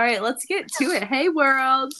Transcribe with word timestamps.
All 0.00 0.06
right, 0.06 0.22
let's 0.22 0.46
get 0.46 0.66
to 0.78 0.84
it. 0.92 1.04
Hey, 1.04 1.28
world. 1.28 1.92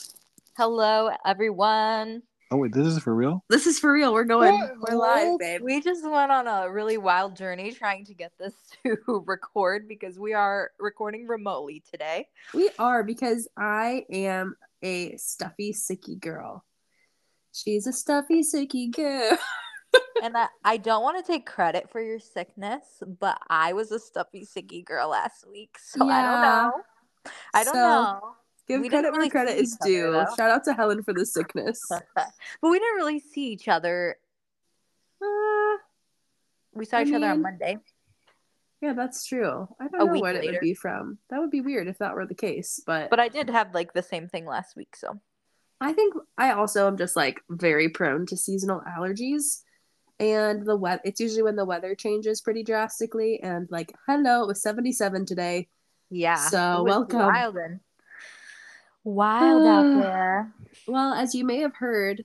Hello, 0.56 1.10
everyone. 1.26 2.22
Oh 2.50 2.56
wait, 2.56 2.72
this 2.72 2.86
is 2.86 2.98
for 2.98 3.14
real? 3.14 3.44
This 3.50 3.66
is 3.66 3.78
for 3.78 3.92
real. 3.92 4.14
We're 4.14 4.24
going. 4.24 4.58
We're 4.80 4.96
live, 4.96 5.38
babe. 5.38 5.60
We 5.60 5.82
just 5.82 6.02
went 6.02 6.32
on 6.32 6.46
a 6.46 6.70
really 6.70 6.96
wild 6.96 7.36
journey 7.36 7.72
trying 7.72 8.06
to 8.06 8.14
get 8.14 8.32
this 8.38 8.54
to 8.86 8.96
record 9.26 9.86
because 9.86 10.18
we 10.18 10.32
are 10.32 10.70
recording 10.78 11.26
remotely 11.26 11.82
today. 11.90 12.28
We 12.54 12.70
are 12.78 13.04
because 13.04 13.46
I 13.54 14.06
am 14.10 14.56
a 14.82 15.18
stuffy, 15.18 15.74
sicky 15.74 16.18
girl. 16.18 16.64
She's 17.52 17.86
a 17.86 17.92
stuffy, 17.92 18.40
sicky 18.40 18.90
girl. 18.90 19.36
and 20.22 20.38
I, 20.38 20.46
I 20.64 20.78
don't 20.78 21.02
want 21.02 21.22
to 21.22 21.32
take 21.32 21.44
credit 21.44 21.90
for 21.90 22.00
your 22.00 22.18
sickness, 22.18 23.02
but 23.20 23.38
I 23.50 23.74
was 23.74 23.92
a 23.92 23.98
stuffy, 23.98 24.46
sicky 24.46 24.86
girl 24.86 25.10
last 25.10 25.46
week. 25.46 25.76
So 25.78 26.08
I 26.08 26.22
don't 26.22 26.40
know. 26.40 26.82
I 27.54 27.64
don't 27.64 27.74
So, 27.74 27.80
know. 27.80 28.20
Give 28.68 28.80
We 28.80 28.88
credit 28.88 29.10
where 29.10 29.18
really 29.18 29.30
credit 29.30 29.58
is 29.58 29.76
other, 29.80 29.90
due. 29.90 30.12
though. 30.12 30.26
Shout 30.36 30.50
out 30.50 30.64
to 30.64 30.74
Helen 30.74 31.02
for 31.02 31.12
the 31.12 31.26
sickness. 31.26 31.80
but 31.88 32.28
we 32.62 32.78
didn't 32.78 32.96
really 32.96 33.18
see 33.18 33.48
each 33.52 33.66
other. 33.68 34.16
Uh, 35.22 35.76
We 36.74 36.84
saw 36.84 36.98
I 36.98 37.02
each 37.02 37.12
other 37.12 37.26
on 37.26 37.42
Monday. 37.42 37.78
yeah, 38.80 38.92
that's 38.92 39.26
true. 39.26 39.68
I 39.80 39.88
don't 39.88 40.02
A 40.02 40.04
know 40.12 40.20
what 40.20 40.36
it 40.36 40.44
would 40.44 40.60
be 40.60 40.74
from. 40.74 41.18
That 41.30 41.40
would 41.40 41.50
be 41.50 41.60
weird 41.60 41.88
if 41.88 41.98
that 41.98 42.14
were 42.14 42.26
the 42.26 42.34
case. 42.34 42.80
But, 42.86 43.10
But 43.10 43.20
I 43.20 43.28
did 43.28 43.50
have 43.50 43.74
like 43.74 43.92
the 43.92 44.02
same 44.02 44.28
thing 44.28 44.46
last 44.46 44.76
week. 44.76 44.94
So 44.96 45.20
I 45.80 45.92
think 45.92 46.14
I 46.38 46.52
also 46.52 46.86
am 46.86 46.96
just 46.96 47.16
like 47.16 47.40
very 47.50 47.88
prone 47.88 48.26
to 48.26 48.36
seasonal 48.36 48.82
allergies. 48.86 49.62
And 50.20 50.64
the 50.66 50.76
weather, 50.76 51.00
it's 51.04 51.18
usually 51.20 51.42
when 51.42 51.56
the 51.56 51.64
weather 51.64 51.94
changes 51.94 52.40
pretty 52.42 52.62
drastically. 52.62 53.40
And 53.42 53.66
like, 53.70 53.92
hello, 54.06 54.42
it 54.42 54.46
was 54.48 54.62
77 54.62 55.24
today. 55.26 55.68
Yeah. 56.10 56.36
So, 56.36 56.82
welcome. 56.82 57.20
Wild, 57.20 57.56
and- 57.56 57.80
wild 59.04 59.66
out 59.66 59.86
Uh, 59.86 60.00
there. 60.02 60.52
Well, 60.86 61.14
as 61.14 61.34
you 61.34 61.44
may 61.44 61.58
have 61.58 61.76
heard, 61.76 62.24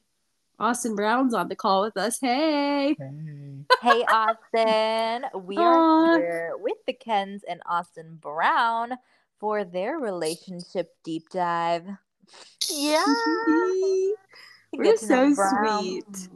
Austin 0.60 0.96
Brown's 0.96 1.34
on 1.34 1.50
the 1.50 1.56
call 1.56 1.82
with 1.84 1.98
us. 1.98 2.20
Hey. 2.20 2.96
Hey. 2.98 3.66
Hey, 3.82 4.04
Austin. 4.06 5.26
We 5.46 5.58
Aw. 5.58 5.62
are 5.62 6.18
here 6.18 6.54
with 6.58 6.78
the 6.88 6.94
Kenz 6.94 7.42
and 7.48 7.62
Austin 7.66 8.16
Brown 8.22 8.94
for 9.40 9.64
their 9.64 9.98
relationship 10.00 10.96
deep 11.04 11.30
dive. 11.30 11.86
Yeah. 12.72 13.04
We're 14.74 14.84
Get 14.84 15.00
to 15.02 15.08
know 15.08 15.34
so 15.34 15.80
sweet. 15.80 16.30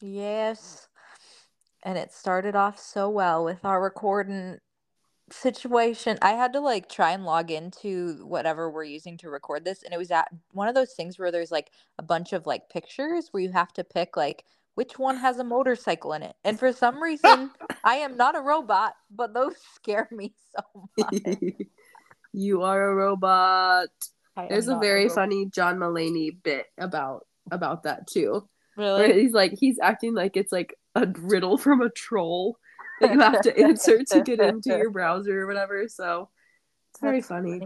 Yes. 0.00 0.88
And 1.82 1.98
it 1.98 2.12
started 2.12 2.56
off 2.56 2.78
so 2.78 3.08
well 3.10 3.44
with 3.44 3.64
our 3.64 3.80
recording 3.82 4.58
situation. 5.30 6.18
I 6.22 6.30
had 6.32 6.52
to 6.54 6.60
like 6.60 6.88
try 6.88 7.12
and 7.12 7.24
log 7.24 7.50
into 7.50 8.24
whatever 8.26 8.70
we're 8.70 8.84
using 8.84 9.16
to 9.18 9.30
record 9.30 9.64
this. 9.64 9.82
And 9.82 9.92
it 9.94 9.98
was 9.98 10.10
at 10.10 10.28
one 10.52 10.68
of 10.68 10.74
those 10.74 10.92
things 10.94 11.18
where 11.18 11.30
there's 11.32 11.50
like 11.52 11.70
a 11.98 12.02
bunch 12.02 12.32
of 12.32 12.46
like 12.46 12.68
pictures 12.70 13.28
where 13.30 13.42
you 13.42 13.52
have 13.52 13.72
to 13.74 13.84
pick 13.84 14.16
like 14.16 14.44
which 14.74 14.98
one 14.98 15.16
has 15.18 15.38
a 15.38 15.44
motorcycle 15.44 16.12
in 16.12 16.22
it. 16.22 16.36
And 16.44 16.58
for 16.58 16.72
some 16.72 17.02
reason, 17.02 17.50
I 17.84 17.96
am 17.96 18.16
not 18.16 18.36
a 18.36 18.40
robot, 18.40 18.94
but 19.10 19.34
those 19.34 19.56
scare 19.74 20.08
me 20.12 20.34
so 20.56 20.88
much. 20.98 21.10
you 22.32 22.62
are 22.62 22.90
a 22.90 22.94
robot. 22.94 23.88
There's 24.48 24.68
a 24.68 24.76
very 24.76 25.08
robot. 25.08 25.14
funny 25.14 25.46
John 25.46 25.78
Mulaney 25.78 26.30
bit 26.42 26.66
about 26.78 27.26
about 27.50 27.84
that 27.84 28.06
too. 28.06 28.48
Where 28.94 29.08
Really? 29.08 29.22
he's 29.22 29.32
like 29.32 29.54
he's 29.58 29.78
acting 29.80 30.14
like 30.14 30.36
it's 30.36 30.52
like 30.52 30.74
a 30.94 31.06
riddle 31.18 31.58
from 31.58 31.80
a 31.82 31.90
troll 31.90 32.58
that 33.00 33.12
you 33.12 33.20
have 33.20 33.40
to 33.42 33.58
answer 33.58 34.02
to 34.04 34.20
get 34.24 34.40
into 34.40 34.70
your 34.70 34.90
browser 34.90 35.42
or 35.42 35.46
whatever. 35.46 35.88
So 35.88 36.28
it's 36.90 37.00
very 37.00 37.20
That's 37.20 37.28
funny. 37.28 37.60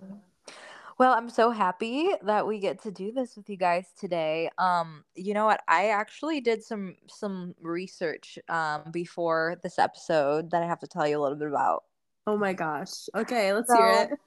Well, 0.98 1.14
I'm 1.14 1.30
so 1.30 1.50
happy 1.50 2.10
that 2.22 2.46
we 2.46 2.58
get 2.58 2.82
to 2.82 2.90
do 2.90 3.12
this 3.12 3.36
with 3.36 3.48
you 3.48 3.56
guys 3.56 3.86
today. 3.98 4.50
Um, 4.58 5.04
you 5.14 5.34
know 5.34 5.46
what? 5.46 5.62
I 5.66 5.88
actually 5.88 6.40
did 6.40 6.62
some 6.62 6.96
some 7.08 7.54
research 7.60 8.38
um 8.48 8.82
before 8.92 9.56
this 9.62 9.78
episode 9.78 10.50
that 10.50 10.62
I 10.62 10.66
have 10.66 10.80
to 10.80 10.86
tell 10.86 11.06
you 11.06 11.18
a 11.18 11.22
little 11.22 11.38
bit 11.38 11.48
about. 11.48 11.84
Oh 12.26 12.36
my 12.36 12.52
gosh. 12.52 13.08
Okay, 13.16 13.52
let's 13.52 13.72
hear 13.72 13.88
it. 13.88 14.18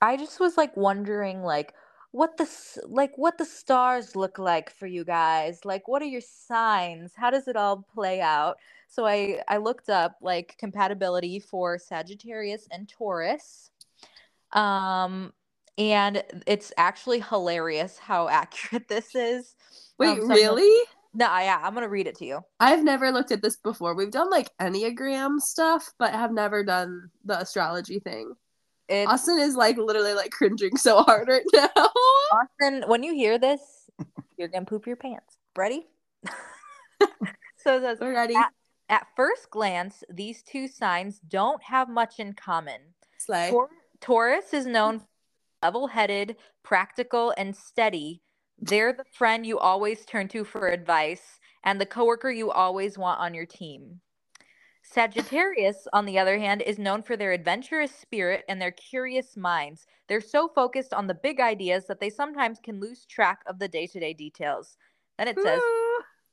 I 0.00 0.16
just 0.16 0.40
was 0.40 0.56
like 0.56 0.76
wondering 0.76 1.42
like 1.42 1.74
what 2.12 2.36
the 2.36 2.48
like 2.86 3.12
what 3.16 3.38
the 3.38 3.44
stars 3.44 4.14
look 4.14 4.38
like 4.38 4.70
for 4.70 4.86
you 4.86 5.04
guys. 5.04 5.64
Like 5.64 5.88
what 5.88 6.02
are 6.02 6.06
your 6.06 6.20
signs? 6.20 7.12
How 7.16 7.30
does 7.30 7.48
it 7.48 7.56
all 7.56 7.84
play 7.94 8.20
out? 8.20 8.56
So 8.90 9.06
I 9.06 9.40
I 9.48 9.56
looked 9.58 9.88
up 9.88 10.16
like 10.20 10.56
compatibility 10.58 11.38
for 11.40 11.78
Sagittarius 11.78 12.66
and 12.70 12.88
Taurus. 12.88 13.70
Um 14.52 15.32
and 15.78 16.22
it's 16.46 16.72
actually 16.76 17.20
hilarious 17.20 17.96
how 17.98 18.28
accurate 18.40 18.88
this 18.88 19.14
is. 19.14 19.54
Wait, 19.98 20.08
Um, 20.10 20.20
some- 20.22 20.30
really? 20.30 20.86
No, 21.12 21.26
yeah, 21.38 21.58
I'm 21.62 21.74
gonna 21.74 21.88
read 21.88 22.06
it 22.06 22.16
to 22.18 22.24
you. 22.24 22.40
I've 22.60 22.84
never 22.84 23.10
looked 23.10 23.32
at 23.32 23.42
this 23.42 23.56
before. 23.56 23.94
We've 23.94 24.10
done 24.12 24.30
like 24.30 24.48
Enneagram 24.60 25.40
stuff, 25.40 25.92
but 25.98 26.12
have 26.12 26.32
never 26.32 26.62
done 26.62 27.10
the 27.24 27.40
astrology 27.40 27.98
thing. 27.98 28.34
It's 28.88 29.10
Austin 29.10 29.38
is 29.38 29.56
like 29.56 29.76
literally 29.76 30.14
like 30.14 30.30
cringing 30.32 30.76
so 30.76 31.02
hard 31.02 31.28
right 31.28 31.42
now. 31.52 31.68
Austin, 32.32 32.84
when 32.88 33.02
you 33.02 33.12
hear 33.14 33.38
this, 33.38 33.60
you're 34.36 34.48
gonna 34.48 34.66
poop 34.66 34.86
your 34.86 34.96
pants. 34.96 35.36
Ready? 35.56 35.86
so 37.56 37.76
it 37.76 37.82
says 37.82 37.98
We're 38.00 38.14
ready. 38.14 38.34
At- 38.36 38.52
At 38.90 39.06
first 39.14 39.50
glance, 39.50 40.02
these 40.12 40.42
two 40.42 40.66
signs 40.66 41.20
don't 41.20 41.62
have 41.62 41.88
much 41.88 42.18
in 42.18 42.32
common. 42.32 42.80
Slay. 43.18 43.48
Tor- 43.50 43.70
Taurus 44.00 44.52
is 44.52 44.66
hmm. 44.66 44.72
known 44.72 44.98
for 44.98 45.06
level 45.62 45.86
headed, 45.86 46.36
practical, 46.64 47.32
and 47.36 47.54
steady. 47.54 48.20
They're 48.58 48.92
the 48.92 49.04
friend 49.12 49.46
you 49.46 49.58
always 49.58 50.04
turn 50.04 50.26
to 50.28 50.44
for 50.44 50.68
advice 50.68 51.38
and 51.62 51.80
the 51.80 51.86
coworker 51.86 52.30
you 52.30 52.50
always 52.50 52.98
want 52.98 53.20
on 53.20 53.32
your 53.32 53.46
team. 53.46 54.00
Sagittarius, 54.82 55.86
on 55.92 56.04
the 56.04 56.18
other 56.18 56.38
hand, 56.38 56.62
is 56.62 56.78
known 56.78 57.02
for 57.02 57.16
their 57.16 57.32
adventurous 57.32 57.94
spirit 57.94 58.44
and 58.48 58.60
their 58.60 58.72
curious 58.72 59.36
minds. 59.36 59.86
They're 60.08 60.20
so 60.20 60.48
focused 60.48 60.92
on 60.92 61.06
the 61.06 61.14
big 61.14 61.38
ideas 61.38 61.84
that 61.86 62.00
they 62.00 62.10
sometimes 62.10 62.58
can 62.62 62.80
lose 62.80 63.06
track 63.06 63.40
of 63.46 63.60
the 63.60 63.68
day 63.68 63.86
to 63.86 64.00
day 64.00 64.14
details. 64.14 64.76
Then 65.16 65.28
it 65.28 65.36
says, 65.40 65.60
Ooh. 65.60 65.89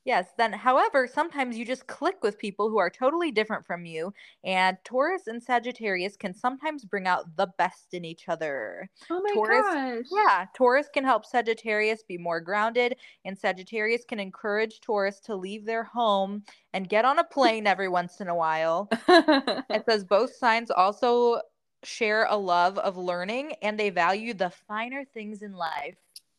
Yes, 0.08 0.32
then 0.38 0.54
however, 0.54 1.06
sometimes 1.06 1.58
you 1.58 1.66
just 1.66 1.86
click 1.86 2.22
with 2.22 2.38
people 2.38 2.70
who 2.70 2.78
are 2.78 2.88
totally 2.88 3.30
different 3.30 3.66
from 3.66 3.84
you, 3.84 4.14
and 4.42 4.78
Taurus 4.82 5.26
and 5.26 5.42
Sagittarius 5.42 6.16
can 6.16 6.32
sometimes 6.32 6.86
bring 6.86 7.06
out 7.06 7.36
the 7.36 7.48
best 7.58 7.92
in 7.92 8.06
each 8.06 8.26
other. 8.26 8.88
Oh 9.10 9.20
my 9.22 9.30
Taurus- 9.34 9.66
gosh. 9.66 10.06
Yeah, 10.10 10.46
Taurus 10.56 10.88
can 10.94 11.04
help 11.04 11.26
Sagittarius 11.26 12.04
be 12.04 12.16
more 12.16 12.40
grounded, 12.40 12.96
and 13.26 13.36
Sagittarius 13.36 14.06
can 14.06 14.18
encourage 14.18 14.80
Taurus 14.80 15.20
to 15.26 15.36
leave 15.36 15.66
their 15.66 15.84
home 15.84 16.42
and 16.72 16.88
get 16.88 17.04
on 17.04 17.18
a 17.18 17.24
plane 17.24 17.66
every 17.66 17.90
once 17.90 18.22
in 18.22 18.28
a 18.28 18.34
while. 18.34 18.88
It 19.10 19.84
says 19.90 20.04
both 20.04 20.34
signs 20.34 20.70
also 20.70 21.42
share 21.84 22.24
a 22.30 22.36
love 22.36 22.78
of 22.78 22.96
learning 22.96 23.56
and 23.60 23.78
they 23.78 23.90
value 23.90 24.32
the 24.32 24.48
finer 24.66 25.04
things 25.04 25.42
in 25.42 25.52
life. 25.52 25.98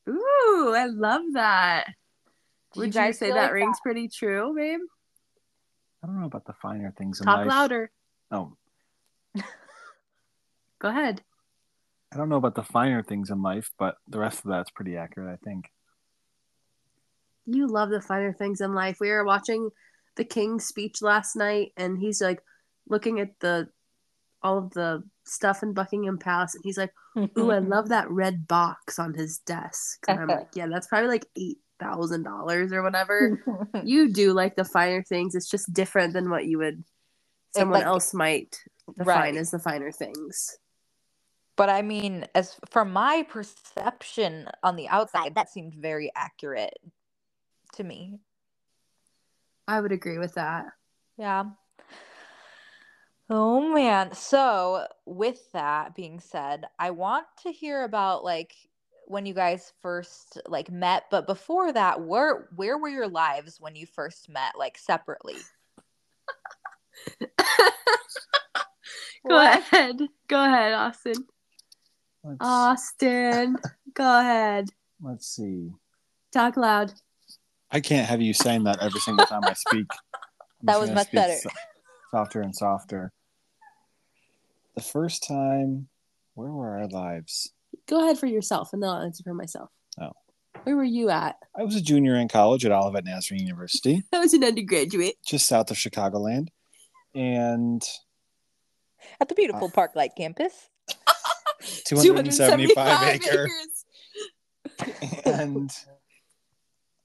Ooh, 0.10 0.74
I 0.76 0.88
love 0.88 1.22
that. 1.34 1.86
Do 2.74 2.82
Would 2.82 2.88
you, 2.88 3.02
guys 3.02 3.18
say 3.18 3.32
that 3.32 3.36
like 3.36 3.52
rings 3.54 3.78
pretty 3.82 4.08
true, 4.08 4.54
babe? 4.56 4.82
I 6.04 6.08
don't 6.08 6.20
know 6.20 6.28
about 6.28 6.46
the 6.46 6.54
finer 6.54 6.94
things 6.98 7.20
in 7.20 7.26
life. 7.26 7.36
Talk 7.36 7.46
life. 7.46 7.48
louder. 7.48 7.92
Oh, 8.32 8.54
Go 10.80 10.90
ahead. 10.90 11.22
I 12.12 12.18
don't 12.18 12.30
know 12.30 12.38
about 12.38 12.56
the 12.56 12.64
finer 12.64 13.04
things 13.04 13.30
in 13.30 13.42
life, 13.42 13.72
but 13.78 13.98
the 14.08 14.20
rest 14.20 14.40
of 14.40 14.50
that's 14.50 14.72
pretty 14.72 14.98
accurate, 14.98 15.32
I 15.32 15.46
think. 15.46 15.72
You 17.46 17.68
love 17.68 17.90
the 17.90 18.02
finer 18.02 18.34
things 18.34 18.62
in 18.62 18.74
life. 18.74 18.98
We 19.00 19.10
were 19.10 19.26
watching 19.26 19.70
the 20.16 20.24
King's 20.24 20.66
speech 20.66 21.02
last 21.02 21.36
night, 21.36 21.72
and 21.78 21.98
he's 21.98 22.22
like 22.22 22.42
looking 22.88 23.20
at 23.20 23.40
the 23.40 23.70
all 24.42 24.58
of 24.58 24.72
the 24.72 25.04
stuff 25.26 25.64
in 25.64 25.74
Buckingham 25.74 26.18
Palace, 26.18 26.56
and 26.56 26.64
he's 26.64 26.78
like, 26.78 26.94
"Ooh, 27.38 27.52
I 27.52 27.60
love 27.60 27.90
that 27.90 28.10
red 28.10 28.48
box 28.48 29.00
on 29.00 29.14
his 29.14 29.40
desk." 29.40 30.00
And 30.08 30.20
I'm 30.20 30.28
like, 30.28 30.48
"Yeah, 30.56 30.68
that's 30.68 30.88
probably 30.88 31.10
like 31.10 31.26
eight 31.36 31.60
thousand 31.80 32.24
dollars 32.24 32.72
or 32.72 32.84
whatever." 32.84 33.44
you 33.84 34.12
do 34.14 34.34
like 34.34 34.56
the 34.56 34.66
finer 34.66 35.02
things. 35.04 35.36
It's 35.36 35.50
just 35.50 35.74
different 35.74 36.14
than 36.14 36.30
what 36.30 36.46
you 36.46 36.58
would 36.60 36.84
someone 37.56 37.80
like- 37.80 37.88
else 37.88 38.14
might 38.14 38.58
define 38.98 39.06
Right. 39.08 39.36
as 39.36 39.52
the 39.52 39.60
finer 39.60 39.92
things. 39.92 40.58
But 41.56 41.70
I 41.70 41.82
mean, 41.82 42.26
as 42.36 42.56
from 42.70 42.94
my 42.94 43.26
perception 43.28 44.48
on 44.64 44.76
the 44.78 44.88
outside, 44.88 45.36
that 45.36 45.50
seemed 45.50 45.74
very 45.76 46.10
accurate 46.16 46.78
to 47.74 47.84
me. 47.84 48.20
I 49.68 49.82
would 49.82 49.92
agree 49.92 50.18
with 50.18 50.36
that. 50.36 50.68
Yeah. 51.18 51.44
Oh 53.30 53.74
man. 53.74 54.14
So, 54.14 54.88
with 55.06 55.52
that 55.52 55.94
being 55.96 56.20
said, 56.20 56.66
I 56.80 56.92
want 56.92 57.28
to 57.44 57.52
hear 57.52 57.84
about 57.84 58.24
like 58.24 58.54
when 59.10 59.26
you 59.26 59.34
guys 59.34 59.74
first 59.82 60.40
like 60.48 60.70
met, 60.70 61.06
but 61.10 61.26
before 61.26 61.74
that, 61.74 62.00
where 62.02 62.48
where 62.56 62.78
were 62.78 62.90
your 62.90 63.08
lives 63.08 63.58
when 63.60 63.76
you 63.76 63.88
first 63.88 64.30
met 64.30 64.54
like 64.58 64.78
separately? 64.78 65.38
Go 69.28 69.36
What? 69.36 69.60
ahead. 69.60 70.00
Go 70.28 70.44
ahead, 70.46 70.74
Austin. 70.74 71.26
Let's, 72.24 72.38
Austin, 72.42 73.58
go 73.94 74.20
ahead. 74.20 74.70
let's 75.02 75.28
see. 75.28 75.72
Talk 76.32 76.56
loud. 76.56 76.94
I 77.72 77.80
can't 77.80 78.08
have 78.08 78.22
you 78.22 78.34
saying 78.34 78.64
that 78.66 78.80
every 78.82 79.00
single 79.00 79.26
time 79.26 79.46
I 79.46 79.54
speak. 79.54 79.88
I'm 80.62 80.66
That 80.68 80.80
was 80.80 80.92
much 80.92 81.12
better. 81.12 81.34
so- 81.34 81.50
softer 82.12 82.42
and 82.42 82.56
softer. 82.56 83.12
The 84.76 84.82
first 84.84 85.28
time, 85.28 85.88
where 86.36 86.52
were 86.52 86.78
our 86.78 86.88
lives? 86.88 87.52
Go 87.90 88.04
ahead 88.04 88.18
for 88.20 88.28
yourself, 88.28 88.72
and 88.74 88.82
then 88.84 88.90
I'll 88.90 89.02
answer 89.02 89.24
for 89.24 89.34
myself. 89.34 89.70
Oh. 90.00 90.12
Where 90.64 90.76
were 90.76 90.84
you 90.84 91.10
at? 91.10 91.38
I 91.58 91.64
was 91.64 91.76
a 91.76 91.82
junior 91.82 92.16
in 92.16 92.28
college 92.28 92.66
at 92.66 92.72
Olivet 92.72 93.06
Nazarene 93.06 93.44
University, 93.46 94.04
I 94.14 94.20
was 94.20 94.34
an 94.34 94.44
undergraduate. 94.44 95.16
just 95.26 95.48
south 95.48 95.72
of 95.72 95.78
Chicagoland. 95.78 96.50
And 97.16 97.82
At 99.20 99.30
the 99.30 99.36
beautiful 99.36 99.68
Uh, 99.68 99.72
Parklight 99.72 100.12
campus. 100.16 100.70
275 101.86 103.08
acre. 103.16 103.48
acres. 103.48 103.86
and 105.26 105.72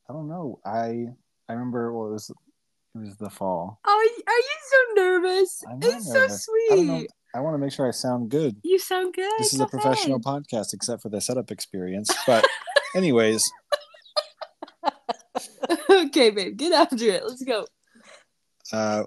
I 0.09 0.13
don't 0.13 0.29
know. 0.29 0.61
I 0.65 1.07
I 1.49 1.53
remember 1.53 1.93
well, 1.93 2.09
it 2.11 2.13
was 2.13 2.31
it 2.31 2.99
was 2.99 3.17
the 3.17 3.31
fall. 3.31 3.81
Oh, 3.85 4.11
are 4.27 4.33
you 4.33 4.57
so 4.71 5.03
nervous? 5.03 5.63
I'm 5.69 5.79
It's 5.83 6.09
nervous. 6.13 6.45
so 6.45 6.53
I 6.53 6.77
don't 6.77 6.87
know. 6.87 6.99
sweet. 6.99 7.11
I 7.35 7.41
want 7.41 7.55
to 7.55 7.59
make 7.59 7.73
sure 7.73 7.87
I 7.87 7.91
sound 7.91 8.31
good. 8.31 8.57
You 8.63 8.79
sound 8.79 9.13
good. 9.13 9.33
This 9.39 9.53
is 9.53 9.61
a 9.61 9.67
professional 9.67 10.21
ahead. 10.25 10.45
podcast, 10.45 10.73
except 10.73 11.03
for 11.03 11.09
the 11.09 11.21
setup 11.21 11.51
experience. 11.51 12.09
But 12.27 12.47
anyways, 12.95 13.43
okay, 15.91 16.31
babe, 16.31 16.57
get 16.57 16.73
after 16.73 17.05
it. 17.05 17.25
Let's 17.27 17.43
go. 17.43 17.67
uh, 18.73 19.05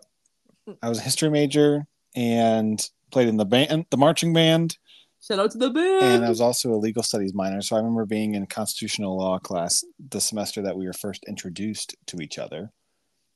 I 0.83 0.89
was 0.89 1.00
a 1.00 1.01
history 1.01 1.29
major 1.29 1.88
and 2.15 2.85
played 3.12 3.29
in 3.29 3.38
the 3.38 3.45
band, 3.45 3.85
the 3.89 3.97
marching 3.97 4.33
band, 4.33 4.77
Shout 5.21 5.39
out 5.39 5.51
to 5.51 5.57
the 5.57 5.69
band. 5.69 6.06
and 6.06 6.25
I 6.25 6.29
was 6.29 6.41
also 6.41 6.71
a 6.71 6.75
legal 6.75 7.03
studies 7.03 7.33
minor. 7.33 7.62
So 7.62 7.75
I 7.75 7.79
remember 7.79 8.06
being 8.06 8.35
in 8.35 8.45
constitutional 8.45 9.18
law 9.18 9.39
class 9.39 9.83
the 10.09 10.21
semester 10.21 10.62
that 10.62 10.77
we 10.77 10.85
were 10.85 10.94
first 10.94 11.24
introduced 11.27 11.95
to 12.07 12.21
each 12.21 12.38
other. 12.38 12.71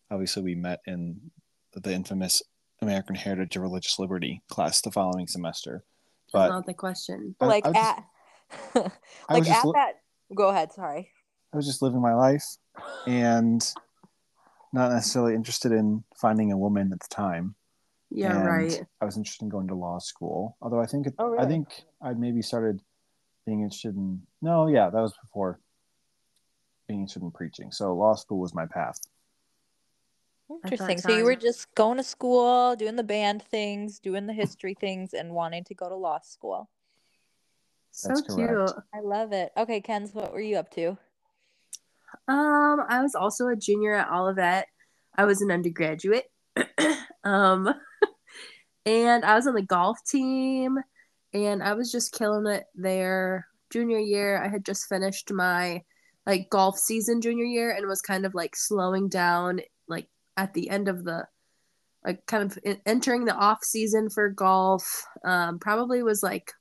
Obviously, 0.09 0.43
we 0.43 0.55
met 0.55 0.79
in 0.85 1.31
the 1.73 1.93
infamous 1.93 2.41
American 2.81 3.15
Heritage 3.15 3.55
of 3.55 3.61
Religious 3.61 3.99
Liberty 3.99 4.41
class 4.49 4.81
the 4.81 4.91
following 4.91 5.27
semester. 5.27 5.83
That's 6.25 6.31
But 6.33 6.49
not 6.49 6.65
the 6.65 6.73
question. 6.73 7.35
I- 7.39 7.45
like 7.45 7.65
I 7.65 7.69
was 7.69 7.75
just- 7.77 7.97
at 7.97 8.03
like 9.29 9.49
at 9.49 9.65
li- 9.65 9.71
that 9.75 9.93
go 10.35 10.49
ahead, 10.49 10.73
sorry. 10.73 11.09
I 11.53 11.57
was 11.57 11.65
just 11.65 11.81
living 11.81 12.01
my 12.01 12.13
life 12.13 12.43
and 13.05 13.61
not 14.73 14.91
necessarily 14.91 15.35
interested 15.35 15.71
in 15.71 16.03
finding 16.15 16.51
a 16.51 16.57
woman 16.57 16.91
at 16.93 16.99
the 17.01 17.07
time. 17.09 17.55
Yeah, 18.09 18.35
And 18.37 18.45
right. 18.47 18.85
I 18.99 19.05
was 19.05 19.15
interested 19.17 19.43
in 19.45 19.49
going 19.49 19.67
to 19.67 19.75
law 19.75 19.99
school. 19.99 20.57
Although 20.61 20.81
I 20.81 20.85
think 20.85 21.07
it, 21.07 21.13
Oh, 21.19 21.37
I 21.37 21.45
think 21.45 21.67
I 22.01 22.13
maybe 22.13 22.41
started 22.41 22.81
being 23.45 23.61
interested 23.61 23.95
in 23.95 24.21
no, 24.41 24.67
yeah, 24.67 24.89
that 24.89 25.01
was 25.01 25.13
before 25.21 25.59
being 26.87 27.01
interested 27.01 27.23
in 27.23 27.31
preaching. 27.31 27.71
So 27.71 27.93
law 27.93 28.15
school 28.15 28.39
was 28.39 28.53
my 28.53 28.65
path. 28.65 28.99
Interesting. 30.63 30.98
So 30.98 31.15
you 31.15 31.24
were 31.24 31.36
just 31.36 31.74
going 31.75 31.98
to 31.98 32.03
school, 32.03 32.75
doing 32.75 32.95
the 32.95 33.03
band 33.03 33.44
things, 33.44 34.00
doing 34.00 34.27
the 34.27 34.33
history 34.33 34.74
things, 34.74 35.13
and 35.13 35.31
wanting 35.31 35.63
to 35.65 35.74
go 35.74 35.89
to 35.89 35.95
law 35.95 36.19
school. 36.21 36.69
So 37.92 38.13
cute. 38.21 38.71
I 38.94 39.01
love 39.01 39.33
it. 39.33 39.51
Okay, 39.57 39.81
Kenz, 39.81 40.15
what 40.15 40.31
were 40.31 40.42
you 40.42 40.56
up 40.56 40.71
to? 40.71 40.98
Um, 42.27 42.83
I 42.88 43.01
was 43.01 43.15
also 43.15 43.48
a 43.48 43.56
junior 43.56 43.95
at 43.95 44.12
Olivet. 44.12 44.68
I 45.15 45.25
was 45.25 45.42
an 45.42 45.51
undergraduate. 45.51 46.25
um, 47.24 47.74
and 48.86 49.25
I 49.25 49.36
was 49.36 49.48
on 49.48 49.56
the 49.56 49.62
golf 49.62 50.00
team, 50.07 50.77
and 51.33 51.62
I 51.62 51.74
was 51.74 51.92
just 51.92 52.13
killing 52.13 52.48
it 52.48 52.63
there. 52.75 53.48
Junior 53.71 54.00
year, 54.00 54.42
I 54.42 54.48
had 54.48 54.65
just 54.65 54.88
finished 54.88 55.31
my 55.31 55.83
like 56.25 56.50
golf 56.50 56.77
season 56.77 57.19
junior 57.19 57.45
year, 57.45 57.71
and 57.71 57.88
was 57.88 58.01
kind 58.01 58.25
of 58.25 58.33
like 58.33 58.56
slowing 58.56 59.09
down, 59.09 59.57
like 59.57 59.65
at 60.37 60.53
the 60.53 60.69
end 60.69 60.87
of 60.87 61.03
the 61.03 61.27
like 62.03 62.25
kind 62.25 62.43
of 62.51 62.57
entering 62.85 63.25
the 63.25 63.35
off 63.35 63.63
season 63.63 64.09
for 64.09 64.29
golf. 64.29 65.05
Um, 65.23 65.59
probably 65.59 66.01
was 66.03 66.23
like 66.23 66.51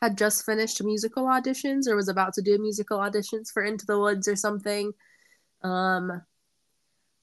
had 0.00 0.16
just 0.16 0.46
finished 0.46 0.82
musical 0.82 1.24
auditions 1.24 1.86
or 1.88 1.96
was 1.96 2.08
about 2.08 2.32
to 2.34 2.42
do 2.42 2.56
musical 2.58 2.98
auditions 2.98 3.50
for 3.52 3.62
Into 3.64 3.84
the 3.84 3.98
Woods 3.98 4.28
or 4.28 4.36
something. 4.36 4.92
Um 5.62 6.22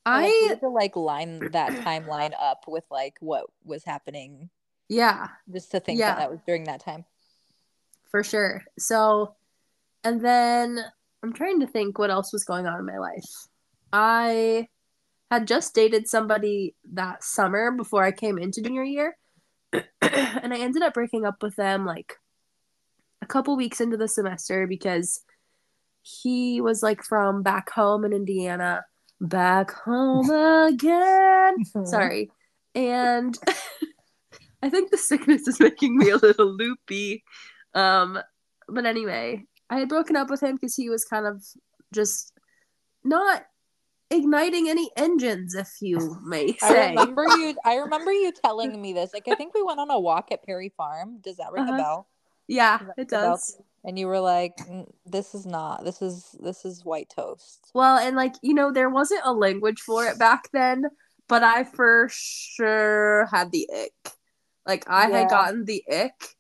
I 0.05 0.25
I 0.25 0.47
had 0.49 0.59
to 0.59 0.69
like 0.69 0.95
line 0.95 1.39
that 1.53 1.71
timeline 1.83 2.33
up 2.39 2.65
with 2.67 2.83
like 2.91 3.15
what 3.21 3.45
was 3.63 3.83
happening, 3.83 4.49
yeah, 4.89 5.29
just 5.51 5.71
to 5.71 5.79
think 5.79 5.97
Yeah. 5.99 6.11
that 6.11 6.17
that 6.19 6.31
was 6.31 6.41
during 6.45 6.65
that 6.65 6.81
time. 6.81 7.05
for 8.11 8.23
sure. 8.23 8.61
So 8.77 9.35
and 10.03 10.23
then 10.23 10.79
I'm 11.23 11.33
trying 11.33 11.61
to 11.61 11.67
think 11.67 11.97
what 11.97 12.11
else 12.11 12.31
was 12.31 12.43
going 12.43 12.67
on 12.67 12.77
in 12.77 12.85
my 12.85 12.99
life. 12.99 13.23
I 13.97 14.67
had 15.31 15.47
just 15.47 15.73
dated 15.73 16.09
somebody 16.09 16.75
that 16.91 17.23
summer 17.23 17.71
before 17.71 18.03
I 18.03 18.11
came 18.11 18.37
into 18.37 18.61
junior 18.61 18.83
year. 18.83 19.17
and 19.71 20.53
I 20.53 20.57
ended 20.57 20.81
up 20.83 20.93
breaking 20.93 21.25
up 21.25 21.41
with 21.41 21.55
them 21.55 21.85
like 21.85 22.15
a 23.21 23.25
couple 23.25 23.55
weeks 23.55 23.79
into 23.79 23.95
the 23.95 24.09
semester 24.09 24.67
because 24.67 25.21
he 26.01 26.59
was 26.59 26.83
like 26.83 27.03
from 27.03 27.41
back 27.41 27.69
home 27.69 28.03
in 28.03 28.11
Indiana. 28.11 28.83
Back 29.21 29.71
home 29.71 30.29
again. 30.69 31.63
Sorry. 31.85 32.29
And 32.75 33.37
I 34.61 34.69
think 34.69 34.91
the 34.91 34.97
sickness 34.97 35.47
is 35.47 35.61
making 35.61 35.97
me 35.97 36.09
a 36.09 36.17
little 36.17 36.51
loopy. 36.51 37.23
Um, 37.73 38.19
but 38.67 38.85
anyway, 38.85 39.45
I 39.69 39.79
had 39.79 39.87
broken 39.87 40.17
up 40.17 40.29
with 40.29 40.43
him 40.43 40.55
because 40.55 40.75
he 40.75 40.89
was 40.89 41.05
kind 41.05 41.25
of 41.25 41.41
just 41.93 42.33
not 43.05 43.45
igniting 44.11 44.69
any 44.69 44.89
engines, 44.95 45.55
if 45.55 45.69
you 45.81 46.17
may 46.23 46.53
say. 46.57 46.87
I 46.87 46.89
remember 46.89 47.27
you. 47.37 47.55
I 47.65 47.75
remember 47.77 48.11
you 48.11 48.31
telling 48.43 48.81
me 48.81 48.93
this. 48.93 49.13
Like 49.13 49.27
I 49.27 49.35
think 49.35 49.53
we 49.53 49.63
went 49.63 49.79
on 49.79 49.89
a 49.89 49.99
walk 49.99 50.31
at 50.31 50.43
Perry 50.43 50.69
Farm. 50.75 51.19
Does 51.21 51.37
that 51.37 51.51
ring 51.51 51.63
Uh-huh. 51.63 51.73
a 51.73 51.77
bell? 51.77 52.07
Yeah, 52.47 52.77
Does 52.79 52.87
it 52.97 53.09
bell? 53.09 53.31
does. 53.31 53.57
And 53.83 53.97
you 53.99 54.07
were 54.07 54.19
like, 54.19 54.55
"Mm, 54.57 54.91
"This 55.05 55.35
is 55.35 55.45
not. 55.45 55.83
This 55.83 56.01
is 56.01 56.35
this 56.39 56.65
is 56.65 56.83
white 56.85 57.09
toast." 57.15 57.69
Well, 57.73 57.97
and 57.97 58.15
like, 58.15 58.33
you 58.41 58.53
know, 58.53 58.71
there 58.71 58.89
wasn't 58.89 59.21
a 59.23 59.33
language 59.33 59.81
for 59.81 60.05
it 60.05 60.17
back 60.19 60.49
then, 60.53 60.85
but 61.27 61.43
I 61.43 61.63
for 61.65 62.07
sure 62.11 63.27
had 63.31 63.51
the 63.51 63.69
ick. 63.71 64.13
Like, 64.65 64.85
I 64.89 65.07
Yeah. 65.09 65.19
had 65.19 65.29
gotten 65.29 65.65
the 65.65 65.83
ick 65.91 66.35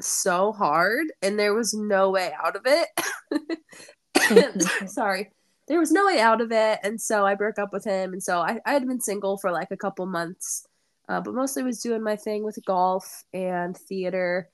so 0.00 0.52
hard, 0.52 1.06
and 1.22 1.38
there 1.38 1.54
was 1.54 1.72
no 1.74 2.10
way 2.10 2.32
out 2.42 2.56
of 2.56 2.62
it. 2.66 2.88
Sorry. 4.90 5.30
There 5.66 5.78
was 5.78 5.90
no 5.90 6.04
way 6.06 6.20
out 6.20 6.40
of 6.40 6.52
it, 6.52 6.80
and 6.82 7.00
so 7.00 7.24
I 7.24 7.34
broke 7.34 7.58
up 7.58 7.72
with 7.72 7.84
him, 7.84 8.12
and 8.12 8.22
so 8.22 8.40
I, 8.40 8.60
I 8.66 8.72
had 8.72 8.86
been 8.86 9.00
single 9.00 9.38
for 9.38 9.50
like 9.50 9.70
a 9.70 9.76
couple 9.76 10.04
months, 10.04 10.66
uh, 11.08 11.20
but 11.20 11.34
mostly 11.34 11.62
was 11.62 11.80
doing 11.80 12.02
my 12.02 12.16
thing 12.16 12.44
with 12.44 12.58
golf 12.66 13.24
and 13.32 13.76
theater, 13.76 14.50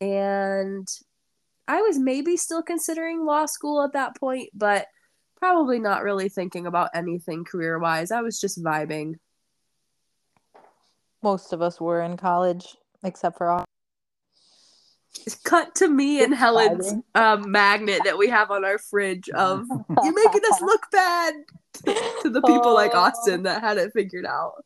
and 0.00 0.88
I 1.68 1.82
was 1.82 1.98
maybe 1.98 2.36
still 2.36 2.62
considering 2.62 3.24
law 3.24 3.46
school 3.46 3.82
at 3.82 3.92
that 3.92 4.16
point, 4.16 4.50
but 4.54 4.86
probably 5.36 5.78
not 5.78 6.02
really 6.02 6.28
thinking 6.30 6.66
about 6.66 6.90
anything 6.94 7.44
career 7.44 7.78
wise. 7.78 8.10
I 8.10 8.22
was 8.22 8.40
just 8.40 8.62
vibing. 8.62 9.14
Most 11.22 11.52
of 11.52 11.60
us 11.60 11.80
were 11.80 12.00
in 12.02 12.16
college, 12.16 12.76
except 13.02 13.36
for 13.38 13.50
all. 13.50 13.64
Cut 15.44 15.74
to 15.76 15.88
me 15.88 16.22
and 16.22 16.34
Helen's 16.34 16.92
um, 17.14 17.50
magnet 17.50 18.00
that 18.04 18.18
we 18.18 18.28
have 18.28 18.50
on 18.50 18.64
our 18.64 18.78
fridge 18.78 19.28
of 19.30 19.66
you're 20.02 20.14
making 20.14 20.40
us 20.52 20.60
look 20.60 20.82
bad 20.90 21.34
to 22.22 22.30
the 22.30 22.42
people 22.42 22.74
like 22.74 22.92
Oh. 22.94 22.98
Austin 22.98 23.44
that 23.44 23.60
had 23.62 23.78
it 23.78 23.92
figured 23.94 24.26
out. 24.26 24.64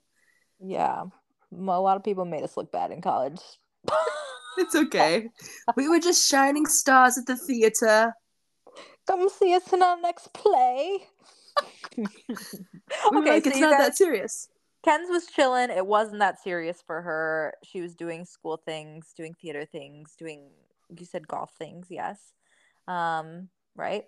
Yeah, 0.61 1.05
a 1.53 1.57
lot 1.57 1.97
of 1.97 2.05
people 2.05 2.25
made 2.25 2.43
us 2.43 2.57
look 2.57 2.73
bad 2.73 2.91
in 2.91 3.01
college. 3.01 3.41
It's 4.61 4.75
okay. 4.75 5.29
we 5.77 5.89
were 5.89 6.01
just 6.01 6.29
shining 6.29 6.67
stars 6.67 7.17
at 7.17 7.27
the 7.27 7.37
theater. 7.37 8.13
Come 9.07 9.29
see 9.29 9.55
us 9.55 9.73
in 9.73 9.83
our 9.83 10.01
next 10.01 10.33
play. 10.35 10.99
Okay, 13.15 13.31
like, 13.31 13.47
it's 13.47 13.59
not 13.59 13.73
guys, 13.79 13.87
that 13.87 13.97
serious. 13.97 14.49
Kenz 14.87 15.11
was 15.11 15.27
chilling. 15.27 15.71
It 15.71 15.87
wasn't 15.87 16.21
that 16.21 16.41
serious 16.41 16.83
for 16.87 17.03
her. 17.03 17.55
She 17.65 17.81
was 17.81 17.95
doing 17.95 18.25
school 18.25 18.57
things, 18.57 19.13
doing 19.17 19.35
theater 19.35 19.65
things, 19.65 20.15
doing 20.17 20.51
you 20.97 21.05
said 21.05 21.29
golf 21.29 21.53
things, 21.59 21.89
yes. 21.91 22.33
Um, 22.87 23.49
right? 23.77 24.05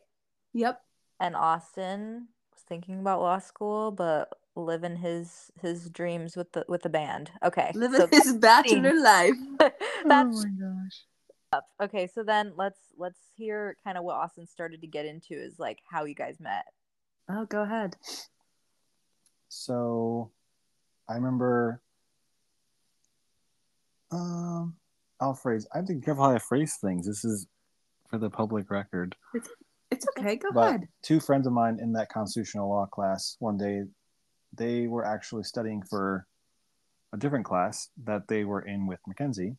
Yep. 0.54 0.80
And 1.18 1.36
Austin 1.36 2.28
was 2.52 2.62
thinking 2.68 3.00
about 3.00 3.20
law 3.20 3.38
school, 3.38 3.90
but 3.90 4.30
living 4.56 4.96
his 4.96 5.50
his 5.60 5.88
dreams 5.90 6.36
with 6.36 6.52
the 6.52 6.64
with 6.68 6.82
the 6.82 6.88
band. 6.88 7.30
Okay. 7.44 7.72
Living 7.74 8.00
so 8.00 8.06
his 8.06 8.34
bachelor 8.34 8.94
life. 8.94 9.34
that's 9.58 10.44
oh 10.44 10.44
my 10.44 10.50
gosh. 11.52 11.62
okay. 11.82 12.06
So 12.06 12.22
then 12.22 12.52
let's 12.56 12.80
let's 12.96 13.20
hear 13.36 13.76
kind 13.84 13.98
of 13.98 14.04
what 14.04 14.16
Austin 14.16 14.46
started 14.46 14.80
to 14.80 14.86
get 14.86 15.04
into 15.04 15.34
is 15.34 15.58
like 15.58 15.80
how 15.90 16.04
you 16.04 16.14
guys 16.14 16.38
met. 16.40 16.64
Oh, 17.28 17.44
go 17.44 17.62
ahead. 17.62 17.96
So 19.48 20.30
I 21.10 21.14
remember 21.14 21.82
um 24.12 24.76
I'll 25.20 25.34
phrase. 25.34 25.66
I 25.74 25.78
have 25.78 25.86
to 25.86 25.94
be 25.94 26.00
careful 26.00 26.24
how 26.24 26.34
I 26.34 26.38
phrase 26.38 26.78
things. 26.80 27.06
This 27.06 27.24
is 27.24 27.46
for 28.08 28.16
the 28.18 28.30
public 28.30 28.70
record. 28.70 29.14
It's 29.90 30.06
okay. 30.18 30.36
Go 30.36 30.48
But 30.52 30.68
ahead. 30.68 30.88
two 31.02 31.20
friends 31.20 31.46
of 31.46 31.52
mine 31.52 31.78
in 31.80 31.92
that 31.92 32.08
constitutional 32.08 32.70
law 32.70 32.86
class 32.86 33.36
one 33.40 33.58
day, 33.58 33.82
they 34.54 34.86
were 34.86 35.04
actually 35.04 35.42
studying 35.42 35.82
for 35.82 36.26
a 37.12 37.18
different 37.18 37.44
class 37.44 37.90
that 38.04 38.28
they 38.28 38.44
were 38.44 38.62
in 38.62 38.86
with 38.86 39.00
Mackenzie 39.06 39.56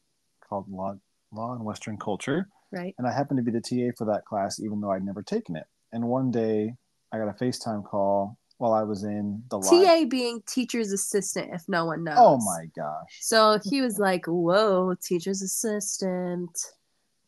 called 0.48 0.68
Law, 0.70 0.96
Law 1.32 1.54
and 1.54 1.64
Western 1.64 1.98
Culture. 1.98 2.48
Right. 2.72 2.96
And 2.98 3.06
I 3.06 3.12
happened 3.12 3.38
to 3.38 3.44
be 3.44 3.52
the 3.52 3.62
TA 3.62 3.94
for 3.98 4.06
that 4.06 4.26
class, 4.26 4.60
even 4.60 4.80
though 4.82 4.92
I'd 4.92 5.04
never 5.06 5.22
taken 5.22 5.56
it. 5.58 5.66
And 5.92 6.06
one 6.08 6.32
day 6.32 6.74
I 7.12 7.18
got 7.18 7.28
a 7.28 7.34
FaceTime 7.34 7.84
call 7.84 8.38
while 8.62 8.74
I 8.74 8.84
was 8.84 9.04
in 9.04 9.44
the 9.50 9.58
live. 9.58 9.70
TA 9.70 10.06
being 10.08 10.42
teacher's 10.48 10.92
assistant, 10.92 11.50
if 11.54 11.68
no 11.68 11.86
one 11.86 12.00
oh 12.00 12.04
knows. 12.04 12.18
Oh 12.18 12.38
my 12.38 12.66
gosh. 12.76 13.18
So 13.20 13.60
he 13.64 13.82
was 13.82 13.98
like, 13.98 14.26
"Whoa, 14.28 14.96
teacher's 15.02 15.42
assistant." 15.42 16.58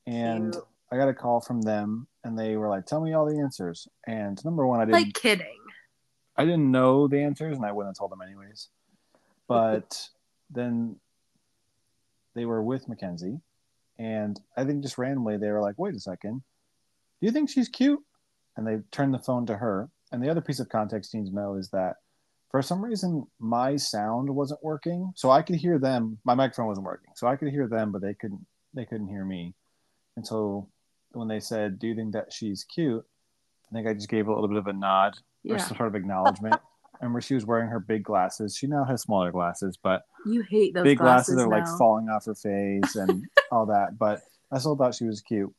And 0.06 0.54
Cute. 0.54 0.66
I 0.92 0.98
got 0.98 1.10
a 1.10 1.13
call 1.13 1.42
from 1.42 1.62
them 1.62 2.08
and 2.24 2.38
they 2.38 2.56
were 2.56 2.70
like, 2.70 2.86
tell 2.86 3.02
me 3.02 3.13
all 3.13 3.25
the 3.25 3.40
answers. 3.40 3.88
And 4.08 4.44
number 4.46 4.66
one, 4.66 4.80
I 4.80 4.86
didn't 4.86 5.02
Like 5.02 5.13
kidding. 5.13 5.60
I 6.36 6.46
didn't 6.46 6.72
know 6.72 7.08
the 7.08 7.22
answers, 7.22 7.58
and 7.58 7.66
I 7.66 7.72
wouldn't 7.72 7.92
have 7.92 8.00
told 8.00 8.12
them 8.12 8.22
anyways. 8.22 8.70
But 9.48 10.10
then 10.50 10.96
they 12.34 12.46
were 12.46 12.63
with 12.63 12.90
Mackenzie, 12.90 13.40
and 14.00 14.40
I 14.58 14.63
think 14.63 14.82
just 14.82 14.98
randomly 14.98 15.38
they 15.38 15.52
were 15.52 15.62
like, 15.62 15.78
"Wait 15.78 15.94
a 15.94 16.00
second, 16.00 16.42
do 17.22 17.28
you 17.28 17.32
think 17.32 17.52
she's 17.52 17.70
cute?" 17.70 18.02
And 18.58 18.66
they 18.66 18.80
turned 18.92 19.13
the 19.13 19.20
phone 19.20 19.46
to 19.46 19.58
her. 19.58 19.90
And 20.13 20.24
the 20.24 20.29
other 20.29 20.41
piece 20.41 20.60
of 20.60 20.70
context 20.70 21.13
you 21.13 21.20
need 21.20 21.29
to 21.29 21.36
know 21.36 21.55
is 21.55 21.70
that 21.70 21.96
for 22.51 22.62
some 22.62 22.86
reason 22.86 23.25
my 23.39 23.75
sound 23.75 24.29
wasn't 24.29 24.63
working, 24.63 25.12
so 25.15 25.32
I 25.32 25.41
could 25.41 25.55
hear 25.55 25.79
them. 25.79 26.20
My 26.24 26.36
microphone 26.36 26.67
wasn't 26.67 26.86
working, 26.86 27.10
so 27.15 27.27
I 27.27 27.36
could 27.36 27.50
hear 27.50 27.67
them, 27.67 27.91
but 27.91 28.01
they 28.01 28.13
couldn't. 28.13 28.46
They 28.75 28.86
couldn't 28.86 29.08
hear 29.08 29.25
me. 29.25 29.55
And 30.15 30.25
so 30.25 30.70
when 31.13 31.27
they 31.27 31.39
said, 31.39 31.79
"Do 31.79 31.88
you 31.88 31.96
think 31.96 32.13
that 32.13 32.32
she's 32.32 32.63
cute?" 32.63 33.03
I 33.70 33.75
think 33.75 33.88
I 33.88 33.93
just 33.93 34.08
gave 34.08 34.27
a 34.27 34.34
little 34.34 34.48
bit 34.48 34.58
of 34.58 34.67
a 34.67 34.74
nod 34.74 35.15
or 35.50 35.58
some 35.58 35.75
sort 35.75 35.89
of 35.89 35.96
acknowledgement. 35.96 36.55
and 37.01 37.12
where 37.12 37.22
she 37.22 37.34
was 37.34 37.46
wearing 37.46 37.70
her 37.70 37.79
big 37.79 38.03
glasses. 38.03 38.55
She 38.55 38.67
now 38.67 38.86
has 38.86 39.01
smaller 39.01 39.32
glasses, 39.32 39.77
but 39.82 40.03
You 40.25 40.41
hate 40.41 40.74
those 40.74 40.84
big 40.84 41.00
glasses, 41.00 41.36
glasses 41.36 41.46
are 41.46 41.50
like 41.50 41.67
falling 41.77 42.08
off 42.08 42.25
her 42.25 42.36
face 42.36 42.96
and 42.96 43.25
all 43.51 43.65
that. 43.65 43.98
But 43.98 44.22
I 44.51 44.60
still 44.60 44.77
thought 44.77 44.96
she 44.96 45.05
was 45.05 45.22
cute. 45.22 45.53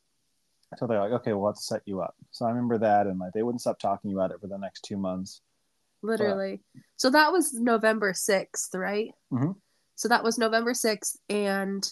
So 0.77 0.87
they're 0.87 0.99
like, 0.99 1.11
okay, 1.11 1.33
we'll 1.33 1.53
to 1.53 1.59
set 1.59 1.81
you 1.85 2.01
up. 2.01 2.15
So 2.31 2.45
I 2.45 2.49
remember 2.49 2.77
that, 2.79 3.07
and 3.07 3.19
like 3.19 3.33
they 3.33 3.43
wouldn't 3.43 3.61
stop 3.61 3.79
talking 3.79 4.13
about 4.13 4.31
it 4.31 4.39
for 4.41 4.47
the 4.47 4.57
next 4.57 4.81
two 4.81 4.97
months. 4.97 5.41
Literally. 6.01 6.61
So 6.97 7.09
that 7.09 7.31
was 7.31 7.53
November 7.53 8.13
6th, 8.13 8.75
right? 8.75 9.11
Mhm. 9.31 9.55
So 9.95 10.07
that 10.07 10.23
was 10.23 10.37
November 10.37 10.73
6th 10.73 11.17
and 11.29 11.89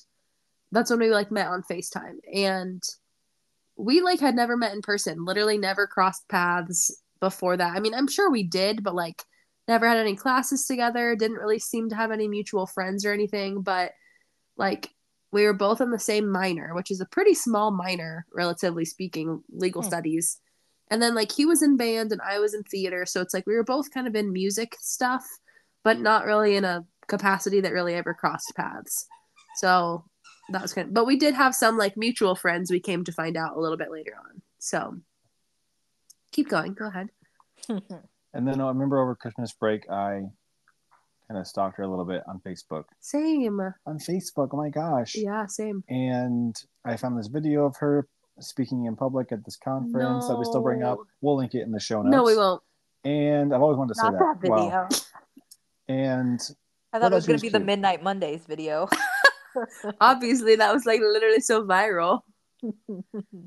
that's 0.72 0.90
when 0.90 1.00
we 1.00 1.10
like 1.10 1.32
met 1.32 1.48
on 1.48 1.64
FaceTime 1.64 2.18
and 2.34 2.84
we 3.76 4.02
like 4.02 4.20
had 4.20 4.36
never 4.36 4.58
met 4.58 4.74
in 4.74 4.82
person, 4.82 5.26
literally 5.26 5.58
never 5.58 5.88
crossed 5.88 6.28
paths 6.28 6.92
before 7.20 7.58
that. 7.58 7.76
I 7.76 7.80
mean, 7.80 7.94
I'm 7.94 8.08
sure 8.08 8.30
we 8.30 8.44
did, 8.44 8.84
but 8.84 8.94
like 8.94 9.24
never 9.68 9.88
had 9.88 9.98
any 9.98 10.16
classes 10.16 10.66
together, 10.66 11.16
didn't 11.16 11.38
really 11.38 11.60
seem 11.60 11.90
to 11.90 11.96
have 11.96 12.12
any 12.12 12.28
mutual 12.28 12.68
friends 12.68 13.06
or 13.06 13.14
anything, 13.14 13.62
but 13.62 13.94
like 14.58 14.90
we 15.34 15.46
were 15.46 15.54
both 15.54 15.82
in 15.82 15.90
the 15.92 16.00
same 16.00 16.30
minor, 16.30 16.74
which 16.76 16.92
is 16.92 17.02
a 17.02 17.06
pretty 17.06 17.34
small 17.34 17.72
minor, 17.72 18.26
relatively 18.34 18.86
speaking, 18.86 19.44
legal 19.50 19.82
Hmm. 19.82 19.88
studies. 19.88 20.40
And 20.92 21.02
then 21.02 21.16
like 21.16 21.32
he 21.32 21.46
was 21.46 21.64
in 21.64 21.76
band 21.76 22.12
and 22.12 22.22
I 22.22 22.40
was 22.40 22.54
in 22.54 22.64
theater, 22.64 23.06
so 23.06 23.20
it's 23.20 23.34
like 23.34 23.48
we 23.48 23.56
were 23.56 23.64
both 23.64 23.92
kind 23.92 24.08
of 24.08 24.16
in 24.16 24.32
music 24.32 24.76
stuff, 24.80 25.26
but 25.84 26.00
not 26.00 26.26
really 26.26 26.56
in 26.56 26.64
a 26.64 26.86
capacity 27.08 27.62
that 27.62 27.74
really 27.74 27.96
ever 27.96 28.14
crossed 28.14 28.54
paths. 28.56 29.08
So 29.58 30.06
that 30.50 30.62
was 30.62 30.74
kind 30.74 30.90
of, 30.90 30.94
but 30.94 31.08
we 31.08 31.18
did 31.18 31.34
have 31.34 31.56
some 31.56 31.78
like 31.78 31.98
mutual 31.98 32.36
friends 32.36 32.70
we 32.70 32.80
came 32.80 33.04
to 33.06 33.12
find 33.12 33.36
out 33.36 33.58
a 33.58 33.60
little 33.60 33.78
bit 33.78 33.92
later 33.92 34.16
on. 34.16 34.42
So 34.60 34.98
keep 36.32 36.48
going. 36.48 36.74
Go 36.74 36.88
ahead. 36.88 37.10
And 38.36 38.48
then 38.48 38.60
I 38.60 38.68
remember 38.70 39.00
over 39.00 39.16
Christmas 39.16 39.54
break, 39.54 39.88
I 39.92 40.24
kind 41.28 41.40
of 41.40 41.48
stalked 41.48 41.78
her 41.78 41.84
a 41.84 41.88
little 41.88 42.06
bit 42.06 42.24
on 42.28 42.40
Facebook. 42.46 42.86
Same. 43.00 43.60
On 43.86 43.98
Facebook, 43.98 44.50
oh 44.52 44.58
my 44.58 44.70
gosh! 44.70 45.16
Yeah, 45.16 45.46
same. 45.46 45.84
And 45.90 46.56
I 46.86 46.98
found 46.98 47.18
this 47.18 47.28
video 47.28 47.66
of 47.66 47.78
her 47.78 48.08
speaking 48.40 48.86
in 48.86 48.96
public 48.96 49.32
at 49.32 49.46
this 49.46 49.56
conference 49.56 50.28
that 50.28 50.38
we 50.38 50.46
still 50.46 50.62
bring 50.62 50.84
up. 50.84 51.00
We'll 51.22 51.38
link 51.38 51.54
it 51.56 51.62
in 51.62 51.72
the 51.72 51.80
show 51.80 52.02
notes. 52.02 52.12
No, 52.12 52.24
we 52.24 52.36
won't. 52.36 52.62
And 53.06 53.54
I've 53.54 53.62
always 53.62 53.78
wanted 53.78 53.94
to 53.94 54.00
say 54.00 54.04
Not 54.04 54.20
that 54.20 54.42
that. 54.42 54.50
Wow. 54.50 54.88
video. 54.88 55.02
And 55.88 56.40
I 56.94 57.00
thought 57.00 57.12
it 57.12 57.16
was 57.16 57.28
going 57.28 57.40
to 57.40 57.42
be 57.42 57.50
the. 57.50 57.60
Midnight 57.60 58.04
Mondays 58.04 58.46
video. 58.46 58.88
Obviously, 60.02 60.56
that 60.56 60.74
was 60.74 60.86
like 60.86 61.02
literally 61.02 61.42
so 61.42 61.66
viral. 61.66 62.22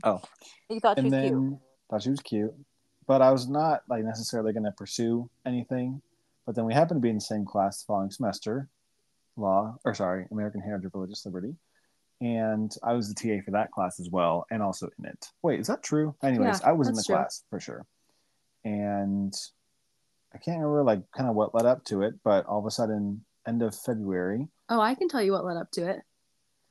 Oh. 0.04 0.21
You 0.68 0.80
thought 0.80 0.99
she 0.99 1.04
was 1.04 1.11
then 1.11 1.28
cute. 1.28 1.59
thought 1.90 2.02
she 2.02 2.11
was 2.11 2.21
cute, 2.21 2.54
but 3.06 3.23
I 3.23 3.30
was 3.30 3.49
not 3.49 3.83
like 3.88 4.04
necessarily 4.04 4.52
going 4.52 4.64
to 4.64 4.73
pursue 4.73 5.28
anything. 5.47 6.02
But 6.47 6.55
then 6.55 6.65
we 6.65 6.73
happened 6.75 6.99
to 6.99 7.03
be 7.03 7.11
in 7.11 7.17
the 7.17 7.21
same 7.21 7.45
class 7.45 7.83
the 7.83 7.87
following 7.87 8.11
semester, 8.11 8.69
law 9.37 9.76
or 9.85 9.95
sorry, 9.95 10.26
American 10.31 10.61
Heritage 10.61 10.87
of 10.87 10.95
Religious 10.95 11.26
Liberty, 11.26 11.57
and 12.21 12.73
I 12.83 12.93
was 12.95 13.12
the 13.12 13.15
TA 13.15 13.43
for 13.45 13.50
that 13.50 13.73
class 13.73 13.99
as 14.00 14.09
well, 14.11 14.47
and 14.50 14.62
also 14.62 14.88
in 14.99 15.05
it. 15.07 15.26
Wait, 15.43 15.59
is 15.61 15.67
that 15.67 15.83
true? 15.83 16.15
Anyways, 16.23 16.61
Yeah, 16.61 16.69
I 16.69 16.73
was 16.73 16.88
in 16.88 16.95
the 16.95 17.03
true. 17.03 17.17
class 17.17 17.43
for 17.50 17.59
sure, 17.59 17.85
and 18.65 19.35
I 20.33 20.38
can't 20.38 20.59
remember 20.59 20.85
like 20.85 21.03
kind 21.12 21.29
of 21.29 21.35
what 21.35 21.55
led 21.55 21.67
up 21.67 21.85
to 21.87 22.03
it, 22.03 22.15
but 22.23 22.47
all 22.47 22.61
of 22.61 22.67
a 22.67 22.71
sudden, 22.71 23.25
end 23.47 23.62
of 23.62 23.75
February. 23.75 24.47
Oh, 24.69 24.81
I 24.81 24.95
can 24.95 25.09
tell 25.09 25.23
you 25.23 25.33
what 25.33 25.45
led 25.45 25.57
up 25.57 25.71
to 25.73 25.88
it. 25.91 26.00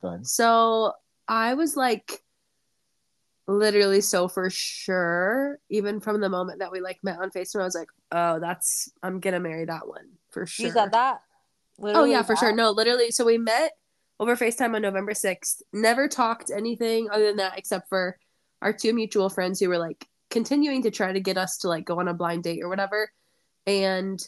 Go 0.02 0.08
ahead. 0.08 0.26
So 0.26 0.92
I 1.28 1.54
was 1.54 1.76
like 1.76 2.22
literally 3.46 4.00
so 4.00 4.28
for 4.28 4.50
sure, 4.50 5.58
even 5.68 6.00
from 6.00 6.20
the 6.20 6.28
moment 6.28 6.60
that 6.60 6.72
we 6.72 6.80
like 6.80 6.98
met 7.02 7.18
on 7.18 7.30
FaceTime, 7.30 7.60
I 7.60 7.64
was 7.64 7.74
like, 7.74 7.88
oh, 8.12 8.40
that's 8.40 8.90
I'm 9.02 9.20
gonna 9.20 9.40
marry 9.40 9.64
that 9.64 9.86
one 9.86 10.08
for 10.30 10.46
sure. 10.46 10.66
You 10.66 10.72
said 10.72 10.92
that? 10.92 11.20
Oh 11.78 11.82
Literally 11.82 12.10
yeah, 12.12 12.22
for 12.22 12.36
sure. 12.36 12.54
No, 12.54 12.70
literally. 12.70 13.10
So 13.10 13.24
we 13.24 13.38
met 13.38 13.72
over 14.18 14.34
FaceTime 14.34 14.74
on 14.74 14.82
November 14.82 15.12
6th. 15.12 15.62
Never 15.72 16.08
talked 16.08 16.50
anything 16.50 17.10
other 17.10 17.26
than 17.26 17.36
that 17.36 17.58
except 17.58 17.88
for 17.88 18.18
our 18.62 18.72
two 18.72 18.94
mutual 18.94 19.28
friends 19.28 19.60
who 19.60 19.68
were 19.68 19.78
like 19.78 20.06
continuing 20.30 20.82
to 20.82 20.90
try 20.90 21.12
to 21.12 21.20
get 21.20 21.36
us 21.36 21.58
to 21.58 21.68
like 21.68 21.84
go 21.84 22.00
on 22.00 22.08
a 22.08 22.14
blind 22.14 22.42
date 22.42 22.62
or 22.62 22.68
whatever. 22.68 23.10
And 23.66 24.26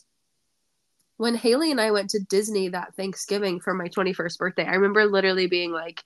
when 1.17 1.35
Haley 1.35 1.71
and 1.71 1.81
I 1.81 1.91
went 1.91 2.11
to 2.11 2.21
Disney 2.21 2.69
that 2.69 2.95
Thanksgiving 2.95 3.61
for 3.61 3.75
my 3.75 3.89
21st 3.89 4.39
birthday, 4.39 4.65
I 4.65 4.75
remember 4.75 5.07
literally 5.07 5.47
being 5.47 5.73
like, 5.73 6.05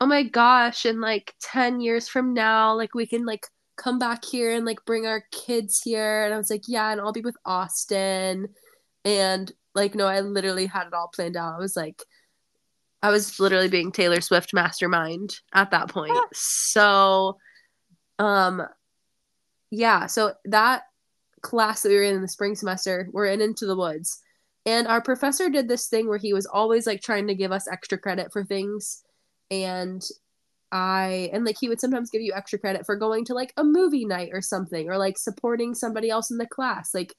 "Oh 0.00 0.06
my 0.06 0.22
gosh, 0.22 0.86
in 0.86 1.00
like 1.00 1.34
10 1.42 1.80
years 1.80 2.08
from 2.08 2.34
now, 2.34 2.74
like 2.74 2.94
we 2.94 3.06
can 3.06 3.24
like 3.26 3.46
come 3.76 3.98
back 3.98 4.24
here 4.24 4.52
and 4.52 4.64
like 4.64 4.84
bring 4.84 5.06
our 5.06 5.24
kids 5.32 5.82
here." 5.82 6.24
And 6.24 6.34
I 6.34 6.38
was 6.38 6.50
like, 6.50 6.64
"Yeah, 6.66 6.92
and 6.92 7.00
I'll 7.00 7.12
be 7.12 7.20
with 7.20 7.36
Austin." 7.44 8.48
And 9.04 9.52
like 9.74 9.94
no, 9.94 10.06
I 10.06 10.20
literally 10.20 10.66
had 10.66 10.86
it 10.86 10.94
all 10.94 11.10
planned 11.14 11.36
out. 11.36 11.54
I 11.54 11.58
was 11.58 11.76
like 11.76 12.02
I 13.02 13.10
was 13.10 13.40
literally 13.40 13.68
being 13.68 13.92
Taylor 13.92 14.20
Swift 14.20 14.52
mastermind 14.52 15.38
at 15.54 15.70
that 15.70 15.88
point. 15.88 16.12
So 16.32 17.38
um 18.18 18.62
yeah, 19.70 20.06
so 20.06 20.34
that 20.46 20.82
class 21.42 21.82
that 21.82 21.88
we 21.88 21.96
were 21.96 22.02
in 22.02 22.16
in 22.16 22.22
the 22.22 22.28
spring 22.28 22.54
semester, 22.54 23.08
we're 23.12 23.26
in 23.26 23.40
Into 23.40 23.66
the 23.66 23.76
Woods. 23.76 24.20
And 24.66 24.86
our 24.86 25.00
professor 25.00 25.48
did 25.48 25.68
this 25.68 25.88
thing 25.88 26.08
where 26.08 26.18
he 26.18 26.34
was 26.34 26.44
always 26.44 26.86
like 26.86 27.00
trying 27.00 27.26
to 27.28 27.34
give 27.34 27.52
us 27.52 27.68
extra 27.68 27.96
credit 27.96 28.30
for 28.32 28.44
things. 28.44 29.02
And 29.50 30.02
I, 30.72 31.30
and 31.32 31.44
like 31.44 31.56
he 31.58 31.68
would 31.68 31.80
sometimes 31.80 32.10
give 32.10 32.22
you 32.22 32.32
extra 32.34 32.58
credit 32.58 32.86
for 32.86 32.96
going 32.96 33.24
to 33.26 33.34
like 33.34 33.52
a 33.56 33.64
movie 33.64 34.04
night 34.04 34.30
or 34.32 34.42
something, 34.42 34.88
or 34.88 34.98
like 34.98 35.18
supporting 35.18 35.74
somebody 35.74 36.10
else 36.10 36.30
in 36.30 36.38
the 36.38 36.46
class. 36.46 36.94
Like 36.94 37.14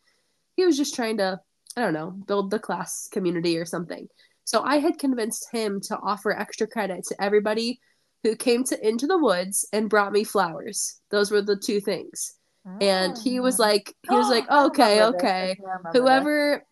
he 0.55 0.65
was 0.65 0.77
just 0.77 0.95
trying 0.95 1.17
to, 1.17 1.39
I 1.75 1.81
don't 1.81 1.93
know, 1.93 2.11
build 2.11 2.51
the 2.51 2.59
class 2.59 3.07
community 3.11 3.57
or 3.57 3.65
something. 3.65 4.07
So 4.45 4.61
I 4.63 4.79
had 4.79 4.99
convinced 4.99 5.47
him 5.51 5.79
to 5.81 5.97
offer 5.97 6.37
extra 6.37 6.67
credit 6.67 7.05
to 7.07 7.21
everybody 7.21 7.79
who 8.23 8.35
came 8.35 8.63
to 8.65 8.87
Into 8.87 9.07
the 9.07 9.17
Woods 9.17 9.67
and 9.73 9.89
brought 9.89 10.11
me 10.11 10.23
flowers. 10.23 10.99
Those 11.09 11.31
were 11.31 11.41
the 11.41 11.57
two 11.57 11.79
things 11.79 12.35
and 12.79 13.17
he 13.17 13.39
was 13.39 13.59
ah. 13.59 13.63
like 13.63 13.95
he 14.09 14.15
was 14.15 14.29
like 14.29 14.45
I 14.49 14.65
okay 14.65 15.03
okay 15.03 15.55
I 15.59 15.61
remember 15.61 15.91
this. 15.91 16.01
whoever 16.01 16.65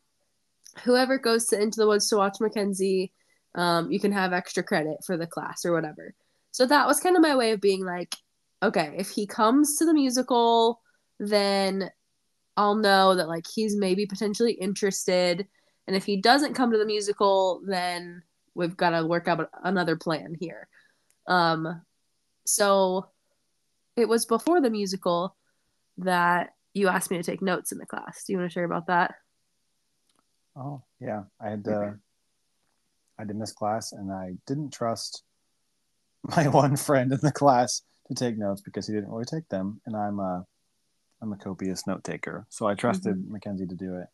whoever 0.83 1.17
goes 1.17 1.45
to 1.47 1.61
into 1.61 1.79
the 1.79 1.87
woods 1.87 2.09
to 2.09 2.17
watch 2.17 2.37
mackenzie 2.39 3.11
um, 3.55 3.91
you 3.91 3.99
can 3.99 4.11
have 4.11 4.33
extra 4.33 4.63
credit 4.63 4.97
for 5.05 5.17
the 5.17 5.27
class 5.27 5.65
or 5.65 5.73
whatever. 5.73 6.13
So 6.51 6.65
that 6.65 6.87
was 6.87 6.99
kind 6.99 7.15
of 7.15 7.21
my 7.21 7.35
way 7.35 7.51
of 7.51 7.61
being 7.61 7.85
like 7.85 8.15
okay 8.61 8.93
if 8.97 9.09
he 9.09 9.25
comes 9.25 9.77
to 9.77 9.85
the 9.85 9.93
musical 9.93 10.81
then 11.19 11.89
i'll 12.57 12.75
know 12.75 13.15
that 13.15 13.27
like 13.27 13.45
he's 13.47 13.75
maybe 13.75 14.05
potentially 14.05 14.53
interested. 14.53 15.47
And 15.87 15.95
if 15.95 16.05
he 16.05 16.17
doesn't 16.21 16.53
come 16.53 16.71
to 16.71 16.77
the 16.77 16.85
musical 16.85 17.61
then 17.65 18.23
we've 18.53 18.77
got 18.77 18.91
to 18.91 19.05
work 19.05 19.27
out 19.27 19.49
another 19.63 19.95
plan 19.95 20.35
here. 20.39 20.67
Um 21.27 21.81
so 22.45 23.07
it 23.95 24.07
was 24.07 24.25
before 24.25 24.61
the 24.61 24.69
musical 24.69 25.35
that 25.97 26.53
you 26.73 26.87
asked 26.87 27.11
me 27.11 27.17
to 27.17 27.23
take 27.23 27.41
notes 27.41 27.71
in 27.71 27.77
the 27.77 27.85
class. 27.85 28.23
Do 28.23 28.33
you 28.33 28.39
want 28.39 28.49
to 28.49 28.53
share 28.53 28.63
about 28.63 28.87
that? 28.87 29.15
Oh 30.55 30.83
yeah, 30.99 31.23
I 31.39 31.49
had 31.49 31.67
uh, 31.67 31.91
I 33.19 33.25
to 33.25 33.33
miss 33.33 33.51
class, 33.51 33.91
and 33.91 34.11
I 34.11 34.35
didn't 34.47 34.71
trust 34.71 35.23
my 36.23 36.47
one 36.47 36.75
friend 36.75 37.11
in 37.11 37.19
the 37.21 37.31
class 37.31 37.81
to 38.07 38.15
take 38.15 38.37
notes 38.37 38.61
because 38.61 38.87
he 38.87 38.93
didn't 38.93 39.09
really 39.09 39.25
take 39.25 39.47
them, 39.49 39.81
and 39.85 39.95
I'm 39.95 40.19
a 40.19 40.45
I'm 41.21 41.33
a 41.33 41.37
copious 41.37 41.85
note 41.85 42.03
taker, 42.03 42.47
so 42.49 42.65
I 42.65 42.75
trusted 42.75 43.15
mm-hmm. 43.15 43.33
Mackenzie 43.33 43.67
to 43.67 43.75
do 43.75 43.97
it. 43.97 44.07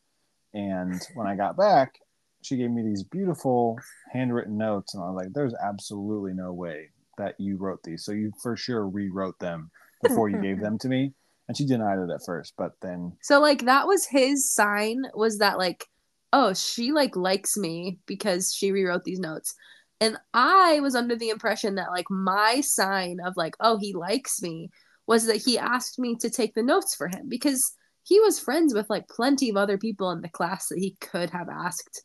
And 0.55 0.99
when 1.13 1.27
I 1.27 1.35
got 1.35 1.55
back, 1.55 1.99
she 2.41 2.57
gave 2.57 2.71
me 2.71 2.81
these 2.81 3.03
beautiful 3.03 3.77
handwritten 4.11 4.57
notes, 4.57 4.93
and 4.93 5.03
I 5.03 5.07
was 5.07 5.15
like, 5.23 5.33
"There's 5.33 5.55
absolutely 5.55 6.33
no 6.33 6.51
way 6.51 6.89
that 7.17 7.35
you 7.39 7.57
wrote 7.57 7.83
these, 7.83 8.03
so 8.03 8.11
you 8.11 8.33
for 8.41 8.57
sure 8.57 8.87
rewrote 8.87 9.39
them 9.39 9.69
before 10.01 10.29
you 10.29 10.41
gave 10.41 10.59
them 10.61 10.79
to 10.79 10.87
me." 10.87 11.13
And 11.47 11.55
she 11.55 11.67
denied 11.67 11.99
it 11.99 12.09
at 12.09 12.25
first, 12.25 12.53
but 12.57 12.71
then 12.81 13.13
So 13.21 13.39
like 13.39 13.65
that 13.65 13.85
was 13.85 14.05
his 14.05 14.49
sign 14.51 15.03
was 15.13 15.37
that 15.37 15.59
like 15.59 15.87
oh 16.35 16.53
she 16.53 16.91
like 16.91 17.15
likes 17.15 17.57
me 17.57 17.99
because 18.05 18.53
she 18.53 18.71
rewrote 18.71 19.05
these 19.05 19.19
notes. 19.19 19.55
And 20.01 20.17
I 20.33 20.81
was 20.81 20.93
under 20.93 21.15
the 21.15 21.29
impression 21.29 21.75
that 21.75 21.91
like 21.91 22.09
my 22.09 22.61
sign 22.61 23.19
of 23.25 23.33
like 23.37 23.55
oh 23.61 23.77
he 23.79 23.93
likes 23.93 24.41
me 24.41 24.69
was 25.07 25.25
that 25.27 25.37
he 25.37 25.57
asked 25.57 25.97
me 25.97 26.15
to 26.17 26.29
take 26.29 26.53
the 26.53 26.63
notes 26.63 26.93
for 26.93 27.07
him 27.07 27.29
because 27.29 27.71
he 28.03 28.19
was 28.19 28.39
friends 28.39 28.73
with 28.73 28.89
like 28.89 29.07
plenty 29.07 29.49
of 29.49 29.55
other 29.57 29.77
people 29.77 30.11
in 30.11 30.21
the 30.21 30.29
class 30.29 30.67
that 30.67 30.77
he 30.77 30.97
could 30.99 31.29
have 31.29 31.47
asked 31.49 32.03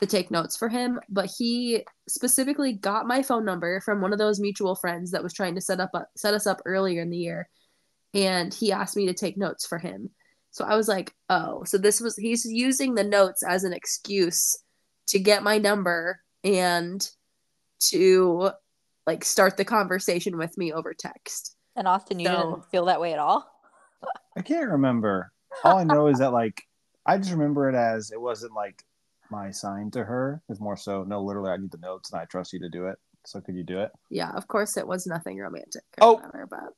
to 0.00 0.06
take 0.06 0.30
notes 0.30 0.56
for 0.56 0.68
him, 0.68 0.98
but 1.08 1.30
he 1.38 1.84
specifically 2.08 2.72
got 2.72 3.06
my 3.06 3.22
phone 3.22 3.44
number 3.44 3.80
from 3.80 4.00
one 4.00 4.12
of 4.12 4.18
those 4.18 4.40
mutual 4.40 4.74
friends 4.74 5.12
that 5.12 5.22
was 5.22 5.32
trying 5.32 5.54
to 5.54 5.60
set 5.60 5.78
up 5.78 5.92
set 6.16 6.34
us 6.34 6.46
up 6.46 6.60
earlier 6.66 7.00
in 7.00 7.10
the 7.10 7.16
year 7.16 7.48
and 8.14 8.52
he 8.52 8.72
asked 8.72 8.96
me 8.96 9.06
to 9.06 9.14
take 9.14 9.36
notes 9.36 9.64
for 9.66 9.78
him. 9.78 10.10
So 10.54 10.64
I 10.64 10.76
was 10.76 10.86
like, 10.86 11.12
oh, 11.30 11.64
so 11.64 11.78
this 11.78 12.00
was 12.00 12.14
he's 12.16 12.44
using 12.44 12.94
the 12.94 13.02
notes 13.02 13.42
as 13.42 13.64
an 13.64 13.72
excuse 13.72 14.56
to 15.08 15.18
get 15.18 15.42
my 15.42 15.58
number 15.58 16.20
and 16.44 17.04
to 17.90 18.50
like 19.04 19.24
start 19.24 19.56
the 19.56 19.64
conversation 19.64 20.38
with 20.38 20.56
me 20.56 20.72
over 20.72 20.94
text. 20.94 21.56
And 21.74 21.88
Austin, 21.88 22.20
you 22.20 22.28
So- 22.28 22.36
didn't 22.36 22.66
feel 22.66 22.84
that 22.84 23.00
way 23.00 23.12
at 23.12 23.18
all? 23.18 23.50
I 24.36 24.42
can't 24.42 24.70
remember. 24.70 25.32
All 25.64 25.76
I 25.78 25.82
know 25.82 26.06
is 26.06 26.20
that 26.20 26.32
like 26.32 26.62
I 27.04 27.18
just 27.18 27.32
remember 27.32 27.68
it 27.68 27.74
as 27.74 28.12
it 28.12 28.20
wasn't 28.20 28.54
like 28.54 28.84
my 29.32 29.50
sign 29.50 29.90
to 29.90 30.04
her. 30.04 30.40
It's 30.48 30.60
more 30.60 30.76
so 30.76 31.02
no, 31.02 31.20
literally 31.20 31.50
I 31.50 31.56
need 31.56 31.72
the 31.72 31.78
notes 31.78 32.12
and 32.12 32.20
I 32.20 32.26
trust 32.26 32.52
you 32.52 32.60
to 32.60 32.68
do 32.68 32.86
it. 32.86 32.96
So 33.26 33.40
could 33.40 33.56
you 33.56 33.64
do 33.64 33.80
it? 33.80 33.90
Yeah, 34.08 34.30
of 34.30 34.46
course 34.46 34.76
it 34.76 34.86
was 34.86 35.04
nothing 35.04 35.36
romantic 35.38 35.82
or 36.00 36.06
Oh. 36.06 36.12
whatever, 36.14 36.46
but 36.48 36.74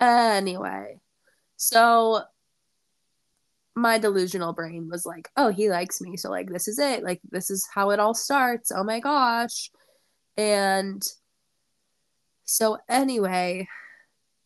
anyway. 0.00 1.00
So 1.56 2.22
my 3.78 3.98
delusional 3.98 4.52
brain 4.52 4.88
was 4.90 5.06
like, 5.06 5.28
oh, 5.36 5.50
he 5.50 5.70
likes 5.70 6.00
me. 6.00 6.16
So 6.16 6.30
like 6.30 6.50
this 6.50 6.68
is 6.68 6.78
it. 6.78 7.02
Like 7.02 7.20
this 7.30 7.50
is 7.50 7.66
how 7.72 7.90
it 7.90 8.00
all 8.00 8.14
starts. 8.14 8.72
Oh 8.72 8.84
my 8.84 9.00
gosh. 9.00 9.70
And 10.36 11.02
so 12.44 12.78
anyway, 12.88 13.68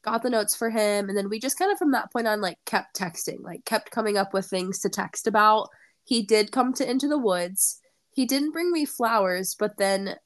got 0.02 0.22
the 0.22 0.30
notes 0.30 0.56
for 0.56 0.70
him 0.70 1.08
and 1.08 1.16
then 1.16 1.28
we 1.28 1.38
just 1.38 1.58
kind 1.58 1.72
of 1.72 1.78
from 1.78 1.92
that 1.92 2.12
point 2.12 2.26
on 2.26 2.40
like 2.40 2.58
kept 2.66 2.98
texting, 2.98 3.42
like 3.42 3.64
kept 3.64 3.90
coming 3.90 4.16
up 4.16 4.34
with 4.34 4.46
things 4.46 4.80
to 4.80 4.88
text 4.88 5.26
about. 5.26 5.68
He 6.04 6.22
did 6.22 6.52
come 6.52 6.72
to 6.74 6.88
Into 6.88 7.08
the 7.08 7.18
Woods. 7.18 7.80
He 8.10 8.26
didn't 8.26 8.52
bring 8.52 8.70
me 8.70 8.84
flowers, 8.84 9.54
but 9.58 9.78
then 9.78 10.16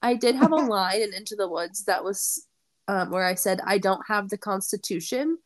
I 0.00 0.14
did 0.14 0.36
have 0.36 0.52
a 0.52 0.56
line 0.56 1.02
in 1.02 1.12
Into 1.12 1.36
the 1.36 1.48
Woods 1.48 1.84
that 1.84 2.04
was 2.04 2.46
um, 2.88 3.10
where 3.10 3.24
I 3.24 3.34
said 3.34 3.60
I 3.66 3.78
don't 3.78 4.06
have 4.06 4.28
the 4.28 4.38
Constitution, 4.38 5.38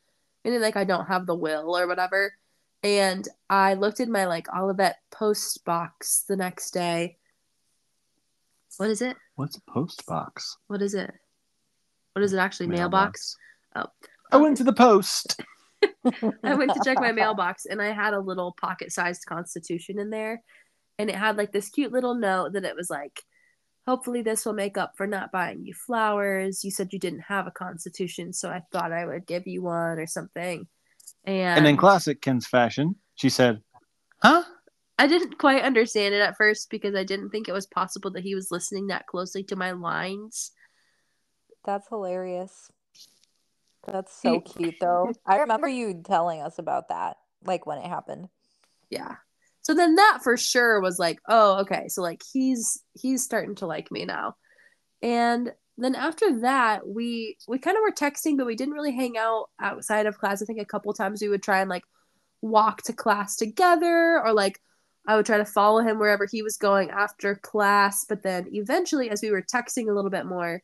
meaning 0.44 0.60
like 0.60 0.76
I 0.76 0.84
don't 0.84 1.06
have 1.06 1.26
the 1.26 1.34
will 1.34 1.76
or 1.76 1.86
whatever. 1.86 2.32
And 2.82 3.26
I 3.50 3.74
looked 3.74 4.00
in 4.00 4.12
my 4.12 4.26
like 4.26 4.46
Olivet 4.54 4.96
post 5.10 5.64
box 5.64 6.24
the 6.28 6.36
next 6.36 6.70
day. 6.72 7.16
What 8.76 8.90
is 8.90 9.02
it? 9.02 9.16
What's 9.34 9.56
a 9.56 9.70
post 9.70 10.06
box? 10.06 10.56
What 10.68 10.82
is 10.82 10.94
it? 10.94 11.12
What 12.12 12.22
is 12.22 12.32
it 12.32 12.38
actually? 12.38 12.68
Mailbox. 12.68 13.36
Oh, 13.74 13.86
I 14.30 14.36
went 14.36 14.56
to 14.58 14.64
the 14.64 14.72
post. 14.72 15.40
I 16.44 16.54
went 16.54 16.72
to 16.74 16.80
check 16.84 16.98
my 17.00 17.12
mailbox 17.12 17.66
and 17.66 17.82
I 17.82 17.92
had 17.92 18.14
a 18.14 18.20
little 18.20 18.54
pocket 18.60 18.92
sized 18.92 19.26
constitution 19.26 19.98
in 19.98 20.10
there. 20.10 20.42
And 20.98 21.10
it 21.10 21.16
had 21.16 21.36
like 21.36 21.52
this 21.52 21.70
cute 21.70 21.92
little 21.92 22.14
note 22.14 22.52
that 22.52 22.64
it 22.64 22.76
was 22.76 22.90
like, 22.90 23.22
hopefully 23.86 24.22
this 24.22 24.44
will 24.44 24.52
make 24.52 24.76
up 24.76 24.92
for 24.96 25.06
not 25.06 25.32
buying 25.32 25.64
you 25.64 25.74
flowers. 25.74 26.64
You 26.64 26.70
said 26.70 26.92
you 26.92 26.98
didn't 26.98 27.20
have 27.20 27.46
a 27.46 27.52
constitution, 27.52 28.32
so 28.32 28.50
I 28.50 28.62
thought 28.72 28.92
I 28.92 29.06
would 29.06 29.26
give 29.26 29.46
you 29.46 29.62
one 29.62 29.98
or 29.98 30.06
something. 30.06 30.66
And, 31.24 31.58
And 31.58 31.66
in 31.66 31.76
classic 31.76 32.20
Kenz 32.20 32.46
fashion, 32.46 32.96
she 33.14 33.28
said, 33.28 33.60
Huh? 34.22 34.42
I 34.98 35.06
didn't 35.06 35.38
quite 35.38 35.62
understand 35.62 36.14
it 36.14 36.20
at 36.20 36.36
first 36.36 36.70
because 36.70 36.94
I 36.96 37.04
didn't 37.04 37.30
think 37.30 37.48
it 37.48 37.52
was 37.52 37.66
possible 37.66 38.10
that 38.12 38.24
he 38.24 38.34
was 38.34 38.50
listening 38.50 38.88
that 38.88 39.06
closely 39.06 39.44
to 39.44 39.56
my 39.56 39.70
lines. 39.70 40.50
That's 41.64 41.88
hilarious. 41.88 42.70
That's 43.86 44.20
so 44.20 44.40
cute, 44.40 44.74
though. 44.80 45.12
I 45.24 45.38
remember 45.38 45.68
you 45.68 46.02
telling 46.04 46.42
us 46.42 46.58
about 46.58 46.88
that, 46.88 47.16
like 47.44 47.64
when 47.64 47.78
it 47.78 47.86
happened. 47.86 48.28
Yeah. 48.90 49.16
So 49.62 49.74
then 49.74 49.96
that 49.96 50.20
for 50.24 50.36
sure 50.36 50.80
was 50.80 50.98
like, 50.98 51.20
oh, 51.28 51.60
okay. 51.60 51.88
So 51.88 52.02
like 52.02 52.22
he's 52.32 52.82
he's 52.94 53.22
starting 53.22 53.54
to 53.56 53.66
like 53.66 53.92
me 53.92 54.04
now. 54.04 54.36
And 55.02 55.52
then 55.84 55.94
after 55.94 56.40
that, 56.40 56.88
we 56.88 57.36
we 57.46 57.58
kind 57.58 57.76
of 57.76 57.82
were 57.82 57.92
texting, 57.92 58.36
but 58.36 58.46
we 58.46 58.56
didn't 58.56 58.74
really 58.74 58.94
hang 58.94 59.16
out 59.16 59.50
outside 59.60 60.06
of 60.06 60.18
class. 60.18 60.42
I 60.42 60.44
think 60.44 60.60
a 60.60 60.64
couple 60.64 60.92
times 60.92 61.22
we 61.22 61.28
would 61.28 61.42
try 61.42 61.60
and 61.60 61.70
like 61.70 61.84
walk 62.42 62.82
to 62.82 62.92
class 62.92 63.36
together 63.36 64.20
or 64.22 64.32
like 64.32 64.60
I 65.06 65.16
would 65.16 65.26
try 65.26 65.38
to 65.38 65.44
follow 65.44 65.80
him 65.80 65.98
wherever 65.98 66.26
he 66.26 66.42
was 66.42 66.56
going 66.56 66.90
after 66.90 67.36
class, 67.36 68.04
but 68.04 68.22
then 68.22 68.48
eventually 68.52 69.08
as 69.08 69.22
we 69.22 69.30
were 69.30 69.42
texting 69.42 69.88
a 69.88 69.94
little 69.94 70.10
bit 70.10 70.26
more, 70.26 70.62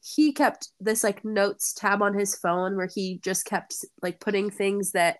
he 0.00 0.32
kept 0.32 0.68
this 0.78 1.02
like 1.02 1.24
notes 1.24 1.72
tab 1.72 2.02
on 2.02 2.14
his 2.14 2.36
phone 2.36 2.76
where 2.76 2.88
he 2.92 3.18
just 3.24 3.46
kept 3.46 3.74
like 4.02 4.20
putting 4.20 4.50
things 4.50 4.92
that 4.92 5.18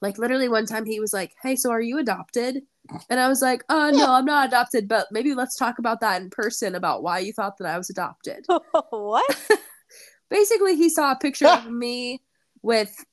like 0.00 0.16
literally 0.16 0.48
one 0.48 0.66
time 0.66 0.86
he 0.86 1.00
was 1.00 1.12
like, 1.12 1.34
"Hey, 1.42 1.56
so 1.56 1.70
are 1.70 1.80
you 1.80 1.98
adopted?" 1.98 2.62
And 3.08 3.20
I 3.20 3.28
was 3.28 3.42
like, 3.42 3.62
"Oh 3.68 3.90
no, 3.90 4.12
I'm 4.12 4.24
not 4.24 4.48
adopted, 4.48 4.88
but 4.88 5.06
maybe 5.10 5.34
let's 5.34 5.56
talk 5.56 5.78
about 5.78 6.00
that 6.00 6.20
in 6.22 6.30
person 6.30 6.74
about 6.74 7.02
why 7.02 7.18
you 7.20 7.32
thought 7.32 7.58
that 7.58 7.66
I 7.66 7.78
was 7.78 7.90
adopted." 7.90 8.46
what? 8.90 9.58
Basically, 10.30 10.76
he 10.76 10.88
saw 10.88 11.12
a 11.12 11.16
picture 11.16 11.48
of 11.48 11.66
me 11.70 12.20
with 12.62 13.04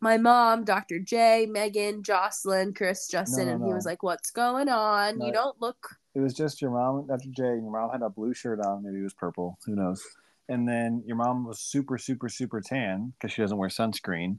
my 0.00 0.18
mom, 0.18 0.64
Dr. 0.64 0.98
J, 0.98 1.46
Megan, 1.46 2.02
Jocelyn, 2.02 2.74
Chris, 2.74 3.08
Justin, 3.08 3.46
No, 3.46 3.52
and 3.54 3.62
he 3.62 3.70
no. 3.70 3.74
was 3.74 3.86
like, 3.86 4.02
"What's 4.02 4.30
going 4.30 4.68
on? 4.68 5.18
No. 5.18 5.26
You 5.26 5.32
don't 5.32 5.60
look." 5.60 5.96
It 6.14 6.20
was 6.20 6.34
just 6.34 6.62
your 6.62 6.70
mom, 6.70 7.06
Dr. 7.06 7.28
J, 7.30 7.44
and 7.44 7.62
your 7.62 7.72
mom 7.72 7.90
had 7.90 8.02
a 8.02 8.08
blue 8.08 8.32
shirt 8.34 8.60
on. 8.64 8.82
Maybe 8.84 9.00
it 9.00 9.02
was 9.02 9.14
purple. 9.14 9.58
Who 9.66 9.74
knows? 9.76 10.02
And 10.48 10.66
then 10.68 11.02
your 11.04 11.16
mom 11.16 11.44
was 11.44 11.58
super, 11.58 11.98
super, 11.98 12.28
super 12.28 12.60
tan 12.60 13.12
because 13.18 13.32
she 13.34 13.42
doesn't 13.42 13.58
wear 13.58 13.68
sunscreen. 13.68 14.38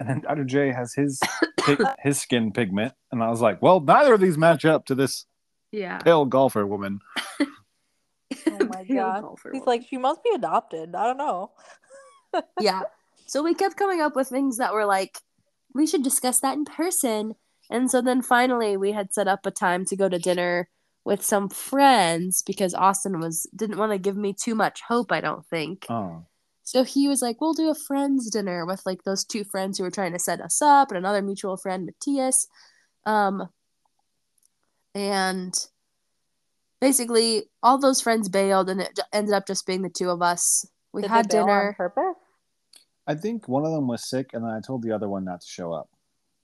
And 0.00 0.08
then 0.08 0.20
Dr. 0.20 0.44
J 0.44 0.72
has 0.72 0.94
his 0.94 1.20
pig, 1.60 1.82
his 2.00 2.20
skin 2.20 2.52
pigment. 2.52 2.94
And 3.12 3.22
I 3.22 3.28
was 3.30 3.40
like, 3.40 3.60
well, 3.60 3.80
neither 3.80 4.14
of 4.14 4.20
these 4.20 4.38
match 4.38 4.64
up 4.64 4.86
to 4.86 4.94
this 4.94 5.26
Yeah. 5.72 5.98
pale 5.98 6.24
golfer 6.24 6.66
woman. 6.66 7.00
Oh 8.46 8.66
my 8.66 8.84
god. 8.84 9.24
He's 9.42 9.44
woman. 9.52 9.62
like, 9.66 9.86
she 9.88 9.96
must 9.96 10.22
be 10.22 10.30
adopted. 10.34 10.94
I 10.94 11.06
don't 11.06 11.16
know. 11.16 11.50
yeah. 12.60 12.82
So 13.26 13.42
we 13.42 13.54
kept 13.54 13.76
coming 13.76 14.00
up 14.00 14.14
with 14.16 14.28
things 14.28 14.58
that 14.58 14.72
were 14.74 14.84
like, 14.84 15.18
we 15.74 15.86
should 15.86 16.02
discuss 16.02 16.40
that 16.40 16.54
in 16.56 16.64
person. 16.64 17.34
And 17.70 17.90
so 17.90 18.00
then 18.02 18.22
finally 18.22 18.76
we 18.76 18.92
had 18.92 19.12
set 19.12 19.28
up 19.28 19.46
a 19.46 19.50
time 19.50 19.84
to 19.86 19.96
go 19.96 20.08
to 20.08 20.18
dinner 20.18 20.68
with 21.04 21.24
some 21.24 21.48
friends 21.48 22.42
because 22.46 22.74
Austin 22.74 23.18
was 23.18 23.46
didn't 23.56 23.78
want 23.78 23.92
to 23.92 23.98
give 23.98 24.16
me 24.16 24.34
too 24.34 24.54
much 24.54 24.82
hope, 24.88 25.10
I 25.10 25.20
don't 25.20 25.46
think. 25.46 25.86
Oh. 25.88 26.26
So 26.68 26.84
he 26.84 27.08
was 27.08 27.22
like, 27.22 27.40
We'll 27.40 27.54
do 27.54 27.70
a 27.70 27.74
friends 27.74 28.28
dinner 28.28 28.66
with 28.66 28.82
like 28.84 29.02
those 29.04 29.24
two 29.24 29.42
friends 29.42 29.78
who 29.78 29.84
were 29.84 29.90
trying 29.90 30.12
to 30.12 30.18
set 30.18 30.42
us 30.42 30.60
up 30.60 30.90
and 30.90 30.98
another 30.98 31.22
mutual 31.22 31.56
friend, 31.56 31.86
Matthias. 31.86 32.46
Um 33.06 33.48
and 34.94 35.54
basically 36.78 37.44
all 37.62 37.78
those 37.78 38.02
friends 38.02 38.28
bailed 38.28 38.68
and 38.68 38.82
it 38.82 39.00
ended 39.14 39.32
up 39.32 39.46
just 39.46 39.66
being 39.66 39.80
the 39.80 39.88
two 39.88 40.10
of 40.10 40.20
us. 40.20 40.66
We 40.92 41.00
Did 41.00 41.10
had 41.10 41.30
they 41.30 41.36
bail 41.36 41.44
on 41.44 41.48
dinner. 41.48 41.74
purpose? 41.74 42.16
I 43.06 43.14
think 43.14 43.48
one 43.48 43.64
of 43.64 43.72
them 43.72 43.88
was 43.88 44.06
sick, 44.06 44.34
and 44.34 44.44
then 44.44 44.50
I 44.50 44.60
told 44.60 44.82
the 44.82 44.92
other 44.92 45.08
one 45.08 45.24
not 45.24 45.40
to 45.40 45.46
show 45.46 45.72
up. 45.72 45.88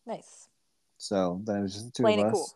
Nice. 0.07 0.49
So 0.97 1.43
then 1.45 1.59
it 1.59 1.63
was 1.63 1.75
just 1.75 1.85
the 1.85 1.91
two 1.91 2.03
Plain 2.03 2.21
of 2.21 2.27
us. 2.27 2.33
cool. 2.33 2.51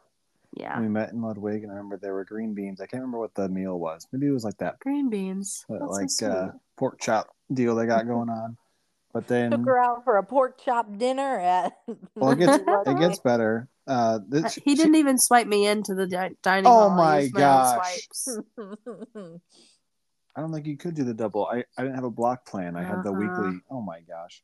Yeah. 0.54 0.80
We 0.80 0.88
met 0.88 1.12
in 1.12 1.20
Ludwig, 1.22 1.62
and 1.62 1.70
I 1.70 1.74
remember 1.76 1.98
there 1.98 2.14
were 2.14 2.24
green 2.24 2.54
beans. 2.54 2.80
I 2.80 2.86
can't 2.86 3.02
remember 3.02 3.18
what 3.18 3.34
the 3.34 3.48
meal 3.48 3.78
was. 3.78 4.06
Maybe 4.12 4.26
it 4.26 4.30
was 4.32 4.44
like 4.44 4.56
that 4.58 4.78
Green 4.80 5.10
beans. 5.10 5.64
That's 5.68 5.80
so 5.84 5.86
like 5.90 6.10
sweet. 6.10 6.28
uh, 6.28 6.48
pork 6.76 6.98
chop 7.00 7.28
deal 7.52 7.74
they 7.76 7.86
got 7.86 8.06
going 8.06 8.30
on. 8.30 8.56
But 9.12 9.26
then 9.28 9.50
Took 9.50 9.66
her 9.66 9.78
out 9.78 10.04
for 10.04 10.16
a 10.16 10.22
pork 10.22 10.58
chop 10.62 10.86
dinner 10.98 11.38
at. 11.40 11.72
well, 12.14 12.30
it 12.32 12.38
gets 12.38 12.62
it 12.86 12.98
gets 12.98 13.20
better. 13.20 13.68
Uh, 13.86 14.20
this, 14.28 14.44
Uh, 14.56 14.60
he 14.64 14.74
didn't 14.74 14.96
even 14.96 15.18
swipe 15.18 15.46
me 15.46 15.66
into 15.66 15.94
the 15.94 16.06
di- 16.06 16.30
dining 16.42 16.66
Oh 16.66 16.88
hall. 16.88 16.90
My 16.96 17.20
used 17.20 17.34
own 17.36 17.40
gosh. 17.40 17.98
swipes. 18.16 18.38
I 20.36 20.40
don't 20.40 20.52
think 20.52 20.66
you 20.66 20.76
could 20.76 20.94
do 20.94 21.04
the 21.04 21.14
double. 21.14 21.46
I, 21.46 21.64
I 21.76 21.82
didn't 21.82 21.96
have 21.96 22.04
a 22.04 22.10
block 22.10 22.46
plan. 22.46 22.76
I 22.76 22.82
had 22.84 23.02
the 23.02 23.10
Uh-huh. 23.10 23.18
weekly. 23.42 23.60
Oh 23.70 23.80
my 23.80 24.00
gosh. 24.00 24.42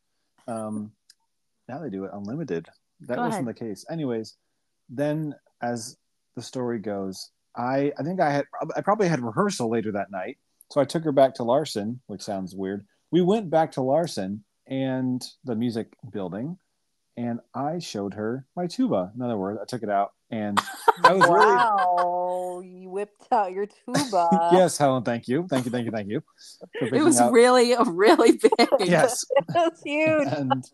Um, 0.48 0.92
now 1.68 1.78
they 1.78 1.88
do 1.90 2.04
it 2.04 2.10
unlimited. 2.12 2.68
That 3.00 3.16
Go 3.16 3.22
wasn't 3.22 3.46
the 3.46 3.54
case. 3.54 3.84
Anyways, 3.90 4.36
then 4.88 5.34
as 5.62 5.96
the 6.36 6.42
story 6.42 6.78
goes, 6.78 7.30
I 7.56 7.92
I 7.98 8.02
think 8.02 8.20
I 8.20 8.30
had 8.30 8.44
I 8.76 8.80
probably 8.80 9.08
had 9.08 9.20
rehearsal 9.20 9.70
later 9.70 9.92
that 9.92 10.10
night. 10.10 10.38
So 10.70 10.80
I 10.80 10.84
took 10.84 11.04
her 11.04 11.12
back 11.12 11.34
to 11.34 11.44
Larsen, 11.44 12.00
which 12.06 12.22
sounds 12.22 12.54
weird. 12.54 12.86
We 13.10 13.20
went 13.22 13.50
back 13.50 13.72
to 13.72 13.82
Larsen 13.82 14.44
and 14.66 15.22
the 15.44 15.54
music 15.54 15.92
building, 16.10 16.58
and 17.16 17.40
I 17.54 17.78
showed 17.78 18.14
her 18.14 18.46
my 18.56 18.66
tuba. 18.66 19.12
In 19.14 19.22
other 19.22 19.36
words, 19.36 19.60
I 19.62 19.66
took 19.66 19.82
it 19.82 19.90
out 19.90 20.12
and 20.30 20.58
I 21.04 21.12
was 21.12 21.22
really 21.22 21.46
wow, 21.54 22.62
you 22.64 22.88
whipped 22.90 23.28
out 23.30 23.52
your 23.52 23.66
tuba. 23.66 24.28
yes, 24.52 24.76
Helen. 24.78 25.04
Thank 25.04 25.28
you, 25.28 25.46
thank 25.48 25.64
you, 25.64 25.70
thank 25.70 25.84
you, 25.84 25.92
thank 25.92 26.08
you. 26.08 26.22
It 26.80 27.02
was 27.04 27.20
out- 27.20 27.32
really, 27.32 27.74
really 27.86 28.32
big. 28.32 28.68
yes. 28.80 29.24
That's 29.48 29.82
huge. 29.82 30.26
And 30.28 30.64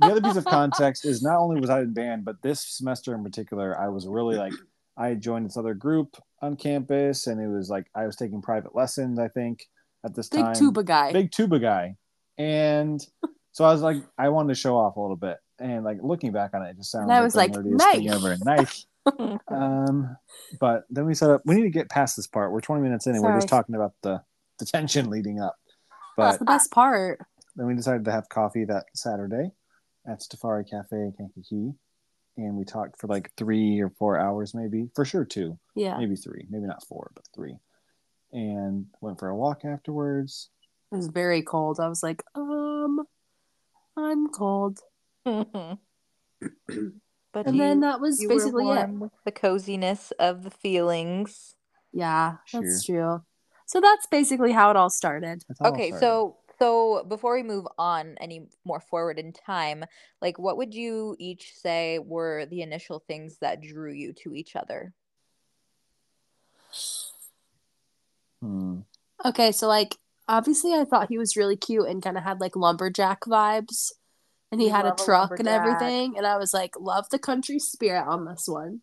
the 0.00 0.06
other 0.06 0.20
piece 0.20 0.36
of 0.36 0.44
context 0.44 1.04
is 1.04 1.22
not 1.22 1.38
only 1.38 1.60
was 1.60 1.70
I 1.70 1.80
in 1.80 1.92
band, 1.92 2.24
but 2.24 2.42
this 2.42 2.60
semester 2.64 3.14
in 3.14 3.22
particular, 3.22 3.78
I 3.78 3.88
was 3.88 4.06
really 4.06 4.36
like 4.36 4.52
I 4.96 5.14
joined 5.14 5.46
this 5.46 5.56
other 5.56 5.74
group 5.74 6.16
on 6.42 6.56
campus, 6.56 7.26
and 7.26 7.40
it 7.40 7.48
was 7.48 7.70
like 7.70 7.86
I 7.94 8.06
was 8.06 8.16
taking 8.16 8.42
private 8.42 8.74
lessons. 8.74 9.18
I 9.18 9.28
think 9.28 9.66
at 10.04 10.14
this 10.14 10.28
Big 10.28 10.40
time, 10.40 10.52
big 10.52 10.58
tuba 10.58 10.82
guy. 10.84 11.12
big 11.12 11.30
tuba 11.30 11.58
guy, 11.58 11.96
and 12.38 13.00
so 13.52 13.64
I 13.64 13.72
was 13.72 13.82
like, 13.82 13.98
I 14.18 14.28
wanted 14.30 14.48
to 14.54 14.60
show 14.60 14.76
off 14.76 14.96
a 14.96 15.00
little 15.00 15.16
bit, 15.16 15.38
and 15.58 15.84
like 15.84 15.98
looking 16.02 16.32
back 16.32 16.54
on 16.54 16.62
it, 16.62 16.70
it 16.70 16.76
just 16.76 16.90
sounds 16.90 17.04
And 17.04 17.12
I 17.12 17.16
like 17.16 17.24
was 17.24 17.36
like, 17.36 17.54
thing 17.54 17.76
"Nice." 17.76 18.12
ever. 18.12 18.36
Nice. 18.44 18.86
Um, 19.48 20.14
but 20.60 20.84
then 20.90 21.06
we 21.06 21.14
set 21.14 21.30
up. 21.30 21.40
We 21.46 21.54
need 21.54 21.62
to 21.62 21.70
get 21.70 21.88
past 21.88 22.16
this 22.16 22.26
part. 22.26 22.52
We're 22.52 22.60
20 22.60 22.82
minutes 22.82 23.06
in, 23.06 23.14
and 23.14 23.24
we're 23.24 23.34
just 23.34 23.48
talking 23.48 23.74
about 23.74 23.92
the 24.02 24.20
the 24.58 24.66
tension 24.66 25.08
leading 25.08 25.40
up. 25.40 25.56
But 26.16 26.24
That's 26.26 26.38
the 26.38 26.44
best 26.44 26.70
part. 26.70 27.18
then 27.56 27.66
we 27.66 27.74
decided 27.74 28.04
to 28.04 28.12
have 28.12 28.28
coffee 28.28 28.64
that 28.66 28.84
Saturday 28.94 29.52
at 30.06 30.22
Stafari 30.22 30.64
Cafe 30.64 30.96
in 30.96 31.12
Kankakee. 31.16 31.74
And 32.36 32.54
we 32.56 32.64
talked 32.64 32.98
for 32.98 33.06
like 33.06 33.30
three 33.36 33.80
or 33.80 33.90
four 33.90 34.18
hours, 34.18 34.54
maybe. 34.54 34.88
For 34.94 35.04
sure, 35.04 35.24
two. 35.24 35.58
Yeah. 35.74 35.98
Maybe 35.98 36.16
three. 36.16 36.46
Maybe 36.48 36.66
not 36.66 36.86
four, 36.86 37.10
but 37.14 37.24
three. 37.34 37.56
And 38.32 38.86
went 39.00 39.18
for 39.18 39.28
a 39.28 39.36
walk 39.36 39.64
afterwards. 39.64 40.48
It 40.92 40.96
was 40.96 41.08
very 41.08 41.42
cold. 41.42 41.78
I 41.80 41.88
was 41.88 42.02
like, 42.02 42.22
um, 42.34 43.00
I'm 43.96 44.28
cold. 44.28 44.78
but 45.24 45.36
And 47.46 47.56
you, 47.56 47.58
then 47.58 47.80
that 47.80 48.00
was 48.00 48.24
basically 48.26 48.68
it 48.68 48.88
with 48.90 49.12
the 49.24 49.32
coziness 49.32 50.12
of 50.18 50.44
the 50.44 50.50
feelings. 50.50 51.54
Yeah, 51.92 52.36
that's 52.52 52.84
true. 52.84 53.22
So 53.66 53.80
that's 53.80 54.06
basically 54.06 54.52
how 54.52 54.70
it 54.70 54.76
all 54.76 54.90
started. 54.90 55.44
That's 55.46 55.60
how 55.60 55.66
it 55.66 55.74
Okay, 55.74 55.88
started. 55.88 56.00
so 56.00 56.36
so 56.60 57.04
before 57.08 57.34
we 57.34 57.42
move 57.42 57.66
on 57.78 58.16
any 58.20 58.48
more 58.64 58.80
forward 58.80 59.18
in 59.18 59.32
time, 59.32 59.84
like 60.20 60.38
what 60.38 60.58
would 60.58 60.74
you 60.74 61.16
each 61.18 61.54
say 61.54 61.98
were 61.98 62.46
the 62.46 62.62
initial 62.62 63.02
things 63.06 63.38
that 63.40 63.62
drew 63.62 63.92
you 63.92 64.12
to 64.24 64.34
each 64.34 64.56
other? 64.56 64.92
Hmm. 68.42 68.80
Okay, 69.24 69.52
so 69.52 69.68
like 69.68 69.96
obviously 70.28 70.74
I 70.74 70.84
thought 70.84 71.08
he 71.08 71.18
was 71.18 71.36
really 71.36 71.56
cute 71.56 71.88
and 71.88 72.02
kind 72.02 72.18
of 72.18 72.24
had 72.24 72.40
like 72.40 72.56
lumberjack 72.56 73.22
vibes. 73.22 73.92
And 74.52 74.60
he 74.60 74.66
We 74.66 74.72
had 74.72 74.84
a 74.84 74.88
love 74.88 75.00
a 75.00 75.04
truck 75.04 75.38
and 75.38 75.48
everything. 75.48 76.16
And 76.16 76.26
I 76.26 76.36
was 76.36 76.52
like, 76.52 76.74
love 76.78 77.06
the 77.10 77.18
country 77.18 77.58
spirit 77.58 78.04
on 78.06 78.24
this 78.24 78.46
one. 78.46 78.80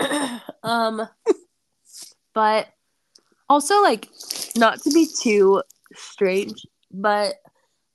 um 0.62 1.06
but 2.34 2.68
also 3.48 3.80
like 3.82 4.08
not 4.56 4.80
to 4.82 4.90
be 4.90 5.06
too 5.22 5.62
strange, 5.94 6.64
but 6.90 7.34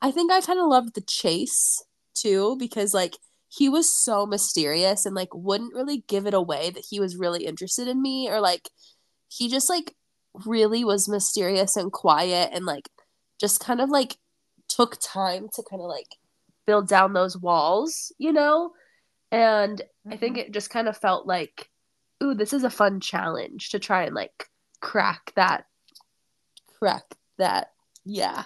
I 0.02 0.12
think 0.12 0.32
I 0.32 0.42
kind 0.42 0.60
of 0.60 0.68
loved 0.68 0.96
the 0.96 1.02
chase 1.02 1.84
too, 2.14 2.56
because 2.58 2.94
like 2.94 3.18
he 3.50 3.70
was 3.70 3.94
so 3.94 4.26
mysterious 4.26 5.06
and 5.06 5.16
like 5.16 5.34
wouldn't 5.34 5.74
really 5.74 6.04
give 6.08 6.26
it 6.26 6.34
away 6.34 6.70
that 6.72 6.86
he 6.90 7.00
was 7.00 7.16
really 7.16 7.46
interested 7.46 7.88
in 7.88 8.02
me 8.02 8.30
or 8.30 8.40
like 8.40 8.70
he 9.30 9.50
just 9.50 9.70
like 9.70 9.96
really 10.46 10.84
was 10.84 11.08
mysterious 11.08 11.78
and 11.78 11.92
quiet 11.92 12.50
and 12.54 12.66
like 12.66 12.90
just 13.40 13.60
kind 13.60 13.80
of 13.80 13.90
like 13.90 14.18
took 14.68 14.98
time 15.02 15.48
to 15.54 15.64
kind 15.70 15.82
of 15.82 15.88
like 15.88 16.18
build 16.66 16.88
down 16.88 17.14
those 17.14 17.38
walls, 17.38 18.12
you 18.18 18.34
know? 18.34 18.72
And 19.32 19.82
I 20.10 20.18
think 20.18 20.38
mm-hmm. 20.38 20.48
it 20.48 20.54
just 20.54 20.70
kind 20.70 20.88
of 20.88 20.98
felt 20.98 21.28
like, 21.28 21.70
ooh, 22.24 22.34
this 22.34 22.54
is 22.54 22.64
a 22.64 22.70
fun 22.70 23.00
challenge 23.00 23.70
to 23.70 23.80
try 23.80 24.04
and 24.04 24.16
like 24.16 24.50
crack 24.82 25.32
that, 25.36 25.66
crack 26.80 27.04
that. 27.38 27.72
Yeah. 28.06 28.44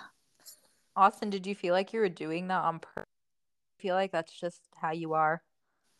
Austin, 0.99 1.29
did 1.29 1.47
you 1.47 1.55
feel 1.55 1.73
like 1.73 1.93
you 1.93 2.01
were 2.01 2.09
doing 2.09 2.49
that 2.49 2.61
on 2.61 2.79
purpose? 2.79 3.05
Feel 3.77 3.95
like 3.95 4.11
that's 4.11 4.37
just 4.37 4.59
how 4.75 4.91
you 4.91 5.13
are. 5.13 5.41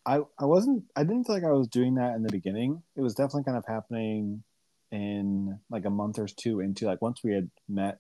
I, 0.06 0.20
I 0.38 0.44
wasn't 0.44 0.84
I 0.94 1.04
didn't 1.04 1.24
feel 1.24 1.36
like 1.36 1.46
I 1.46 1.52
was 1.52 1.70
doing 1.70 1.96
that 1.96 2.16
in 2.16 2.24
the 2.24 2.32
beginning. 2.32 2.84
It 2.98 3.02
was 3.02 3.16
definitely 3.16 3.46
kind 3.46 3.58
of 3.58 3.66
happening 3.66 4.44
in 4.92 5.58
like 5.70 5.86
a 5.86 5.90
month 5.90 6.20
or 6.20 6.28
two 6.28 6.60
into 6.60 6.86
like 6.86 7.02
once 7.02 7.22
we 7.24 7.34
had 7.34 7.50
met 7.70 7.98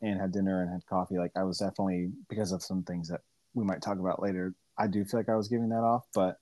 and 0.00 0.20
had 0.20 0.32
dinner 0.32 0.62
and 0.62 0.70
had 0.72 0.84
coffee, 0.86 1.16
like 1.16 1.30
I 1.36 1.44
was 1.44 1.58
definitely 1.58 2.10
because 2.28 2.50
of 2.50 2.60
some 2.60 2.82
things 2.82 3.08
that 3.08 3.20
we 3.54 3.64
might 3.64 3.80
talk 3.80 4.00
about 4.00 4.20
later, 4.20 4.52
I 4.76 4.88
do 4.88 5.04
feel 5.04 5.20
like 5.20 5.28
I 5.28 5.36
was 5.36 5.46
giving 5.46 5.68
that 5.68 5.84
off, 5.84 6.06
but 6.12 6.38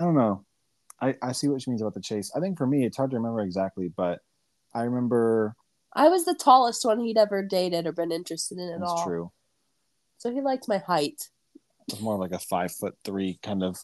I 0.00 0.04
don't 0.04 0.16
know. 0.16 0.46
I, 1.02 1.16
I 1.22 1.32
see 1.32 1.48
what 1.48 1.60
she 1.60 1.70
means 1.70 1.82
about 1.82 1.94
the 1.94 2.00
chase. 2.00 2.32
I 2.34 2.40
think 2.40 2.56
for 2.56 2.66
me 2.66 2.86
it's 2.86 2.96
hard 2.96 3.10
to 3.10 3.18
remember 3.18 3.42
exactly, 3.42 3.92
but 3.94 4.20
I 4.74 4.84
remember 4.84 5.54
I 5.94 6.08
was 6.08 6.24
the 6.24 6.34
tallest 6.34 6.84
one 6.84 7.00
he'd 7.00 7.18
ever 7.18 7.42
dated 7.42 7.86
or 7.86 7.92
been 7.92 8.12
interested 8.12 8.58
in 8.58 8.68
at 8.68 8.80
that's 8.80 8.90
all. 8.90 9.04
true. 9.04 9.32
So 10.18 10.30
he 10.32 10.40
liked 10.40 10.68
my 10.68 10.78
height. 10.78 11.28
It 11.88 11.94
was 11.94 12.00
more 12.00 12.18
like 12.18 12.32
a 12.32 12.38
five 12.38 12.72
foot 12.72 12.96
three 13.04 13.38
kind 13.42 13.62
of 13.62 13.78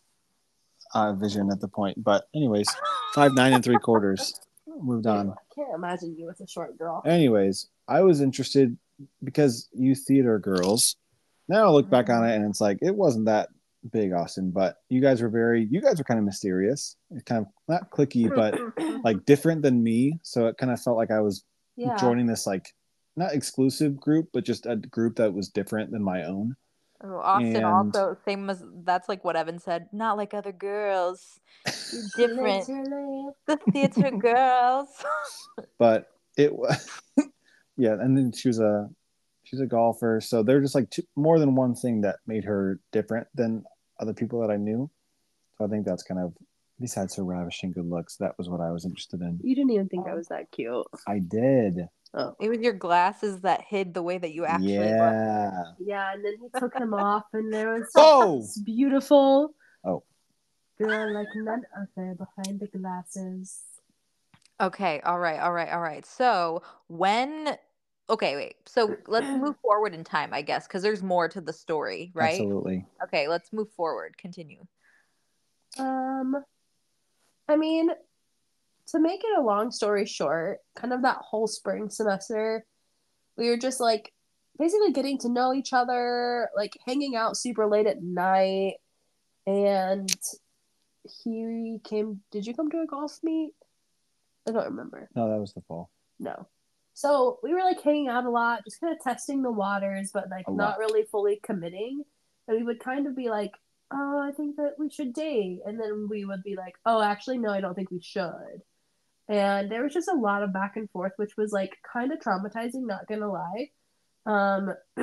uh, 0.94 1.12
vision 1.14 1.50
at 1.50 1.60
the 1.60 1.68
point. 1.68 2.02
But 2.02 2.28
anyways, 2.34 2.68
five 3.14 3.32
nine 3.34 3.52
and 3.52 3.64
three 3.64 3.78
quarters. 3.78 4.38
Moved 4.80 5.06
on. 5.06 5.30
I 5.30 5.34
can't 5.54 5.74
imagine 5.74 6.16
you 6.18 6.26
with 6.26 6.40
a 6.40 6.48
short 6.48 6.76
girl. 6.76 7.02
anyways, 7.06 7.68
I 7.86 8.00
was 8.02 8.20
interested 8.20 8.76
because 9.22 9.68
you 9.72 9.94
theater 9.94 10.38
girls. 10.38 10.96
Now 11.48 11.66
I 11.66 11.70
look 11.70 11.88
back 11.88 12.10
on 12.10 12.28
it 12.28 12.34
and 12.34 12.44
it's 12.48 12.60
like 12.60 12.78
it 12.82 12.94
wasn't 12.94 13.26
that 13.26 13.50
big, 13.92 14.12
Austin. 14.12 14.50
But 14.50 14.78
you 14.88 15.00
guys 15.00 15.22
were 15.22 15.28
very, 15.28 15.64
you 15.70 15.80
guys 15.80 15.98
were 15.98 16.04
kind 16.04 16.18
of 16.18 16.24
mysterious, 16.24 16.96
kind 17.24 17.46
of 17.46 17.52
not 17.68 17.90
clicky, 17.90 18.34
but 18.34 18.58
like 19.04 19.24
different 19.26 19.62
than 19.62 19.82
me. 19.82 20.18
So 20.22 20.46
it 20.46 20.56
kind 20.56 20.72
of 20.72 20.80
felt 20.80 20.96
like 20.96 21.10
I 21.10 21.20
was 21.20 21.44
yeah. 21.76 21.96
joining 21.96 22.26
this 22.26 22.46
like 22.46 22.74
not 23.16 23.32
exclusive 23.32 23.98
group, 23.98 24.28
but 24.32 24.44
just 24.44 24.66
a 24.66 24.76
group 24.76 25.16
that 25.16 25.32
was 25.32 25.48
different 25.48 25.90
than 25.90 26.02
my 26.02 26.24
own. 26.24 26.56
Oh, 27.02 27.18
Austin 27.18 27.56
And- 27.56 27.64
also 27.64 28.16
same 28.24 28.48
as 28.48 28.64
that's 28.84 29.08
like 29.08 29.24
what 29.24 29.36
Evan 29.36 29.58
said. 29.58 29.88
Not 29.92 30.16
like 30.16 30.32
other 30.32 30.52
girls. 30.52 31.40
You're 32.16 32.28
different. 32.28 32.66
The 33.46 33.56
theater 33.72 34.10
girls. 34.18 34.88
But 35.78 36.10
it, 36.36 36.54
was, 36.54 36.88
yeah. 37.76 37.92
And 37.92 38.16
then 38.16 38.32
she 38.32 38.48
was 38.48 38.58
a, 38.58 38.88
she's 39.42 39.60
a 39.60 39.66
golfer. 39.66 40.20
So 40.22 40.42
they're 40.42 40.62
just 40.62 40.74
like 40.74 40.90
two, 40.90 41.02
more 41.14 41.38
than 41.38 41.54
one 41.54 41.74
thing 41.74 42.00
that 42.02 42.16
made 42.26 42.44
her 42.44 42.80
different 42.90 43.26
than 43.34 43.64
other 44.00 44.14
people 44.14 44.40
that 44.40 44.50
I 44.50 44.56
knew. 44.56 44.90
So 45.58 45.66
I 45.66 45.68
think 45.68 45.84
that's 45.84 46.02
kind 46.02 46.20
of 46.20 46.32
besides 46.80 47.16
her 47.16 47.24
ravishing 47.24 47.72
good 47.72 47.88
looks, 47.88 48.16
that 48.16 48.36
was 48.38 48.48
what 48.48 48.60
I 48.60 48.70
was 48.70 48.84
interested 48.84 49.20
in. 49.20 49.38
You 49.42 49.54
didn't 49.54 49.70
even 49.72 49.88
think 49.88 50.06
I 50.06 50.14
was 50.14 50.28
that 50.28 50.50
cute. 50.50 50.86
I 51.06 51.18
did. 51.20 51.88
Oh. 52.16 52.36
it 52.40 52.48
was 52.48 52.58
your 52.60 52.72
glasses 52.74 53.40
that 53.40 53.62
hid 53.62 53.92
the 53.92 54.02
way 54.02 54.18
that 54.18 54.32
you 54.32 54.44
actually 54.44 54.78
looked. 54.78 54.90
yeah. 54.92 55.62
Yeah, 55.80 56.12
and 56.12 56.24
then 56.24 56.34
he 56.40 56.48
took 56.60 56.72
them 56.74 56.94
off, 56.94 57.24
and 57.32 57.52
there 57.52 57.74
was 57.74 57.90
Oh! 57.96 58.40
this 58.42 58.58
beautiful 58.58 59.54
Oh. 59.84 60.02
girl 60.78 61.12
like 61.12 61.26
none 61.34 61.62
other 61.76 62.14
behind 62.14 62.60
the 62.60 62.68
glasses. 62.68 63.62
Okay, 64.60 65.00
all 65.00 65.18
right, 65.18 65.40
all 65.40 65.52
right, 65.52 65.68
all 65.72 65.80
right. 65.80 66.06
So 66.06 66.62
when 66.86 67.56
okay, 68.08 68.36
wait. 68.36 68.56
So 68.66 68.96
let's 69.08 69.26
move 69.42 69.56
forward 69.60 69.92
in 69.94 70.04
time, 70.04 70.32
I 70.32 70.42
guess, 70.42 70.68
because 70.68 70.82
there's 70.84 71.02
more 71.02 71.28
to 71.28 71.40
the 71.40 71.52
story, 71.52 72.12
right? 72.14 72.34
Absolutely. 72.34 72.86
Okay, 73.02 73.26
let's 73.26 73.52
move 73.52 73.70
forward. 73.72 74.16
Continue. 74.18 74.64
Um, 75.78 76.44
I 77.48 77.56
mean, 77.56 77.90
to 78.88 79.00
make 79.00 79.20
it 79.24 79.38
a 79.38 79.42
long 79.42 79.70
story 79.70 80.06
short, 80.06 80.58
kind 80.76 80.92
of 80.92 81.02
that 81.02 81.18
whole 81.18 81.46
spring 81.46 81.90
semester, 81.90 82.64
we 83.36 83.48
were 83.48 83.56
just 83.56 83.80
like 83.80 84.12
basically 84.58 84.92
getting 84.92 85.18
to 85.18 85.28
know 85.28 85.52
each 85.52 85.72
other, 85.72 86.48
like 86.56 86.76
hanging 86.86 87.16
out 87.16 87.36
super 87.36 87.66
late 87.66 87.86
at 87.86 88.02
night. 88.02 88.74
And 89.46 90.12
he 91.22 91.78
came, 91.84 92.20
did 92.30 92.46
you 92.46 92.54
come 92.54 92.70
to 92.70 92.80
a 92.80 92.86
golf 92.86 93.18
meet? 93.22 93.52
I 94.48 94.52
don't 94.52 94.64
remember. 94.64 95.08
No, 95.14 95.30
that 95.30 95.40
was 95.40 95.52
the 95.52 95.62
fall. 95.62 95.90
No. 96.18 96.46
So 96.94 97.40
we 97.42 97.52
were 97.52 97.60
like 97.60 97.82
hanging 97.82 98.08
out 98.08 98.24
a 98.24 98.30
lot, 98.30 98.64
just 98.64 98.80
kind 98.80 98.94
of 98.94 99.00
testing 99.02 99.42
the 99.42 99.50
waters, 99.50 100.10
but 100.14 100.30
like 100.30 100.46
A 100.46 100.52
not 100.52 100.70
lot. 100.70 100.78
really 100.78 101.02
fully 101.10 101.40
committing. 101.42 102.04
And 102.46 102.56
we 102.56 102.62
would 102.62 102.78
kind 102.78 103.06
of 103.06 103.16
be 103.16 103.28
like, 103.28 103.52
oh, 103.92 104.18
I 104.18 104.32
think 104.32 104.56
that 104.56 104.74
we 104.78 104.90
should 104.90 105.12
date. 105.12 105.60
And 105.64 105.78
then 105.78 106.08
we 106.10 106.24
would 106.24 106.42
be 106.42 106.56
like, 106.56 106.74
oh, 106.86 107.02
actually, 107.02 107.38
no, 107.38 107.50
I 107.50 107.60
don't 107.60 107.74
think 107.74 107.90
we 107.90 108.00
should. 108.02 108.62
And 109.28 109.70
there 109.70 109.82
was 109.82 109.94
just 109.94 110.08
a 110.08 110.16
lot 110.16 110.42
of 110.42 110.52
back 110.52 110.76
and 110.76 110.90
forth, 110.90 111.12
which 111.16 111.36
was 111.36 111.52
like 111.52 111.78
kind 111.90 112.12
of 112.12 112.18
traumatizing, 112.18 112.86
not 112.86 113.06
gonna 113.08 113.30
lie. 113.30 113.70
Um, 114.26 114.74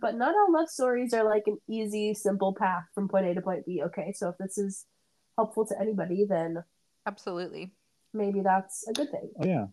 but 0.00 0.16
not 0.16 0.34
all 0.34 0.52
love 0.52 0.68
stories 0.68 1.12
are 1.12 1.24
like 1.24 1.44
an 1.46 1.58
easy, 1.68 2.14
simple 2.14 2.54
path 2.54 2.84
from 2.94 3.08
point 3.08 3.26
A 3.26 3.34
to 3.34 3.42
point 3.42 3.66
B. 3.66 3.82
Okay, 3.84 4.12
so 4.14 4.30
if 4.30 4.38
this 4.38 4.56
is 4.56 4.86
helpful 5.36 5.66
to 5.66 5.78
anybody, 5.78 6.24
then 6.26 6.64
Absolutely. 7.06 7.72
maybe 8.14 8.40
that's 8.40 8.86
a 8.88 8.92
good 8.92 9.10
thing. 9.10 9.30
Oh 9.40 9.46
yeah. 9.46 9.66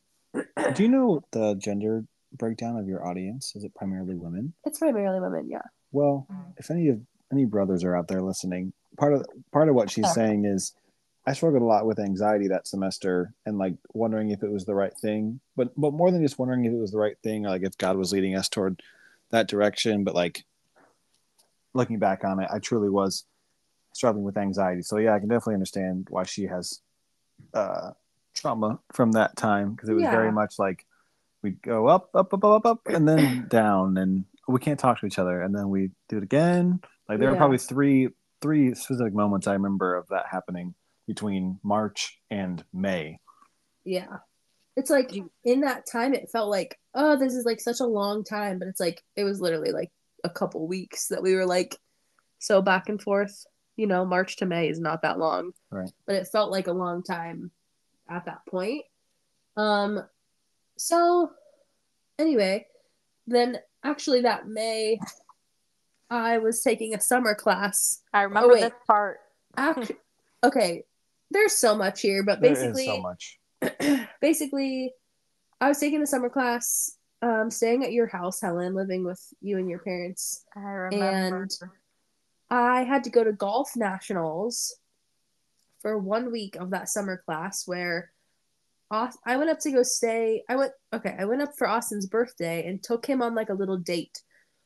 Do 0.74 0.84
you 0.84 0.90
know 0.90 1.22
the 1.32 1.56
gender 1.56 2.06
breakdown 2.34 2.78
of 2.78 2.88
your 2.88 3.08
audience? 3.08 3.54
Is 3.56 3.64
it 3.64 3.74
primarily 3.76 4.16
women? 4.16 4.54
It's 4.66 4.80
primarily 4.80 5.20
women, 5.20 5.48
yeah. 5.50 5.62
Well, 5.92 6.28
if 6.58 6.72
any 6.72 6.90
of 6.90 7.00
any 7.34 7.46
brothers 7.46 7.84
are 7.84 7.96
out 7.96 8.08
there 8.08 8.22
listening, 8.22 8.74
part 8.98 9.14
of 9.14 9.26
part 9.52 9.70
of 9.70 9.76
what 9.76 9.90
she's 9.90 10.14
saying 10.14 10.46
is 10.46 10.74
I 11.26 11.34
struggled 11.34 11.64
a 11.64 11.66
lot 11.66 11.86
with 11.86 12.00
anxiety 12.00 12.48
that 12.50 12.68
semester 12.68 13.34
and 13.46 13.58
like 13.58 13.76
wondering 13.94 14.30
if 14.30 14.44
it 14.44 14.52
was 14.52 14.66
the 14.66 14.76
right 14.76 14.94
thing. 15.02 15.40
But 15.56 15.72
but 15.76 15.94
more 15.94 16.12
than 16.12 16.22
just 16.22 16.38
wondering 16.38 16.66
if 16.66 16.74
it 16.74 16.78
was 16.78 16.92
the 16.92 17.00
right 17.00 17.18
thing, 17.24 17.44
like 17.44 17.64
if 17.64 17.78
God 17.78 17.98
was 17.98 18.12
leading 18.12 18.36
us 18.36 18.50
toward 18.50 18.82
that 19.32 19.48
direction, 19.48 20.04
but 20.04 20.16
like 20.16 20.44
looking 21.74 22.00
back 22.00 22.24
on 22.24 22.40
it, 22.40 22.50
I 22.54 22.60
truly 22.60 22.90
was 22.90 23.26
struggling 23.94 24.24
with 24.26 24.38
anxiety. 24.38 24.82
So 24.84 24.98
yeah, 24.98 25.16
I 25.16 25.20
can 25.20 25.30
definitely 25.30 25.56
understand 25.56 26.08
why 26.10 26.24
she 26.24 26.44
has 26.46 26.82
uh 27.54 27.92
trauma 28.34 28.80
from 28.92 29.12
that 29.14 29.36
time 29.36 29.74
because 29.74 29.90
it 29.90 29.94
was 29.94 30.04
Yeah. 30.04 30.12
very 30.12 30.32
much 30.32 30.60
like 30.60 30.86
we'd 31.42 31.62
go 31.62 31.88
up, 31.88 32.10
up, 32.16 32.34
up, 32.34 32.44
up, 32.44 32.66
up, 32.66 32.82
and 32.88 33.08
then 33.08 33.46
down, 33.50 33.98
and 33.98 34.26
we 34.48 34.60
can't 34.60 34.80
talk 34.80 35.00
to 35.00 35.06
each 35.06 35.20
other, 35.20 35.42
and 35.42 35.54
then 35.54 35.70
we 35.70 35.92
do 36.10 36.18
it 36.18 36.24
again. 36.24 36.80
Like 37.14 37.20
there 37.20 37.30
were 37.30 37.36
Yeah. 37.36 37.40
probably 37.40 37.58
three 37.60 38.10
three 38.42 38.74
specific 38.76 39.14
moments 39.14 39.48
I 39.48 39.54
remember 39.54 39.96
of 39.96 40.08
that 40.10 40.26
happening 40.30 40.76
between 41.08 41.60
March 41.64 42.20
and 42.30 42.62
May. 42.74 43.20
Yeah. 43.86 44.18
It's 44.76 44.90
like 44.90 45.12
in 45.46 45.62
that 45.62 45.86
time 45.90 46.14
it 46.14 46.30
felt 46.30 46.50
like, 46.50 46.78
oh, 46.94 47.16
this 47.16 47.36
is 47.36 47.46
like 47.46 47.62
such 47.62 47.80
a 47.80 47.86
long 47.86 48.24
time, 48.26 48.60
but 48.60 48.68
it's 48.68 48.80
like 48.82 49.02
it 49.16 49.24
was 49.24 49.40
literally 49.40 49.72
like 49.72 49.92
a 50.26 50.30
couple 50.30 50.68
weeks 50.68 51.08
that 51.08 51.22
we 51.24 51.36
were 51.36 51.46
like 51.46 51.78
so 52.40 52.62
back 52.62 52.90
and 52.90 53.02
forth. 53.02 53.46
You 53.78 53.88
know, 53.88 54.06
March 54.06 54.36
to 54.38 54.46
May 54.46 54.68
is 54.68 54.80
not 54.80 55.04
that 55.04 55.20
long. 55.20 55.52
Right. 55.72 55.90
But 56.06 56.16
it 56.16 56.28
felt 56.28 56.52
like 56.52 56.68
a 56.68 56.74
long 56.74 57.02
time 57.02 57.52
at 58.10 58.26
that 58.26 58.46
point. 58.50 58.84
Um 59.56 60.02
so 60.78 61.32
anyway, 62.20 62.66
then 63.28 63.60
actually 63.86 64.22
that 64.22 64.48
May 64.48 65.00
I 66.14 66.38
was 66.38 66.62
taking 66.62 66.94
a 66.94 67.02
summer 67.02 67.34
class. 67.34 68.02
I 68.14 68.24
remember 68.24 68.54
wait. 68.54 68.62
this 68.62 68.72
part. 68.86 69.20
Ac- 69.58 69.96
okay, 70.44 70.84
there's 71.32 71.54
so 71.54 71.76
much 71.76 72.02
here, 72.02 72.24
but 72.24 72.40
There 72.40 72.52
is 72.52 72.60
basically 72.60 72.86
so 72.86 73.02
much. 73.02 73.40
basically, 74.22 74.94
I 75.60 75.70
was 75.70 75.80
taking 75.80 76.02
a 76.04 76.08
summer 76.08 76.30
class, 76.30 76.98
um, 77.22 77.50
staying 77.50 77.84
at 77.84 77.94
your 77.94 78.08
house, 78.08 78.42
Helen, 78.42 78.76
living 78.76 79.04
with 79.04 79.22
you 79.42 79.58
and 79.58 79.70
your 79.70 79.80
parents. 79.80 80.46
I 80.56 80.60
remember. 80.60 81.42
And 81.42 81.72
I 82.50 82.84
had 82.84 83.06
to 83.06 83.10
go 83.10 83.24
to 83.24 83.32
golf 83.32 83.72
nationals 83.76 84.76
for 85.82 85.98
one 85.98 86.32
week 86.32 86.56
of 86.58 86.70
that 86.72 86.90
summer 86.90 87.24
class 87.26 87.68
where 87.68 88.12
I 88.92 89.38
went 89.38 89.50
up 89.50 89.60
to 89.62 89.72
go 89.72 89.82
stay. 89.82 90.44
I 90.48 90.58
went 90.58 90.74
okay. 90.94 91.16
I 91.18 91.26
went 91.26 91.42
up 91.42 91.58
for 91.58 91.68
Austin's 91.68 92.06
birthday 92.06 92.68
and 92.68 92.84
took 92.84 93.08
him 93.08 93.24
on 93.24 93.34
like 93.34 93.50
a 93.50 93.56
little 93.56 93.78
date 93.78 94.22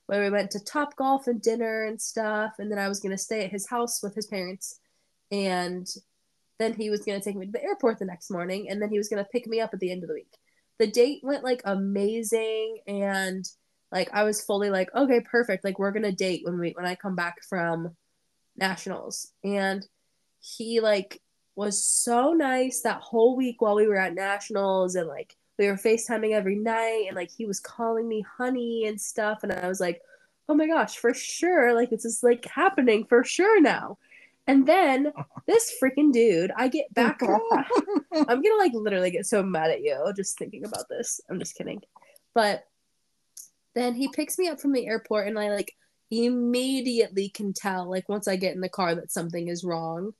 where 0.07 0.23
we 0.23 0.29
went 0.29 0.51
to 0.51 0.59
Top 0.59 0.95
Golf 0.95 1.27
and 1.27 1.41
dinner 1.41 1.83
and 1.83 2.01
stuff. 2.01 2.53
And 2.59 2.71
then 2.71 2.79
I 2.79 2.89
was 2.89 2.99
gonna 2.99 3.17
stay 3.17 3.45
at 3.45 3.51
his 3.51 3.67
house 3.67 4.01
with 4.01 4.15
his 4.15 4.25
parents, 4.25 4.79
and 5.31 5.87
then 6.59 6.73
he 6.73 6.89
was 6.89 7.01
gonna 7.01 7.21
take 7.21 7.35
me 7.35 7.45
to 7.45 7.51
the 7.51 7.63
airport 7.63 7.99
the 7.99 8.05
next 8.05 8.31
morning, 8.31 8.69
and 8.69 8.81
then 8.81 8.89
he 8.89 8.97
was 8.97 9.09
gonna 9.09 9.27
pick 9.31 9.47
me 9.47 9.61
up 9.61 9.73
at 9.73 9.79
the 9.79 9.91
end 9.91 10.03
of 10.03 10.07
the 10.07 10.15
week. 10.15 10.33
The 10.79 10.87
date 10.87 11.21
went 11.23 11.43
like 11.43 11.61
amazing, 11.65 12.79
and 12.87 13.45
like 13.91 14.09
I 14.13 14.23
was 14.23 14.43
fully 14.43 14.69
like, 14.69 14.93
okay, 14.95 15.21
perfect. 15.21 15.63
Like 15.63 15.79
we're 15.79 15.91
gonna 15.91 16.11
date 16.11 16.41
when 16.43 16.59
we 16.59 16.71
when 16.71 16.85
I 16.85 16.95
come 16.95 17.15
back 17.15 17.43
from 17.47 17.95
nationals, 18.55 19.31
and 19.43 19.85
he 20.39 20.79
like 20.79 21.21
was 21.55 21.83
so 21.83 22.33
nice 22.33 22.81
that 22.81 23.01
whole 23.01 23.35
week 23.35 23.61
while 23.61 23.75
we 23.75 23.87
were 23.87 23.97
at 23.97 24.13
nationals 24.13 24.95
and 24.95 25.07
like 25.07 25.35
we 25.57 25.67
were 25.67 25.75
FaceTiming 25.75 26.31
every 26.31 26.55
night 26.55 27.05
and 27.07 27.15
like 27.15 27.31
he 27.31 27.45
was 27.45 27.59
calling 27.59 28.07
me 28.07 28.25
honey 28.37 28.85
and 28.85 28.99
stuff 28.99 29.39
and 29.43 29.51
I 29.51 29.67
was 29.67 29.79
like, 29.79 30.01
oh 30.49 30.55
my 30.55 30.67
gosh, 30.67 30.97
for 30.97 31.13
sure, 31.13 31.73
like 31.73 31.89
this 31.89 32.05
is 32.05 32.23
like 32.23 32.45
happening 32.45 33.05
for 33.05 33.23
sure 33.23 33.61
now. 33.61 33.97
And 34.45 34.65
then 34.65 35.11
this 35.47 35.73
freaking 35.81 36.11
dude, 36.11 36.51
I 36.55 36.69
get 36.69 36.85
oh, 36.89 36.93
back. 36.93 37.21
I'm 38.13 38.41
gonna 38.41 38.57
like 38.57 38.73
literally 38.73 39.11
get 39.11 39.25
so 39.25 39.43
mad 39.43 39.71
at 39.71 39.81
you 39.81 39.97
just 40.15 40.37
thinking 40.37 40.65
about 40.65 40.87
this. 40.89 41.19
I'm 41.29 41.39
just 41.39 41.55
kidding. 41.55 41.81
But 42.33 42.65
then 43.75 43.93
he 43.93 44.07
picks 44.07 44.39
me 44.39 44.47
up 44.47 44.59
from 44.59 44.71
the 44.71 44.87
airport 44.87 45.27
and 45.27 45.37
I 45.37 45.51
like 45.51 45.75
immediately 46.09 47.29
can 47.29 47.53
tell, 47.53 47.89
like 47.89 48.07
once 48.07 48.27
I 48.27 48.37
get 48.37 48.55
in 48.55 48.61
the 48.61 48.69
car 48.69 48.95
that 48.95 49.11
something 49.11 49.49
is 49.49 49.63
wrong. 49.63 50.13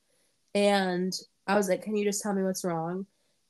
And 0.54 1.13
I 1.45 1.56
was 1.56 1.69
like, 1.69 1.84
Can 1.84 1.95
you 1.95 2.04
just 2.04 2.21
tell 2.21 2.34
me 2.34 2.43
what's 2.43 2.65
wrong? 2.65 3.06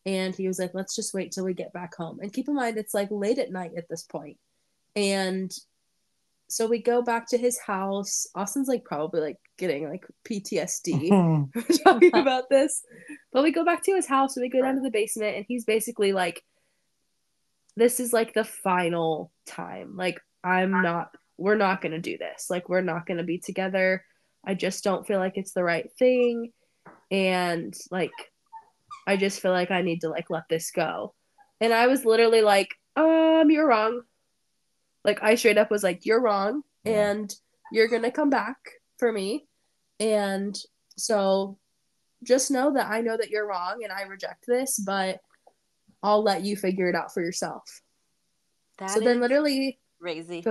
And 0.08 0.34
he 0.34 0.48
was 0.48 0.58
like, 0.58 0.72
Let's 0.74 0.96
just 0.96 1.14
wait 1.14 1.34
till 1.34 1.44
we 1.44 1.54
get 1.54 1.74
back 1.74 1.94
home. 1.94 2.20
And 2.22 2.32
keep 2.32 2.48
in 2.48 2.56
mind, 2.56 2.78
it's 2.78 2.94
like 2.94 3.10
late 3.12 3.38
at 3.38 3.52
night 3.52 3.72
at 3.78 3.90
this 3.90 4.04
point. 4.04 4.38
And 4.96 5.52
so 6.48 6.66
we 6.66 6.82
go 6.82 7.02
back 7.02 7.28
to 7.28 7.38
his 7.38 7.60
house. 7.60 8.26
Austin's 8.34 8.70
like 8.70 8.86
probably 8.86 9.20
like 9.20 9.38
getting 9.58 9.90
like 9.90 10.06
PTSD 10.24 11.52
talking 11.84 12.16
about 12.16 12.50
this. 12.50 12.84
But 13.34 13.44
we 13.44 13.52
go 13.52 13.66
back 13.66 13.84
to 13.84 13.96
his 13.96 14.08
house 14.08 14.38
and 14.38 14.44
we 14.44 14.50
go 14.50 14.62
down 14.62 14.76
to 14.76 14.82
the 14.82 14.90
basement, 14.90 15.36
and 15.36 15.46
he's 15.46 15.66
basically 15.66 16.14
like, 16.14 16.42
This 17.76 18.00
is 18.00 18.14
like 18.14 18.34
the 18.34 18.46
final 18.46 19.30
time. 19.46 19.98
Like, 19.98 20.22
I'm 20.42 20.72
not, 20.72 21.14
we're 21.38 21.56
not 21.56 21.82
going 21.82 21.92
to 21.92 22.00
do 22.00 22.18
this. 22.18 22.50
Like, 22.50 22.70
we're 22.70 22.80
not 22.80 23.06
going 23.06 23.18
to 23.18 23.26
be 23.26 23.40
together. 23.40 24.06
I 24.46 24.54
just 24.54 24.86
don't 24.86 25.06
feel 25.06 25.20
like 25.20 25.34
it's 25.36 25.52
the 25.52 25.66
right 25.66 25.92
thing. 26.00 26.54
And 27.12 27.76
like, 27.92 28.12
I 29.08 29.16
just 29.18 29.40
feel 29.40 29.52
like 29.52 29.72
I 29.72 29.82
need 29.82 30.02
to 30.02 30.10
like 30.10 30.30
let 30.30 30.44
this 30.50 30.70
go. 30.72 31.16
And 31.62 31.74
I 31.74 31.88
was 31.88 32.06
literally 32.06 32.42
like, 32.42 32.76
um, 32.96 33.50
you're 33.50 33.68
wrong. 33.68 34.02
Like, 35.04 35.24
I 35.24 35.36
straight 35.36 35.58
up 35.58 35.72
was 35.72 35.82
like, 35.84 36.06
you're 36.06 36.22
wrong. 36.22 36.62
Yeah. 36.84 37.12
And 37.12 37.36
you're 37.72 37.88
going 37.88 38.04
to 38.04 38.12
come 38.12 38.30
back 38.30 38.58
for 39.00 39.12
me. 39.12 39.48
And 40.00 40.56
so 40.98 41.58
just 42.24 42.52
know 42.52 42.74
that 42.74 42.88
I 42.92 43.02
know 43.02 43.16
that 43.18 43.30
you're 43.30 43.48
wrong 43.48 43.84
and 43.84 43.92
I 43.92 44.04
reject 44.04 44.46
this, 44.46 44.78
but 44.78 45.20
I'll 46.04 46.22
let 46.22 46.44
you 46.44 46.56
figure 46.58 46.90
it 46.90 46.96
out 46.96 47.14
for 47.14 47.22
yourself. 47.22 47.82
That 48.80 48.92
so 48.92 49.00
then 49.00 49.22
literally, 49.22 49.80
crazy. 50.02 50.46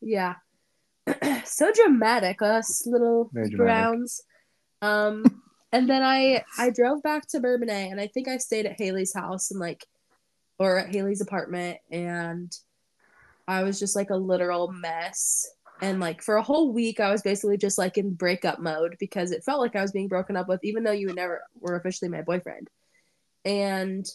yeah. 0.00 0.34
so 1.44 1.72
dramatic, 1.72 2.40
us 2.42 2.86
little 2.86 3.30
Very 3.32 3.48
dramatic. 3.50 3.58
browns. 3.58 4.20
Um 4.82 5.42
and 5.74 5.90
then 5.90 6.04
I 6.04 6.44
I 6.56 6.70
drove 6.70 7.02
back 7.02 7.26
to 7.28 7.40
Bourbonnais 7.40 7.90
and 7.90 8.00
I 8.00 8.06
think 8.06 8.28
I 8.28 8.36
stayed 8.36 8.64
at 8.64 8.80
Haley's 8.80 9.12
house 9.12 9.50
and 9.50 9.58
like 9.58 9.84
or 10.56 10.78
at 10.78 10.94
Haley's 10.94 11.20
apartment 11.20 11.78
and 11.90 12.56
I 13.48 13.64
was 13.64 13.80
just 13.80 13.96
like 13.96 14.10
a 14.10 14.16
literal 14.16 14.70
mess. 14.70 15.46
And 15.82 15.98
like 15.98 16.22
for 16.22 16.36
a 16.36 16.42
whole 16.42 16.72
week 16.72 17.00
I 17.00 17.10
was 17.10 17.22
basically 17.22 17.56
just 17.56 17.76
like 17.76 17.98
in 17.98 18.14
breakup 18.14 18.60
mode 18.60 18.94
because 19.00 19.32
it 19.32 19.42
felt 19.42 19.60
like 19.60 19.74
I 19.74 19.82
was 19.82 19.90
being 19.90 20.06
broken 20.06 20.36
up 20.36 20.46
with 20.48 20.62
even 20.62 20.84
though 20.84 20.92
you 20.92 21.12
never 21.12 21.42
were 21.58 21.74
officially 21.74 22.08
my 22.08 22.22
boyfriend. 22.22 22.70
And 23.44 24.06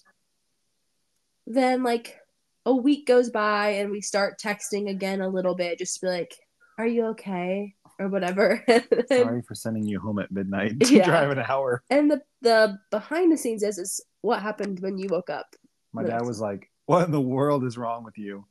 then 1.46 1.84
like 1.84 2.18
a 2.66 2.74
week 2.74 3.06
goes 3.06 3.30
by 3.32 3.72
and 3.72 3.92
we 3.92 4.00
start 4.00 4.40
texting 4.40 4.90
again 4.90 5.20
a 5.20 5.28
little 5.28 5.56
bit 5.56 5.78
just 5.78 5.96
to 5.96 6.06
be 6.06 6.10
like, 6.10 6.36
Are 6.78 6.88
you 6.88 7.08
okay? 7.08 7.76
Or 8.00 8.08
whatever. 8.08 8.64
Sorry 9.10 9.42
for 9.42 9.56
sending 9.56 9.84
you 9.86 10.00
home 10.00 10.20
at 10.20 10.32
midnight 10.32 10.80
to 10.80 10.96
Yeah. 10.96 11.06
drive 11.06 11.32
an 11.32 11.40
hour. 11.40 11.84
and 11.90 12.10
the 12.10 12.22
the 12.42 12.80
behind 12.92 13.32
the 13.32 13.38
scenes 13.38 13.62
is 13.62 13.78
is 13.78 14.02
what 14.22 14.42
happened 14.42 14.80
when 14.80 14.98
you 14.98 15.08
woke 15.10 15.30
up. 15.30 15.48
My 15.92 16.04
dad 16.04 16.26
was 16.26 16.40
like, 16.40 16.72
"What 16.86 17.06
in 17.06 17.12
the 17.12 17.20
world 17.22 17.66
is 17.66 17.78
wrong 17.78 18.04
with 18.06 18.18
you?" 18.18 18.46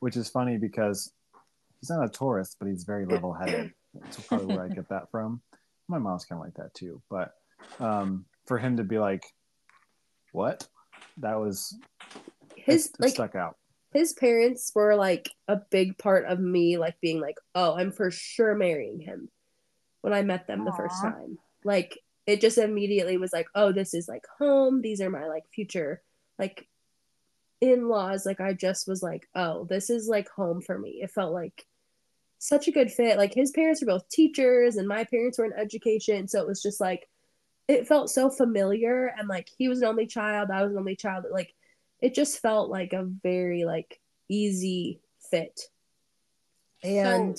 Which 0.00 0.16
is 0.16 0.28
funny 0.28 0.58
because 0.58 1.12
he's 1.80 1.88
not 1.90 2.04
a 2.04 2.08
Taurus, 2.08 2.56
but 2.58 2.68
he's 2.68 2.84
very 2.84 3.06
level-headed. 3.06 3.72
That's 3.94 4.20
probably 4.26 4.54
where 4.54 4.64
I 4.64 4.68
get 4.68 4.88
that 4.90 5.10
from. 5.10 5.40
My 5.88 5.98
mom's 5.98 6.24
kind 6.26 6.38
of 6.40 6.44
like 6.44 6.54
that 6.54 6.74
too, 6.74 7.00
but 7.10 7.32
um, 7.78 8.26
for 8.46 8.58
him 8.58 8.76
to 8.76 8.84
be 8.84 8.98
like, 8.98 9.24
"What?" 10.32 10.68
That 11.18 11.40
was 11.40 11.76
His 12.56 12.86
it, 12.86 12.92
it 12.92 13.00
like 13.00 13.10
stuck 13.14 13.34
out. 13.34 13.56
His 13.92 14.12
parents 14.12 14.70
were 14.74 14.94
like 14.94 15.30
a 15.48 15.56
big 15.56 15.98
part 15.98 16.24
of 16.26 16.38
me 16.38 16.78
like 16.78 17.00
being 17.00 17.20
like, 17.20 17.36
"Oh, 17.54 17.74
I'm 17.76 17.92
for 17.92 18.10
sure 18.10 18.54
marrying 18.54 19.00
him." 19.00 19.28
When 20.02 20.12
I 20.12 20.22
met 20.22 20.46
them 20.46 20.64
the 20.64 20.72
first 20.72 21.02
time. 21.02 21.38
Like 21.64 21.98
it 22.26 22.40
just 22.40 22.58
immediately 22.58 23.16
was 23.16 23.32
like, 23.32 23.48
"Oh, 23.54 23.72
this 23.72 23.92
is 23.94 24.08
like 24.08 24.24
home. 24.38 24.80
These 24.80 25.00
are 25.00 25.10
my 25.10 25.26
like 25.26 25.44
future 25.52 26.02
like 26.38 26.68
in-laws." 27.60 28.24
Like 28.24 28.40
I 28.40 28.52
just 28.54 28.86
was 28.88 29.02
like, 29.02 29.28
"Oh, 29.34 29.64
this 29.64 29.90
is 29.90 30.08
like 30.08 30.28
home 30.30 30.60
for 30.62 30.78
me." 30.78 31.00
It 31.02 31.10
felt 31.10 31.32
like 31.32 31.66
such 32.38 32.68
a 32.68 32.72
good 32.72 32.90
fit. 32.90 33.18
Like 33.18 33.34
his 33.34 33.50
parents 33.50 33.82
were 33.82 33.88
both 33.88 34.08
teachers 34.08 34.76
and 34.76 34.88
my 34.88 35.04
parents 35.04 35.38
were 35.38 35.44
in 35.44 35.52
education, 35.52 36.28
so 36.28 36.40
it 36.40 36.46
was 36.46 36.62
just 36.62 36.80
like 36.80 37.08
it 37.68 37.86
felt 37.86 38.10
so 38.10 38.30
familiar 38.30 39.14
and 39.18 39.28
like 39.28 39.48
he 39.56 39.68
was 39.68 39.80
an 39.80 39.88
only 39.88 40.06
child, 40.06 40.50
I 40.50 40.62
was 40.62 40.72
an 40.72 40.78
only 40.78 40.96
child. 40.96 41.26
Like 41.30 41.54
it 42.00 42.14
just 42.14 42.40
felt 42.40 42.70
like 42.70 42.92
a 42.92 43.04
very 43.04 43.64
like 43.64 44.00
easy 44.28 45.00
fit. 45.30 45.60
And 46.82 47.38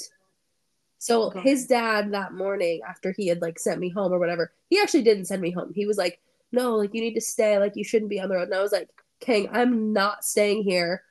so, 0.99 1.31
Go 1.31 1.39
his 1.41 1.65
dad 1.65 2.11
that 2.13 2.33
morning 2.33 2.81
after 2.87 3.11
he 3.11 3.27
had 3.27 3.41
like 3.41 3.57
sent 3.57 3.79
me 3.79 3.89
home 3.89 4.13
or 4.13 4.19
whatever, 4.19 4.51
he 4.69 4.79
actually 4.79 5.01
didn't 5.03 5.25
send 5.25 5.41
me 5.41 5.51
home. 5.51 5.71
He 5.73 5.85
was 5.87 5.97
like, 5.97 6.19
"No, 6.51 6.75
like 6.75 6.93
you 6.93 7.01
need 7.01 7.15
to 7.15 7.21
stay. 7.21 7.57
Like 7.57 7.75
you 7.75 7.83
shouldn't 7.83 8.09
be 8.09 8.19
on 8.19 8.29
the 8.29 8.35
road." 8.35 8.43
And 8.49 8.53
I 8.53 8.61
was 8.61 8.71
like, 8.71 8.89
"King, 9.19 9.49
I'm 9.51 9.93
not 9.93 10.23
staying 10.23 10.63
here. 10.63 11.03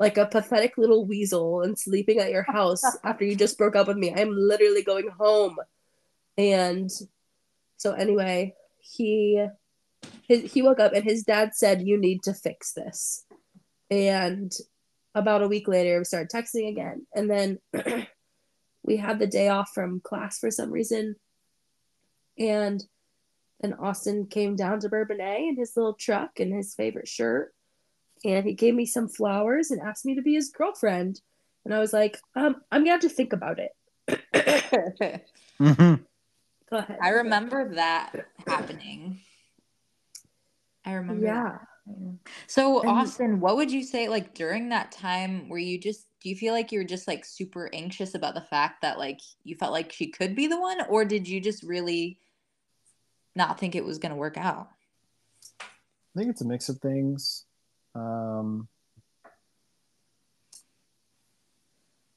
like 0.00 0.16
a 0.18 0.26
pathetic 0.26 0.76
little 0.78 1.06
weasel 1.06 1.62
and 1.62 1.78
sleeping 1.78 2.18
at 2.18 2.30
your 2.32 2.42
house 2.42 2.82
after 3.04 3.24
you 3.24 3.36
just 3.36 3.56
broke 3.58 3.76
up 3.76 3.86
with 3.86 3.96
me. 3.96 4.12
I'm 4.12 4.30
literally 4.36 4.82
going 4.82 5.08
home. 5.08 5.56
And 6.36 6.90
so 7.76 7.92
anyway, 7.92 8.54
he 8.80 9.46
his, 10.28 10.52
he 10.52 10.62
woke 10.62 10.80
up 10.80 10.92
and 10.92 11.04
his 11.04 11.22
dad 11.22 11.54
said 11.54 11.82
you 11.82 11.98
need 11.98 12.22
to 12.24 12.34
fix 12.34 12.72
this. 12.72 13.24
And 13.90 14.52
about 15.14 15.42
a 15.42 15.48
week 15.48 15.68
later 15.68 15.98
we 15.98 16.04
started 16.04 16.30
texting 16.30 16.68
again. 16.68 17.06
And 17.14 17.30
then 17.30 17.58
we 18.82 18.96
had 18.96 19.18
the 19.18 19.26
day 19.26 19.48
off 19.48 19.70
from 19.74 20.00
class 20.00 20.38
for 20.38 20.50
some 20.50 20.70
reason. 20.70 21.16
And 22.38 22.82
then 23.60 23.74
Austin 23.74 24.26
came 24.26 24.56
down 24.56 24.80
to 24.80 24.88
Bourbonnais 24.88 25.48
in 25.48 25.56
his 25.56 25.76
little 25.76 25.94
truck 25.94 26.40
and 26.40 26.52
his 26.52 26.74
favorite 26.74 27.08
shirt 27.08 27.54
and 28.24 28.46
he 28.46 28.54
gave 28.54 28.74
me 28.74 28.86
some 28.86 29.08
flowers 29.08 29.70
and 29.70 29.80
asked 29.80 30.04
me 30.04 30.14
to 30.14 30.22
be 30.22 30.34
his 30.34 30.50
girlfriend. 30.50 31.20
And 31.64 31.74
I 31.74 31.78
was 31.78 31.92
like, 31.92 32.20
um, 32.34 32.56
I'm 32.70 32.82
gonna 32.82 32.92
have 32.92 33.00
to 33.00 33.08
think 33.08 33.32
about 33.32 33.58
it. 33.58 33.72
Mm-hmm. 35.60 36.02
Go 36.70 36.78
ahead. 36.78 36.98
I 37.02 37.08
remember 37.10 37.74
that 37.74 38.12
happening. 38.46 39.20
I 40.84 40.94
remember 40.94 41.24
Yeah. 41.24 41.58
that. 41.86 42.18
So 42.46 42.80
And- 42.80 42.90
Austin, 42.90 43.40
what 43.40 43.56
would 43.56 43.70
you 43.70 43.82
say 43.82 44.08
like 44.08 44.34
during 44.34 44.68
that 44.68 44.92
time 44.92 45.48
were 45.48 45.58
you 45.58 45.78
just 45.78 46.06
do 46.20 46.28
you 46.28 46.36
feel 46.36 46.52
like 46.54 46.70
you 46.70 46.78
were 46.78 46.84
just 46.84 47.08
like 47.08 47.24
super 47.24 47.68
anxious 47.72 48.14
about 48.14 48.34
the 48.34 48.40
fact 48.40 48.82
that 48.82 48.96
like 48.98 49.18
you 49.42 49.56
felt 49.56 49.72
like 49.72 49.90
she 49.92 50.06
could 50.08 50.36
be 50.36 50.46
the 50.46 50.60
one 50.60 50.80
or 50.88 51.04
did 51.04 51.26
you 51.26 51.40
just 51.40 51.64
really 51.64 52.20
not 53.34 53.58
think 53.58 53.74
it 53.74 53.84
was 53.84 53.98
going 53.98 54.10
to 54.12 54.16
work 54.16 54.36
out? 54.36 54.68
I 55.60 56.18
think 56.18 56.30
it's 56.30 56.42
a 56.42 56.46
mix 56.46 56.68
of 56.68 56.78
things. 56.78 57.46
Um, 57.96 58.68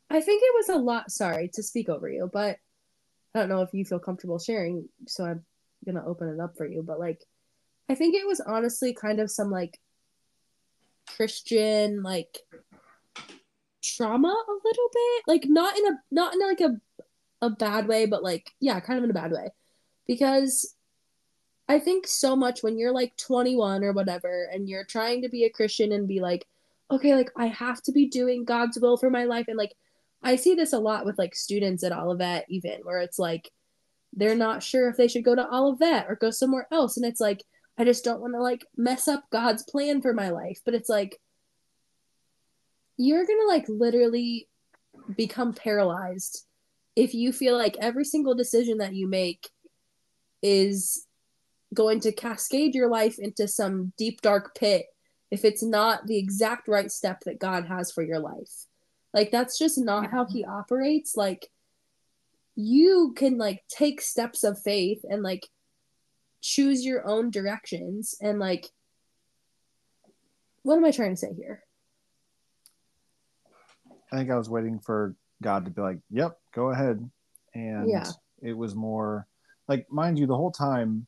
I 0.09 0.21
think 0.21 0.43
it 0.43 0.53
was 0.55 0.69
a 0.69 0.77
lot. 0.77 1.11
Sorry 1.11 1.49
to 1.53 1.63
speak 1.63 1.89
over 1.89 2.07
you, 2.09 2.29
but 2.31 2.57
I 3.33 3.39
don't 3.39 3.49
know 3.49 3.61
if 3.61 3.73
you 3.73 3.83
feel 3.85 3.99
comfortable 3.99 4.37
sharing. 4.39 4.87
So 5.07 5.25
I'm 5.25 5.43
gonna 5.85 6.05
open 6.05 6.29
it 6.29 6.39
up 6.39 6.55
for 6.57 6.65
you. 6.67 6.83
But 6.83 6.99
like, 6.99 7.21
I 7.89 7.95
think 7.95 8.15
it 8.15 8.27
was 8.27 8.41
honestly 8.41 8.93
kind 8.93 9.19
of 9.19 9.29
some 9.29 9.51
like 9.51 9.79
Christian 11.15 12.03
like 12.03 12.39
trauma 13.83 14.27
a 14.29 14.51
little 14.51 14.89
bit, 14.93 15.23
like 15.27 15.45
not 15.45 15.77
in 15.77 15.85
a 15.87 15.99
not 16.11 16.33
in 16.33 16.39
like 16.39 16.61
a 16.61 16.79
a 17.41 17.49
bad 17.49 17.87
way, 17.87 18.05
but 18.05 18.23
like 18.23 18.51
yeah, 18.59 18.79
kind 18.79 18.97
of 18.97 19.03
in 19.03 19.11
a 19.11 19.13
bad 19.13 19.31
way, 19.31 19.49
because 20.07 20.75
I 21.67 21.79
think 21.79 22.07
so 22.07 22.35
much 22.35 22.63
when 22.63 22.77
you're 22.77 22.93
like 22.93 23.15
21 23.17 23.83
or 23.83 23.91
whatever, 23.91 24.47
and 24.51 24.69
you're 24.69 24.85
trying 24.85 25.21
to 25.23 25.29
be 25.29 25.45
a 25.45 25.49
Christian 25.49 25.91
and 25.91 26.07
be 26.07 26.19
like, 26.19 26.45
okay, 26.91 27.15
like 27.15 27.31
I 27.35 27.47
have 27.47 27.81
to 27.83 27.91
be 27.91 28.07
doing 28.07 28.45
God's 28.45 28.79
will 28.79 28.97
for 28.97 29.09
my 29.09 29.25
life, 29.25 29.47
and 29.47 29.57
like 29.57 29.75
I 30.23 30.35
see 30.37 30.55
this 30.55 30.73
a 30.73 30.79
lot 30.79 31.05
with 31.05 31.19
like 31.19 31.35
students 31.35 31.83
at 31.83 31.91
Olivet, 31.91 32.45
even 32.49 32.79
where 32.83 32.99
it's 32.99 33.19
like 33.19 33.51
they're 34.13 34.35
not 34.35 34.63
sure 34.63 34.89
if 34.89 34.97
they 34.97 35.07
should 35.07 35.23
go 35.23 35.35
to 35.35 35.53
Olivet 35.53 36.05
or 36.07 36.15
go 36.15 36.31
somewhere 36.31 36.67
else. 36.71 36.97
And 36.97 37.05
it's 37.05 37.19
like, 37.19 37.43
I 37.77 37.83
just 37.83 38.03
don't 38.03 38.21
want 38.21 38.33
to 38.33 38.41
like 38.41 38.65
mess 38.77 39.07
up 39.07 39.25
God's 39.31 39.63
plan 39.63 40.01
for 40.01 40.13
my 40.13 40.29
life. 40.29 40.61
But 40.63 40.73
it's 40.75 40.89
like, 40.89 41.19
you're 42.97 43.25
going 43.25 43.39
to 43.39 43.47
like 43.47 43.67
literally 43.67 44.47
become 45.15 45.53
paralyzed 45.53 46.45
if 46.95 47.13
you 47.13 47.33
feel 47.33 47.57
like 47.57 47.75
every 47.81 48.05
single 48.05 48.35
decision 48.35 48.77
that 48.77 48.93
you 48.93 49.07
make 49.07 49.49
is 50.41 51.05
going 51.73 51.99
to 51.99 52.11
cascade 52.11 52.73
your 52.73 52.89
life 52.89 53.19
into 53.19 53.47
some 53.47 53.91
deep, 53.97 54.21
dark 54.21 54.55
pit 54.55 54.85
if 55.31 55.43
it's 55.43 55.63
not 55.63 56.07
the 56.07 56.17
exact 56.17 56.67
right 56.67 56.91
step 56.91 57.21
that 57.25 57.39
God 57.39 57.65
has 57.65 57.91
for 57.91 58.03
your 58.03 58.19
life. 58.19 58.67
Like 59.13 59.31
that's 59.31 59.57
just 59.57 59.77
not 59.77 60.11
how 60.11 60.25
he 60.25 60.45
operates. 60.45 61.17
Like 61.17 61.49
you 62.55 63.13
can 63.17 63.37
like 63.37 63.63
take 63.67 64.01
steps 64.01 64.43
of 64.43 64.61
faith 64.61 65.03
and 65.09 65.23
like 65.23 65.47
choose 66.45 66.85
your 66.85 67.07
own 67.07 67.31
directions 67.31 68.13
and 68.21 68.37
like 68.37 68.67
what 70.61 70.77
am 70.77 70.85
I 70.85 70.91
trying 70.91 71.11
to 71.11 71.17
say 71.17 71.33
here? 71.35 71.63
I 74.11 74.17
think 74.17 74.29
I 74.29 74.37
was 74.37 74.49
waiting 74.49 74.79
for 74.79 75.15
God 75.41 75.65
to 75.65 75.71
be 75.71 75.81
like, 75.81 75.99
"Yep, 76.09 76.39
go 76.53 76.71
ahead," 76.71 77.09
and 77.53 77.89
Yeah. 77.89 78.11
it 78.41 78.53
was 78.53 78.75
more 78.75 79.27
like, 79.67 79.85
mind 79.91 80.17
you, 80.19 80.27
the 80.27 80.35
whole 80.35 80.51
time. 80.51 81.07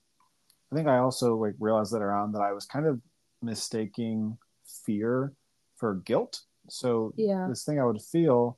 I 0.72 0.76
think 0.76 0.88
I 0.88 0.98
also 0.98 1.36
like 1.36 1.56
realized 1.60 1.94
later 1.94 2.12
on 2.12 2.32
that 2.34 2.42
I 2.42 2.52
was 2.54 2.66
kind 2.66 2.86
of 2.86 3.00
mistaking 3.42 4.38
fear 4.86 5.34
for 5.76 5.96
guilt. 6.06 6.42
So 6.70 7.14
Yeah. 7.16 7.48
this 7.48 7.64
thing 7.64 7.80
I 7.80 7.86
would 7.86 8.02
feel, 8.02 8.58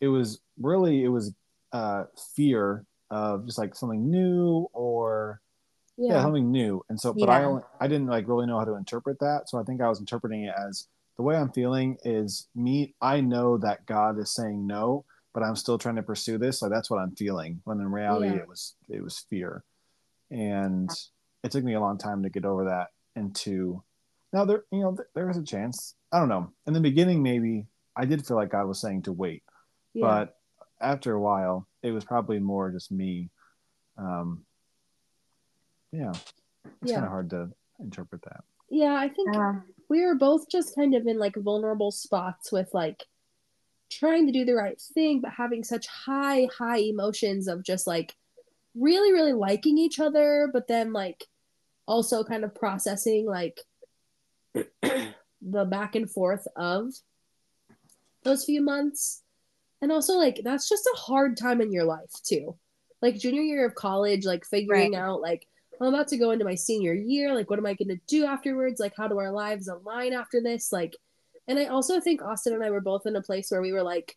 it 0.00 0.08
was 0.08 0.40
really 0.60 1.04
it 1.04 1.08
was 1.08 1.32
uh, 1.72 2.04
fear 2.34 2.84
of 3.10 3.46
just 3.46 3.58
like 3.58 3.74
something 3.74 4.10
new 4.10 4.68
or 4.72 5.40
yeah. 5.98 6.14
Yeah. 6.14 6.22
something 6.22 6.50
new 6.50 6.82
and 6.88 6.98
so 7.00 7.12
but 7.12 7.28
i 7.28 7.40
Yeah. 7.40 7.46
only 7.46 7.62
i 7.80 7.86
didn't 7.88 8.06
like 8.06 8.26
really 8.28 8.46
know 8.46 8.58
how 8.58 8.64
to 8.64 8.74
interpret 8.76 9.18
that 9.20 9.48
so 9.50 9.58
i 9.58 9.62
think 9.64 9.80
i 9.82 9.88
was 9.88 10.00
interpreting 10.00 10.44
it 10.44 10.54
as 10.68 10.86
the 11.16 11.22
way 11.24 11.36
i'm 11.36 11.50
feeling 11.52 11.98
is 12.04 12.46
me 12.54 12.94
i 13.00 13.20
know 13.20 13.58
that 13.58 13.84
god 13.86 14.18
is 14.18 14.30
saying 14.30 14.66
no 14.66 15.04
but 15.34 15.42
i'm 15.42 15.56
still 15.56 15.76
trying 15.78 15.96
to 15.96 16.02
pursue 16.02 16.38
this 16.38 16.60
so 16.60 16.68
that's 16.68 16.88
what 16.90 16.98
i'm 17.00 17.14
feeling 17.16 17.60
when 17.64 17.80
in 17.80 17.90
reality 17.90 18.28
Yeah. 18.28 18.42
it 18.42 18.48
was 18.48 18.74
it 18.88 19.02
was 19.02 19.18
fear 19.28 19.64
and 20.30 20.88
it 21.42 21.50
took 21.50 21.64
me 21.64 21.74
a 21.74 21.80
long 21.80 21.98
time 21.98 22.22
to 22.22 22.30
get 22.30 22.44
over 22.44 22.64
that 22.66 22.88
and 23.16 23.34
to 23.36 23.82
now 24.32 24.44
there 24.44 24.64
you 24.70 24.80
know 24.80 24.96
there 25.14 25.26
was 25.26 25.36
a 25.36 25.42
chance 25.42 25.94
i 26.12 26.18
don't 26.18 26.28
know 26.28 26.52
in 26.66 26.72
the 26.74 26.80
beginning 26.80 27.22
maybe 27.22 27.66
i 27.96 28.04
did 28.04 28.24
feel 28.26 28.36
like 28.36 28.50
god 28.50 28.66
was 28.66 28.80
saying 28.80 29.02
to 29.02 29.12
wait 29.12 29.42
but 30.02 30.36
after 30.80 31.12
a 31.14 31.20
while 31.20 31.66
it 31.82 31.90
was 31.90 32.04
probably 32.04 32.38
more 32.38 32.70
just 32.70 32.92
me 32.92 33.30
um 33.96 34.44
yeah. 35.92 36.12
It's 36.82 36.90
Yeah. 36.90 36.94
kind 36.96 37.06
of 37.06 37.10
hard 37.12 37.30
to 37.30 37.50
interpret 37.80 38.22
that. 38.22 38.44
Yeah, 38.70 38.94
I 38.94 39.08
think 39.08 39.34
we 39.88 40.04
were 40.04 40.14
both 40.14 40.50
just 40.50 40.74
kind 40.74 40.94
of 40.94 41.06
in 41.06 41.18
like 41.18 41.34
vulnerable 41.36 41.90
spots 41.90 42.52
with 42.52 42.72
like 42.74 43.06
trying 43.90 44.26
to 44.26 44.32
do 44.32 44.44
the 44.44 44.52
right 44.54 44.78
thing 44.78 45.20
but 45.22 45.30
having 45.32 45.64
such 45.64 45.86
high 45.86 46.46
high 46.58 46.76
emotions 46.76 47.48
of 47.48 47.62
just 47.62 47.86
like 47.86 48.14
really 48.74 49.14
really 49.14 49.32
liking 49.32 49.78
each 49.78 49.98
other 49.98 50.50
but 50.52 50.68
then 50.68 50.92
like 50.92 51.24
also 51.86 52.22
kind 52.22 52.44
of 52.44 52.54
processing 52.54 53.24
like 53.24 53.58
the 54.82 55.64
back 55.64 55.94
and 55.94 56.10
forth 56.10 56.46
of 56.54 56.92
those 58.24 58.44
few 58.44 58.60
months. 58.60 59.22
And 59.80 59.90
also 59.90 60.14
like 60.18 60.40
that's 60.44 60.68
just 60.68 60.84
a 60.92 60.96
hard 60.98 61.36
time 61.38 61.62
in 61.62 61.72
your 61.72 61.84
life 61.84 62.12
too. 62.24 62.56
Like 63.00 63.16
junior 63.18 63.40
year 63.42 63.64
of 63.64 63.74
college 63.74 64.26
like 64.26 64.44
figuring 64.44 64.92
Right. 64.92 65.00
out 65.00 65.22
like 65.22 65.46
I'm 65.80 65.94
about 65.94 66.08
to 66.08 66.16
go 66.16 66.32
into 66.32 66.44
my 66.44 66.54
senior 66.54 66.94
year. 66.94 67.34
Like, 67.34 67.50
what 67.50 67.58
am 67.58 67.66
I 67.66 67.74
going 67.74 67.88
to 67.88 68.00
do 68.06 68.24
afterwards? 68.24 68.80
Like, 68.80 68.94
how 68.96 69.08
do 69.08 69.18
our 69.18 69.30
lives 69.30 69.68
align 69.68 70.12
after 70.12 70.40
this? 70.42 70.72
Like, 70.72 70.96
and 71.46 71.58
I 71.58 71.66
also 71.66 72.00
think 72.00 72.20
Austin 72.20 72.52
and 72.52 72.64
I 72.64 72.70
were 72.70 72.80
both 72.80 73.06
in 73.06 73.16
a 73.16 73.22
place 73.22 73.50
where 73.50 73.62
we 73.62 73.72
were 73.72 73.82
like, 73.82 74.16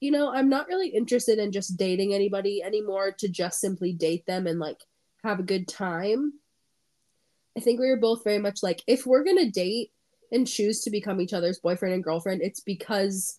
you 0.00 0.10
know, 0.10 0.32
I'm 0.32 0.48
not 0.48 0.68
really 0.68 0.88
interested 0.88 1.38
in 1.38 1.52
just 1.52 1.76
dating 1.76 2.14
anybody 2.14 2.62
anymore 2.62 3.12
to 3.18 3.28
just 3.28 3.60
simply 3.60 3.92
date 3.92 4.26
them 4.26 4.46
and 4.46 4.58
like 4.58 4.80
have 5.24 5.40
a 5.40 5.44
good 5.44 5.68
time. 5.68 6.34
I 7.56 7.60
think 7.60 7.80
we 7.80 7.88
were 7.88 7.96
both 7.96 8.24
very 8.24 8.38
much 8.38 8.62
like, 8.62 8.82
if 8.86 9.06
we're 9.06 9.24
going 9.24 9.38
to 9.38 9.50
date 9.50 9.90
and 10.30 10.46
choose 10.46 10.82
to 10.82 10.90
become 10.90 11.20
each 11.20 11.32
other's 11.32 11.58
boyfriend 11.58 11.94
and 11.94 12.04
girlfriend, 12.04 12.42
it's 12.42 12.60
because 12.60 13.38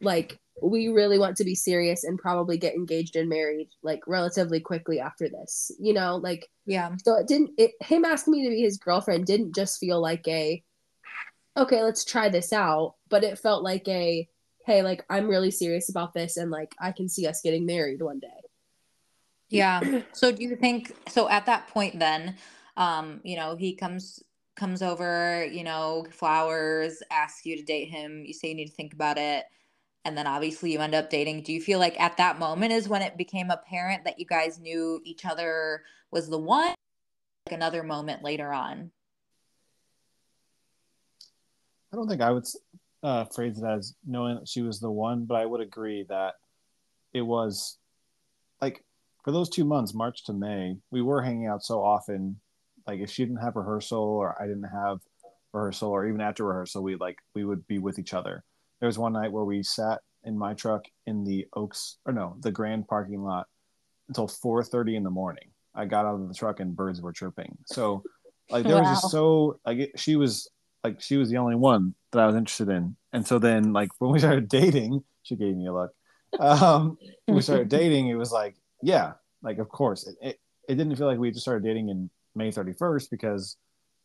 like 0.00 0.38
we 0.62 0.88
really 0.88 1.18
want 1.18 1.36
to 1.36 1.44
be 1.44 1.54
serious 1.54 2.04
and 2.04 2.18
probably 2.18 2.58
get 2.58 2.74
engaged 2.74 3.16
and 3.16 3.28
married 3.28 3.68
like 3.82 4.00
relatively 4.06 4.60
quickly 4.60 5.00
after 5.00 5.28
this. 5.28 5.70
You 5.78 5.92
know, 5.94 6.16
like 6.16 6.48
Yeah. 6.66 6.94
so 7.02 7.14
it 7.14 7.26
didn't 7.26 7.50
it 7.58 7.72
him 7.80 8.04
asking 8.04 8.32
me 8.32 8.44
to 8.44 8.50
be 8.50 8.62
his 8.62 8.78
girlfriend 8.78 9.26
didn't 9.26 9.54
just 9.54 9.78
feel 9.78 10.00
like 10.00 10.26
a 10.28 10.62
okay, 11.56 11.82
let's 11.82 12.04
try 12.04 12.28
this 12.28 12.52
out, 12.52 12.94
but 13.08 13.24
it 13.24 13.38
felt 13.38 13.62
like 13.64 13.86
a 13.88 14.28
hey, 14.64 14.82
like 14.82 15.04
I'm 15.08 15.28
really 15.28 15.50
serious 15.50 15.88
about 15.88 16.12
this 16.12 16.36
and 16.36 16.50
like 16.50 16.74
I 16.80 16.92
can 16.92 17.08
see 17.08 17.26
us 17.26 17.40
getting 17.42 17.66
married 17.66 18.02
one 18.02 18.20
day. 18.20 18.28
Yeah. 19.48 20.02
So 20.12 20.32
do 20.32 20.42
you 20.42 20.56
think 20.56 20.94
so 21.08 21.28
at 21.28 21.46
that 21.46 21.68
point 21.68 21.98
then, 21.98 22.36
um, 22.76 23.20
you 23.24 23.36
know, 23.36 23.56
he 23.56 23.74
comes 23.74 24.22
comes 24.56 24.82
over, 24.82 25.46
you 25.46 25.62
know, 25.62 26.04
flowers, 26.10 27.00
asks 27.10 27.46
you 27.46 27.56
to 27.56 27.62
date 27.62 27.88
him, 27.88 28.24
you 28.26 28.34
say 28.34 28.48
you 28.48 28.54
need 28.56 28.66
to 28.66 28.74
think 28.74 28.92
about 28.92 29.16
it, 29.16 29.44
and 30.04 30.16
then 30.16 30.26
obviously 30.26 30.72
you 30.72 30.80
end 30.80 30.94
up 30.94 31.10
dating. 31.10 31.42
Do 31.42 31.52
you 31.52 31.60
feel 31.60 31.78
like 31.78 31.98
at 32.00 32.16
that 32.16 32.38
moment 32.38 32.72
is 32.72 32.88
when 32.88 33.02
it 33.02 33.16
became 33.16 33.50
apparent 33.50 34.04
that 34.04 34.18
you 34.18 34.26
guys 34.26 34.58
knew 34.58 35.00
each 35.04 35.24
other 35.24 35.82
was 36.10 36.28
the 36.28 36.38
one? 36.38 36.74
Like 37.46 37.54
another 37.54 37.82
moment 37.82 38.22
later 38.22 38.52
on. 38.52 38.90
I 41.92 41.96
don't 41.96 42.08
think 42.08 42.20
I 42.20 42.30
would 42.30 42.46
uh, 43.02 43.24
phrase 43.26 43.58
it 43.58 43.64
as 43.64 43.94
knowing 44.06 44.36
that 44.36 44.48
she 44.48 44.62
was 44.62 44.80
the 44.80 44.90
one, 44.90 45.24
but 45.24 45.36
I 45.36 45.46
would 45.46 45.60
agree 45.60 46.04
that 46.08 46.34
it 47.12 47.22
was 47.22 47.78
like 48.60 48.84
for 49.24 49.32
those 49.32 49.48
two 49.48 49.64
months, 49.64 49.94
March 49.94 50.24
to 50.24 50.32
May, 50.32 50.76
we 50.90 51.02
were 51.02 51.22
hanging 51.22 51.46
out 51.46 51.62
so 51.62 51.82
often. 51.82 52.40
Like 52.86 53.00
if 53.00 53.10
she 53.10 53.24
didn't 53.24 53.42
have 53.42 53.56
rehearsal 53.56 53.98
or 53.98 54.40
I 54.40 54.46
didn't 54.46 54.64
have 54.64 55.00
rehearsal 55.52 55.90
or 55.90 56.06
even 56.06 56.20
after 56.20 56.44
rehearsal, 56.44 56.82
we 56.82 56.96
like 56.96 57.18
we 57.34 57.44
would 57.44 57.66
be 57.66 57.78
with 57.78 57.98
each 57.98 58.14
other. 58.14 58.44
There 58.80 58.86
was 58.86 58.98
one 58.98 59.12
night 59.12 59.32
where 59.32 59.44
we 59.44 59.62
sat 59.62 60.00
in 60.24 60.36
my 60.38 60.54
truck 60.54 60.84
in 61.06 61.24
the 61.24 61.46
Oaks 61.54 61.98
or 62.06 62.12
no, 62.12 62.36
the 62.40 62.52
Grand 62.52 62.86
parking 62.86 63.22
lot 63.22 63.46
until 64.08 64.26
4:30 64.26 64.96
in 64.96 65.02
the 65.02 65.10
morning. 65.10 65.50
I 65.74 65.84
got 65.84 66.06
out 66.06 66.14
of 66.14 66.28
the 66.28 66.34
truck 66.34 66.60
and 66.60 66.74
birds 66.74 67.00
were 67.00 67.12
chirping. 67.12 67.56
So 67.66 68.02
like 68.50 68.64
there 68.64 68.78
was 68.78 68.88
just 68.88 69.10
so 69.10 69.60
like 69.66 69.92
she 69.96 70.16
was 70.16 70.48
like 70.82 71.00
she 71.00 71.16
was 71.16 71.28
the 71.30 71.36
only 71.36 71.54
one 71.54 71.94
that 72.12 72.20
I 72.20 72.26
was 72.26 72.36
interested 72.36 72.68
in. 72.68 72.96
And 73.12 73.26
so 73.26 73.38
then 73.38 73.72
like 73.72 73.90
when 73.98 74.10
we 74.10 74.18
started 74.18 74.48
dating, 74.48 75.04
she 75.22 75.36
gave 75.36 75.56
me 75.56 75.66
a 75.66 75.72
look. 75.72 75.92
Um 76.40 76.98
we 77.26 77.42
started 77.42 77.68
dating, 77.68 78.08
it 78.08 78.14
was 78.14 78.32
like, 78.32 78.56
yeah, 78.82 79.12
like 79.42 79.58
of 79.58 79.68
course. 79.68 80.06
It, 80.06 80.16
it, 80.20 80.40
it 80.68 80.74
didn't 80.74 80.96
feel 80.96 81.06
like 81.06 81.18
we 81.18 81.30
just 81.30 81.42
started 81.42 81.64
dating 81.64 81.88
in 81.88 82.10
May 82.34 82.50
31st 82.50 83.10
because 83.10 83.56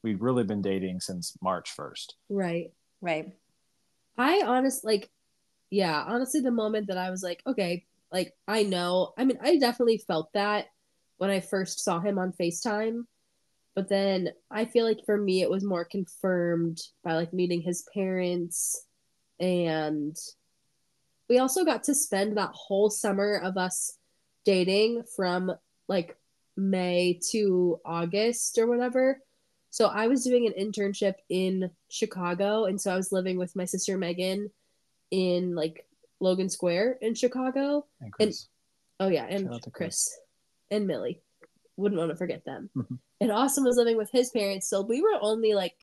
we'd 0.04 0.22
really 0.22 0.44
been 0.44 0.62
dating 0.62 1.00
since 1.00 1.36
March 1.42 1.76
1st. 1.76 2.14
Right. 2.30 2.72
Right. 3.02 3.34
I 4.18 4.44
honestly 4.46 4.94
like 4.94 5.10
yeah, 5.70 6.04
honestly 6.08 6.42
the 6.42 6.52
moment 6.52 6.88
that 6.88 6.98
I 6.98 7.10
was 7.10 7.24
like, 7.24 7.42
okay, 7.48 7.86
like 8.12 8.34
I 8.48 8.64
know. 8.64 9.14
I 9.18 9.26
mean, 9.26 9.40
I 9.42 9.58
definitely 9.58 9.98
felt 9.98 10.32
that 10.34 10.68
when 11.18 11.32
I 11.32 11.40
first 11.40 11.84
saw 11.84 12.00
him 12.00 12.20
on 12.20 12.34
FaceTime. 12.34 13.06
But 13.76 13.90
then 13.90 14.30
I 14.52 14.66
feel 14.66 14.86
like 14.86 15.00
for 15.06 15.18
me 15.18 15.42
it 15.42 15.50
was 15.50 15.64
more 15.64 15.84
confirmed 15.84 16.80
by 17.04 17.16
like 17.16 17.34
meeting 17.34 17.62
his 17.62 17.88
parents 17.92 18.86
and 19.40 20.16
we 21.28 21.40
also 21.40 21.66
got 21.66 21.84
to 21.86 21.96
spend 21.96 22.38
that 22.38 22.52
whole 22.54 22.90
summer 22.90 23.42
of 23.44 23.58
us 23.58 23.98
dating 24.46 25.04
from 25.16 25.52
like 25.88 26.16
May 26.56 27.20
to 27.32 27.80
August 27.84 28.58
or 28.60 28.68
whatever. 28.68 29.20
So 29.74 29.88
I 29.88 30.06
was 30.06 30.24
doing 30.24 30.46
an 30.46 30.54
internship 30.54 31.16
in 31.30 31.72
Chicago, 31.90 32.66
and 32.66 32.80
so 32.80 32.94
I 32.94 32.96
was 32.96 33.12
living 33.12 33.40
with 33.40 33.56
my 33.56 33.66
sister 33.66 33.98
Megan 33.98 34.52
in 35.10 35.56
like 35.56 35.88
Logan 36.20 36.48
Square 36.50 37.00
in 37.02 37.16
Chicago. 37.16 37.88
And 38.00 38.14
Chris, 38.14 38.50
Oh 39.00 39.08
yeah, 39.08 39.26
and 39.28 39.46
Shout 39.48 39.54
out 39.56 39.64
to 39.64 39.72
Chris. 39.72 40.10
Chris. 40.10 40.20
and 40.70 40.86
Millie. 40.86 41.22
Wouldn't 41.76 41.98
want 41.98 42.12
to 42.12 42.16
forget 42.16 42.46
them. 42.46 42.70
Mhm. 42.78 43.00
And 43.20 43.32
Austin 43.32 43.64
was 43.64 43.76
living 43.78 43.98
with 43.98 44.12
his 44.12 44.30
parents, 44.30 44.68
so 44.70 44.82
we 44.82 45.02
were 45.02 45.18
only 45.20 45.56
like 45.56 45.74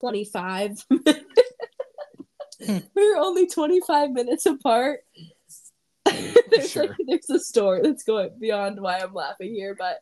25. 0.00 0.84
we 0.90 2.82
were 2.94 3.16
only 3.16 3.46
25 3.46 4.10
minutes 4.10 4.44
apart. 4.44 5.00
there's 6.50 6.70
Sure. 6.70 6.86
like 6.86 6.96
there's 7.06 7.30
a 7.30 7.38
story 7.40 7.80
that's 7.82 8.02
going 8.04 8.30
beyond 8.38 8.78
why 8.78 8.98
I'm 8.98 9.14
laughing 9.14 9.54
here, 9.54 9.74
but 9.74 10.00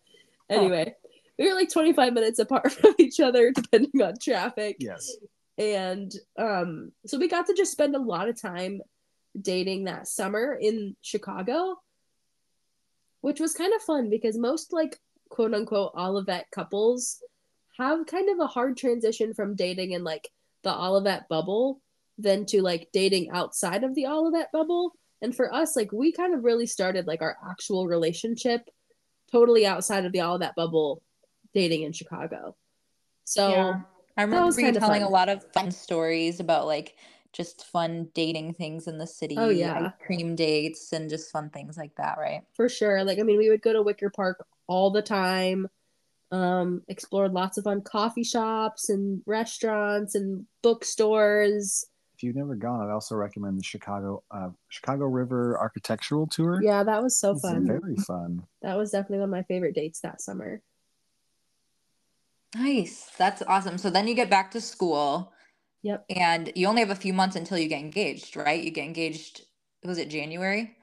anyway, 0.51 0.97
we 1.39 1.49
were 1.49 1.55
like 1.55 1.71
25 1.71 2.13
minutes 2.13 2.39
apart 2.39 2.73
from 2.81 2.95
each 2.99 3.21
other 3.21 3.53
depending 3.53 4.03
on 4.03 4.15
traffic 4.21 4.77
yes. 4.81 5.17
and 5.59 6.13
um 6.39 6.93
so 7.07 7.19
we 7.19 7.29
got 7.29 7.47
to 7.47 7.55
just 7.55 7.73
spend 7.73 7.95
a 7.95 8.01
lot 8.01 8.29
of 8.29 8.41
time 8.41 8.81
dating 9.41 9.85
that 9.85 10.09
summer 10.09 10.57
in 10.61 10.97
chicago 11.03 11.77
which 13.21 13.41
was 13.41 13.55
kind 13.55 13.73
of 13.75 13.83
fun 13.83 14.09
because 14.09 14.39
most 14.39 14.73
like 14.73 14.99
quote 15.29 15.55
unquote 15.55 15.93
olivet 15.97 16.47
couples 16.51 17.21
have 17.79 18.07
kind 18.07 18.31
of 18.31 18.39
a 18.41 18.47
hard 18.47 18.77
transition 18.77 19.35
from 19.35 19.55
dating 19.55 19.93
in 19.93 20.03
like 20.03 20.29
the 20.63 20.75
olivet 20.75 21.29
bubble 21.29 21.81
than 22.19 22.47
to 22.47 22.63
like 22.63 22.89
dating 22.93 23.31
outside 23.31 23.85
of 23.85 23.95
the 23.95 24.07
olivet 24.07 24.51
bubble 24.53 24.93
and 25.21 25.35
for 25.35 25.53
us 25.53 25.77
like 25.77 25.93
we 25.93 26.13
kind 26.13 26.35
of 26.35 26.45
really 26.45 26.67
started 26.67 27.07
like 27.07 27.21
our 27.21 27.37
actual 27.51 27.87
relationship 27.87 28.69
totally 29.31 29.67
outside 29.67 30.07
of 30.07 30.13
the 30.13 30.23
olivet 30.23 30.55
bubble 30.55 31.03
dating 31.57 31.83
in 31.83 31.93
chicago 31.93 32.55
so 33.25 33.51
Yeah. 33.51 33.81
I 34.19 34.23
remember 34.23 34.59
you 34.61 34.73
telling 34.73 35.03
fun. 35.03 35.11
a 35.11 35.11
lot 35.11 35.29
of 35.29 35.45
fun 35.53 35.71
stories 35.71 36.41
about 36.41 36.65
like 36.67 36.95
just 37.35 37.67
fun 37.67 38.09
dating 38.15 38.55
things 38.55 38.87
in 38.89 38.97
the 38.97 39.07
city. 39.07 39.35
Oh, 39.39 39.51
yeah. 39.51 39.79
ice 39.89 39.93
cream 40.07 40.35
dates 40.35 40.91
and 40.95 41.11
just 41.11 41.31
fun 41.31 41.51
things 41.51 41.77
like 41.77 41.95
that, 41.97 42.17
right? 42.17 42.41
for 42.55 42.67
sure. 42.67 43.05
Like 43.05 43.19
I 43.19 43.23
mean, 43.25 43.37
we 43.37 43.51
would 43.51 43.61
go 43.61 43.75
to 43.75 43.83
Wicker 43.83 44.09
Park 44.09 44.47
all 44.69 44.91
the 44.91 45.03
time. 45.03 45.69
Um, 46.31 46.83
explored 46.89 47.35
lots 47.35 47.59
of 47.59 47.65
fun 47.65 47.83
coffee 47.83 48.25
shops 48.25 48.89
and 48.89 49.21
restaurants 49.27 50.15
and 50.15 50.47
bookstores. 50.63 51.85
If 52.17 52.23
you've 52.23 52.37
never 52.37 52.55
gone, 52.55 52.81
I'd 52.81 52.91
also 52.93 53.17
recommend 53.17 53.59
the 53.59 53.65
Chicago 53.65 54.23
uh, 54.31 54.49
Chicago 54.71 55.05
River 55.05 55.59
Architectural 55.61 56.27
Tour. 56.27 56.63
Yeah, 56.63 56.83
that 56.85 57.03
was 57.03 57.19
so 57.19 57.33
It's 57.33 57.43
fun. 57.43 57.67
very 57.67 57.97
fun. 57.97 58.47
That 58.63 58.79
was 58.79 58.93
definitely 58.93 59.19
one 59.19 59.25
of 59.29 59.31
my 59.33 59.43
favorite 59.43 59.75
dates 59.75 60.01
that 60.01 60.23
summer. 60.23 60.63
Nice. 62.59 63.11
That's 63.19 63.43
awesome. 63.43 63.77
So 63.79 63.91
then 63.91 64.09
you 64.09 64.15
get 64.15 64.31
back 64.31 64.51
to 64.53 64.61
school. 64.61 65.33
Yep. 65.83 66.05
And 66.11 66.53
you 66.55 66.67
only 66.67 66.81
have 66.81 66.91
a 66.91 66.97
few 66.97 67.13
months 67.13 67.37
until 67.37 67.59
you 67.59 67.69
get 67.69 67.81
engaged, 67.81 68.37
right? 68.37 68.63
You 68.63 68.71
get 68.71 68.85
engaged, 68.85 69.43
was 69.85 69.99
it 69.99 70.09
January? 70.09 70.77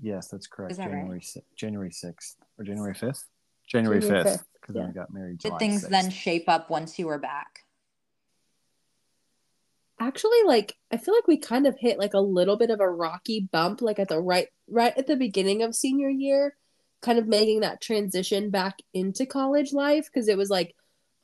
Yes, 0.00 0.28
that's 0.28 0.46
correct. 0.46 0.72
Is 0.72 0.78
that 0.78 0.90
right? 0.90 0.98
January 0.98 1.22
si- 1.22 1.44
January 1.56 1.92
sixth 1.92 2.36
or 2.58 2.64
January 2.64 2.94
fifth. 2.94 3.24
January 3.66 4.00
January 4.00 4.24
fifth, 4.24 4.40
5th, 4.40 4.44
because 4.60 4.74
then 4.74 4.82
yeah. 4.82 4.88
we 4.88 4.94
got 4.94 5.14
married. 5.14 5.38
Did 5.38 5.58
things 5.58 5.84
6th. 5.84 5.88
then 5.88 6.10
shape 6.10 6.48
up 6.48 6.70
once 6.70 6.98
you 6.98 7.06
were 7.06 7.18
back? 7.18 7.60
Actually, 10.00 10.42
like 10.46 10.74
I 10.90 10.96
feel 10.96 11.14
like 11.14 11.28
we 11.28 11.36
kind 11.36 11.66
of 11.66 11.76
hit 11.78 11.98
like 11.98 12.14
a 12.14 12.20
little 12.20 12.56
bit 12.56 12.70
of 12.70 12.80
a 12.80 12.88
rocky 12.88 13.48
bump, 13.52 13.80
like 13.80 13.98
at 13.98 14.08
the 14.08 14.18
right 14.18 14.48
right 14.68 14.96
at 14.96 15.06
the 15.06 15.16
beginning 15.16 15.62
of 15.62 15.74
senior 15.74 16.08
year, 16.08 16.56
kind 17.02 17.18
of 17.18 17.26
making 17.26 17.60
that 17.60 17.80
transition 17.80 18.50
back 18.50 18.78
into 18.92 19.26
college 19.26 19.72
life 19.72 20.06
because 20.06 20.28
it 20.28 20.36
was 20.36 20.50
like, 20.50 20.74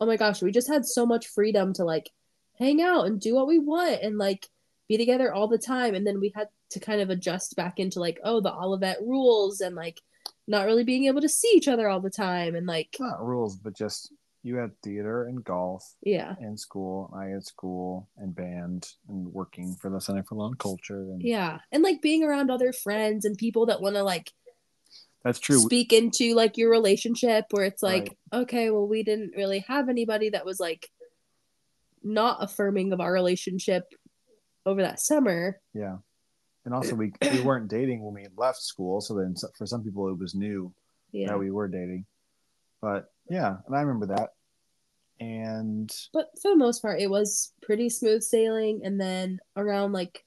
oh 0.00 0.06
my 0.06 0.16
gosh, 0.16 0.42
we 0.42 0.50
just 0.50 0.68
had 0.68 0.84
so 0.84 1.06
much 1.06 1.28
freedom 1.28 1.72
to 1.74 1.84
like 1.84 2.10
hang 2.58 2.82
out 2.82 3.06
and 3.06 3.20
do 3.20 3.34
what 3.34 3.46
we 3.46 3.58
want 3.58 4.02
and 4.02 4.18
like 4.18 4.48
be 4.88 4.96
together 4.96 5.32
all 5.32 5.48
the 5.48 5.58
time, 5.58 5.94
and 5.94 6.06
then 6.06 6.20
we 6.20 6.32
had 6.34 6.48
to 6.70 6.80
kind 6.80 7.00
of 7.00 7.10
adjust 7.10 7.56
back 7.56 7.78
into 7.78 8.00
like, 8.00 8.18
oh, 8.24 8.40
the 8.40 8.54
Olivet 8.54 8.98
rules 9.02 9.60
and 9.60 9.74
like 9.74 10.00
not 10.46 10.66
really 10.66 10.84
being 10.84 11.06
able 11.06 11.20
to 11.20 11.28
see 11.28 11.50
each 11.54 11.68
other 11.68 11.88
all 11.88 12.00
the 12.00 12.10
time 12.10 12.54
and 12.54 12.66
like, 12.66 12.96
not 13.00 13.24
rules, 13.24 13.56
but 13.56 13.76
just 13.76 14.12
you 14.42 14.56
had 14.56 14.70
theater 14.80 15.24
and 15.24 15.42
golf 15.42 15.84
yeah, 16.02 16.34
and 16.38 16.58
school. 16.58 17.12
I 17.18 17.26
had 17.26 17.44
school 17.44 18.08
and 18.16 18.34
band 18.34 18.88
and 19.08 19.26
working 19.32 19.74
for 19.74 19.90
the 19.90 20.00
Center 20.00 20.22
for 20.22 20.36
Law 20.36 20.46
and 20.46 20.58
Culture. 20.58 21.00
And 21.00 21.20
yeah, 21.20 21.58
and 21.72 21.82
like 21.82 22.00
being 22.00 22.22
around 22.22 22.50
other 22.50 22.72
friends 22.72 23.24
and 23.24 23.36
people 23.36 23.66
that 23.66 23.82
want 23.82 23.96
to 23.96 24.04
like 24.04 24.32
that's 25.24 25.38
true. 25.40 25.58
speak 25.58 25.92
into 25.92 26.34
like 26.34 26.56
your 26.56 26.70
relationship 26.70 27.46
where 27.50 27.64
it's 27.64 27.82
like 27.82 28.14
Right. 28.32 28.42
okay 28.42 28.70
well 28.70 28.86
we 28.86 29.02
didn't 29.02 29.32
really 29.36 29.60
have 29.68 29.88
anybody 29.88 30.30
that 30.30 30.44
was 30.44 30.60
like 30.60 30.88
not 32.02 32.42
affirming 32.42 32.92
of 32.92 33.00
our 33.00 33.12
relationship 33.12 33.84
over 34.64 34.82
that 34.82 35.00
summer 35.00 35.60
Yeah. 35.74 35.96
And 36.64 36.74
also, 36.74 36.96
we 36.96 37.12
we 37.32 37.40
weren't 37.42 37.68
dating 37.68 38.02
when 38.02 38.14
we 38.14 38.26
left 38.36 38.60
school, 38.60 39.00
so 39.00 39.14
then 39.14 39.34
for 39.56 39.66
some 39.66 39.84
people 39.84 40.08
it 40.08 40.18
was 40.18 40.34
new 40.34 40.72
yeah 41.12 41.28
that 41.28 41.38
we 41.38 41.52
were 41.52 41.68
dating. 41.68 42.06
But 42.82 43.08
yeah, 43.30 43.58
and 43.66 43.76
I 43.76 43.80
remember 43.82 44.14
that. 44.16 44.30
And 45.20 45.88
but 46.12 46.26
for 46.42 46.50
the 46.50 46.56
most 46.56 46.82
part 46.82 47.00
it 47.00 47.08
was 47.08 47.52
pretty 47.62 47.88
smooth 47.88 48.22
sailing 48.22 48.82
and 48.84 49.00
then 49.00 49.38
around 49.56 49.92
like 49.92 50.24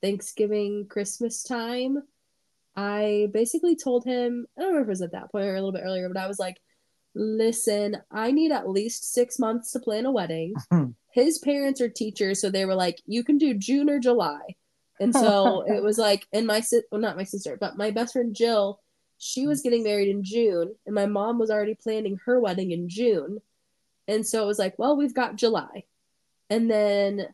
thanksgiving 0.00 0.86
christmas 0.88 1.42
time 1.42 2.02
i 2.76 3.28
basically 3.32 3.76
told 3.76 4.04
him 4.04 4.46
i 4.58 4.62
don't 4.62 4.74
know 4.74 4.80
if 4.80 4.86
it 4.86 4.88
was 4.88 5.02
at 5.02 5.12
that 5.12 5.30
point 5.30 5.44
or 5.44 5.52
a 5.52 5.54
little 5.54 5.72
bit 5.72 5.82
earlier 5.84 6.08
but 6.08 6.20
i 6.20 6.26
was 6.26 6.38
like 6.38 6.56
listen 7.14 7.96
i 8.10 8.30
need 8.30 8.52
at 8.52 8.68
least 8.68 9.12
six 9.12 9.38
months 9.38 9.72
to 9.72 9.80
plan 9.80 10.06
a 10.06 10.10
wedding. 10.10 10.54
His 11.12 11.38
parents 11.38 11.80
are 11.82 11.90
teachers 11.90 12.40
so 12.40 12.48
they 12.48 12.64
were 12.64 12.74
like 12.74 13.02
you 13.06 13.22
can 13.22 13.38
do 13.38 13.54
june 13.54 13.90
or 13.90 13.98
july. 13.98 14.56
And 14.98 15.14
so 15.14 15.62
it 15.66 15.82
was 15.82 15.98
like 15.98 16.26
and 16.32 16.46
my 16.46 16.60
sis 16.60 16.84
well 16.90 17.00
not 17.00 17.16
my 17.16 17.24
sister 17.24 17.58
but 17.60 17.76
my 17.76 17.90
best 17.90 18.14
friend 18.14 18.34
jill 18.34 18.80
she 19.18 19.46
was 19.46 19.60
mm. 19.60 19.64
getting 19.64 19.84
married 19.84 20.08
in 20.08 20.24
june 20.24 20.74
and 20.86 20.94
my 20.94 21.06
mom 21.06 21.38
was 21.38 21.50
already 21.50 21.74
planning 21.74 22.18
her 22.24 22.40
wedding 22.40 22.70
in 22.70 22.88
june. 22.88 23.38
And 24.08 24.26
so 24.26 24.42
it 24.42 24.46
was 24.46 24.58
like 24.58 24.78
well 24.78 24.96
we've 24.96 25.14
got 25.14 25.36
july. 25.36 25.84
And 26.48 26.70
then 26.70 27.26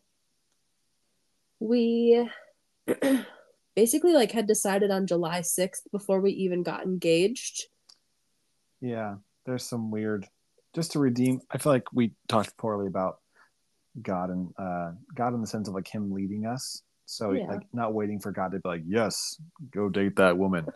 we 1.60 2.28
basically 3.80 4.12
like 4.12 4.32
had 4.32 4.46
decided 4.46 4.90
on 4.90 5.06
july 5.06 5.40
6th 5.40 5.84
before 5.92 6.20
we 6.20 6.32
even 6.32 6.62
got 6.62 6.84
engaged 6.84 7.56
yeah, 8.80 9.16
there's 9.46 9.64
some 9.64 9.90
weird. 9.90 10.26
Just 10.74 10.92
to 10.92 10.98
redeem, 10.98 11.40
I 11.50 11.58
feel 11.58 11.72
like 11.72 11.92
we 11.92 12.14
talked 12.28 12.56
poorly 12.56 12.86
about 12.86 13.18
God 14.00 14.30
and 14.30 14.50
uh, 14.58 14.92
God 15.14 15.34
in 15.34 15.40
the 15.40 15.46
sense 15.46 15.68
of 15.68 15.74
like 15.74 15.88
Him 15.88 16.12
leading 16.12 16.46
us. 16.46 16.82
So 17.06 17.32
Yeah. 17.32 17.46
like 17.46 17.62
not 17.72 17.94
waiting 17.94 18.20
for 18.20 18.32
God 18.32 18.52
to 18.52 18.58
be 18.58 18.68
like, 18.68 18.82
yes, 18.86 19.40
go 19.72 19.88
date 19.88 20.16
that 20.16 20.36
woman. 20.36 20.66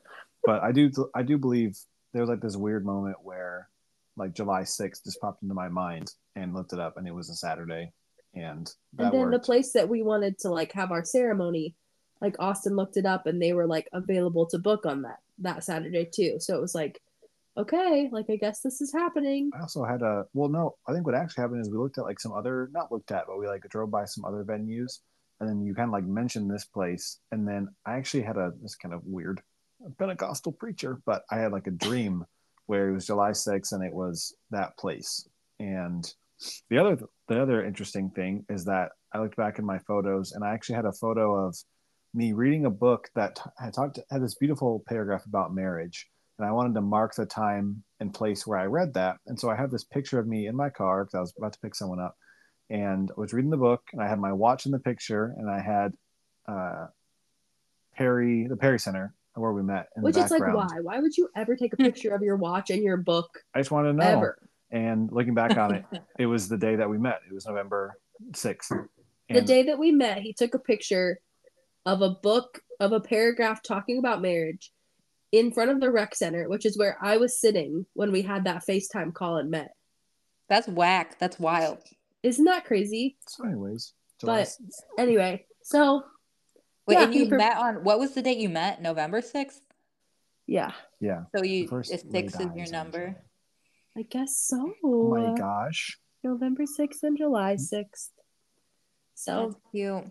but 0.44 0.62
I 0.62 0.72
do 0.72 0.90
I 1.14 1.22
do 1.22 1.38
believe 1.38 1.76
there 2.12 2.22
was 2.22 2.30
like 2.30 2.40
this 2.40 2.56
weird 2.56 2.84
moment 2.84 3.16
where 3.22 3.68
like 4.16 4.34
July 4.34 4.62
6th 4.62 5.04
just 5.04 5.20
popped 5.20 5.42
into 5.42 5.54
my 5.54 5.68
mind 5.68 6.10
and 6.34 6.54
looked 6.54 6.72
it 6.72 6.80
up 6.80 6.96
and 6.96 7.06
it 7.06 7.14
was 7.14 7.30
a 7.30 7.34
Saturday 7.34 7.92
and 8.34 8.66
that 8.94 9.04
and 9.04 9.14
then 9.14 9.30
the 9.30 9.38
place 9.38 9.72
that 9.72 9.88
we 9.88 10.02
wanted 10.02 10.38
to 10.38 10.50
like 10.50 10.72
have 10.72 10.90
our 10.90 11.04
ceremony 11.04 11.74
like 12.22 12.36
austin 12.38 12.74
looked 12.74 12.96
it 12.96 13.04
up 13.04 13.26
and 13.26 13.42
they 13.42 13.52
were 13.52 13.66
like 13.66 13.88
available 13.92 14.46
to 14.46 14.58
book 14.58 14.86
on 14.86 15.02
that 15.02 15.18
that 15.38 15.62
saturday 15.62 16.08
too 16.10 16.36
so 16.38 16.56
it 16.56 16.60
was 16.60 16.74
like 16.74 17.00
okay, 17.54 18.08
like 18.10 18.30
I 18.30 18.36
guess 18.36 18.60
this 18.60 18.80
is 18.80 18.94
happening. 18.94 19.50
I 19.54 19.60
also 19.60 19.84
had 19.84 20.00
a 20.00 20.24
well, 20.32 20.48
no, 20.48 20.76
I 20.88 20.94
think 20.94 21.04
what 21.04 21.14
actually 21.14 21.42
happened 21.42 21.60
is 21.60 21.70
we 21.70 21.76
looked 21.76 21.98
at 21.98 22.04
like 22.04 22.18
some 22.18 22.32
other, 22.32 22.70
not 22.72 22.90
looked 22.90 23.12
at, 23.12 23.24
but 23.26 23.38
we 23.38 23.46
like 23.46 23.68
drove 23.68 23.90
by 23.90 24.06
some 24.06 24.24
other 24.24 24.42
venues, 24.42 25.00
and 25.38 25.48
then 25.48 25.60
you 25.60 25.74
kind 25.74 25.88
of 25.88 25.92
like 25.92 26.04
mentioned 26.04 26.50
this 26.50 26.64
place, 26.64 27.18
and 27.30 27.46
then 27.46 27.68
I 27.84 27.96
actually 27.96 28.22
had 28.22 28.38
a 28.38 28.52
this 28.62 28.74
kind 28.74 28.94
of 28.94 29.02
weird 29.04 29.42
Pentecostal 29.98 30.52
preacher, 30.52 31.00
but 31.04 31.22
I 31.30 31.36
had 31.38 31.52
like 31.52 31.66
a 31.66 31.72
dream 31.72 32.24
where 32.66 32.88
it 32.88 32.92
was 32.92 33.06
July 33.06 33.30
6th 33.30 33.72
and 33.72 33.84
it 33.84 33.92
was 33.92 34.34
that 34.50 34.76
place. 34.78 35.28
And 35.58 36.12
the 36.70 36.78
other 36.78 36.98
the 37.28 37.40
other 37.40 37.64
interesting 37.64 38.10
thing 38.10 38.44
is 38.48 38.64
that 38.64 38.90
I 39.12 39.18
looked 39.18 39.36
back 39.36 39.58
in 39.58 39.64
my 39.64 39.78
photos 39.80 40.32
and 40.32 40.44
I 40.44 40.52
actually 40.52 40.76
had 40.76 40.84
a 40.84 40.92
photo 40.92 41.46
of 41.46 41.56
me 42.14 42.32
reading 42.32 42.66
a 42.66 42.70
book 42.70 43.10
that 43.14 43.40
had 43.58 43.72
talked 43.72 43.98
had 44.10 44.22
this 44.22 44.34
beautiful 44.34 44.82
paragraph 44.86 45.24
about 45.26 45.54
marriage 45.54 46.10
and 46.38 46.46
I 46.46 46.52
wanted 46.52 46.74
to 46.74 46.80
mark 46.80 47.14
the 47.14 47.26
time 47.26 47.82
and 48.00 48.12
place 48.12 48.46
where 48.46 48.58
I 48.58 48.64
read 48.64 48.94
that. 48.94 49.18
And 49.26 49.38
so 49.38 49.48
I 49.48 49.56
have 49.56 49.70
this 49.70 49.84
picture 49.84 50.18
of 50.18 50.26
me 50.26 50.46
in 50.46 50.56
my 50.56 50.70
car 50.70 51.04
because 51.04 51.14
I 51.14 51.20
was 51.20 51.32
about 51.36 51.52
to 51.52 51.60
pick 51.60 51.74
someone 51.74 52.00
up, 52.00 52.16
and 52.70 53.10
I 53.16 53.20
was 53.20 53.32
reading 53.32 53.50
the 53.50 53.56
book, 53.56 53.82
and 53.92 54.02
I 54.02 54.08
had 54.08 54.18
my 54.18 54.32
watch 54.32 54.66
in 54.66 54.72
the 54.72 54.78
picture, 54.78 55.34
and 55.36 55.48
I 55.48 55.60
had 55.60 55.94
uh, 56.48 56.86
Perry, 57.94 58.46
the 58.48 58.56
Perry 58.56 58.80
Center, 58.80 59.14
where 59.34 59.52
we 59.52 59.62
met. 59.62 59.88
Which 59.96 60.16
is 60.16 60.30
like, 60.30 60.40
why? 60.52 60.80
Why 60.82 60.98
would 60.98 61.16
you 61.16 61.28
ever 61.36 61.54
take 61.54 61.74
a 61.74 61.76
picture 61.76 62.14
of 62.14 62.22
your 62.22 62.36
watch 62.36 62.70
and 62.70 62.82
your 62.82 62.96
book 62.96 63.44
I 63.54 63.60
just 63.60 63.70
wanted 63.70 63.92
to 63.92 63.98
know. 63.98 64.04
ever? 64.04 64.38
And 64.70 65.12
looking 65.12 65.34
back 65.34 65.56
on 65.58 65.74
it, 65.74 65.84
it 66.18 66.26
was 66.26 66.48
the 66.48 66.58
day 66.58 66.76
that 66.76 66.88
we 66.88 66.98
met. 66.98 67.20
It 67.28 67.34
was 67.34 67.46
November 67.46 67.98
sixth. 68.34 68.72
The 69.28 69.40
day 69.40 69.62
that 69.62 69.78
we 69.78 69.92
met, 69.92 70.18
he 70.18 70.32
took 70.32 70.54
a 70.54 70.58
picture 70.58 71.18
of 71.86 72.02
a 72.02 72.10
book 72.10 72.60
of 72.80 72.92
a 72.92 73.00
paragraph 73.00 73.62
talking 73.62 73.98
about 73.98 74.22
marriage 74.22 74.72
in 75.30 75.52
front 75.52 75.70
of 75.70 75.80
the 75.80 75.90
rec 75.90 76.14
center, 76.14 76.48
which 76.48 76.66
is 76.66 76.78
where 76.78 76.96
I 77.00 77.16
was 77.16 77.40
sitting 77.40 77.86
when 77.94 78.12
we 78.12 78.22
had 78.22 78.44
that 78.44 78.64
FaceTime 78.68 79.14
call 79.14 79.38
and 79.38 79.50
met. 79.50 79.72
That's 80.48 80.68
whack. 80.68 81.18
That's 81.18 81.38
wild. 81.38 81.78
Isn't 82.22 82.44
that 82.44 82.64
crazy? 82.64 83.16
So, 83.26 83.44
anyways, 83.44 83.94
July 84.20 84.44
But 84.44 85.02
anyway, 85.02 85.46
so 85.62 86.04
Wait, 86.86 86.94
Yeah, 86.94 87.04
and 87.04 87.14
you 87.14 87.28
pre- 87.28 87.38
met 87.38 87.56
on 87.56 87.84
what 87.84 87.98
was 87.98 88.12
the 88.14 88.22
date 88.22 88.38
you 88.38 88.48
met? 88.48 88.82
November 88.82 89.22
sixth. 89.22 89.60
yeah, 90.46 90.72
yeah. 91.00 91.22
So 91.34 91.42
you 91.42 91.68
First 91.68 91.92
if 91.92 92.04
late 92.04 92.30
six 92.30 92.40
is 92.40 92.50
your 92.54 92.70
number. 92.70 93.16
I 93.96 94.02
guess 94.02 94.36
so. 94.38 94.72
Oh 94.84 95.14
my 95.14 95.34
gosh. 95.34 95.98
November 96.24 96.64
6th 96.64 97.02
and 97.02 97.18
July 97.18 97.54
mm-hmm. 97.54 97.76
6th. 97.76 98.10
So 99.14 99.50
That's 99.50 99.60
cute. 99.70 100.04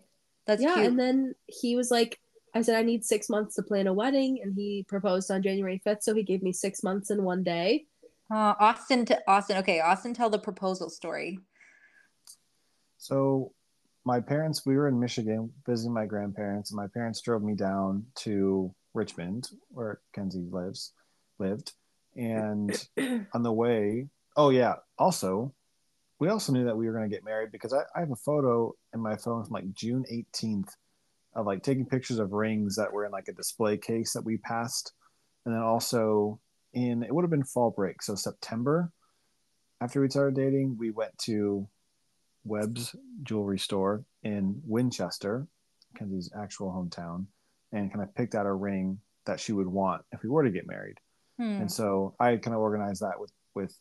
That's 0.52 0.62
yeah, 0.62 0.74
cute. 0.74 0.88
and 0.88 1.00
then 1.00 1.34
he 1.48 1.78
was 1.78 1.90
like, 1.92 2.20
I 2.54 2.62
said 2.62 2.76
I 2.76 2.82
need 2.82 3.06
six 3.06 3.30
months 3.30 3.56
to 3.56 3.64
plan 3.64 3.88
a 3.88 3.94
wedding, 3.94 4.42
and 4.44 4.54
he 4.54 4.86
proposed 4.86 5.32
on 5.32 5.42
January 5.42 5.82
5th, 5.86 6.04
so 6.04 6.14
he 6.14 6.24
gave 6.24 6.44
me 6.44 6.52
six 6.52 6.84
months 6.84 7.10
and 7.10 7.24
one 7.24 7.42
day. 7.42 7.86
Uh, 8.30 8.54
Austin 8.60 9.06
to 9.06 9.18
Austin. 9.30 9.58
Okay, 9.60 9.80
Austin, 9.80 10.14
tell 10.14 10.30
the 10.30 10.38
proposal 10.38 10.90
story. 10.90 11.40
So 12.98 13.54
my 14.04 14.20
parents, 14.20 14.66
we 14.66 14.76
were 14.76 14.90
in 14.90 15.00
Michigan 15.00 15.54
visiting 15.66 15.94
my 15.94 16.06
grandparents, 16.06 16.72
and 16.72 16.76
my 16.76 16.88
parents 16.88 17.22
drove 17.22 17.44
me 17.44 17.56
down 17.56 18.06
to 18.16 18.76
Richmond, 18.94 19.52
where 19.70 20.02
Kenzie 20.14 20.50
lives, 20.52 20.92
lived. 21.40 21.72
And 22.18 22.78
on 23.34 23.42
the 23.42 23.54
way, 23.54 24.10
oh 24.36 24.50
yeah, 24.50 24.76
also, 25.00 25.54
we 26.22 26.30
also 26.30 26.54
knew 26.54 26.66
that 26.66 26.78
we 26.78 26.86
were 26.86 26.94
going 26.94 27.10
to 27.10 27.14
get 27.14 27.26
married 27.26 27.52
because 27.52 27.74
I, 27.74 27.80
I 27.96 28.00
have 28.00 28.12
a 28.12 28.16
photo 28.16 28.72
in 28.94 29.00
my 29.00 29.16
phone 29.16 29.44
from 29.44 29.54
like 29.54 29.74
June 29.74 30.06
18th 30.14 30.70
of 31.34 31.48
like 31.48 31.64
taking 31.64 31.84
pictures 31.84 32.20
of 32.20 32.32
rings 32.32 32.76
that 32.76 32.94
were 32.94 33.06
in 33.06 33.12
like 33.12 33.28
a 33.28 33.34
display 33.34 33.76
case 33.76 34.14
that 34.14 34.24
we 34.24 34.38
passed. 34.38 34.94
And 35.46 35.56
then 35.56 35.64
also 35.64 36.40
in, 36.74 37.02
it 37.02 37.12
would 37.12 37.24
have 37.24 37.32
been 37.32 37.44
fall 37.44 37.72
break. 37.72 38.04
So 38.04 38.14
September, 38.14 38.92
after 39.82 40.00
we 40.00 40.12
started 40.12 40.36
dating, 40.36 40.78
we 40.78 40.92
went 40.92 41.18
to 41.24 41.68
Webb's 42.46 42.96
jewelry 43.24 43.58
store 43.58 44.06
in 44.22 44.62
Winchester, 44.64 45.48
Kenzie's 45.98 46.32
actual 46.40 46.72
hometown, 46.72 47.26
and 47.72 47.92
kind 47.92 48.04
of 48.04 48.14
picked 48.14 48.36
out 48.36 48.46
a 48.46 48.54
ring 48.54 49.00
that 49.26 49.40
she 49.40 49.54
would 49.54 49.68
want 49.68 50.04
if 50.12 50.22
we 50.22 50.30
were 50.30 50.44
to 50.44 50.52
get 50.52 50.68
married. 50.68 51.00
Hmm. 51.40 51.62
And 51.62 51.72
so 51.72 52.14
I 52.20 52.36
kind 52.38 52.54
of 52.54 52.62
organized 52.62 53.02
that 53.02 53.20
with 53.20 53.32
with 53.56 53.76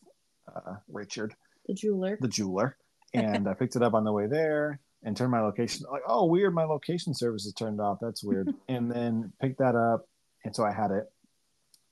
uh, 0.48 0.76
Richard, 0.88 1.34
The 1.70 1.74
jeweler. 1.74 2.18
the 2.20 2.28
jeweler, 2.28 2.76
and 3.14 3.48
I 3.48 3.54
picked 3.54 3.76
it 3.76 3.82
up 3.82 3.94
on 3.94 4.04
the 4.04 4.12
way 4.12 4.26
there 4.26 4.80
and 5.02 5.16
turned 5.16 5.30
my 5.30 5.40
location 5.40 5.86
like, 5.90 6.02
oh 6.06 6.26
weird, 6.26 6.52
my 6.52 6.64
location 6.64 7.14
service 7.14 7.46
is 7.46 7.54
turned 7.54 7.80
off. 7.80 7.98
That's 8.00 8.24
weird. 8.24 8.52
and 8.68 8.90
then 8.90 9.32
picked 9.40 9.58
that 9.58 9.76
up, 9.76 10.06
and 10.44 10.54
so 10.54 10.64
I 10.64 10.72
had 10.72 10.90
it, 10.90 11.04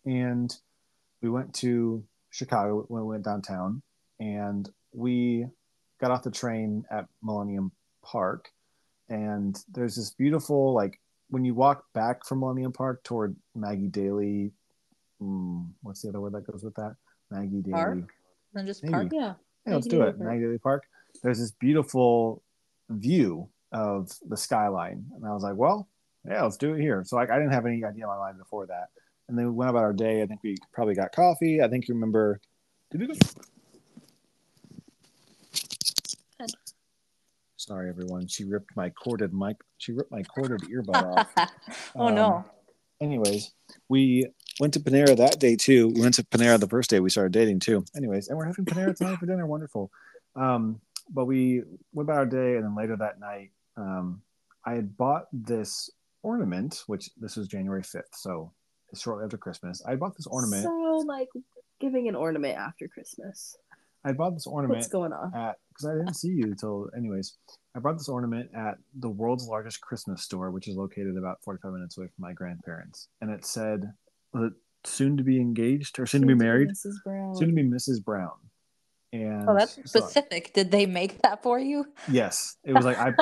and 0.05 0.53
we 1.22 1.31
went 1.31 1.55
to 1.57 2.05
Chicago 2.31 2.85
when 2.89 3.03
we 3.03 3.09
went 3.09 3.24
downtown, 3.24 3.83
and 4.18 4.68
we 4.93 5.47
got 6.01 6.11
off 6.11 6.24
the 6.24 6.31
train 6.31 6.85
at 6.91 7.07
Millennium 7.22 7.70
Park, 8.03 8.51
and 9.09 9.57
there's 9.72 9.95
this 9.95 10.11
beautiful 10.11 10.74
like 10.74 11.01
when 11.31 11.45
you 11.45 11.55
walk 11.55 11.85
back 11.95 12.26
from 12.26 12.41
Millennium 12.41 12.72
Park 12.72 13.05
toward 13.05 13.37
Maggie 13.55 13.87
Daley. 13.87 14.51
Mm, 15.22 15.68
what's 15.83 16.03
the 16.03 16.09
other 16.09 16.20
word 16.20 16.33
that 16.33 16.47
goes 16.51 16.64
with 16.64 16.74
that? 16.74 16.97
Maggie 17.31 17.62
Daley. 17.62 17.72
Park? 17.72 18.14
Then 18.55 18.66
just 18.66 18.83
Maybe. 18.83 18.93
park. 18.93 19.09
Yeah. 19.12 19.35
Yeah, 19.67 19.75
let's 19.75 19.87
do 19.87 20.03
it. 20.03 20.19
Park. 20.19 20.21
Maggie 20.21 20.59
Park. 20.59 20.85
There's 21.23 21.39
this 21.39 21.51
beautiful 21.53 22.43
view 22.89 23.49
of 23.73 24.11
the 24.29 24.37
skyline, 24.37 25.05
and 25.15 25.27
I 25.27 25.33
was 25.35 25.43
like, 25.43 25.57
well, 25.57 25.89
yeah, 26.27 26.43
let's 26.43 26.57
do 26.57 26.75
it 26.75 26.81
here. 26.81 27.03
So 27.05 27.17
like, 27.17 27.31
I 27.31 27.39
didn't 27.39 27.53
have 27.53 27.67
any 27.67 27.85
idea 27.85 28.05
in 28.05 28.09
my 28.09 28.19
mind 28.19 28.39
before 28.39 28.67
that. 28.67 28.89
And 29.29 29.37
then 29.37 29.45
we 29.47 29.53
went 29.53 29.71
about 29.71 29.83
our 29.85 29.93
day. 29.93 30.23
I 30.23 30.27
think 30.27 30.43
we 30.43 30.57
probably 30.73 30.95
got 30.95 31.13
coffee. 31.13 31.61
I 31.63 31.69
think 31.69 31.87
you 31.89 31.95
remember. 31.95 32.41
Did 32.91 33.01
we 33.03 33.07
go? 33.09 33.15
Good. 36.41 36.51
Sorry, 37.57 37.89
everyone. 37.91 38.27
She 38.27 38.45
ripped 38.45 38.75
my 38.77 38.89
corded 38.91 39.35
mic. 39.35 39.57
She 39.79 39.93
ripped 39.93 40.11
my 40.11 40.23
corded 40.23 40.61
earbud 40.63 41.17
off. 41.17 41.29
oh 41.97 42.07
Um, 42.09 42.15
no. 42.15 42.45
Anyways, 43.01 43.53
we 43.89 44.27
went 44.61 44.75
to 44.75 44.81
Panera 44.81 45.17
that 45.17 45.39
day 45.39 45.57
too. 45.57 45.89
We 45.89 46.01
went 46.01 46.15
to 46.15 46.25
Panera 46.25 46.59
the 46.59 46.69
first 46.69 46.91
day 46.91 47.01
we 47.01 47.11
started 47.11 47.33
dating 47.33 47.61
too. 47.61 47.85
Anyways, 47.97 48.29
and 48.29 48.37
we're 48.37 48.45
having 48.45 48.65
Panera 48.65 48.97
tonight 48.97 49.19
for 49.19 49.27
dinner. 49.27 49.47
Wonderful. 49.47 49.91
Um, 50.37 50.81
but 51.11 51.25
we 51.25 51.63
went 51.93 52.09
about 52.09 52.19
our 52.19 52.27
day, 52.27 52.57
and 52.57 52.65
then 52.65 52.77
later 52.77 52.97
that 52.97 53.19
night, 53.19 53.51
um, 53.77 54.23
I 54.65 54.75
had 54.75 54.97
bought 54.97 55.27
this 55.33 55.91
ornament, 56.23 56.83
which 56.87 57.11
this 57.17 57.37
was 57.37 57.49
January 57.49 57.83
fifth, 57.83 58.15
so 58.15 58.53
it's 58.91 59.01
shortly 59.03 59.25
after 59.25 59.39
Christmas. 59.39 59.83
I 59.87 59.97
bought 59.97 60.17
this 60.17 60.27
ornament. 60.27 60.65
So, 60.65 61.05
like, 61.07 61.29
giving 61.81 62.09
an 62.09 62.15
ornament 62.15 62.57
after 62.59 62.89
Christmas. 62.89 63.57
I 64.05 64.13
bought 64.13 64.35
this 64.35 64.47
ornament 64.47 64.79
What's 64.79 64.89
going 64.89 65.13
on? 65.13 65.35
at 65.35 65.57
because 65.71 65.87
I 65.87 65.95
didn't 65.95 66.15
see 66.15 66.29
you 66.29 66.45
until 66.45 66.89
anyways. 66.97 67.37
I 67.75 67.81
brought 67.81 67.99
this 67.99 68.09
ornament 68.09 68.51
at 68.55 68.79
the 68.99 69.09
world's 69.09 69.47
largest 69.47 69.81
Christmas 69.81 70.23
store, 70.23 70.51
which 70.51 70.69
is 70.69 70.77
located 70.77 71.17
about 71.17 71.43
45 71.45 71.73
minutes 71.73 71.99
away 71.99 72.07
from 72.07 72.23
my 72.23 72.33
grandparents, 72.33 73.09
and 73.21 73.31
it 73.31 73.45
said 73.45 73.93
was 74.33 74.53
soon 74.85 75.16
to 75.16 75.22
be 75.24 75.41
engaged 75.41 75.99
or 75.99 76.07
soon 76.07 76.22
to 76.22 76.26
be 76.26 76.35
married, 76.35 76.70
Mrs. 76.70 76.95
Brown. 77.05 77.35
soon 77.37 77.49
to 77.49 77.55
be 77.55 77.62
Mrs. 77.64 78.03
Brown. 78.05 78.33
And 79.12 79.49
Oh, 79.49 79.55
that's 79.55 79.74
so- 79.76 80.01
specific. 80.01 80.53
Did 80.53 80.70
they 80.70 80.85
make 80.87 81.22
that 81.22 81.43
for 81.43 81.59
you? 81.59 81.87
yes, 82.11 82.57
it 82.64 82.74
was 82.74 82.85
like 82.85 82.99
I 82.99 83.14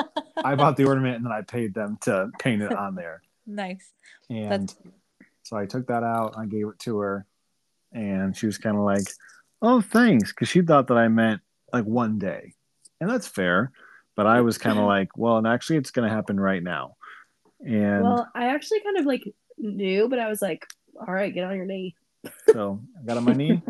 I 0.43 0.55
bought 0.55 0.75
the 0.77 0.85
ornament 0.91 1.15
and 1.17 1.25
then 1.25 1.31
I 1.31 1.41
paid 1.41 1.73
them 1.73 1.97
to 2.01 2.29
paint 2.39 2.61
it 2.61 2.73
on 2.73 2.95
there, 2.95 3.21
Nice. 3.45 3.91
and 4.29 4.51
That's 4.69 4.75
so 5.43 5.55
I 5.57 5.65
took 5.65 5.87
that 5.87 6.03
out. 6.03 6.35
I 6.37 6.45
gave 6.45 6.67
it 6.67 6.79
to 6.79 6.97
her, 6.99 7.25
and 7.93 8.35
she 8.35 8.45
was 8.47 8.57
kind 8.57 8.75
of 8.75 8.83
like, 8.83 9.07
"Oh, 9.61 9.79
thanks," 9.79 10.33
because 10.33 10.49
she 10.49 10.61
thought 10.61 10.87
that 10.87 10.97
I 10.97 11.07
meant 11.07 11.39
like 11.71 11.85
one 11.85 12.19
day, 12.19 12.53
and 12.99 13.09
that's 13.09 13.27
fair. 13.27 13.71
But 14.17 14.27
I 14.27 14.41
was 14.41 14.57
kind 14.57 14.77
of 14.77 14.83
like, 14.95 15.15
"Well, 15.17 15.37
and 15.37 15.47
actually, 15.47 15.77
it's 15.77 15.91
going 15.91 16.07
to 16.09 16.13
happen 16.13 16.37
right 16.37 16.61
now." 16.61 16.97
And 17.65 18.03
Well, 18.03 18.27
I 18.35 18.47
actually 18.47 18.81
kind 18.81 18.97
of 18.97 19.05
like 19.05 19.23
knew, 19.57 20.09
but 20.09 20.19
I 20.19 20.27
was 20.27 20.41
like, 20.41 20.67
all 20.99 21.13
right, 21.13 21.33
get 21.33 21.43
on 21.43 21.55
your 21.55 21.65
knee. 21.65 21.95
so 22.51 22.79
I 22.99 23.05
got 23.05 23.17
on 23.17 23.25
my 23.25 23.33
knee, 23.33 23.61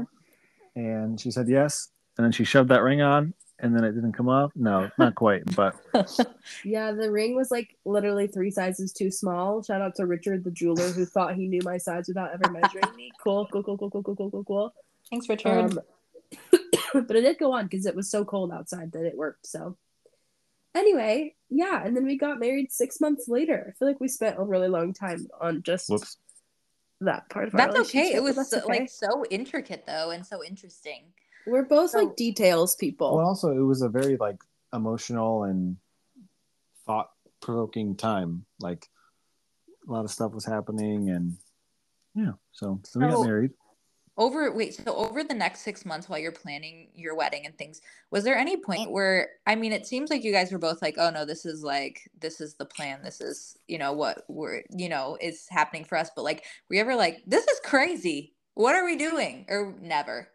and 0.75 1.19
she 1.19 1.31
said 1.31 1.47
yes, 1.47 1.89
and 2.17 2.25
then 2.25 2.31
she 2.31 2.43
shoved 2.43 2.69
that 2.69 2.83
ring 2.83 3.01
on, 3.01 3.33
and 3.59 3.75
then 3.75 3.83
it 3.83 3.93
didn't 3.93 4.13
come 4.13 4.29
off. 4.29 4.51
No, 4.55 4.89
not 4.97 5.15
quite, 5.15 5.43
but 5.55 5.75
Yeah, 6.63 6.91
the 6.91 7.11
ring 7.11 7.35
was 7.35 7.51
like 7.51 7.75
literally 7.85 8.27
three 8.27 8.51
sizes 8.51 8.93
too 8.93 9.11
small. 9.11 9.63
Shout 9.63 9.81
out 9.81 9.95
to 9.95 10.05
Richard, 10.05 10.43
the 10.43 10.51
jeweler, 10.51 10.89
who 10.89 11.05
thought 11.05 11.35
he 11.35 11.47
knew 11.47 11.61
my 11.63 11.77
size 11.77 12.07
without 12.07 12.33
ever 12.33 12.51
measuring 12.51 12.95
me. 12.95 13.11
Cool, 13.21 13.47
cool, 13.51 13.63
cool, 13.63 13.77
cool, 13.77 13.89
cool, 13.89 14.03
cool, 14.03 14.15
cool, 14.15 14.31
cool, 14.31 14.43
cool. 14.43 14.73
Thanks, 15.09 15.29
Richard. 15.29 15.51
Um, 15.51 15.79
but 16.93 17.15
it 17.15 17.21
did 17.21 17.37
go 17.37 17.53
on 17.53 17.65
because 17.65 17.85
it 17.85 17.95
was 17.95 18.09
so 18.09 18.25
cold 18.25 18.51
outside 18.51 18.91
that 18.91 19.05
it 19.05 19.17
worked. 19.17 19.47
So, 19.47 19.77
anyway, 20.75 21.35
yeah, 21.49 21.83
and 21.83 21.95
then 21.95 22.05
we 22.05 22.17
got 22.17 22.39
married 22.39 22.71
six 22.71 22.99
months 22.99 23.27
later. 23.27 23.67
I 23.67 23.77
feel 23.77 23.87
like 23.87 23.99
we 23.99 24.07
spent 24.07 24.37
a 24.37 24.43
really 24.43 24.67
long 24.67 24.93
time 24.93 25.27
on 25.39 25.63
just 25.63 25.89
whoops. 25.89 26.17
That 27.01 27.29
part 27.29 27.47
of 27.47 27.55
our 27.55 27.71
that's 27.71 27.89
okay. 27.89 28.13
It 28.13 28.23
was 28.23 28.49
so, 28.49 28.57
okay. 28.57 28.79
like 28.79 28.89
so 28.89 29.23
intricate 29.29 29.85
though, 29.85 30.11
and 30.11 30.25
so 30.25 30.43
interesting. 30.43 31.03
we're 31.45 31.65
both 31.65 31.91
so- 31.91 31.99
like 31.99 32.15
details 32.15 32.75
people. 32.75 33.15
Well, 33.15 33.25
also 33.25 33.51
it 33.51 33.63
was 33.63 33.81
a 33.81 33.89
very 33.89 34.17
like 34.17 34.37
emotional 34.73 35.43
and 35.43 35.77
thought 36.85 37.11
provoking 37.41 37.95
time. 37.95 38.45
Like 38.59 38.87
a 39.87 39.91
lot 39.91 40.05
of 40.05 40.11
stuff 40.11 40.33
was 40.33 40.45
happening, 40.45 41.09
and 41.09 41.37
yeah. 42.15 42.31
So, 42.51 42.79
so 42.83 42.99
we 42.99 43.07
got 43.07 43.25
married. 43.25 43.51
Over 44.17 44.51
wait 44.51 44.73
so 44.73 44.95
over 44.95 45.23
the 45.23 45.33
next 45.33 45.61
six 45.61 45.85
months 45.85 46.09
while 46.09 46.19
you're 46.19 46.31
planning 46.31 46.87
your 46.95 47.15
wedding 47.15 47.45
and 47.45 47.57
things 47.57 47.81
was 48.09 48.23
there 48.23 48.35
any 48.35 48.57
point 48.57 48.91
where 48.91 49.29
i 49.45 49.55
mean 49.55 49.71
it 49.71 49.85
seems 49.85 50.09
like 50.09 50.23
you 50.23 50.31
guys 50.31 50.51
were 50.51 50.57
both 50.57 50.81
like 50.81 50.95
oh 50.97 51.09
no 51.09 51.25
this 51.25 51.45
is 51.45 51.63
like 51.63 52.09
this 52.19 52.41
is 52.41 52.55
the 52.55 52.65
plan. 52.65 52.99
This 53.03 53.21
is 53.21 53.57
you 53.67 53.77
know 53.77 53.93
what 53.93 54.23
we're 54.27 54.63
you 54.71 54.89
know 54.89 55.17
is 55.19 55.45
happening 55.49 55.83
for 55.83 55.97
us. 55.97 56.09
But 56.15 56.23
like 56.23 56.43
were 56.69 56.75
you 56.75 56.81
ever 56.81 56.95
like 56.95 57.23
this 57.27 57.47
is 57.47 57.59
crazy. 57.63 58.33
What 58.53 58.75
are 58.75 58.85
we 58.85 58.95
doing? 58.95 59.45
Or 59.49 59.75
never? 59.81 60.29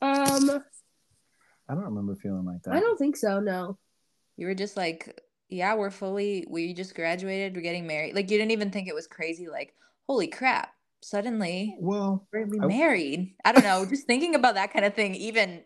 Um, 0.00 0.62
I 1.68 1.74
don't 1.74 1.84
remember 1.84 2.14
feeling 2.14 2.44
like 2.44 2.62
that. 2.62 2.74
I 2.74 2.80
don't 2.80 2.98
think 2.98 3.16
so. 3.16 3.40
No. 3.40 3.78
you 4.36 4.46
were 4.46 4.54
just 4.54 4.76
like 4.76 5.20
yeah 5.48 5.74
we're 5.74 5.90
fully 5.90 6.46
we 6.48 6.74
just 6.74 6.94
graduated. 6.94 7.54
We're 7.54 7.62
getting 7.62 7.86
married. 7.86 8.14
Like 8.14 8.30
you 8.30 8.38
didn't 8.38 8.52
even 8.52 8.70
think 8.70 8.88
it 8.88 8.94
was 8.94 9.06
crazy 9.06 9.48
like 9.48 9.74
holy 10.06 10.28
crap 10.28 10.72
suddenly 11.04 11.76
Well, 11.80 12.26
we're 12.32 12.46
gonna 12.46 12.64
I- 12.64 12.68
married 12.68 13.34
i 13.44 13.52
don't 13.52 13.64
know 13.64 13.84
just 13.86 14.06
thinking 14.06 14.34
about 14.34 14.54
that 14.54 14.72
kind 14.72 14.84
of 14.84 14.94
thing 14.94 15.14
even 15.14 15.62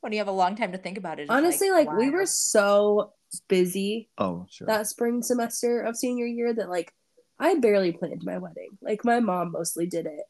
when 0.00 0.12
you 0.12 0.18
have 0.18 0.28
a 0.28 0.32
long 0.32 0.54
time 0.56 0.72
to 0.72 0.78
think 0.78 0.96
about 0.98 1.18
it 1.18 1.28
Honestly, 1.28 1.70
like, 1.70 1.90
we 1.92 2.08
were 2.10 2.26
so 2.26 3.12
busy 3.48 4.08
oh 4.18 4.46
sure. 4.48 4.66
that 4.66 4.86
spring 4.86 5.22
semester 5.22 5.80
of 5.80 5.96
senior 5.96 6.26
year 6.26 6.52
that 6.54 6.68
like 6.68 6.92
I 7.40 7.54
barely 7.54 7.92
planned 7.92 8.22
my 8.24 8.38
wedding. 8.38 8.70
Like 8.82 9.04
my 9.04 9.20
mom 9.20 9.52
mostly 9.52 9.86
did 9.86 10.06
it. 10.06 10.24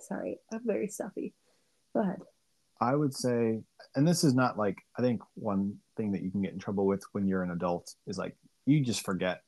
Sorry, 0.00 0.40
I'm 0.52 0.62
very 0.64 0.88
stuffy. 0.88 1.34
Go 1.94 2.02
ahead. 2.02 2.18
I 2.80 2.96
would 2.96 3.14
say, 3.14 3.60
and 3.94 4.08
this 4.08 4.24
is 4.24 4.34
not 4.34 4.58
like 4.58 4.76
I 4.98 5.02
think 5.02 5.20
one 5.34 5.76
thing 5.96 6.10
that 6.12 6.22
you 6.22 6.32
can 6.32 6.42
get 6.42 6.52
in 6.52 6.58
trouble 6.58 6.84
with 6.84 7.04
when 7.12 7.28
you're 7.28 7.44
an 7.44 7.52
adult 7.52 7.94
is 8.08 8.18
like 8.18 8.36
you 8.66 8.84
just 8.84 9.04
forget 9.04 9.42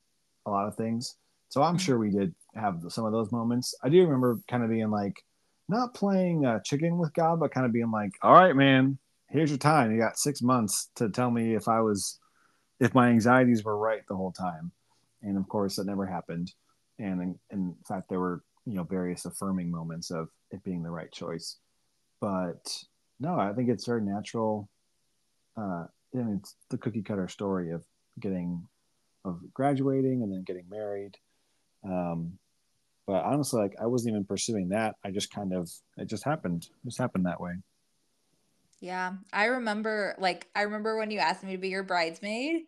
a 0.47 0.51
lot 0.51 0.69
of 0.69 0.77
things. 0.77 1.17
So 1.49 1.63
I'm 1.63 1.79
sure 1.79 1.99
we 1.99 2.11
did 2.11 2.35
have 2.55 2.83
some 2.89 3.05
of 3.05 3.13
those 3.13 3.33
moments. 3.33 3.75
I 3.83 3.89
do 3.89 4.03
remember 4.03 4.39
kind 4.49 4.65
of 4.65 4.71
being 4.71 4.91
like, 4.91 5.23
not 5.69 5.95
playing 5.95 6.45
uh, 6.45 6.61
chicken 6.61 6.99
with 6.99 7.15
God, 7.15 7.41
but 7.41 7.51
kind 7.51 7.65
of 7.65 7.73
being 7.73 7.91
like, 7.91 8.13
all 8.23 8.35
right, 8.35 8.55
man, 8.55 8.99
here's 9.31 9.51
your 9.51 9.59
time. 9.59 9.93
You 9.93 9.99
got 9.99 10.19
six 10.19 10.43
months 10.43 10.91
to 10.97 11.09
tell 11.09 11.31
me 11.31 11.55
if 11.55 11.69
I 11.69 11.81
was, 11.81 12.19
if 12.81 12.95
my 12.95 13.09
anxieties 13.09 13.65
were 13.65 13.79
right 13.79 14.03
the 14.09 14.17
whole 14.17 14.33
time. 14.33 14.73
And 15.23 15.39
of 15.39 15.49
course, 15.49 15.77
that 15.77 15.87
never 15.87 16.05
happened. 16.05 16.53
And 16.99 17.23
in, 17.23 17.39
in 17.51 17.75
fact, 17.89 18.11
there 18.11 18.21
were, 18.21 18.43
you 18.67 18.75
know, 18.75 18.85
various 18.85 19.25
affirming 19.25 19.71
moments 19.71 20.11
of 20.11 20.29
it 20.51 20.63
being 20.65 20.83
the 20.83 20.91
right 20.91 21.11
choice. 21.11 21.57
But 22.21 22.85
no, 23.19 23.39
I 23.39 23.53
think 23.55 23.71
it's 23.71 23.87
very 23.87 24.03
natural. 24.03 24.69
Uh, 25.57 25.87
and 26.13 26.41
it's 26.41 26.57
the 26.69 26.79
cookie 26.79 27.03
cutter 27.03 27.29
story 27.29 27.71
of 27.71 27.85
getting, 28.21 28.69
of 29.25 29.41
graduating 29.55 30.23
and 30.23 30.31
then 30.31 30.45
getting 30.47 30.69
married. 30.69 31.17
Um, 31.85 32.39
but 33.07 33.25
honestly, 33.25 33.61
like 33.61 33.77
I 33.81 33.87
wasn't 33.87 34.15
even 34.15 34.25
pursuing 34.25 34.71
that. 34.71 34.97
I 35.05 35.11
just 35.11 35.33
kind 35.33 35.53
of, 35.53 35.71
it 35.97 36.07
just 36.07 36.25
happened. 36.25 36.65
It 36.65 36.89
just 36.89 36.99
happened 36.99 37.27
that 37.27 37.41
way. 37.41 37.55
Yeah, 38.81 39.15
I 39.33 39.47
remember 39.47 40.15
like 40.19 40.47
I 40.55 40.63
remember 40.63 40.99
when 40.99 41.11
you 41.11 41.19
asked 41.19 41.43
me 41.43 41.53
to 41.53 41.59
be 41.59 41.71
your 41.71 41.85
bridesmaid, 41.85 42.65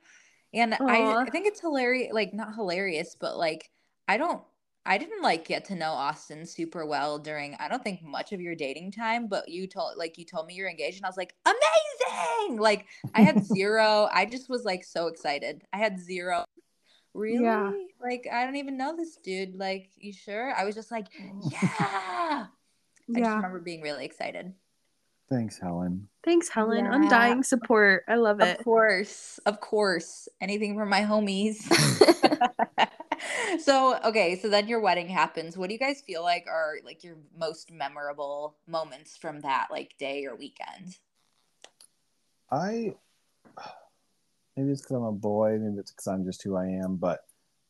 and 0.55 0.75
I 0.75 1.15
I 1.27 1.31
think 1.31 1.47
it's 1.47 1.61
hilarious, 1.61 2.13
like 2.13 2.33
not 2.33 2.55
hilarious, 2.55 3.17
but 3.19 3.37
like 3.37 3.71
I 4.09 4.17
don't 4.17 4.43
I 4.87 4.99
didn't 4.99 5.21
like 5.21 5.47
get 5.47 5.67
to 5.67 5.75
know 5.75 5.91
Austin 5.91 6.47
super 6.47 6.87
well 6.87 7.19
during 7.19 7.55
I 7.57 7.69
don't 7.69 7.83
think 7.83 8.03
much 8.03 8.33
of 8.33 8.41
your 8.41 8.55
dating 8.55 8.93
time, 8.93 9.27
but 9.27 9.49
you 9.49 9.67
told 9.67 9.99
like 9.99 10.17
you 10.17 10.25
told 10.25 10.47
me 10.47 10.55
you're 10.55 10.71
engaged, 10.71 10.99
and 10.99 11.05
I 11.05 11.09
was 11.09 11.19
like 11.19 11.35
amazing. 11.45 12.59
Like 12.61 12.87
I 13.15 13.21
had 13.23 13.45
zero. 13.55 14.09
I 14.11 14.25
just 14.25 14.49
was 14.49 14.65
like 14.65 14.85
so 14.85 15.09
excited. 15.09 15.65
I 15.73 15.79
had 15.79 16.01
zero. 16.01 16.45
Really? 17.17 17.45
Yeah. 17.45 17.73
Like 18.01 18.27
I 18.31 18.45
don't 18.45 18.57
even 18.57 18.77
know 18.77 18.97
this 18.97 19.17
dude. 19.17 19.57
Like 19.57 19.91
you 19.97 20.13
sure? 20.13 20.53
I 20.57 20.65
was 20.65 20.75
just 20.75 20.91
like 20.91 21.07
oh. 21.21 21.49
yeah. 21.51 21.69
I 21.71 22.47
just 23.09 23.19
Yeah. 23.21 23.37
remember 23.37 23.61
being 23.61 23.81
really 23.83 24.05
excited. 24.05 24.53
Thanks, 25.29 25.59
Helen. 25.59 26.09
Thanks, 26.25 26.49
Helen. 26.49 26.85
Yeah. 26.85 26.95
Undying 26.95 27.43
support. 27.43 28.05
I 28.07 28.15
love 28.15 28.41
it. 28.41 28.59
Of 28.59 28.65
course, 28.65 29.41
of 29.45 29.61
course. 29.61 30.29
Anything 30.41 30.77
for 30.77 30.87
my 30.87 31.01
homies. 31.01 31.57
so, 33.61 33.99
okay, 34.05 34.37
so 34.37 34.49
then 34.49 34.69
your 34.69 34.81
wedding 34.81 35.09
happens. 35.09 35.57
What 35.57 35.69
do 35.69 35.73
you 35.73 35.81
guys 35.81 36.01
feel 36.01 36.23
like 36.23 36.47
are 36.47 36.77
like 36.85 37.03
your 37.03 37.17
most 37.37 37.73
memorable 37.73 38.57
moments 38.69 39.17
from 39.17 39.41
that 39.41 39.69
like 39.71 39.97
day 39.99 40.27
or 40.27 40.37
weekend? 40.37 40.99
I, 42.51 42.95
maybe 44.57 44.71
it's 44.71 44.83
because 44.83 44.97
I'm 44.97 45.05
a 45.05 45.13
boy, 45.13 45.59
maybe 45.61 45.79
it's 45.79 45.91
because 45.93 46.07
I'm 46.07 46.25
just 46.25 46.43
who 46.43 46.57
I 46.57 46.67
am, 46.67 46.97
but 46.97 47.21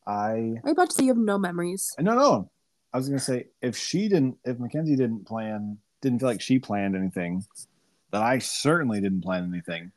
I, 0.06 0.30
Are 0.30 0.44
you 0.64 0.70
about 0.72 0.90
to 0.90 0.94
say 0.94 1.04
you 1.04 1.10
have 1.10 1.16
no 1.16 1.38
memories? 1.38 1.94
no, 1.98 2.14
no. 2.14 2.50
I 2.92 2.98
was 2.98 3.08
going 3.08 3.18
to 3.18 3.24
say, 3.24 3.48
if 3.60 3.76
she 3.76 4.08
didn't, 4.08 4.38
if 4.44 4.58
Mackenzie 4.58 4.96
didn't 4.96 5.26
plan, 5.26 5.78
didn't 6.00 6.20
feel 6.20 6.28
like 6.28 6.40
she 6.40 6.58
planned 6.58 6.96
anything, 6.96 7.44
that 8.12 8.22
I 8.22 8.38
certainly 8.38 9.00
didn't 9.00 9.22
plan 9.22 9.44
anything. 9.52 9.92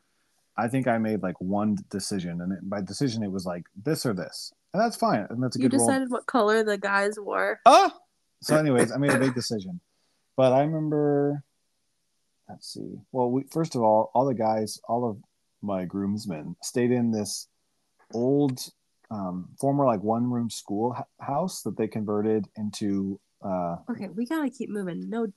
I 0.57 0.67
think 0.67 0.87
I 0.87 0.97
made 0.97 1.23
like 1.23 1.39
one 1.39 1.77
decision, 1.89 2.41
and 2.41 2.51
it, 2.51 2.69
by 2.69 2.81
decision, 2.81 3.23
it 3.23 3.31
was 3.31 3.45
like 3.45 3.63
this 3.81 4.05
or 4.05 4.13
this. 4.13 4.51
And 4.73 4.81
that's 4.81 4.97
fine. 4.97 5.25
And 5.29 5.41
that's 5.41 5.55
a 5.55 5.59
You 5.59 5.69
good. 5.69 5.73
You 5.73 5.79
decided 5.79 6.11
what 6.11 6.25
color 6.25 6.63
the 6.63 6.77
guys 6.77 7.17
wore. 7.17 7.61
Ah! 7.65 7.95
So, 8.41 8.57
anyways, 8.57 8.91
I 8.91 8.97
made 8.97 9.11
a 9.11 9.19
big 9.19 9.33
decision. 9.35 9.79
But 10.35 10.51
I 10.51 10.61
remember, 10.61 11.43
let's 12.49 12.73
see. 12.73 12.99
Well, 13.11 13.29
we, 13.31 13.43
first 13.51 13.75
of 13.75 13.81
all, 13.81 14.11
all 14.13 14.25
the 14.25 14.33
guys, 14.33 14.79
all 14.89 15.09
of 15.09 15.17
my 15.61 15.85
groomsmen 15.85 16.55
stayed 16.63 16.91
in 16.91 17.11
this 17.11 17.47
old, 18.13 18.59
um, 19.11 19.49
former 19.59 19.85
like 19.85 20.01
one 20.03 20.29
room 20.29 20.49
school 20.49 20.95
house 21.19 21.61
that 21.63 21.77
they 21.77 21.87
converted 21.87 22.45
into. 22.57 23.19
Uh, 23.43 23.77
Okay, 23.89 24.09
we 24.09 24.25
gotta 24.25 24.49
keep 24.49 24.69
moving. 24.69 25.09
No, 25.09 25.27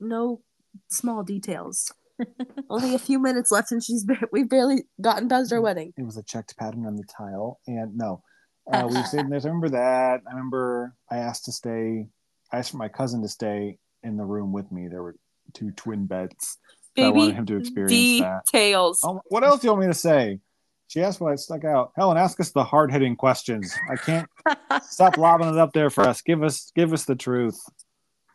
no 0.00 0.40
small 0.88 1.22
details. 1.22 1.92
Only 2.70 2.94
a 2.94 2.98
few 2.98 3.18
minutes 3.18 3.50
left, 3.50 3.72
and 3.72 3.82
she's 3.82 4.04
ba- 4.04 4.28
we've 4.32 4.48
barely 4.48 4.84
gotten 5.00 5.28
past 5.28 5.52
our 5.52 5.60
wedding. 5.60 5.92
it 5.96 6.02
was 6.02 6.16
a 6.16 6.22
checked 6.22 6.56
pattern 6.56 6.86
on 6.86 6.96
the 6.96 7.04
tile. 7.04 7.60
And 7.66 7.96
no, 7.96 8.22
uh, 8.70 8.86
we 8.88 9.02
stayed 9.04 9.20
in 9.20 9.30
there. 9.30 9.40
I 9.42 9.46
remember 9.46 9.68
that. 9.70 10.20
I 10.26 10.30
remember 10.30 10.94
I 11.10 11.18
asked 11.18 11.44
to 11.46 11.52
stay, 11.52 12.08
I 12.52 12.58
asked 12.58 12.70
for 12.70 12.78
my 12.78 12.88
cousin 12.88 13.20
to 13.22 13.28
stay 13.28 13.78
in 14.02 14.16
the 14.16 14.24
room 14.24 14.52
with 14.52 14.70
me. 14.72 14.88
There 14.88 15.02
were 15.02 15.16
two 15.52 15.70
twin 15.72 16.06
beds. 16.06 16.58
So 16.96 17.04
I 17.04 17.08
wanted 17.10 17.34
him 17.34 17.46
to 17.46 17.56
experience 17.56 18.20
that. 18.20 18.44
details. 18.46 19.00
Oh, 19.04 19.20
what 19.28 19.44
else 19.44 19.60
do 19.60 19.66
you 19.66 19.72
want 19.72 19.82
me 19.82 19.88
to 19.88 19.94
say? 19.94 20.40
She 20.88 21.02
asked 21.02 21.20
what 21.20 21.32
I 21.32 21.36
stuck 21.36 21.64
out. 21.64 21.92
Helen, 21.96 22.16
ask 22.16 22.38
us 22.40 22.52
the 22.52 22.62
hard 22.62 22.92
hitting 22.92 23.16
questions. 23.16 23.74
I 23.90 23.96
can't 23.96 24.28
stop 24.82 25.16
lobbing 25.18 25.48
it 25.48 25.58
up 25.58 25.72
there 25.72 25.90
for 25.90 26.04
us. 26.04 26.22
Give 26.22 26.42
us 26.42 26.70
give 26.74 26.92
us 26.92 27.04
the 27.04 27.16
truth. 27.16 27.58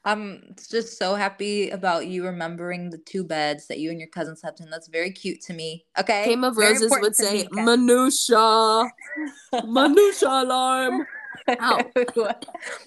I'm 0.04 0.56
just 0.70 0.98
so 0.98 1.14
happy 1.14 1.70
about 1.70 2.08
you 2.08 2.26
remembering 2.26 2.90
the 2.90 2.98
two 2.98 3.24
beds 3.24 3.68
that 3.68 3.80
you 3.80 3.92
and 3.92 4.00
your 4.00 4.10
cousin 4.10 4.36
slept 4.36 4.60
in. 4.60 4.70
That's 4.70 4.88
very 4.88 5.12
cute 5.12 5.42
to 5.42 5.54
me. 5.54 5.86
Okay. 6.00 6.26
Game 6.26 6.44
of 6.44 6.56
Very 6.56 6.74
Roses 6.74 6.92
would 7.00 7.16
say 7.16 7.44
me, 7.44 7.48
Ken. 7.54 7.66
minutia, 7.66 8.90
minutia 9.64 10.28
alarm. 10.28 11.06
Ow. 11.50 11.80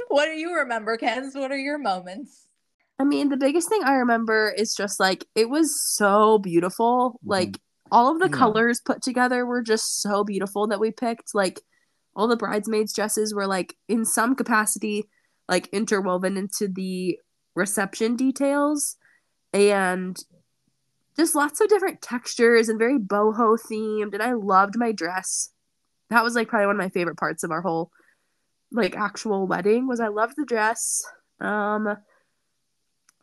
what 0.09 0.27
do 0.27 0.33
you 0.33 0.57
remember, 0.57 0.97
Kenz? 0.97 1.35
What 1.35 1.53
are 1.53 1.59
your 1.59 1.79
moments? 1.79 2.49
I 2.99 3.05
mean, 3.05 3.29
the 3.29 3.37
biggest 3.37 3.69
thing 3.69 3.83
I 3.85 3.95
remember 3.95 4.55
is 4.57 4.75
just 4.75 5.01
like 5.01 5.27
it 5.35 5.49
was 5.51 5.81
so 5.83 6.39
beautiful. 6.39 7.13
Mhm. 7.13 7.19
Like 7.31 7.61
all 7.91 8.11
of 8.13 8.19
the 8.21 8.27
Yeah. 8.29 8.39
colors 8.39 8.81
put 8.81 9.03
together 9.03 9.45
were 9.45 9.63
just 9.63 10.01
so 10.01 10.25
beautiful 10.25 10.67
that 10.69 10.81
we 10.81 10.91
picked. 10.91 11.35
Like 11.35 11.61
all 12.17 12.29
the 12.29 12.37
bridesmaids' 12.37 12.93
dresses 12.93 13.35
were 13.35 13.47
like 13.47 13.77
in 13.89 14.05
some 14.05 14.35
capacity 14.35 15.09
like 15.49 15.67
interwoven 15.69 16.37
into 16.37 16.69
the 16.69 17.19
reception 17.55 18.17
details 18.17 18.97
and 19.53 20.17
just 21.17 21.35
lots 21.35 21.61
of 21.61 21.69
different 21.69 22.01
textures 22.01 22.69
and 22.69 22.79
very 22.79 22.99
boho 22.99 23.59
themed 23.71 24.15
and 24.15 24.23
I 24.23 24.33
loved 24.33 24.77
my 24.79 24.91
dress. 24.93 25.51
That 26.11 26.25
was 26.25 26.35
like 26.35 26.49
probably 26.49 26.67
one 26.67 26.77
of 26.77 26.83
my 26.83 26.89
favorite 26.89 27.19
parts 27.19 27.43
of 27.45 27.51
our 27.51 27.61
whole 27.61 27.91
like 28.73 28.97
actual 28.97 29.47
wedding 29.47 29.87
was 29.87 30.01
I 30.01 30.09
loved 30.09 30.35
the 30.37 30.45
dress. 30.47 31.03
Um 31.41 31.97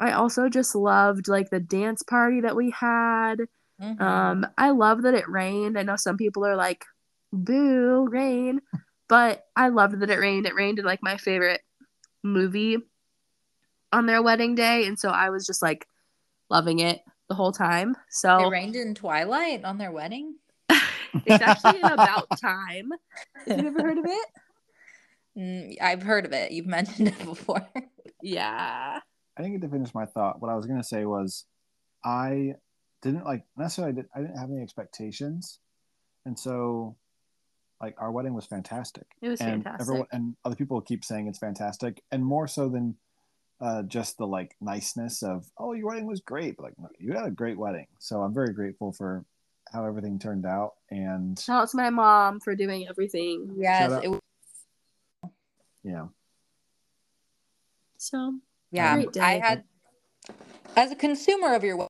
I 0.02 0.14
also 0.14 0.50
just 0.50 0.74
loved 0.76 1.28
like 1.28 1.50
the 1.52 1.60
dance 1.60 2.02
party 2.02 2.42
that 2.42 2.56
we 2.56 2.72
had. 2.72 3.42
Mhm. 3.80 4.02
Um, 4.02 4.48
I 4.58 4.72
love 4.72 5.04
that 5.04 5.14
it 5.14 5.30
rained. 5.30 5.78
I 5.78 5.84
know 5.84 5.96
some 5.96 6.18
people 6.18 6.46
are 6.46 6.56
like, 6.56 6.86
boo, 7.32 8.08
rain. 8.10 8.62
But 9.08 9.46
I 9.56 9.70
loved 9.70 10.00
that 10.00 10.10
it 10.10 10.20
rained. 10.20 10.48
It 10.48 10.56
rained 10.56 10.80
in 10.80 10.86
like 10.86 11.04
my 11.04 11.18
favorite 11.18 11.62
movie 12.24 12.78
on 13.92 14.06
their 14.06 14.24
wedding 14.24 14.56
day. 14.56 14.88
And 14.88 14.98
so 14.98 15.10
I 15.10 15.30
was 15.30 15.46
just 15.46 15.62
like 15.62 15.88
loving 16.50 16.80
it 16.80 17.02
the 17.30 17.36
whole 17.36 17.52
time. 17.52 17.96
So 18.10 18.46
it 18.48 18.50
rained 18.50 18.76
in 18.76 18.96
Twilight 18.96 19.64
on 19.66 19.78
their 19.78 19.92
wedding. 19.92 20.36
it's 21.26 21.42
actually 21.42 21.80
in 21.80 21.88
About 21.88 22.28
Time. 22.42 22.92
Have 23.48 23.60
you 23.60 23.68
ever 23.68 23.82
heard 23.82 23.98
of 23.98 24.06
it? 24.06 24.28
Mm, 25.38 25.82
I've 25.82 26.04
heard 26.04 26.26
of 26.26 26.34
it. 26.34 26.52
You've 26.52 26.68
mentioned 26.68 27.10
it 27.10 27.20
before. 27.26 27.68
Yeah. 28.22 29.00
I 29.42 29.46
didn't 29.46 29.60
get 29.60 29.68
to 29.68 29.74
finish 29.74 29.96
my 29.96 30.06
thought. 30.06 30.40
What 30.40 30.52
I 30.52 30.56
was 30.56 30.68
gonna 30.68 30.84
say 30.84 31.06
was 31.06 31.46
I 32.06 32.54
didn't 33.02 33.26
like 33.26 33.44
necessarily 33.58 33.94
did, 33.94 34.06
I 34.16 34.20
didn't 34.20 34.38
have 34.38 34.52
any 34.52 34.62
expectations. 34.62 35.58
And 36.28 36.38
so 36.38 36.96
like 37.82 37.96
our 37.98 38.12
wedding 38.12 38.36
was 38.36 38.46
fantastic. 38.46 39.08
It 39.20 39.30
was 39.30 39.42
and 39.42 39.64
fantastic. 39.64 39.82
everyone 39.82 40.08
and 40.12 40.36
other 40.46 40.56
people 40.56 40.80
keep 40.80 41.04
saying 41.04 41.28
it's 41.28 41.40
fantastic 41.40 42.04
and 42.12 42.24
more 42.24 42.48
so 42.48 42.70
than 42.70 42.96
uh, 43.60 43.82
just 43.84 44.20
the 44.20 44.28
like 44.28 44.56
niceness 44.62 45.24
of 45.24 45.48
oh 45.58 45.74
your 45.74 45.88
wedding 45.88 46.06
was 46.06 46.20
great 46.20 46.58
but, 46.58 46.66
like 46.80 46.92
you 47.00 47.14
had 47.14 47.26
a 47.26 47.32
great 47.32 47.60
wedding 47.60 47.86
so 48.00 48.22
i'm 48.22 48.34
very 48.34 48.54
grateful 48.54 48.92
for 48.92 49.24
how 49.72 49.86
everything 49.86 50.18
turned 50.18 50.48
out 50.48 50.74
and 50.90 51.38
Shout 51.38 51.62
out 51.62 51.70
to 51.70 51.78
my 51.78 51.92
mom 51.92 52.40
for 52.40 52.56
doing 52.56 52.88
everything. 52.88 53.54
Yes, 53.56 53.92
out. 53.92 54.04
it 54.04 54.10
was, 54.10 54.20
you 55.84 55.92
know 55.92 56.12
So 57.98 58.34
yeah. 58.72 59.04
I 59.20 59.34
had 59.40 59.64
as 60.76 60.92
a 60.92 60.96
consumer 60.96 61.54
of 61.54 61.64
your 61.64 61.78
we- 61.78 61.88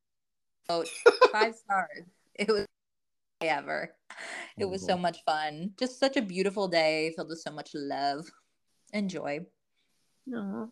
vote 0.67 0.87
five 1.31 1.55
stars. 1.55 2.03
It 2.35 2.47
was 2.47 2.57
the 2.57 2.61
best 2.61 3.41
day 3.41 3.49
ever. 3.49 3.95
It 4.57 4.65
was 4.65 4.85
so 4.85 4.93
mm-hmm. 4.93 5.01
much 5.03 5.23
fun. 5.25 5.71
Just 5.77 5.99
such 5.99 6.17
a 6.17 6.21
beautiful 6.21 6.67
day 6.67 7.13
filled 7.15 7.29
with 7.29 7.39
so 7.39 7.51
much 7.51 7.71
love 7.73 8.25
and 8.93 9.09
joy. 9.09 9.39
no, 10.25 10.71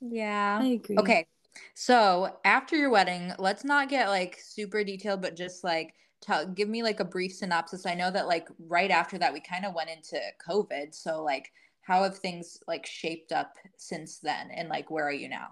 Yeah. 0.00 0.58
I 0.60 0.66
agree. 0.66 0.96
Okay. 0.98 1.26
So 1.74 2.36
after 2.44 2.76
your 2.76 2.90
wedding, 2.90 3.32
let's 3.38 3.64
not 3.64 3.88
get 3.88 4.08
like 4.08 4.38
super 4.42 4.84
detailed, 4.84 5.22
but 5.22 5.36
just 5.36 5.64
like 5.64 5.94
tell 6.20 6.46
give 6.46 6.68
me 6.68 6.82
like 6.82 7.00
a 7.00 7.04
brief 7.04 7.32
synopsis. 7.32 7.86
I 7.86 7.94
know 7.94 8.10
that 8.10 8.26
like 8.26 8.48
right 8.58 8.90
after 8.90 9.18
that 9.18 9.32
we 9.32 9.40
kind 9.40 9.64
of 9.64 9.74
went 9.74 9.90
into 9.90 10.20
COVID. 10.46 10.94
So 10.94 11.22
like 11.22 11.50
how 11.86 12.02
have 12.02 12.18
things 12.18 12.58
like 12.66 12.84
shaped 12.84 13.30
up 13.32 13.54
since 13.76 14.18
then 14.18 14.50
and 14.50 14.68
like 14.68 14.90
where 14.90 15.06
are 15.06 15.12
you 15.12 15.28
now? 15.28 15.48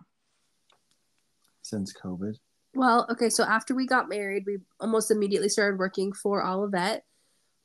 since 1.62 1.95
covid 1.95 2.37
Well, 2.74 3.07
okay, 3.11 3.30
so 3.30 3.45
after 3.45 3.74
we 3.74 3.87
got 3.87 4.09
married, 4.09 4.45
we 4.47 4.59
almost 4.80 5.11
immediately 5.11 5.49
started 5.49 5.78
working 5.78 6.12
for 6.12 6.45
Olivet, 6.45 7.05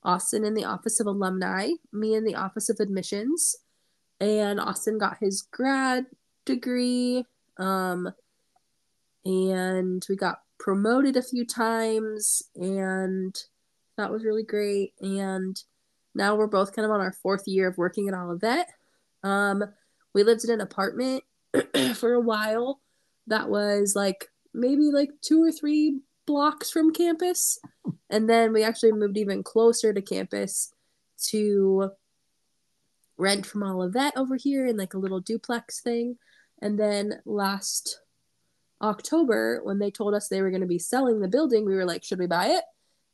Austin 0.03 0.45
in 0.45 0.53
the 0.53 0.65
Office 0.65 0.99
of 0.99 1.07
Alumni, 1.07 1.71
me 1.91 2.13
in 2.13 2.23
the 2.23 2.35
Office 2.35 2.69
of 2.69 2.79
Admissions, 2.79 3.55
and 4.19 4.59
Austin 4.59 4.97
got 4.99 5.17
his 5.19 5.41
grad 5.41 6.05
degree. 6.45 7.25
Um, 7.57 8.13
and 9.25 10.05
we 10.07 10.15
got 10.15 10.43
promoted 10.59 11.17
a 11.17 11.23
few 11.23 11.45
times, 11.45 12.43
and 12.55 13.35
that 13.97 14.11
was 14.11 14.23
really 14.23 14.43
great. 14.43 14.93
And 15.01 15.61
now 16.15 16.35
we're 16.35 16.47
both 16.47 16.75
kind 16.75 16.85
of 16.85 16.91
on 16.91 17.01
our 17.01 17.13
fourth 17.13 17.47
year 17.47 17.67
of 17.67 17.77
working 17.77 18.07
at 18.07 18.13
Olivet. 18.13 18.67
Um, 19.23 19.63
we 20.13 20.23
lived 20.23 20.43
in 20.43 20.51
an 20.51 20.61
apartment 20.61 21.23
for 21.95 22.13
a 22.13 22.19
while 22.19 22.81
that 23.27 23.49
was 23.49 23.95
like 23.95 24.27
maybe 24.53 24.91
like 24.91 25.11
two 25.21 25.43
or 25.43 25.51
three 25.51 25.99
blocks 26.25 26.69
from 26.69 26.93
campus. 26.93 27.59
And 28.09 28.29
then 28.29 28.53
we 28.53 28.63
actually 28.63 28.91
moved 28.91 29.17
even 29.17 29.43
closer 29.43 29.93
to 29.93 30.01
campus 30.01 30.73
to 31.29 31.91
rent 33.17 33.45
from 33.45 33.63
Olivet 33.63 34.15
over 34.15 34.35
here 34.35 34.65
in 34.65 34.77
like 34.77 34.93
a 34.93 34.99
little 34.99 35.19
duplex 35.19 35.81
thing. 35.81 36.17
And 36.61 36.79
then 36.79 37.21
last 37.25 38.01
October, 38.81 39.61
when 39.63 39.79
they 39.79 39.91
told 39.91 40.13
us 40.13 40.27
they 40.27 40.41
were 40.41 40.51
going 40.51 40.61
to 40.61 40.67
be 40.67 40.79
selling 40.79 41.19
the 41.19 41.27
building, 41.27 41.65
we 41.65 41.75
were 41.75 41.85
like, 41.85 42.03
should 42.03 42.19
we 42.19 42.27
buy 42.27 42.47
it? 42.47 42.63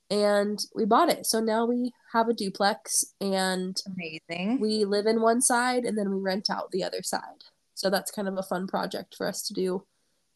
And 0.10 0.64
we 0.76 0.86
bought 0.86 1.10
it. 1.10 1.26
So 1.26 1.40
now 1.40 1.66
we 1.66 1.92
have 2.14 2.30
a 2.30 2.34
duplex 2.34 3.06
and 3.20 3.82
Amazing. 3.88 4.60
we 4.60 4.86
live 4.86 5.08
in 5.08 5.22
one 5.22 5.42
side 5.42 5.84
and 5.84 5.98
then 5.98 6.12
we 6.12 6.20
rent 6.20 6.50
out 6.50 6.72
the 6.72 6.84
other 6.84 7.02
side. 7.02 7.44
So 7.74 7.90
that's 7.90 8.12
kind 8.12 8.28
of 8.28 8.38
a 8.38 8.44
fun 8.44 8.68
project 8.68 9.16
for 9.18 9.28
us 9.28 9.42
to 9.48 9.54
do 9.54 9.84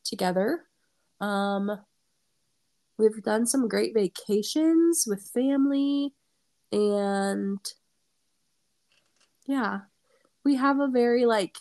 together. 0.04 0.66
Um, 1.22 1.80
we've 2.98 3.22
done 3.24 3.46
some 3.46 3.68
great 3.68 3.94
vacations 3.94 5.06
with 5.08 5.30
family 5.34 6.14
and 6.72 7.60
yeah, 9.46 9.80
we 10.44 10.56
have 10.56 10.80
a 10.80 10.88
very 10.88 11.26
like 11.26 11.58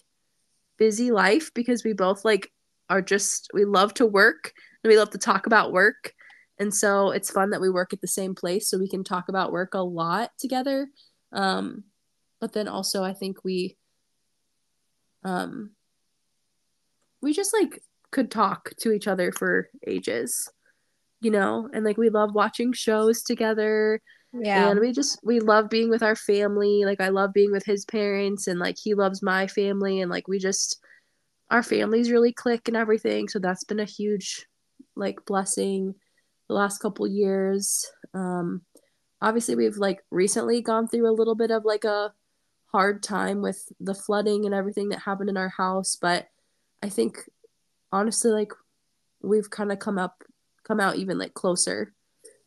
busy 0.78 1.10
life 1.10 1.52
because 1.54 1.84
we 1.84 1.92
both 1.92 2.24
like 2.24 2.50
are 2.90 3.02
just 3.02 3.50
we 3.52 3.64
love 3.64 3.94
to 3.94 4.06
work 4.06 4.52
and 4.82 4.90
we 4.90 4.98
love 4.98 5.10
to 5.10 5.18
talk 5.18 5.46
about 5.46 5.72
work. 5.72 6.14
And 6.60 6.74
so 6.74 7.10
it's 7.10 7.30
fun 7.30 7.50
that 7.50 7.60
we 7.60 7.70
work 7.70 7.92
at 7.92 8.00
the 8.00 8.08
same 8.08 8.34
place 8.34 8.68
so 8.68 8.78
we 8.78 8.88
can 8.88 9.04
talk 9.04 9.28
about 9.28 9.52
work 9.52 9.74
a 9.74 9.78
lot 9.78 10.30
together. 10.38 10.88
Um, 11.32 11.84
but 12.40 12.52
then 12.52 12.68
also 12.68 13.04
I 13.04 13.14
think 13.14 13.44
we 13.44 13.76
um 15.24 15.70
we 17.20 17.32
just 17.32 17.52
like 17.52 17.82
could 18.10 18.30
talk 18.30 18.70
to 18.78 18.92
each 18.92 19.08
other 19.08 19.32
for 19.32 19.68
ages 19.86 20.48
you 21.20 21.30
know? 21.30 21.68
And 21.72 21.84
like 21.84 21.96
we 21.96 22.10
love 22.10 22.34
watching 22.34 22.72
shows 22.72 23.22
together. 23.22 24.00
Yeah. 24.32 24.70
and 24.70 24.80
we 24.80 24.92
just 24.92 25.18
we 25.24 25.40
love 25.40 25.70
being 25.70 25.88
with 25.90 26.02
our 26.02 26.16
family. 26.16 26.84
Like 26.84 27.00
i 27.00 27.08
love 27.08 27.32
being 27.32 27.50
with 27.50 27.64
his 27.64 27.84
parents 27.84 28.46
and 28.46 28.60
like 28.60 28.76
he 28.82 28.94
loves 28.94 29.22
my 29.22 29.46
family 29.46 30.00
and 30.00 30.10
like 30.10 30.28
we 30.28 30.38
just 30.38 30.78
our 31.50 31.62
families 31.62 32.10
really 32.10 32.32
click 32.32 32.68
and 32.68 32.76
everything. 32.76 33.28
So 33.28 33.38
that's 33.38 33.64
been 33.64 33.80
a 33.80 33.84
huge 33.84 34.46
like 34.96 35.24
blessing 35.24 35.94
the 36.48 36.54
last 36.54 36.78
couple 36.78 37.06
years 37.06 37.86
um 38.14 38.62
obviously 39.20 39.54
we've 39.54 39.76
like 39.76 40.02
recently 40.10 40.60
gone 40.60 40.88
through 40.88 41.08
a 41.08 41.12
little 41.14 41.34
bit 41.34 41.50
of 41.50 41.64
like 41.64 41.84
a 41.84 42.12
hard 42.72 43.02
time 43.02 43.40
with 43.42 43.70
the 43.80 43.94
flooding 43.94 44.44
and 44.44 44.54
everything 44.54 44.88
that 44.88 45.00
happened 45.00 45.28
in 45.30 45.36
our 45.36 45.48
house 45.50 45.96
but 46.00 46.28
i 46.82 46.88
think 46.88 47.18
honestly 47.92 48.30
like 48.30 48.52
we've 49.22 49.50
kind 49.50 49.72
of 49.72 49.78
come 49.78 49.98
up 49.98 50.22
come 50.64 50.80
out 50.80 50.96
even 50.96 51.18
like 51.18 51.34
closer 51.34 51.94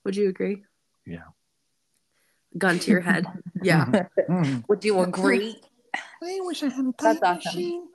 would 0.04 0.16
you 0.16 0.30
agree 0.30 0.64
Yeah. 1.06 1.30
gun 2.58 2.80
to 2.80 2.92
your 2.92 3.02
head 3.02 3.26
yeah 3.62 3.86
Mm. 4.30 4.64
Would 4.70 4.86
you 4.86 5.00
agree? 5.02 5.60
I 6.24 6.40
wish 6.42 6.64
I 6.64 6.68
had 6.70 6.86
a 6.86 6.94
That's 7.00 7.20
time 7.20 7.38
awesome. 7.38 7.56
machine. 7.62 7.88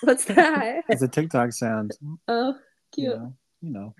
what's 0.00 0.24
that 0.26 0.84
It's 0.88 1.02
a 1.02 1.08
TikTok 1.08 1.52
sound. 1.52 1.92
oh 2.28 2.54
You 2.96 3.10
cute 3.10 3.18
know, 3.18 3.34
you 3.60 3.70
know, 3.70 3.94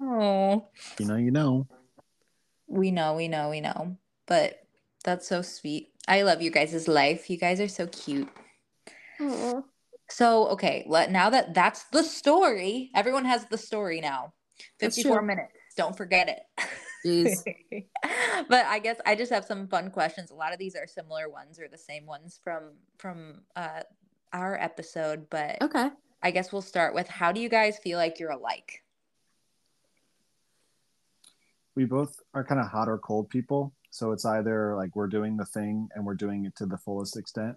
Oh. 0.00 0.68
you 0.98 1.06
know, 1.06 1.16
you 1.16 1.30
know. 1.30 1.66
We 2.66 2.90
know, 2.90 3.14
we 3.14 3.28
know, 3.28 3.50
we 3.50 3.60
know. 3.60 3.96
But 4.26 4.60
that's 5.04 5.28
so 5.28 5.42
sweet. 5.42 5.90
I 6.08 6.22
love 6.22 6.42
you 6.42 6.50
guys' 6.50 6.88
life. 6.88 7.30
You 7.30 7.36
guys 7.36 7.60
are 7.60 7.68
so 7.68 7.86
cute. 7.86 8.28
Aw. 9.20 9.62
So, 10.08 10.48
okay, 10.48 10.84
let 10.86 11.10
now 11.10 11.30
that 11.30 11.54
that's 11.54 11.84
the 11.84 12.04
story, 12.04 12.90
everyone 12.94 13.24
has 13.24 13.46
the 13.46 13.58
story 13.58 14.00
now. 14.00 14.32
54 14.78 15.22
minutes. 15.22 15.52
Don't 15.76 15.96
forget 15.96 16.28
it. 16.28 16.42
But 18.48 18.66
I 18.66 18.80
guess 18.80 18.96
I 19.06 19.14
just 19.14 19.32
have 19.32 19.44
some 19.44 19.68
fun 19.68 19.90
questions. 19.90 20.30
A 20.30 20.34
lot 20.34 20.52
of 20.52 20.58
these 20.58 20.74
are 20.74 20.86
similar 20.86 21.28
ones 21.28 21.58
or 21.58 21.68
the 21.68 21.78
same 21.78 22.04
ones 22.04 22.40
from 22.42 22.72
from 22.98 23.42
uh 23.54 23.82
our 24.32 24.58
episode, 24.60 25.28
but 25.30 25.62
okay 25.62 25.90
I 26.22 26.30
guess 26.32 26.52
we'll 26.52 26.62
start 26.62 26.94
with 26.94 27.08
how 27.08 27.30
do 27.32 27.40
you 27.40 27.48
guys 27.48 27.78
feel 27.78 27.98
like 27.98 28.18
you're 28.18 28.30
alike? 28.30 28.82
We 31.76 31.84
both 31.84 32.18
are 32.34 32.44
kind 32.44 32.60
of 32.60 32.68
hot 32.68 32.88
or 32.88 32.98
cold 32.98 33.30
people. 33.30 33.72
So 33.90 34.12
it's 34.12 34.24
either 34.24 34.74
like 34.76 34.96
we're 34.96 35.06
doing 35.06 35.36
the 35.36 35.44
thing 35.44 35.88
and 35.94 36.04
we're 36.04 36.14
doing 36.14 36.44
it 36.44 36.56
to 36.56 36.66
the 36.66 36.78
fullest 36.78 37.16
extent. 37.16 37.56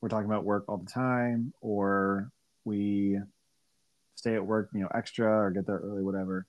We're 0.00 0.08
talking 0.08 0.26
about 0.26 0.44
work 0.44 0.64
all 0.68 0.78
the 0.78 0.90
time, 0.90 1.52
or 1.60 2.30
we 2.64 3.18
stay 4.14 4.34
at 4.34 4.44
work, 4.44 4.70
you 4.72 4.80
know, 4.80 4.88
extra 4.94 5.26
or 5.26 5.50
get 5.50 5.66
there 5.66 5.78
early, 5.78 6.02
whatever. 6.02 6.46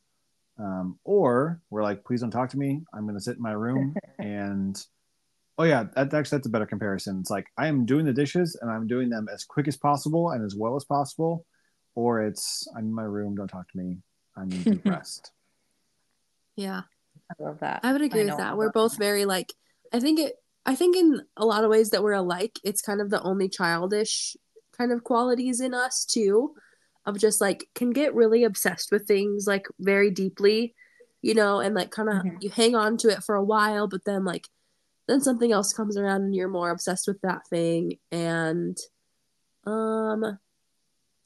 Um, 0.60 1.00
or 1.04 1.62
we're 1.70 1.84
like, 1.84 2.04
please 2.04 2.22
don't 2.22 2.32
talk 2.32 2.50
to 2.50 2.58
me. 2.58 2.82
I'm 2.94 3.04
going 3.04 3.16
to 3.16 3.22
sit 3.22 3.38
in 3.38 3.42
my 3.42 3.54
room 3.54 3.96
and 4.20 4.80
oh 5.58 5.64
yeah, 5.64 5.86
that, 5.96 6.14
actually 6.14 6.38
that's 6.38 6.48
a 6.48 6.52
better 6.52 6.66
comparison. 6.66 7.20
It's 7.20 7.30
like 7.30 7.48
I 7.58 7.68
am 7.68 7.86
doing 7.86 8.06
the 8.06 8.14
dishes 8.14 8.58
and 8.62 8.70
I'm 8.70 8.88
doing 8.88 9.10
them 9.10 9.28
as 9.32 9.44
quick 9.44 9.68
as 9.68 9.78
possible 9.78 10.32
and 10.32 10.46
as 10.46 10.56
well 10.56 10.76
as 10.76 10.84
possible, 10.84 11.46
or 11.96 12.22
it's 12.22 12.68
I'm 12.76 12.86
in 12.86 12.94
my 12.94 13.04
room, 13.04 13.36
don't 13.36 13.48
talk 13.48 13.70
to 13.72 13.78
me. 13.78 13.98
I 14.38 14.46
need 14.46 14.64
deep 14.64 14.86
rest. 14.86 15.32
yeah 16.56 16.82
I 17.40 17.44
love 17.44 17.60
that. 17.60 17.80
I 17.84 17.92
would 17.92 18.02
agree 18.02 18.22
I 18.22 18.26
with 18.26 18.38
that. 18.38 18.58
We're 18.58 18.72
both 18.72 18.98
very 18.98 19.26
like 19.26 19.54
I 19.94 20.00
think 20.00 20.20
it 20.20 20.36
I 20.66 20.76
think 20.76 20.96
in 20.96 21.22
a 21.38 21.46
lot 21.46 21.64
of 21.64 21.70
ways 21.70 21.90
that 21.90 22.04
we're 22.04 22.14
alike, 22.14 22.60
it's 22.64 22.82
kind 22.82 23.02
of 23.02 23.10
the 23.10 23.22
only 23.24 23.50
childish 23.50 24.36
kind 24.78 24.92
of 24.92 25.04
qualities 25.04 25.60
in 25.60 25.74
us 25.74 26.06
too 26.06 26.54
of 27.06 27.18
just 27.18 27.42
like 27.42 27.68
can 27.74 27.92
get 27.92 28.14
really 28.14 28.44
obsessed 28.44 28.92
with 28.92 29.08
things 29.08 29.48
like 29.48 29.66
very 29.80 30.12
deeply, 30.12 30.76
you 31.22 31.34
know, 31.34 31.60
and 31.60 31.74
like 31.76 31.90
kind 31.92 32.10
of 32.10 32.16
Mhm. 32.24 32.42
you 32.42 32.50
hang 32.50 32.76
on 32.76 32.98
to 32.98 33.10
it 33.10 33.24
for 33.24 33.36
a 33.36 33.44
while, 33.44 33.88
but 33.88 34.06
then 34.06 34.24
like 34.24 34.48
then 35.08 35.22
something 35.22 35.52
else 35.52 35.74
comes 35.74 35.98
around 35.98 36.22
and 36.22 36.36
you're 36.36 36.48
more 36.48 36.70
obsessed 36.70 37.08
with 37.08 37.20
that 37.22 37.46
thing 37.48 37.98
and 38.12 38.78
um 39.66 40.24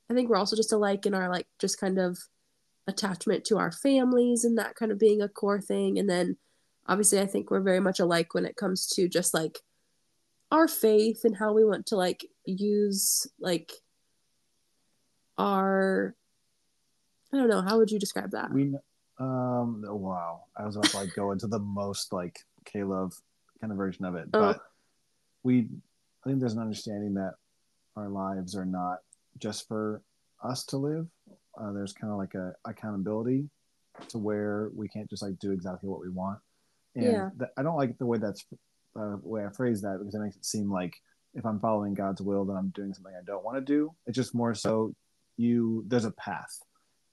I 0.10 0.14
think 0.14 0.30
we're 0.30 0.38
also 0.38 0.56
just 0.56 0.72
alike 0.72 1.06
in 1.06 1.14
our 1.14 1.30
like 1.30 1.48
just 1.60 1.80
kind 1.80 1.98
of 1.98 2.18
attachment 2.88 3.46
to 3.46 3.58
our 3.58 3.72
families 3.72 4.44
and 4.44 4.58
that 4.58 4.76
kind 4.76 4.92
of 4.92 5.00
being 5.00 5.22
a 5.22 5.30
core 5.30 5.62
thing. 5.62 5.98
And 5.98 6.10
then 6.10 6.38
obviously, 6.88 7.20
I 7.20 7.26
think 7.26 7.50
we're 7.50 7.62
very 7.62 7.80
much 7.80 8.00
alike 8.00 8.34
when 8.34 8.46
it 8.46 8.56
comes 8.56 8.88
to 8.96 9.08
just 9.08 9.34
like 9.34 9.60
our 10.52 10.68
faith 10.68 11.22
and 11.26 11.36
how 11.36 11.54
we 11.54 11.66
want 11.66 11.88
to 11.88 11.96
like 11.96 12.26
use 12.46 13.28
like 13.40 13.72
our, 15.38 16.16
I 17.34 17.38
don't 17.38 17.50
know, 17.50 17.62
how 17.62 17.78
would 17.78 17.92
you 17.92 18.00
describe 18.00 18.32
that? 18.32 18.52
we 18.52 18.74
um 19.18 19.86
oh, 19.88 19.96
wow 19.96 20.44
i 20.58 20.66
was 20.66 20.76
about 20.76 20.90
to 20.90 20.98
like 20.98 21.16
go 21.16 21.32
into 21.32 21.48
the 21.48 21.58
most 21.60 22.12
like 22.12 22.38
k-love 22.66 23.14
kind 23.62 23.72
of 23.72 23.78
version 23.78 24.04
of 24.04 24.14
it 24.16 24.28
Oh. 24.34 24.40
but 24.42 24.62
we 25.42 25.70
i 26.26 26.28
think 26.28 26.42
there's 26.42 26.52
an 26.56 26.60
understanding 26.62 27.14
that 27.14 27.36
our 27.96 28.10
lives 28.10 28.58
are 28.58 28.66
not 28.66 28.98
just 29.38 29.70
for 29.70 30.02
us 30.44 30.66
to 30.66 30.78
live. 30.78 31.08
Uh, 31.60 31.72
there's 31.72 31.94
kind 31.94 32.12
of 32.12 32.18
like 32.18 32.36
a 32.36 32.54
accountability 32.66 33.50
to 34.10 34.18
where 34.18 34.70
we 34.76 34.88
can't 34.88 35.10
just 35.10 35.24
like 35.24 35.40
do 35.40 35.52
exactly 35.52 35.90
what 35.90 36.02
we 36.02 36.10
want. 36.10 36.40
And 36.96 37.06
Yeah. 37.06 37.30
th- 37.38 37.52
I 37.58 37.64
don't 37.64 37.78
like 37.78 37.98
the 37.98 38.06
way 38.06 38.18
that's 38.18 38.46
uh, 38.98 39.18
the 39.18 39.28
way 39.28 39.46
I 39.46 39.50
phrase 39.50 39.82
that 39.82 39.98
because 40.00 40.16
it 40.16 40.20
makes 40.20 40.36
it 40.38 40.46
seem 40.46 40.72
like 40.72 40.96
if 41.34 41.46
I'm 41.46 41.60
following 41.60 41.94
God's 41.94 42.22
will, 42.22 42.46
then 42.46 42.56
I'm 42.56 42.70
doing 42.70 42.94
something 42.94 43.14
I 43.14 43.24
don't 43.26 43.44
want 43.44 43.58
to 43.58 43.62
do. 43.62 43.94
It's 44.06 44.16
just 44.16 44.34
more 44.34 44.54
so 44.54 44.94
you 45.38 45.84
there's 45.88 46.06
a 46.06 46.12
path, 46.12 46.62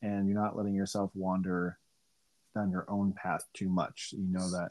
and 0.01 0.29
you're 0.29 0.41
not 0.41 0.57
letting 0.57 0.75
yourself 0.75 1.11
wander 1.15 1.79
down 2.55 2.71
your 2.71 2.87
own 2.89 3.13
path 3.15 3.45
too 3.53 3.69
much. 3.69 4.11
You 4.17 4.29
know 4.29 4.49
that 4.51 4.71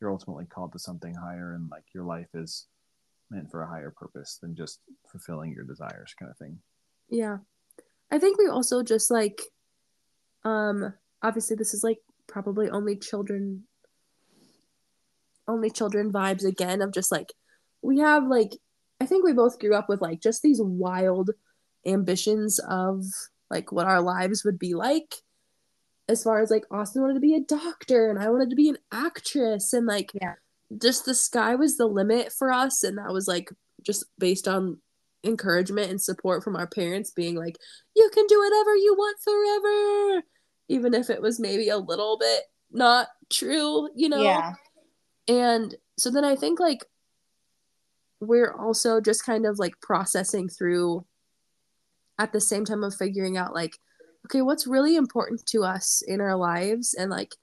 you're 0.00 0.12
ultimately 0.12 0.44
called 0.44 0.72
to 0.72 0.78
something 0.78 1.14
higher, 1.14 1.54
and 1.54 1.68
like 1.70 1.84
your 1.92 2.04
life 2.04 2.28
is 2.34 2.68
meant 3.30 3.50
for 3.50 3.62
a 3.62 3.66
higher 3.66 3.90
purpose 3.90 4.38
than 4.40 4.54
just 4.54 4.80
fulfilling 5.10 5.52
your 5.52 5.64
desires, 5.64 6.14
kind 6.16 6.30
of 6.30 6.36
thing. 6.38 6.58
Yeah. 7.08 7.38
I 8.12 8.18
think 8.18 8.38
we 8.38 8.46
also 8.46 8.82
just 8.82 9.10
like 9.10 9.40
um 10.44 10.92
obviously 11.22 11.56
this 11.56 11.72
is 11.72 11.82
like 11.82 11.98
probably 12.26 12.68
only 12.68 12.94
children 12.96 13.64
only 15.48 15.70
children 15.70 16.12
vibes 16.12 16.44
again 16.44 16.82
of 16.82 16.92
just 16.92 17.10
like 17.10 17.32
we 17.80 17.98
have 17.98 18.26
like 18.26 18.52
I 19.00 19.06
think 19.06 19.24
we 19.24 19.32
both 19.32 19.58
grew 19.58 19.74
up 19.74 19.88
with 19.88 20.00
like 20.00 20.20
just 20.20 20.42
these 20.42 20.60
wild 20.62 21.30
ambitions 21.86 22.60
of 22.60 23.04
like 23.50 23.72
what 23.72 23.86
our 23.86 24.00
lives 24.00 24.44
would 24.44 24.58
be 24.58 24.74
like 24.74 25.14
as 26.08 26.22
far 26.22 26.40
as 26.40 26.50
like 26.50 26.64
Austin 26.70 27.02
wanted 27.02 27.14
to 27.14 27.20
be 27.20 27.34
a 27.34 27.40
doctor 27.40 28.10
and 28.10 28.18
I 28.18 28.28
wanted 28.28 28.50
to 28.50 28.56
be 28.56 28.68
an 28.68 28.78
actress 28.92 29.72
and 29.72 29.86
like 29.86 30.12
Yeah. 30.20 30.34
just 30.76 31.06
the 31.06 31.14
sky 31.14 31.54
was 31.54 31.76
the 31.76 31.86
limit 31.86 32.32
for 32.32 32.52
us 32.52 32.84
and 32.84 32.98
that 32.98 33.12
was 33.12 33.26
like 33.26 33.50
just 33.82 34.04
based 34.18 34.46
on 34.46 34.78
encouragement 35.24 35.90
and 35.90 36.00
support 36.00 36.42
from 36.42 36.56
our 36.56 36.66
parents 36.66 37.10
being 37.12 37.36
like 37.36 37.56
you 37.94 38.10
can 38.12 38.26
do 38.26 38.38
whatever 38.38 38.76
you 38.76 38.94
want 38.98 39.18
forever 39.22 40.22
even 40.68 40.94
if 40.94 41.10
it 41.10 41.22
was 41.22 41.38
maybe 41.38 41.68
a 41.68 41.76
little 41.78 42.18
bit 42.18 42.42
not 42.70 43.08
true 43.30 43.88
you 43.94 44.08
know 44.08 44.22
Yeah. 44.22 44.54
and 45.28 45.74
so 45.98 46.10
then 46.10 46.24
i 46.24 46.34
think 46.34 46.58
like 46.58 46.84
we're 48.20 48.52
also 48.52 49.00
just 49.00 49.24
kind 49.24 49.46
of 49.46 49.58
like 49.58 49.80
processing 49.80 50.48
through 50.48 51.04
at 52.18 52.32
the 52.32 52.40
same 52.40 52.64
time 52.64 52.84
of 52.84 52.94
figuring 52.94 53.36
out 53.36 53.54
like 53.54 53.76
okay 54.26 54.42
what's 54.42 54.66
really 54.66 54.96
important 54.96 55.44
to 55.46 55.62
us 55.64 56.02
in 56.06 56.20
our 56.20 56.36
lives 56.36 56.94
and 56.94 57.10
like 57.10 57.34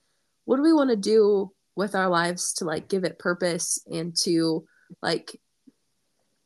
what 0.44 0.56
do 0.56 0.62
we 0.62 0.72
want 0.72 0.90
to 0.90 0.96
do 0.96 1.50
with 1.76 1.94
our 1.94 2.08
lives 2.08 2.52
to 2.54 2.64
like 2.64 2.88
give 2.88 3.04
it 3.04 3.18
purpose 3.18 3.78
and 3.90 4.16
to 4.16 4.64
like 5.02 5.38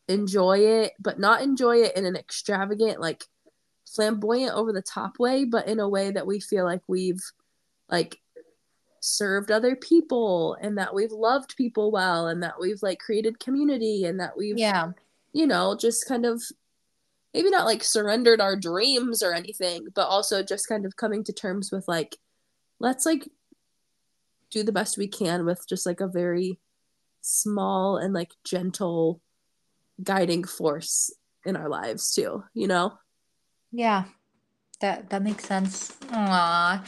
enjoy 0.09 0.59
it 0.59 0.92
but 0.98 1.18
not 1.18 1.40
enjoy 1.42 1.76
it 1.78 1.96
in 1.96 2.05
an 2.05 2.16
extravagant 2.16 3.00
like 3.00 3.24
flamboyant 3.86 4.55
over 4.55 4.72
the 4.72 4.82
top 4.82 5.18
way 5.18 5.44
but 5.44 5.66
in 5.66 5.80
a 5.80 5.88
way 5.88 6.11
that 6.11 6.26
we 6.26 6.40
feel 6.40 6.64
like 6.64 6.82
we've 6.88 7.22
like 7.88 8.18
served 9.00 9.50
other 9.50 9.76
people 9.76 10.57
and 10.61 10.78
that 10.78 10.94
we've 10.94 11.12
loved 11.12 11.57
people 11.57 11.90
well 11.90 12.26
and 12.26 12.42
that 12.42 12.55
we've 12.61 12.82
like 12.82 12.98
created 12.98 13.38
community 13.38 14.05
and 14.05 14.18
that 14.20 14.36
we've 14.36 14.59
Yeah. 14.59 14.92
you 15.32 15.46
know 15.46 15.76
just 15.76 16.07
kind 16.09 16.24
of 16.26 16.42
maybe 17.32 17.50
not 17.50 17.66
like 17.66 17.84
surrendered 17.84 18.40
our 18.40 18.57
dreams 18.57 19.22
or 19.22 19.32
anything 19.34 19.86
but 19.94 20.07
also 20.07 20.42
just 20.42 20.68
kind 20.68 20.86
of 20.86 20.96
coming 20.96 21.22
to 21.24 21.32
terms 21.32 21.70
with 21.72 21.86
like 21.88 22.16
let's 22.78 23.05
like 23.07 23.28
do 24.50 24.62
the 24.62 24.72
best 24.72 24.96
we 24.96 25.09
can 25.09 25.44
with 25.44 25.66
just 25.68 25.84
like 25.84 26.00
a 26.00 26.07
very 26.07 26.59
small 27.20 27.96
and 27.96 28.14
like 28.14 28.32
gentle 28.44 29.20
guiding 30.03 30.45
force 30.45 31.12
in 31.45 31.57
our 31.57 31.68
lives 31.68 32.12
too 32.14 32.42
you 32.55 32.66
know 32.66 32.92
Yeah. 33.72 34.05
That 34.80 35.09
that 35.11 35.22
makes 35.22 35.47
sense. 35.47 35.97
Aw. 36.11 36.82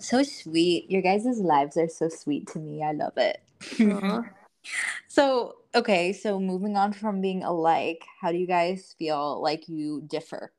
So 0.00 0.22
sweet. 0.22 0.88
Your 0.90 1.02
guys' 1.02 1.26
lives 1.42 1.76
are 1.76 1.88
so 1.88 2.08
sweet 2.08 2.46
to 2.54 2.58
me. 2.58 2.82
I 2.82 2.92
love 2.92 3.18
it. 3.18 3.42
Aw. 3.80 4.22
So, 5.08 5.56
okay, 5.74 6.12
so 6.14 6.38
moving 6.38 6.76
on 6.76 6.92
from 6.94 7.20
being 7.20 7.42
alike, 7.42 8.06
how 8.20 8.30
do 8.30 8.38
you 8.38 8.46
guys 8.46 8.94
feel 8.96 9.42
like 9.42 9.68
you 9.68 10.02
differ? 10.06 10.52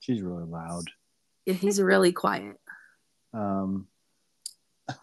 She's 0.00 0.20
really 0.20 0.44
loud. 0.44 0.84
yeah, 1.46 1.54
he's 1.54 1.80
really 1.80 2.12
quiet 2.12 2.60
Um, 3.32 3.88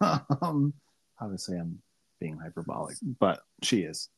um, 0.00 0.72
obviously, 1.20 1.58
I'm 1.58 1.82
being 2.20 2.38
hyperbolic, 2.38 2.96
but 3.18 3.42
she 3.62 3.80
is, 3.82 4.08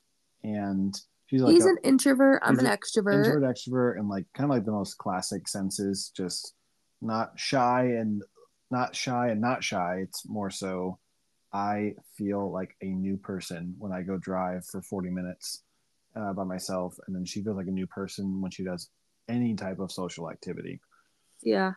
and 0.44 0.92
she's 1.26 1.42
like 1.42 1.52
he's 1.52 1.66
a 1.66 1.70
an 1.70 1.78
introvert 1.82 2.40
i'm 2.44 2.58
an 2.58 2.66
extrovert 2.66 3.26
introvert, 3.26 3.42
extrovert, 3.42 3.98
and 3.98 4.08
like 4.08 4.24
kind 4.34 4.50
of 4.50 4.56
like 4.56 4.64
the 4.64 4.72
most 4.72 4.98
classic 4.98 5.48
senses, 5.48 6.10
just 6.16 6.54
not 7.00 7.38
shy 7.38 7.82
and 7.82 8.22
not 8.70 8.94
shy 8.94 9.28
and 9.28 9.40
not 9.40 9.62
shy. 9.62 10.00
It's 10.02 10.28
more 10.28 10.50
so 10.50 10.98
I 11.52 11.94
feel 12.16 12.50
like 12.50 12.76
a 12.82 12.86
new 12.86 13.16
person 13.16 13.74
when 13.78 13.92
I 13.92 14.02
go 14.02 14.18
drive 14.18 14.64
for 14.66 14.82
40 14.82 15.10
minutes 15.10 15.62
uh, 16.14 16.32
by 16.32 16.44
myself, 16.44 16.96
and 17.06 17.14
then 17.14 17.24
she 17.24 17.42
feels 17.42 17.56
like 17.56 17.68
a 17.68 17.70
new 17.70 17.86
person 17.86 18.40
when 18.40 18.50
she 18.50 18.64
does 18.64 18.88
any 19.28 19.54
type 19.54 19.78
of 19.78 19.92
social 19.92 20.30
activity. 20.30 20.80
Yeah. 21.42 21.72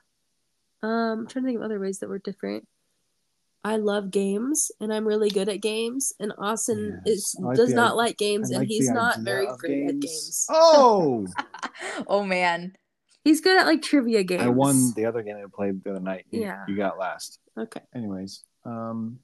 Um, 0.82 0.92
I'm 0.92 1.28
trying 1.28 1.44
to 1.44 1.48
think 1.48 1.58
of 1.58 1.64
other 1.64 1.80
ways 1.80 2.00
that 2.00 2.10
we're 2.10 2.20
different. 2.20 2.68
I 3.64 3.76
love 3.76 4.10
games 4.12 4.72
and 4.80 4.94
I'm 4.94 5.06
really 5.08 5.30
good 5.30 5.50
at 5.50 5.62
games, 5.62 6.14
and 6.20 6.32
Austin 6.38 7.02
Yes. 7.06 7.16
is 7.18 7.36
like 7.40 7.58
does 7.58 7.70
the 7.70 7.76
not 7.76 7.98
like 7.98 8.18
games, 8.18 8.52
I 8.54 8.60
and 8.60 8.68
he's 8.68 8.90
not 8.90 9.20
very 9.20 9.48
great 9.58 9.90
at 9.90 10.00
games. 10.00 10.48
Oh, 10.52 11.28
oh 12.08 12.24
man. 12.24 12.76
He's 13.26 13.42
good 13.42 13.60
at 13.60 13.66
like 13.66 13.82
trivia 13.82 14.24
games. 14.24 14.44
I 14.44 14.48
won 14.48 14.94
the 14.96 15.06
other 15.06 15.22
game 15.22 15.36
I 15.38 15.44
played 15.54 15.84
the 15.84 15.92
other 15.92 16.00
night. 16.00 16.26
You, 16.32 16.42
Yeah. 16.42 16.64
you 16.70 16.78
got 16.78 16.98
last. 16.98 17.40
Okay. 17.58 17.82
Anyways, 17.94 18.44
um, 18.64 19.20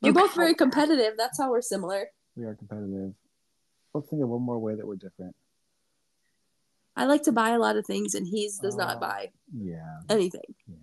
You're 0.00 0.14
both 0.14 0.34
very 0.34 0.54
competitive. 0.54 1.14
That's 1.18 1.38
how 1.38 1.50
we're 1.50 1.60
similar. 1.60 2.08
we 2.34 2.44
are 2.44 2.54
competitive. 2.54 3.12
Let's 3.92 4.08
think 4.08 4.22
of 4.22 4.30
one 4.30 4.40
more 4.40 4.58
way 4.58 4.74
that 4.74 4.86
we're 4.86 4.96
different. 4.96 5.36
I 6.96 7.04
like 7.04 7.22
to 7.24 7.32
buy 7.32 7.50
a 7.50 7.58
lot 7.58 7.76
of 7.76 7.84
things, 7.86 8.14
and 8.14 8.26
he's 8.26 8.58
does 8.58 8.74
Oh. 8.74 8.78
not 8.78 8.98
buy 9.00 9.30
Yeah, 9.54 10.00
anything. 10.08 10.54
yeah. 10.66 10.81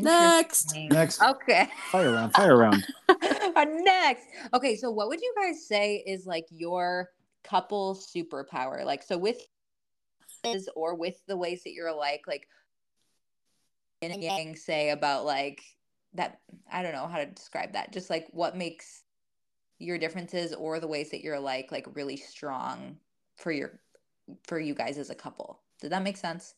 Next. 0.00 0.74
Next. 0.74 1.22
Okay. 1.22 1.68
Fire 1.90 2.12
round, 2.12 2.32
fire 2.32 2.56
round. 2.56 2.86
Uh, 3.54 3.66
Next. 3.68 4.26
Okay, 4.54 4.76
so 4.76 4.90
what 4.90 5.08
would 5.08 5.20
you 5.20 5.34
guys 5.36 5.66
say 5.66 6.02
is 6.06 6.24
like 6.26 6.46
your 6.50 7.10
couple 7.44 7.94
superpower? 7.94 8.82
Like, 8.82 9.02
so 9.02 9.18
with 9.18 9.36
is 10.44 10.70
or 10.74 10.94
with 10.94 11.20
the 11.28 11.36
ways 11.36 11.62
that 11.64 11.72
you're 11.72 11.88
alike, 11.88 12.22
like 12.26 12.48
yin 14.00 14.12
and 14.12 14.22
yang 14.22 14.56
say 14.56 14.90
about 14.90 15.26
like 15.26 15.62
that 16.14 16.40
I 16.70 16.82
don't 16.82 16.92
know 16.92 17.06
how 17.06 17.18
to 17.18 17.26
describe 17.26 17.74
that. 17.74 17.92
Just 17.92 18.08
like 18.08 18.26
what 18.30 18.56
makes 18.56 19.02
your 19.78 19.98
differences 19.98 20.54
or 20.54 20.80
the 20.80 20.88
ways 20.88 21.10
that 21.10 21.22
you're 21.22 21.34
alike 21.34 21.70
like 21.70 21.86
really 21.94 22.16
strong 22.16 22.96
for 23.36 23.52
your 23.52 23.80
for 24.44 24.58
you 24.58 24.74
guys 24.74 24.98
as 24.98 25.10
a 25.10 25.14
couple. 25.14 25.60
Did 25.80 25.92
that 25.92 26.02
make 26.02 26.16
sense? 26.16 26.54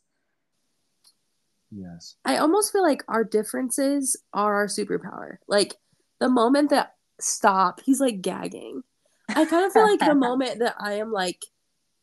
Yes. 1.74 2.16
I 2.24 2.36
almost 2.36 2.72
feel 2.72 2.82
like 2.82 3.02
our 3.08 3.24
differences 3.24 4.16
are 4.32 4.54
our 4.54 4.66
superpower. 4.66 5.36
Like 5.48 5.74
the 6.20 6.28
moment 6.28 6.70
that 6.70 6.94
stop, 7.20 7.80
he's 7.84 8.00
like 8.00 8.20
gagging. 8.22 8.82
I 9.28 9.44
kind 9.46 9.64
of 9.64 9.72
feel 9.72 9.88
like 9.88 10.00
the 10.00 10.14
moment 10.14 10.60
that 10.60 10.76
I 10.78 10.94
am 10.94 11.10
like, 11.10 11.40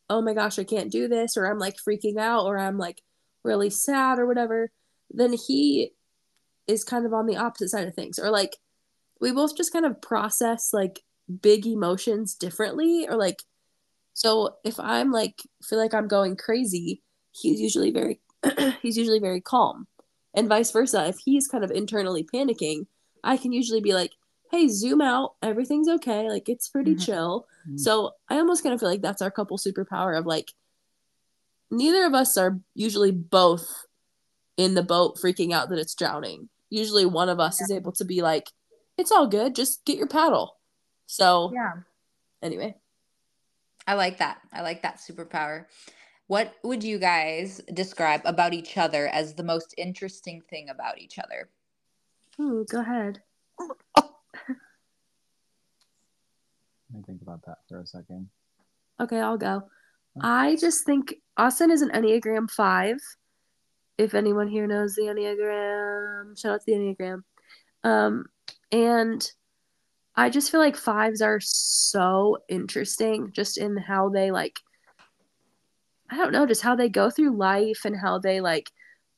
oh 0.09 0.21
my 0.21 0.33
gosh, 0.33 0.59
I 0.59 0.63
can't 0.63 0.91
do 0.91 1.07
this, 1.07 1.37
or 1.37 1.45
I'm 1.45 1.59
like 1.59 1.77
freaking 1.77 2.17
out, 2.17 2.45
or 2.45 2.57
I'm 2.57 2.77
like 2.77 3.01
really 3.43 3.69
sad 3.69 4.19
or 4.19 4.27
whatever, 4.27 4.71
then 5.09 5.33
he 5.33 5.93
is 6.67 6.83
kind 6.83 7.05
of 7.05 7.13
on 7.13 7.25
the 7.25 7.37
opposite 7.37 7.69
side 7.69 7.87
of 7.87 7.95
things. 7.95 8.19
Or 8.19 8.29
like 8.29 8.57
we 9.19 9.31
both 9.31 9.55
just 9.55 9.71
kind 9.71 9.85
of 9.85 10.01
process 10.01 10.71
like 10.73 11.01
big 11.41 11.65
emotions 11.65 12.35
differently, 12.35 13.07
or 13.09 13.15
like 13.15 13.43
so 14.13 14.57
if 14.65 14.79
I'm 14.79 15.11
like 15.11 15.41
feel 15.63 15.79
like 15.79 15.93
I'm 15.93 16.07
going 16.09 16.35
crazy, 16.35 17.03
he's 17.31 17.61
usually 17.61 17.91
very 17.91 18.19
he's 18.81 18.97
usually 18.97 19.19
very 19.19 19.41
calm. 19.41 19.87
And 20.33 20.47
vice 20.47 20.71
versa, 20.71 21.07
if 21.07 21.17
he's 21.19 21.47
kind 21.47 21.63
of 21.63 21.71
internally 21.71 22.23
panicking, 22.23 22.87
I 23.23 23.37
can 23.37 23.51
usually 23.51 23.81
be 23.81 23.93
like, 23.93 24.11
"Hey, 24.49 24.67
zoom 24.67 25.01
out. 25.01 25.35
Everything's 25.41 25.89
okay. 25.89 26.29
Like 26.29 26.47
it's 26.49 26.69
pretty 26.69 26.95
Mhm. 26.95 27.05
chill." 27.05 27.47
Mhm. 27.69 27.79
So, 27.79 28.15
I 28.29 28.37
almost 28.37 28.63
kind 28.63 28.73
of 28.73 28.79
feel 28.79 28.89
like 28.89 29.01
that's 29.01 29.21
our 29.21 29.31
couple 29.31 29.57
superpower 29.57 30.17
of 30.17 30.25
like 30.25 30.53
neither 31.69 32.05
of 32.05 32.13
us 32.13 32.37
are 32.37 32.59
usually 32.75 33.11
both 33.11 33.85
in 34.57 34.73
the 34.73 34.83
boat 34.83 35.17
freaking 35.17 35.53
out 35.53 35.69
that 35.69 35.79
it's 35.79 35.95
drowning. 35.95 36.49
Usually 36.69 37.05
one 37.05 37.29
of 37.29 37.39
us 37.39 37.61
is 37.61 37.71
able 37.71 37.91
to 37.93 38.05
be 38.05 38.21
like, 38.21 38.51
"It's 38.97 39.11
all 39.11 39.27
good. 39.27 39.55
Just 39.55 39.83
get 39.85 39.97
your 39.97 40.07
paddle." 40.07 40.57
So, 41.07 41.51
Yeah. 41.53 41.81
anyway, 42.41 42.77
I 43.87 43.95
like 43.95 44.19
that. 44.19 44.41
I 44.53 44.61
like 44.61 44.81
that 44.83 44.97
superpower. 44.97 45.65
What 46.31 46.55
would 46.63 46.81
you 46.81 46.97
guys 46.97 47.59
describe 47.73 48.21
about 48.23 48.53
each 48.53 48.77
other 48.77 49.09
as 49.09 49.33
the 49.33 49.43
most 49.43 49.75
interesting 49.77 50.41
thing 50.49 50.69
about 50.69 50.97
each 50.97 51.19
other? 51.19 51.49
Ooh, 52.39 52.65
go 52.71 52.79
ahead. 52.79 53.21
Let 53.59 54.05
me 56.93 57.03
think 57.05 57.21
about 57.21 57.45
that 57.47 57.57
for 57.67 57.81
a 57.81 57.85
second. 57.85 58.29
Okay, 59.01 59.19
I'll 59.19 59.37
go. 59.37 59.63
I 60.21 60.55
just 60.55 60.85
think 60.85 61.15
Austin 61.35 61.69
is 61.69 61.81
an 61.81 61.89
Enneagram 61.89 62.49
5 62.49 62.97
if 63.97 64.13
anyone 64.13 64.47
here 64.47 64.67
knows 64.67 64.95
the 64.95 65.01
Enneagram, 65.01 66.39
shout 66.39 66.53
out 66.53 66.61
to 66.61 66.65
the 66.65 66.71
Enneagram. 66.71 67.23
Um, 67.83 68.27
and 68.71 69.29
I 70.15 70.29
just 70.29 70.49
feel 70.49 70.61
like 70.61 70.77
fives 70.77 71.21
are 71.21 71.41
so 71.41 72.37
interesting 72.47 73.33
just 73.33 73.57
in 73.57 73.75
how 73.75 74.07
they 74.07 74.31
like 74.31 74.61
I 76.11 76.17
don't 76.17 76.33
know, 76.33 76.45
just 76.45 76.61
how 76.61 76.75
they 76.75 76.89
go 76.89 77.09
through 77.09 77.37
life 77.37 77.85
and 77.85 77.95
how 77.95 78.19
they 78.19 78.41
like 78.41 78.69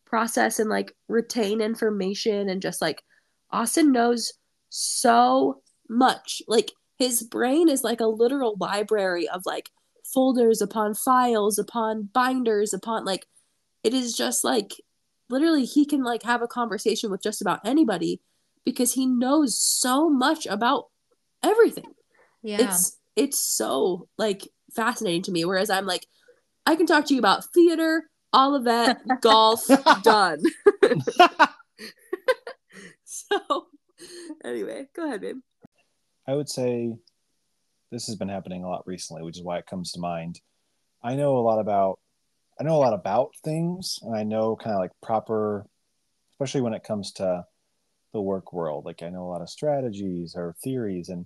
process 0.05 0.59
and 0.59 0.69
like 0.69 0.95
retain 1.07 1.59
information 1.59 2.49
and 2.49 2.61
just 2.61 2.81
like 2.81 3.03
Austin 3.51 3.91
knows 3.91 4.33
so 4.69 5.61
much. 5.89 6.41
Like 6.47 6.71
his 6.99 7.23
brain 7.23 7.67
is 7.67 7.83
like 7.83 7.99
a 7.99 8.05
literal 8.05 8.55
library 8.59 9.27
of 9.27 9.41
like 9.45 9.69
folders 10.13 10.61
upon 10.61 10.93
files 10.93 11.57
upon 11.57 12.09
binders 12.13 12.73
upon 12.73 13.03
like 13.05 13.25
it 13.83 13.93
is 13.93 14.15
just 14.15 14.43
like 14.43 14.73
literally 15.29 15.65
he 15.65 15.85
can 15.85 16.03
like 16.03 16.21
have 16.21 16.41
a 16.43 16.47
conversation 16.47 17.09
with 17.09 17.23
just 17.23 17.41
about 17.41 17.59
anybody 17.65 18.21
because 18.63 18.93
he 18.93 19.07
knows 19.07 19.59
so 19.59 20.09
much 20.09 20.45
about 20.45 20.89
everything. 21.41 21.93
Yeah. 22.43 22.57
It's 22.61 22.97
it's 23.15 23.39
so 23.39 24.07
like 24.17 24.47
fascinating 24.75 25.23
to 25.23 25.31
me 25.31 25.45
whereas 25.45 25.69
I'm 25.69 25.85
like 25.85 26.05
I 26.65 26.75
can 26.75 26.85
talk 26.85 27.05
to 27.07 27.13
you 27.13 27.19
about 27.19 27.45
theater, 27.53 28.09
Olivet, 28.33 29.21
golf, 29.21 29.67
done. 30.03 30.41
so 33.03 33.67
anyway, 34.43 34.87
go 34.95 35.05
ahead, 35.05 35.21
babe. 35.21 35.37
I 36.27 36.35
would 36.35 36.49
say 36.49 36.93
this 37.91 38.07
has 38.07 38.15
been 38.15 38.29
happening 38.29 38.63
a 38.63 38.69
lot 38.69 38.87
recently, 38.87 39.23
which 39.23 39.37
is 39.37 39.43
why 39.43 39.57
it 39.57 39.67
comes 39.67 39.91
to 39.91 39.99
mind. 39.99 40.39
I 41.03 41.15
know 41.15 41.37
a 41.37 41.43
lot 41.43 41.59
about 41.59 41.99
I 42.59 42.63
know 42.63 42.75
a 42.75 42.79
lot 42.79 42.93
about 42.93 43.31
things 43.43 43.99
and 44.03 44.15
I 44.15 44.23
know 44.23 44.55
kind 44.55 44.75
of 44.75 44.79
like 44.79 44.91
proper 45.01 45.65
especially 46.31 46.61
when 46.61 46.73
it 46.73 46.83
comes 46.83 47.11
to 47.13 47.45
the 48.13 48.21
work 48.21 48.53
world. 48.53 48.85
Like 48.85 49.03
I 49.03 49.09
know 49.09 49.23
a 49.23 49.31
lot 49.31 49.41
of 49.41 49.49
strategies 49.49 50.33
or 50.35 50.55
theories 50.63 51.09
and 51.09 51.25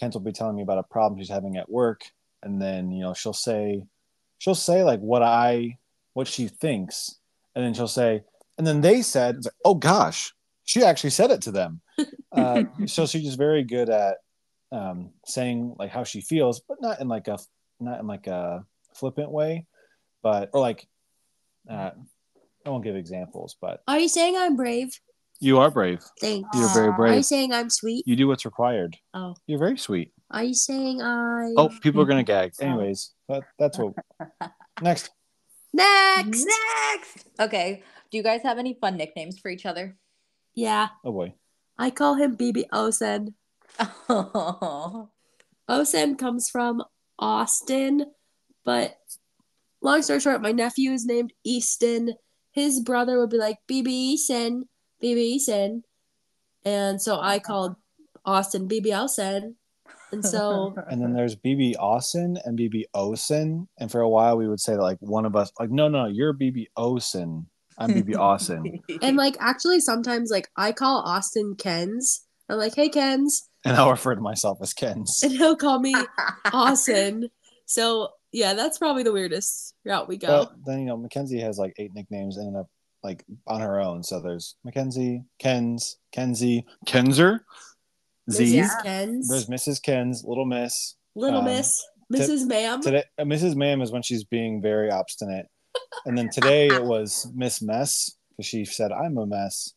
Kenz 0.00 0.14
will 0.14 0.20
be 0.20 0.32
telling 0.32 0.56
me 0.56 0.62
about 0.62 0.78
a 0.78 0.84
problem 0.84 1.20
she's 1.20 1.28
having 1.28 1.56
at 1.56 1.70
work 1.70 2.02
and 2.42 2.60
then, 2.60 2.90
you 2.90 3.02
know, 3.02 3.12
she'll 3.12 3.32
say 3.32 3.82
she'll 4.42 4.56
say 4.56 4.82
like 4.82 4.98
what 4.98 5.22
I 5.22 5.78
what 6.14 6.26
she 6.26 6.48
thinks 6.48 7.20
and 7.54 7.64
then 7.64 7.74
she'll 7.74 7.86
say 7.86 8.22
and 8.58 8.66
then 8.66 8.80
they 8.80 9.00
said 9.02 9.36
it's 9.36 9.46
like, 9.46 9.54
oh 9.64 9.74
gosh 9.76 10.32
she 10.64 10.82
actually 10.82 11.10
said 11.10 11.30
it 11.30 11.42
to 11.42 11.52
them 11.52 11.80
uh, 12.32 12.64
so 12.86 13.06
she's 13.06 13.22
just 13.22 13.38
very 13.38 13.62
good 13.62 13.88
at 13.88 14.16
um, 14.72 15.10
saying 15.26 15.76
like 15.78 15.90
how 15.90 16.02
she 16.02 16.20
feels 16.20 16.60
but 16.68 16.78
not 16.80 17.00
in 17.00 17.06
like 17.06 17.28
a 17.28 17.38
not 17.78 18.00
in 18.00 18.06
like 18.08 18.26
a 18.26 18.64
flippant 18.94 19.30
way 19.30 19.64
but 20.24 20.50
or 20.52 20.60
like 20.60 20.88
uh, 21.70 21.90
i 22.66 22.70
won't 22.70 22.82
give 22.82 22.96
examples 22.96 23.54
but 23.60 23.80
Are 23.86 24.00
you 24.00 24.08
saying 24.08 24.34
I'm 24.36 24.56
brave? 24.56 24.90
you 25.40 25.58
are 25.58 25.70
brave 25.70 26.00
Thanks. 26.20 26.48
you're 26.54 26.68
very 26.74 26.92
brave. 26.92 27.12
Are 27.12 27.16
you 27.16 27.22
saying 27.22 27.52
I'm 27.52 27.70
sweet? 27.70 28.02
you 28.08 28.16
do 28.16 28.26
what's 28.26 28.44
required 28.44 28.96
Oh. 29.14 29.34
you're 29.46 29.58
very 29.60 29.78
sweet 29.78 30.10
Are 30.32 30.44
you 30.44 30.54
saying 30.54 31.02
I 31.02 31.52
oh 31.56 31.70
people 31.80 32.00
are 32.02 32.06
gonna 32.06 32.22
gag 32.34 32.52
anyways 32.60 33.12
that, 33.28 33.42
that's 33.58 33.78
what 33.78 33.94
next 34.82 35.10
Next. 35.72 36.46
Next. 36.46 37.28
Okay. 37.40 37.82
Do 38.10 38.18
you 38.18 38.22
guys 38.22 38.42
have 38.42 38.58
any 38.58 38.74
fun 38.74 38.96
nicknames 38.96 39.38
for 39.38 39.48
each 39.48 39.64
other? 39.66 39.96
Yeah. 40.54 40.88
oh 41.04 41.12
boy 41.12 41.34
I 41.78 41.90
call 41.90 42.14
him 42.14 42.36
BB 42.36 42.68
Osen. 42.72 43.34
Oh. 44.08 45.08
Osen 45.70 46.18
comes 46.18 46.50
from 46.50 46.82
Austin, 47.18 48.06
but 48.64 48.98
long 49.80 50.02
story 50.02 50.20
short, 50.20 50.42
my 50.42 50.52
nephew 50.52 50.90
is 50.90 51.06
named 51.06 51.32
Easton. 51.44 52.14
His 52.50 52.80
brother 52.80 53.18
would 53.18 53.30
be 53.30 53.38
like 53.38 53.58
BB 53.70 54.16
Eason, 54.16 54.64
BB 55.02 55.38
Eason. 55.38 55.82
And 56.64 57.00
so 57.00 57.18
I 57.18 57.38
called 57.38 57.76
Austin 58.26 58.68
BB 58.68 58.86
Osen. 58.88 59.54
And 60.12 60.24
so 60.24 60.74
and 60.90 61.02
then 61.02 61.12
there's 61.12 61.36
BB 61.36 61.76
Austin 61.78 62.38
and 62.44 62.58
BB 62.58 62.84
Osen. 62.94 63.66
And 63.78 63.90
for 63.90 64.00
a 64.00 64.08
while, 64.08 64.36
we 64.36 64.48
would 64.48 64.60
say 64.60 64.74
that 64.74 64.82
like 64.82 64.98
one 65.00 65.24
of 65.24 65.34
us, 65.34 65.50
like, 65.58 65.70
no, 65.70 65.88
no, 65.88 66.06
you're 66.06 66.34
BB 66.34 66.66
Osen. 66.76 67.46
I'm 67.78 67.90
BB 67.90 68.16
Austin. 68.18 68.80
and 69.00 69.16
like 69.16 69.36
actually 69.40 69.80
sometimes 69.80 70.30
like 70.30 70.48
I 70.56 70.72
call 70.72 71.00
Austin 71.00 71.56
Kenz. 71.56 72.20
I'm 72.48 72.58
like, 72.58 72.74
hey 72.74 72.88
Kenz. 72.88 73.48
And 73.64 73.76
I'll 73.76 73.90
refer 73.90 74.14
to 74.14 74.20
myself 74.20 74.58
as 74.60 74.74
Kenz. 74.74 75.22
And 75.22 75.32
he'll 75.32 75.56
call 75.56 75.78
me 75.80 75.94
Austin. 76.52 77.30
So 77.66 78.10
yeah, 78.32 78.54
that's 78.54 78.78
probably 78.78 79.02
the 79.02 79.12
weirdest 79.12 79.74
route 79.84 80.08
we 80.08 80.16
go. 80.16 80.44
But 80.44 80.64
then, 80.66 80.80
you 80.80 80.86
know, 80.86 80.96
Mackenzie 80.96 81.40
has 81.40 81.58
like 81.58 81.74
eight 81.78 81.94
nicknames 81.94 82.36
and 82.36 82.56
up 82.56 82.68
like 83.02 83.24
on 83.46 83.60
her 83.60 83.80
own. 83.80 84.02
So 84.02 84.20
there's 84.20 84.56
Mackenzie, 84.64 85.24
Kenz, 85.40 85.96
Kenzie, 86.12 86.66
Kenzer, 86.86 87.40
Z. 88.32 88.44
Mrs. 88.44 88.52
Yeah. 88.52 88.68
Kenz. 88.84 89.28
There's 89.28 89.46
Mrs. 89.46 89.80
Kenz, 89.80 90.24
Little 90.24 90.44
Miss. 90.44 90.96
Little 91.14 91.40
um, 91.40 91.44
Miss. 91.46 91.84
Mrs. 92.12 92.46
Ma'am. 92.46 92.82
Today, 92.82 93.04
uh, 93.18 93.24
Mrs. 93.24 93.56
Ma'am 93.56 93.80
is 93.80 93.90
when 93.90 94.02
she's 94.02 94.24
being 94.24 94.60
very 94.60 94.90
obstinate. 94.90 95.46
And 96.04 96.16
then 96.16 96.28
today 96.30 96.66
it 96.66 96.84
was 96.84 97.30
Miss 97.34 97.62
Mess 97.62 98.16
because 98.30 98.46
she 98.46 98.64
said, 98.64 98.92
I'm 98.92 99.16
a 99.16 99.26
mess. 99.26 99.72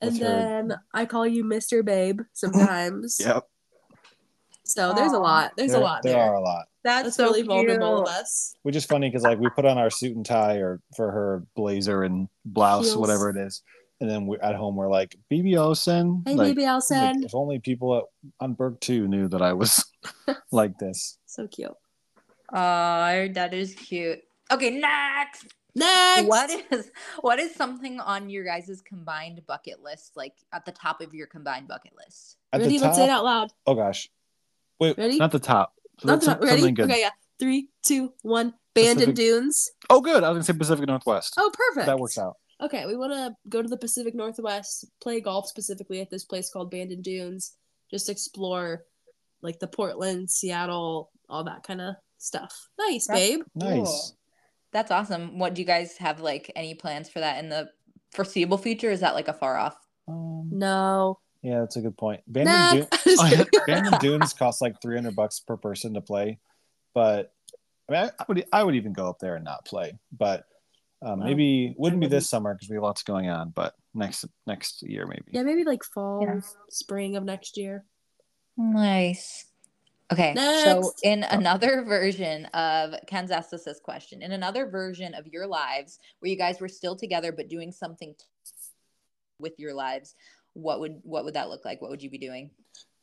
And 0.00 0.12
with 0.12 0.22
her- 0.22 0.28
then 0.28 0.74
I 0.92 1.04
call 1.06 1.26
you 1.26 1.44
Mr. 1.44 1.84
Babe 1.84 2.20
sometimes. 2.32 3.18
Yep. 3.20 3.46
So 4.64 4.94
there's 4.94 5.12
a 5.12 5.18
lot. 5.18 5.52
There's 5.56 5.72
there, 5.72 5.80
a 5.80 5.84
lot 5.84 6.02
there 6.02 6.14
there. 6.14 6.22
are 6.22 6.34
a 6.34 6.40
lot. 6.40 6.64
That's, 6.84 7.04
That's 7.04 7.16
so 7.16 7.24
really 7.24 7.42
vulnerable 7.42 8.02
of 8.02 8.08
us. 8.08 8.54
Which 8.62 8.76
is 8.76 8.86
funny 8.86 9.08
because 9.08 9.22
like 9.22 9.38
we 9.38 9.50
put 9.50 9.66
on 9.66 9.76
our 9.76 9.90
suit 9.90 10.16
and 10.16 10.24
tie 10.24 10.56
or 10.56 10.80
for 10.96 11.10
her 11.10 11.44
blazer 11.54 12.02
and 12.02 12.28
blouse, 12.46 12.86
Heels. 12.86 12.96
whatever 12.96 13.28
it 13.28 13.36
is. 13.36 13.62
And 14.00 14.10
then 14.10 14.26
we 14.26 14.38
at 14.38 14.54
home 14.56 14.76
we're 14.76 14.90
like, 14.90 15.16
BB 15.32 15.56
Olsen. 15.58 16.22
Hey, 16.26 16.34
like, 16.34 16.48
baby, 16.48 16.66
I'll 16.66 16.76
like, 16.76 16.82
send. 16.84 17.24
if 17.24 17.34
only 17.34 17.58
people 17.60 17.96
at, 17.96 18.04
on 18.40 18.54
Berg 18.54 18.80
2 18.80 19.06
knew 19.08 19.28
that 19.28 19.40
I 19.40 19.52
was 19.52 19.84
like 20.50 20.78
this. 20.78 21.16
So 21.26 21.46
cute. 21.46 21.70
Oh, 22.52 23.28
that 23.32 23.54
is 23.54 23.74
cute. 23.74 24.20
Okay, 24.50 24.70
next. 24.70 25.46
Next. 25.76 26.28
What 26.28 26.50
is 26.70 26.90
what 27.20 27.38
is 27.40 27.54
something 27.54 27.98
on 27.98 28.30
your 28.30 28.44
guys' 28.44 28.80
combined 28.86 29.40
bucket 29.46 29.82
list, 29.82 30.12
like 30.16 30.34
at 30.52 30.64
the 30.64 30.70
top 30.72 31.00
of 31.00 31.14
your 31.14 31.26
combined 31.26 31.66
bucket 31.66 31.92
list? 31.96 32.36
At 32.52 32.60
Ready? 32.60 32.78
the 32.78 32.84
Let's 32.84 32.96
say 32.96 33.04
it 33.04 33.10
out 33.10 33.24
loud. 33.24 33.50
Oh 33.66 33.74
gosh. 33.74 34.08
Wait, 34.78 34.96
Ready? 34.98 35.18
not 35.18 35.32
the 35.32 35.38
top. 35.40 35.72
Not 36.04 36.22
Some- 36.22 36.38
the- 36.40 36.46
ready? 36.46 36.70
good. 36.72 36.90
Okay, 36.90 37.00
yeah. 37.00 37.10
Three, 37.40 37.68
two, 37.84 38.12
one. 38.22 38.54
Band 38.74 38.98
Pacific- 38.98 39.06
and 39.08 39.16
Dunes. 39.16 39.70
Oh, 39.88 40.00
good. 40.00 40.22
I 40.24 40.30
was 40.30 40.36
gonna 40.36 40.44
say 40.44 40.52
Pacific 40.52 40.86
Northwest. 40.86 41.34
Oh, 41.38 41.50
perfect. 41.52 41.86
that 41.86 41.98
works 41.98 42.18
out. 42.18 42.36
Okay, 42.60 42.86
we 42.86 42.96
want 42.96 43.12
to 43.12 43.34
go 43.48 43.62
to 43.62 43.68
the 43.68 43.76
Pacific 43.76 44.14
Northwest, 44.14 44.86
play 45.02 45.20
golf 45.20 45.48
specifically 45.48 46.00
at 46.00 46.10
this 46.10 46.24
place 46.24 46.50
called 46.50 46.70
Bandon 46.70 47.02
Dunes, 47.02 47.56
just 47.90 48.08
explore 48.08 48.84
like 49.42 49.58
the 49.58 49.66
Portland, 49.66 50.30
Seattle, 50.30 51.10
all 51.28 51.44
that 51.44 51.62
kind 51.64 51.80
of 51.80 51.94
stuff. 52.18 52.68
Nice, 52.78 53.06
That's 53.06 53.20
babe. 53.20 53.40
Nice. 53.54 53.74
Cool. 53.74 54.16
That's 54.72 54.90
awesome. 54.90 55.38
What 55.38 55.54
do 55.54 55.62
you 55.62 55.66
guys 55.66 55.96
have 55.98 56.20
like 56.20 56.50
any 56.56 56.74
plans 56.74 57.08
for 57.08 57.20
that 57.20 57.42
in 57.42 57.48
the 57.50 57.68
foreseeable 58.12 58.58
future? 58.58 58.90
Is 58.90 59.00
that 59.00 59.14
like 59.14 59.28
a 59.28 59.32
far 59.32 59.56
off? 59.56 59.76
Um, 60.08 60.48
No. 60.52 61.18
yeah, 61.42 61.60
that's 61.60 61.76
a 61.76 61.80
good 61.80 61.96
point. 61.96 62.22
Bandon, 62.26 62.70
Dune- 62.70 62.88
Next. 62.90 63.06
oh, 63.20 63.26
yeah, 63.26 63.44
Bandon 63.66 63.98
Dunes 64.00 64.32
cost 64.32 64.62
like 64.62 64.80
three 64.80 64.96
hundred 64.96 65.16
bucks 65.16 65.40
per 65.40 65.56
person 65.56 65.94
to 65.94 66.00
play, 66.00 66.38
but 66.94 67.32
I 67.88 67.92
mean, 67.92 68.02
I, 68.02 68.10
I 68.18 68.24
would 68.28 68.44
I 68.52 68.62
would 68.64 68.74
even 68.76 68.92
go 68.92 69.08
up 69.08 69.18
there 69.18 69.36
and 69.36 69.44
not 69.44 69.64
play, 69.64 69.98
but 70.16 70.46
um, 71.04 71.20
Wow. 71.20 71.26
maybe 71.26 71.74
wouldn't 71.78 72.00
be 72.00 72.06
this 72.08 72.28
summer 72.28 72.54
because 72.54 72.68
we 72.68 72.76
have 72.76 72.82
lots 72.82 73.02
going 73.02 73.28
on, 73.28 73.50
but 73.50 73.74
next 73.94 74.24
next 74.46 74.82
year 74.82 75.06
maybe. 75.06 75.24
yeah, 75.30 75.42
maybe 75.42 75.64
like 75.64 75.84
fall, 75.84 76.22
Yeah. 76.22 76.40
spring 76.70 77.16
of 77.16 77.24
next 77.24 77.56
year. 77.56 77.84
Nice. 78.56 79.46
Okay, 80.12 80.34
so 80.34 80.80
Next. 80.80 81.00
in 81.02 81.22
another 81.24 81.82
version 81.82 82.44
of 82.46 82.94
Kenz 83.06 83.30
asked 83.30 83.52
us 83.54 83.64
this 83.64 83.80
question, 83.80 84.22
in 84.22 84.32
another 84.32 84.66
version 84.66 85.14
of 85.14 85.26
your 85.26 85.46
lives 85.46 85.98
where 86.20 86.30
you 86.30 86.36
guys 86.36 86.60
were 86.60 86.68
still 86.68 86.94
together 86.94 87.32
but 87.32 87.48
doing 87.48 87.72
something 87.72 88.14
t- 88.14 88.24
with 89.40 89.58
your 89.58 89.72
lives, 89.74 90.14
what 90.52 90.78
would 90.80 91.00
what 91.04 91.24
would 91.24 91.34
that 91.34 91.48
look 91.48 91.64
like? 91.64 91.80
What 91.80 91.90
would 91.90 92.02
you 92.02 92.10
be 92.10 92.18
doing? 92.18 92.50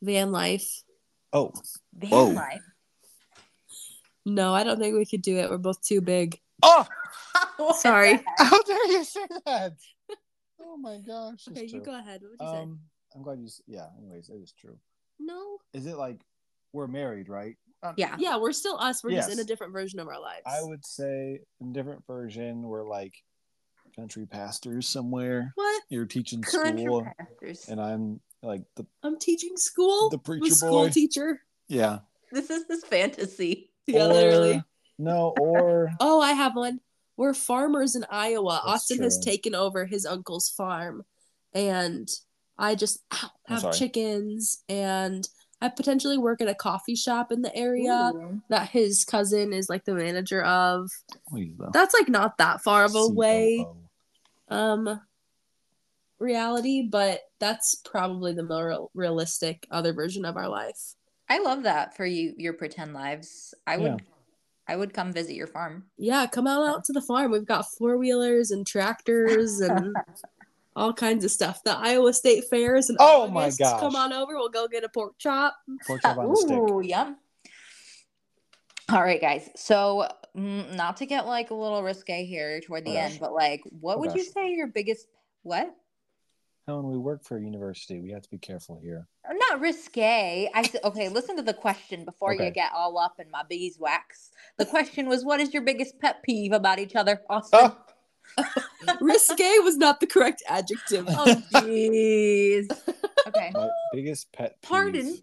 Van 0.01 0.31
life. 0.31 0.83
Oh, 1.33 1.51
Van 1.95 2.09
Whoa. 2.11 2.25
life. 2.29 2.61
No, 4.25 4.53
I 4.53 4.63
don't 4.63 4.79
think 4.79 4.95
we 4.95 5.05
could 5.05 5.23
do 5.23 5.37
it. 5.37 5.49
We're 5.49 5.57
both 5.57 5.81
too 5.81 6.01
big. 6.01 6.39
oh! 6.63 6.85
Sorry. 7.73 8.19
How 8.37 8.61
dare 8.63 8.91
you 8.91 9.03
say 9.03 9.25
that? 9.45 9.73
Oh 10.63 10.77
my 10.77 10.99
gosh! 10.99 11.47
Okay, 11.49 11.61
it's 11.61 11.73
you 11.73 11.81
go 11.81 11.97
ahead. 11.97 12.21
What 12.21 12.31
would 12.31 12.39
you 12.39 12.47
say? 12.55 12.61
Um, 12.61 12.79
I'm 13.15 13.23
glad 13.23 13.39
you. 13.39 13.45
s- 13.45 13.61
Yeah. 13.67 13.87
Anyways, 13.97 14.29
it 14.29 14.35
is 14.35 14.53
true. 14.53 14.77
No. 15.19 15.57
Is 15.73 15.87
it 15.87 15.97
like 15.97 16.21
we're 16.71 16.85
married, 16.87 17.29
right? 17.29 17.55
Uh, 17.81 17.93
Yeah. 17.97 18.15
Yeah, 18.19 18.37
we're 18.37 18.51
still 18.53 18.77
us. 18.79 19.03
We're 19.03 19.09
just 19.11 19.31
in 19.31 19.39
a 19.39 19.43
different 19.43 19.73
version 19.73 19.99
of 19.99 20.07
our 20.07 20.19
lives. 20.21 20.43
I 20.45 20.61
would 20.61 20.85
say 20.85 21.39
in 21.59 21.73
different 21.73 22.05
version, 22.05 22.61
we're 22.61 22.87
like 22.87 23.15
country 23.95 24.27
pastors 24.27 24.87
somewhere. 24.87 25.51
What? 25.55 25.83
You're 25.89 26.05
teaching 26.05 26.41
Country 26.43 26.83
school, 26.83 27.07
pastors. 27.17 27.67
and 27.67 27.81
I'm 27.81 28.21
like 28.43 28.61
the 28.75 28.85
I'm 29.03 29.17
teaching 29.17 29.57
school. 29.57 30.11
The 30.11 30.17
I'm 30.17 30.19
a 30.19 30.23
preacher 30.23 30.53
school 30.55 30.83
boy. 30.85 30.89
teacher. 30.89 31.41
yeah. 31.67 31.99
This 32.31 32.49
is 32.51 32.67
this 32.67 32.83
fantasy. 32.85 33.71
Yeah, 33.87 34.05
Or- 34.05 34.13
literally. 34.13 34.63
No, 34.99 35.33
or 35.39 35.91
Oh, 35.99 36.21
I 36.21 36.33
have 36.33 36.55
one. 36.55 36.79
We're 37.21 37.35
farmers 37.35 37.95
in 37.95 38.03
Iowa. 38.09 38.63
That's 38.65 38.83
Austin 38.83 39.03
has 39.03 39.19
taken 39.19 39.53
over 39.53 39.85
his 39.85 40.07
uncle's 40.07 40.49
farm, 40.49 41.03
and 41.53 42.09
I 42.57 42.73
just 42.73 42.99
ow, 43.13 43.29
have 43.47 43.77
chickens, 43.77 44.63
and 44.67 45.29
I 45.61 45.69
potentially 45.69 46.17
work 46.17 46.41
at 46.41 46.47
a 46.47 46.55
coffee 46.55 46.95
shop 46.95 47.31
in 47.31 47.43
the 47.43 47.55
area 47.55 48.11
Ooh. 48.15 48.41
that 48.49 48.69
his 48.69 49.05
cousin 49.05 49.53
is 49.53 49.69
like 49.69 49.85
the 49.85 49.93
manager 49.93 50.41
of. 50.41 50.89
Please. 51.29 51.53
That's 51.71 51.93
like 51.93 52.09
not 52.09 52.39
that 52.39 52.63
far 52.63 52.85
of 52.85 52.95
a 52.95 53.07
way 53.07 53.67
um 54.49 54.99
reality, 56.17 56.87
but 56.89 57.19
that's 57.39 57.75
probably 57.85 58.33
the 58.33 58.41
more 58.41 58.89
realistic 58.95 59.67
other 59.69 59.93
version 59.93 60.25
of 60.25 60.37
our 60.37 60.49
life. 60.49 60.95
I 61.29 61.37
love 61.37 61.63
that 61.63 61.95
for 61.95 62.05
you 62.05 62.33
your 62.37 62.53
pretend 62.53 62.95
lives. 62.95 63.53
I 63.67 63.77
would 63.77 63.91
Yeah. 63.91 64.05
I 64.67 64.75
would 64.75 64.93
come 64.93 65.11
visit 65.11 65.35
your 65.35 65.47
farm. 65.47 65.85
Yeah, 65.97 66.25
come 66.27 66.47
out 66.47 66.67
out 66.67 66.83
to 66.85 66.93
the 66.93 67.01
farm. 67.01 67.31
We've 67.31 67.45
got 67.45 67.65
four 67.77 67.97
wheelers 67.97 68.51
and 68.51 68.65
tractors 68.65 69.59
and 69.59 69.95
all 70.75 70.93
kinds 70.93 71.25
of 71.25 71.31
stuff. 71.31 71.63
The 71.63 71.75
Iowa 71.77 72.13
State 72.13 72.45
Fairs 72.49 72.89
and 72.89 72.97
Oh 73.01 73.27
my 73.27 73.45
August. 73.45 73.59
gosh. 73.59 73.79
Come 73.79 73.95
on 73.95 74.13
over. 74.13 74.35
We'll 74.35 74.49
go 74.49 74.67
get 74.67 74.83
a 74.83 74.89
pork 74.89 75.17
chop. 75.17 75.55
Pork 75.85 76.01
chop 76.01 76.17
on 76.17 76.31
a 76.31 76.35
stick. 76.35 76.61
Yum. 76.83 77.17
All 78.89 79.01
right, 79.01 79.21
guys. 79.21 79.49
So, 79.55 80.07
mm, 80.35 80.75
not 80.75 80.97
to 80.97 81.05
get 81.05 81.25
like 81.25 81.49
a 81.51 81.55
little 81.55 81.81
risque 81.81 82.25
here 82.25 82.59
toward 82.61 82.85
the 82.85 82.97
Oh, 82.97 83.01
end, 83.01 83.17
but 83.19 83.33
like, 83.33 83.61
what 83.79 83.97
Oh, 83.97 83.99
would 84.01 84.13
you 84.15 84.23
say 84.23 84.51
your 84.51 84.67
biggest 84.67 85.07
what? 85.43 85.73
Helen, 86.71 86.89
we 86.89 86.97
work 86.97 87.25
for 87.25 87.37
a 87.37 87.41
university. 87.41 87.99
We 87.99 88.11
have 88.11 88.21
to 88.21 88.29
be 88.29 88.37
careful 88.37 88.79
here. 88.81 89.05
Not 89.29 89.59
risque. 89.59 90.49
I 90.55 90.63
said, 90.63 90.79
okay. 90.85 91.09
Listen 91.09 91.35
to 91.35 91.41
the 91.41 91.53
question 91.53 92.05
before 92.05 92.33
you 92.33 92.49
get 92.49 92.71
all 92.73 92.97
up 92.97 93.19
in 93.19 93.29
my 93.29 93.43
beeswax. 93.49 94.31
The 94.57 94.65
question 94.65 95.09
was, 95.09 95.25
what 95.25 95.41
is 95.41 95.53
your 95.53 95.63
biggest 95.63 95.99
pet 95.99 96.23
peeve 96.23 96.53
about 96.53 96.79
each 96.79 96.95
other, 96.95 97.19
Austin? 97.29 97.59
Oh, 97.61 97.77
Risque 99.01 99.59
was 99.59 99.75
not 99.75 99.99
the 99.99 100.07
correct 100.07 100.43
adjective. 100.47 101.07
Oh, 101.09 101.43
jeez. 101.55 102.71
okay. 103.27 103.51
my 103.53 103.69
biggest 103.91 104.31
pet 104.31 104.55
peeve. 104.61 104.69
Pardon? 104.69 105.17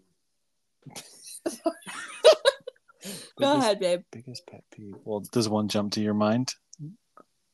Go 3.39 3.57
ahead, 3.57 3.79
babe. 3.79 4.01
Biggest 4.11 4.45
pet 4.45 4.63
peeve. 4.71 4.93
Well, 5.03 5.21
does 5.31 5.49
one 5.49 5.67
jump 5.67 5.93
to 5.93 6.01
your 6.01 6.13
mind? 6.13 6.53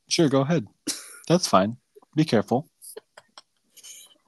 Sure, 0.10 0.28
go 0.28 0.41
ahead. 0.41 0.68
That's 1.30 1.48
fine. 1.48 1.78
Be 2.14 2.26
careful. 2.26 2.68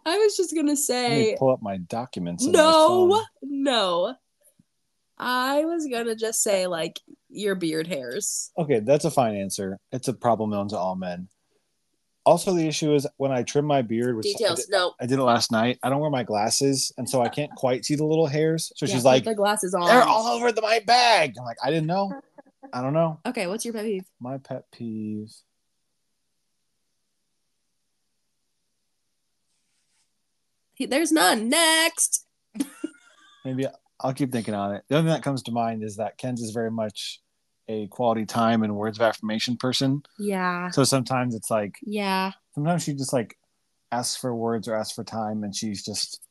I 0.07 0.17
was 0.19 0.37
just 0.37 0.51
gonna 0.55 0.67
Let 0.67 0.71
me 0.71 0.75
say 0.77 1.35
pull 1.37 1.51
up 1.51 1.61
my 1.61 1.77
documents. 1.77 2.45
in 2.45 2.53
my 2.53 2.59
no, 2.59 3.23
no. 3.41 4.15
I 5.17 5.65
was 5.65 5.87
gonna 5.91 6.15
just 6.15 6.41
say 6.41 6.67
like 6.67 6.99
your 7.29 7.55
beard 7.55 7.87
hairs. 7.87 8.51
Okay, 8.57 8.79
that's 8.79 9.03
a 9.05 9.11
fine 9.11 9.35
answer. 9.35 9.79
It's 9.91 10.07
a 10.07 10.13
problem 10.13 10.51
known 10.51 10.69
to 10.69 10.77
all 10.77 10.95
men. 10.95 11.27
Also, 12.25 12.53
the 12.53 12.67
issue 12.67 12.93
is 12.93 13.07
when 13.17 13.31
I 13.31 13.43
trim 13.43 13.65
my 13.65 13.81
beard, 13.81 14.15
which 14.15 14.27
I 14.27 14.37
Details. 14.37 14.65
did, 14.65 14.71
No. 14.71 14.93
I 14.99 15.05
did 15.05 15.17
it 15.17 15.23
last 15.23 15.51
night. 15.51 15.79
I 15.81 15.89
don't 15.89 16.01
wear 16.01 16.09
my 16.09 16.23
glasses, 16.23 16.91
and 16.97 17.09
so 17.09 17.21
I 17.21 17.29
can't 17.29 17.51
quite 17.55 17.85
see 17.85 17.95
the 17.95 18.03
little 18.05 18.27
hairs. 18.27 18.71
So 18.75 18.85
Yeah, 18.85 18.93
she's 18.93 19.05
like, 19.05 19.23
the 19.23 19.33
glasses 19.33 19.73
on. 19.73 19.87
"They're 19.87 20.03
all 20.03 20.27
over 20.27 20.51
the, 20.51 20.61
my 20.61 20.79
bag." 20.85 21.35
I'm 21.39 21.45
like, 21.45 21.57
"I 21.63 21.69
didn't 21.69 21.87
know. 21.87 22.13
I 22.73 22.81
don't 22.81 22.93
know." 22.93 23.19
Okay, 23.25 23.47
what's 23.47 23.63
your 23.65 23.73
pet 23.73 23.85
peeve? 23.85 24.05
My 24.19 24.37
pet 24.37 24.65
peeve. 24.71 25.33
There's 30.79 31.11
none. 31.11 31.49
Next. 31.49 32.25
Maybe 33.45 33.65
I'll 34.01 34.13
keep 34.13 34.31
thinking 34.31 34.53
on 34.53 34.75
it. 34.75 34.83
The 34.89 34.97
only 34.97 35.09
thing 35.09 35.15
that 35.17 35.23
comes 35.23 35.43
to 35.43 35.51
mind 35.51 35.83
is 35.83 35.95
that 35.97 36.17
Kenz 36.19 36.39
is 36.41 36.51
very 36.51 36.69
much 36.71 37.21
a 37.69 37.87
quality 37.87 38.25
time 38.25 38.63
and 38.63 38.75
words 38.75 38.97
of 38.97 39.01
affirmation 39.01 39.57
person. 39.57 40.03
Yeah. 40.19 40.69
So 40.71 40.83
sometimes 40.83 41.33
it's 41.35 41.49
like 41.49 41.75
Yeah. 41.83 42.31
sometimes 42.55 42.83
she 42.83 42.93
just 42.93 43.13
like 43.13 43.37
asks 43.91 44.15
for 44.17 44.35
words 44.35 44.67
or 44.67 44.75
asks 44.75 44.93
for 44.93 45.03
time, 45.03 45.43
and 45.43 45.55
she's 45.55 45.83
just 45.83 46.21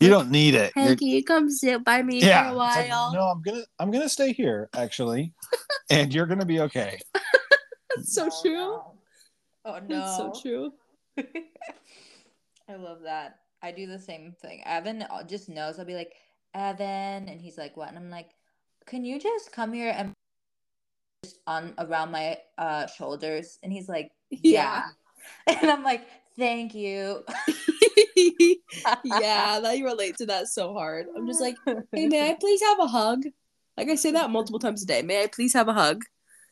you 0.00 0.08
don't 0.10 0.30
need 0.30 0.54
it. 0.54 0.72
Hey, 0.74 0.84
You're- 0.84 0.96
can 0.96 1.06
you 1.08 1.24
come 1.24 1.50
sit 1.50 1.82
by 1.84 2.02
me 2.02 2.20
yeah, 2.20 2.42
for 2.42 2.48
a 2.48 2.50
it's 2.66 2.76
like, 2.76 2.90
while? 2.90 3.12
no, 3.14 3.20
I'm 3.22 3.42
gonna 3.42 3.62
I'm 3.78 3.90
gonna 3.90 4.08
stay 4.08 4.32
here 4.32 4.68
actually, 4.74 5.32
and 5.90 6.12
you're 6.14 6.26
gonna 6.26 6.44
be 6.46 6.60
okay. 6.60 6.98
That's 7.94 8.14
so 8.14 8.28
true. 8.42 8.52
no. 8.52 8.92
Oh 9.64 9.78
no. 9.88 9.98
That's 10.00 10.16
so 10.16 10.32
true. 10.42 10.72
I 12.68 12.74
love 12.76 13.02
that. 13.04 13.38
I 13.62 13.72
do 13.72 13.86
the 13.86 13.98
same 13.98 14.34
thing. 14.40 14.62
Evan 14.64 15.04
just 15.26 15.48
knows. 15.48 15.78
I'll 15.78 15.84
be 15.84 15.94
like, 15.94 16.12
Evan, 16.54 17.28
and 17.28 17.40
he's 17.40 17.58
like, 17.58 17.76
what? 17.76 17.88
And 17.88 17.98
I'm 17.98 18.10
like, 18.10 18.30
can 18.86 19.04
you 19.04 19.18
just 19.20 19.52
come 19.52 19.72
here 19.72 19.92
and 19.96 20.12
just 21.24 21.38
on 21.46 21.74
around 21.78 22.10
my 22.10 22.38
uh 22.58 22.86
shoulders? 22.86 23.58
And 23.62 23.72
he's 23.72 23.88
like, 23.88 24.10
yeah. 24.30 24.84
And 25.48 25.70
I'm 25.70 25.82
like, 25.82 26.06
thank 26.38 26.72
you. 26.72 27.24
yeah, 28.16 29.58
that 29.60 29.74
you 29.76 29.84
relate 29.84 30.16
to 30.18 30.26
that 30.26 30.46
so 30.46 30.72
hard. 30.72 31.06
I'm 31.16 31.26
just 31.26 31.40
like, 31.40 31.56
hey, 31.92 32.06
may 32.06 32.30
I 32.30 32.36
please 32.38 32.62
have 32.62 32.78
a 32.78 32.86
hug? 32.86 33.24
Like 33.76 33.88
I 33.88 33.96
say 33.96 34.12
that 34.12 34.30
multiple 34.30 34.60
times 34.60 34.84
a 34.84 34.86
day. 34.86 35.02
May 35.02 35.24
I 35.24 35.26
please 35.26 35.52
have 35.54 35.66
a 35.66 35.72
hug? 35.72 36.04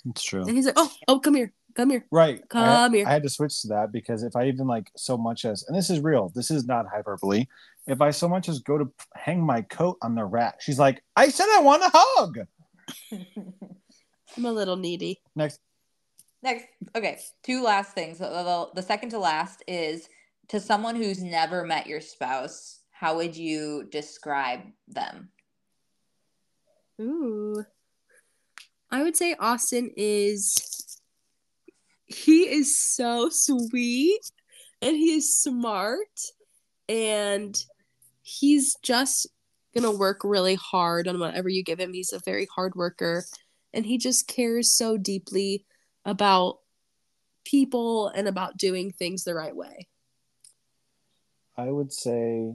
It's 0.06 0.22
true. 0.22 0.42
And 0.42 0.56
he's 0.56 0.66
like, 0.66 0.74
oh, 0.76 0.92
oh, 1.08 1.20
come 1.20 1.34
here, 1.34 1.52
come 1.74 1.90
here. 1.90 2.06
Right. 2.10 2.40
I, 2.42 2.46
Come 2.46 2.94
here. 2.94 3.06
I 3.06 3.10
had 3.10 3.22
to 3.22 3.28
switch 3.28 3.60
to 3.62 3.68
that 3.68 3.92
because 3.92 4.22
if 4.22 4.36
I 4.36 4.46
even 4.46 4.66
like 4.66 4.90
so 4.96 5.16
much 5.16 5.44
as, 5.44 5.64
and 5.68 5.76
this 5.76 5.90
is 5.90 6.00
real, 6.00 6.32
this 6.34 6.50
is 6.50 6.66
not 6.66 6.86
hyperbole. 6.86 7.46
If 7.86 8.00
I 8.00 8.10
so 8.10 8.28
much 8.28 8.48
as 8.48 8.60
go 8.60 8.78
to 8.78 8.90
hang 9.14 9.44
my 9.44 9.62
coat 9.62 9.98
on 10.02 10.14
the 10.14 10.24
rack, 10.24 10.60
she's 10.60 10.78
like, 10.78 11.02
I 11.16 11.28
said 11.28 11.46
I 11.54 11.60
want 11.60 11.82
a 11.82 11.90
hug. 11.92 12.38
I'm 14.36 14.44
a 14.44 14.52
little 14.52 14.76
needy. 14.76 15.20
Next. 15.36 15.60
Next, 16.42 16.66
okay, 16.94 17.18
two 17.42 17.62
last 17.62 17.92
things. 17.92 18.18
The, 18.18 18.28
the, 18.28 18.68
the 18.74 18.82
second 18.82 19.10
to 19.10 19.18
last 19.18 19.62
is 19.66 20.08
to 20.48 20.60
someone 20.60 20.94
who's 20.94 21.22
never 21.22 21.64
met 21.64 21.86
your 21.86 22.02
spouse, 22.02 22.80
how 22.90 23.16
would 23.16 23.34
you 23.34 23.88
describe 23.90 24.60
them? 24.86 25.30
Ooh. 27.00 27.64
I 28.90 29.02
would 29.02 29.16
say 29.16 29.34
Austin 29.40 29.90
is 29.96 30.93
he 32.06 32.42
is 32.42 32.78
so 32.78 33.28
sweet 33.30 34.30
and 34.82 34.96
he 34.96 35.14
is 35.14 35.34
smart 35.34 36.20
and 36.88 37.56
he's 38.22 38.76
just 38.82 39.26
gonna 39.74 39.90
work 39.90 40.22
really 40.22 40.54
hard 40.54 41.08
on 41.08 41.18
whatever 41.18 41.48
you 41.48 41.62
give 41.62 41.80
him. 41.80 41.92
He's 41.92 42.12
a 42.12 42.20
very 42.20 42.46
hard 42.54 42.74
worker 42.74 43.24
and 43.72 43.84
he 43.84 43.98
just 43.98 44.28
cares 44.28 44.70
so 44.70 44.96
deeply 44.96 45.66
about 46.04 46.58
people 47.44 48.08
and 48.08 48.28
about 48.28 48.56
doing 48.56 48.92
things 48.92 49.24
the 49.24 49.34
right 49.34 49.54
way. 49.54 49.88
I 51.56 51.70
would 51.70 51.92
say 51.92 52.54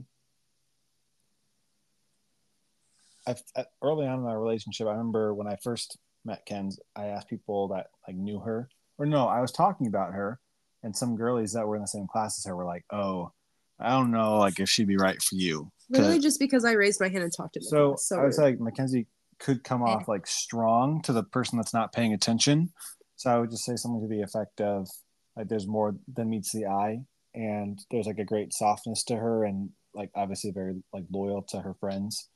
I've, 3.26 3.42
uh, 3.54 3.64
early 3.82 4.06
on 4.06 4.20
in 4.20 4.26
our 4.26 4.40
relationship, 4.40 4.86
I 4.86 4.92
remember 4.92 5.34
when 5.34 5.46
I 5.46 5.56
first 5.56 5.98
met 6.24 6.46
Kenz, 6.46 6.78
I 6.96 7.06
asked 7.06 7.28
people 7.28 7.68
that 7.68 7.88
like 8.06 8.16
knew 8.16 8.40
her, 8.40 8.68
or 9.00 9.06
no, 9.06 9.26
I 9.26 9.40
was 9.40 9.50
talking 9.50 9.86
about 9.86 10.12
her, 10.12 10.38
and 10.82 10.94
some 10.94 11.16
girlies 11.16 11.54
that 11.54 11.66
were 11.66 11.74
in 11.74 11.82
the 11.82 11.88
same 11.88 12.06
class 12.06 12.38
as 12.38 12.44
her 12.44 12.54
were 12.54 12.66
like, 12.66 12.84
"Oh, 12.92 13.32
I 13.80 13.90
don't 13.90 14.10
know, 14.10 14.38
like 14.38 14.60
if 14.60 14.68
she'd 14.68 14.86
be 14.86 14.98
right 14.98 15.20
for 15.20 15.34
you." 15.34 15.72
Really 15.88 16.20
just 16.20 16.38
because 16.38 16.64
I 16.64 16.72
raised 16.72 17.00
my 17.00 17.08
hand 17.08 17.24
and 17.24 17.32
talked 17.34 17.54
to 17.54 17.60
him. 17.60 17.64
so, 17.64 17.96
so 17.98 18.20
I 18.20 18.24
was 18.24 18.38
rude. 18.38 18.44
like, 18.44 18.60
Mackenzie 18.60 19.06
could 19.40 19.64
come 19.64 19.82
off 19.82 20.06
like 20.06 20.26
strong 20.26 21.00
to 21.02 21.12
the 21.12 21.24
person 21.24 21.58
that's 21.58 21.74
not 21.74 21.92
paying 21.92 22.12
attention. 22.12 22.72
So 23.16 23.30
I 23.30 23.38
would 23.38 23.50
just 23.50 23.64
say 23.64 23.74
something 23.74 24.02
to 24.02 24.14
the 24.14 24.22
effect 24.22 24.60
of 24.60 24.86
like, 25.34 25.48
"There's 25.48 25.66
more 25.66 25.96
than 26.12 26.28
meets 26.30 26.52
the 26.52 26.66
eye." 26.66 27.00
And 27.34 27.80
there's 27.90 28.06
like 28.06 28.18
a 28.18 28.24
great 28.24 28.52
softness 28.52 29.02
to 29.04 29.16
her, 29.16 29.44
and 29.44 29.70
like 29.94 30.10
obviously 30.14 30.50
very 30.50 30.82
like 30.92 31.04
loyal 31.10 31.42
to 31.42 31.60
her 31.60 31.74
friends 31.74 32.28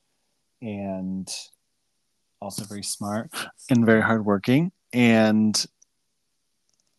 and 0.63 1.29
also 2.41 2.65
very 2.65 2.83
smart 2.83 3.31
and 3.71 3.85
very 3.85 4.01
hardworking. 4.01 4.73
And 4.93 5.65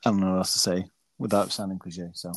I 0.05 0.11
don't 0.11 0.19
know 0.19 0.31
what 0.31 0.37
else 0.37 0.53
to 0.53 0.59
say 0.59 0.85
without 1.17 1.51
sounding 1.51 1.79
cliche. 1.79 2.09
So 2.13 2.31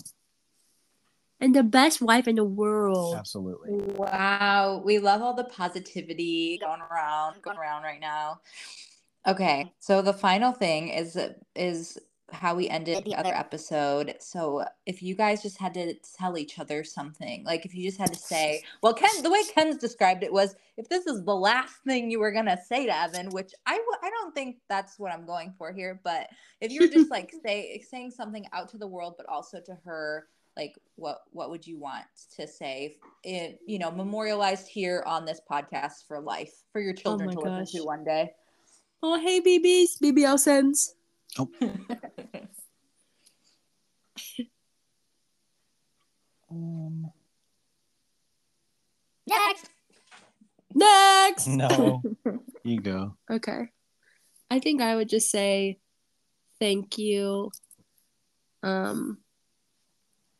and 1.41 1.55
the 1.55 1.63
best 1.63 2.01
wife 2.01 2.27
in 2.27 2.37
the 2.37 2.45
world. 2.45 3.15
absolutely. 3.17 3.71
Wow, 3.95 4.83
we 4.85 4.99
love 4.99 5.23
all 5.23 5.35
the 5.35 5.45
positivity 5.45 6.59
going 6.59 6.81
around, 6.81 7.43
going 7.43 7.59
around 7.59 7.85
right 7.85 8.01
now. 8.01 8.41
Okay, 9.27 9.73
so 9.79 10.03
the 10.03 10.13
final 10.13 10.53
thing 10.53 10.89
is 10.89 11.17
is 11.55 11.99
how 12.31 12.55
we 12.55 12.69
ended 12.69 13.05
the 13.05 13.15
other 13.15 13.35
episode. 13.35 14.15
So 14.21 14.65
if 14.87 15.03
you 15.03 15.15
guys 15.15 15.43
just 15.43 15.59
had 15.59 15.75
to 15.75 15.95
tell 16.19 16.37
each 16.37 16.59
other 16.59 16.85
something, 16.85 17.45
like 17.45 17.65
if 17.65 17.75
you 17.75 17.85
just 17.85 17.99
had 17.99 18.13
to 18.13 18.19
say, 18.19 18.63
well, 18.83 18.95
Ken, 18.95 19.23
the 19.23 19.31
way 19.31 19.43
Kenz 19.57 19.79
described 19.79 20.23
it 20.23 20.33
was, 20.33 20.55
if 20.77 20.89
this 20.89 21.07
is 21.07 21.25
the 21.25 21.35
last 21.35 21.75
thing 21.87 22.11
you 22.11 22.21
were 22.21 22.33
gonna 22.33 22.59
say 22.69 22.87
to 22.87 22.97
Evan, 22.97 23.31
which 23.31 23.53
I 23.67 23.73
w- 23.73 23.99
I 24.03 24.11
don't 24.11 24.35
think 24.35 24.57
that's 24.69 24.99
what 24.99 25.13
I'm 25.13 25.27
going 25.27 25.55
for 25.59 25.73
here, 25.73 26.01
but 26.05 26.29
if 26.61 26.71
you 26.71 26.83
were 26.83 26.89
just 26.89 27.11
like 27.11 27.33
say 27.45 27.83
saying 27.89 28.13
something 28.13 28.47
out 28.53 28.69
to 28.71 28.79
the 28.79 28.87
world, 28.87 29.15
but 29.17 29.27
also 29.27 29.61
to 29.61 29.75
her, 29.85 30.27
like 30.57 30.75
what 30.97 31.21
what 31.31 31.51
would 31.51 31.67
you 31.67 31.79
want 31.79 32.05
to 32.37 32.47
say 32.47 32.97
it, 33.23 33.61
you 33.67 33.79
know 33.79 33.91
memorialized 33.91 34.67
here 34.67 35.05
on 35.07 35.25
this 35.25 35.41
podcast 35.51 36.07
for 36.07 36.21
life 36.21 36.53
for 36.73 36.81
your 36.81 36.93
oh 36.93 37.01
children 37.01 37.29
my 37.29 37.35
to 37.35 37.41
gosh. 37.41 37.61
listen 37.61 37.81
to 37.81 37.87
one 37.87 38.05
day 38.05 38.31
Oh, 39.01 39.17
hey, 39.21 39.41
BBs, 39.41 40.01
BBL 40.03 40.39
sends. 40.41 40.97
Oh. 41.37 41.49
um. 46.51 47.11
Next. 49.27 49.69
Next. 50.75 51.47
No. 51.49 52.03
you 52.65 52.81
go. 52.81 53.15
Okay. 53.31 53.69
I 54.51 54.59
think 54.59 54.81
I 54.81 54.97
would 54.97 55.09
just 55.09 55.31
say 55.31 55.79
thank 56.59 56.99
you. 56.99 57.51
Um 58.63 59.19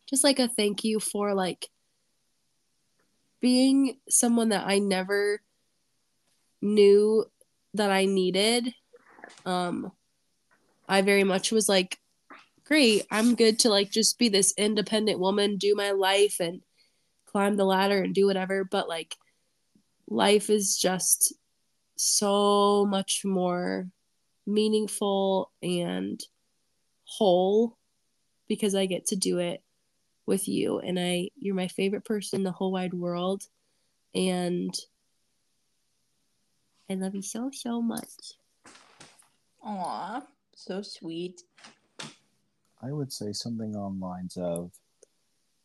just 0.09 0.23
like 0.23 0.39
a 0.39 0.47
thank 0.47 0.83
you 0.83 0.99
for 0.99 1.35
like 1.35 1.67
being 3.39 3.99
someone 4.09 4.49
that 4.49 4.65
I 4.67 4.79
never 4.79 5.41
knew 6.61 7.25
that 7.75 7.91
I 7.91 8.05
needed. 8.05 8.73
Um 9.45 9.91
I 10.89 11.03
very 11.03 11.23
much 11.23 11.51
was 11.51 11.69
like 11.69 11.99
great, 12.65 13.05
I'm 13.11 13.35
good 13.35 13.59
to 13.59 13.69
like 13.69 13.91
just 13.91 14.17
be 14.17 14.27
this 14.27 14.53
independent 14.57 15.19
woman, 15.19 15.57
do 15.57 15.75
my 15.75 15.91
life 15.91 16.39
and 16.39 16.61
climb 17.27 17.55
the 17.55 17.65
ladder 17.65 18.01
and 18.01 18.13
do 18.13 18.25
whatever, 18.25 18.63
but 18.63 18.89
like 18.89 19.15
life 20.09 20.49
is 20.49 20.77
just 20.77 21.33
so 21.95 22.87
much 22.89 23.21
more 23.23 23.87
meaningful 24.47 25.51
and 25.61 26.19
whole 27.03 27.77
because 28.47 28.73
I 28.73 28.87
get 28.87 29.05
to 29.07 29.15
do 29.15 29.37
it 29.37 29.61
with 30.25 30.47
you. 30.47 30.79
And 30.79 30.99
I 30.99 31.29
you're 31.37 31.55
my 31.55 31.67
favorite 31.67 32.05
person 32.05 32.39
in 32.39 32.43
the 32.43 32.51
whole 32.51 32.71
wide 32.71 32.95
world. 32.95 33.43
And 34.15 34.75
I 36.89 36.95
love 36.95 37.13
you 37.13 37.21
so 37.21 37.51
so 37.53 37.79
much. 37.79 38.33
Aw, 39.63 40.23
so 40.59 40.81
sweet. 40.81 41.41
I 42.81 42.91
would 42.91 43.11
say 43.13 43.31
something 43.31 43.75
on 43.75 43.99
lines 43.99 44.37
of 44.37 44.71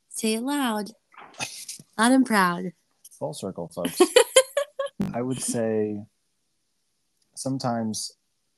Say 0.09 0.35
it 0.35 0.43
loud. 0.43 0.91
Loud 1.99 2.13
and 2.13 2.25
proud. 2.25 2.73
full 3.19 3.35
circle, 3.35 3.69
folks. 3.75 4.01
I 5.15 5.21
would 5.21 5.43
say 5.43 6.01
sometimes 7.35 8.13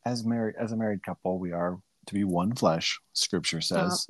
as 0.04 0.24
married 0.24 0.56
as 0.58 0.72
a 0.72 0.76
married 0.76 1.02
couple, 1.02 1.38
we 1.38 1.52
are 1.52 1.78
to 2.06 2.14
be 2.14 2.24
one 2.24 2.54
flesh, 2.54 3.00
scripture 3.14 3.62
says. 3.62 4.06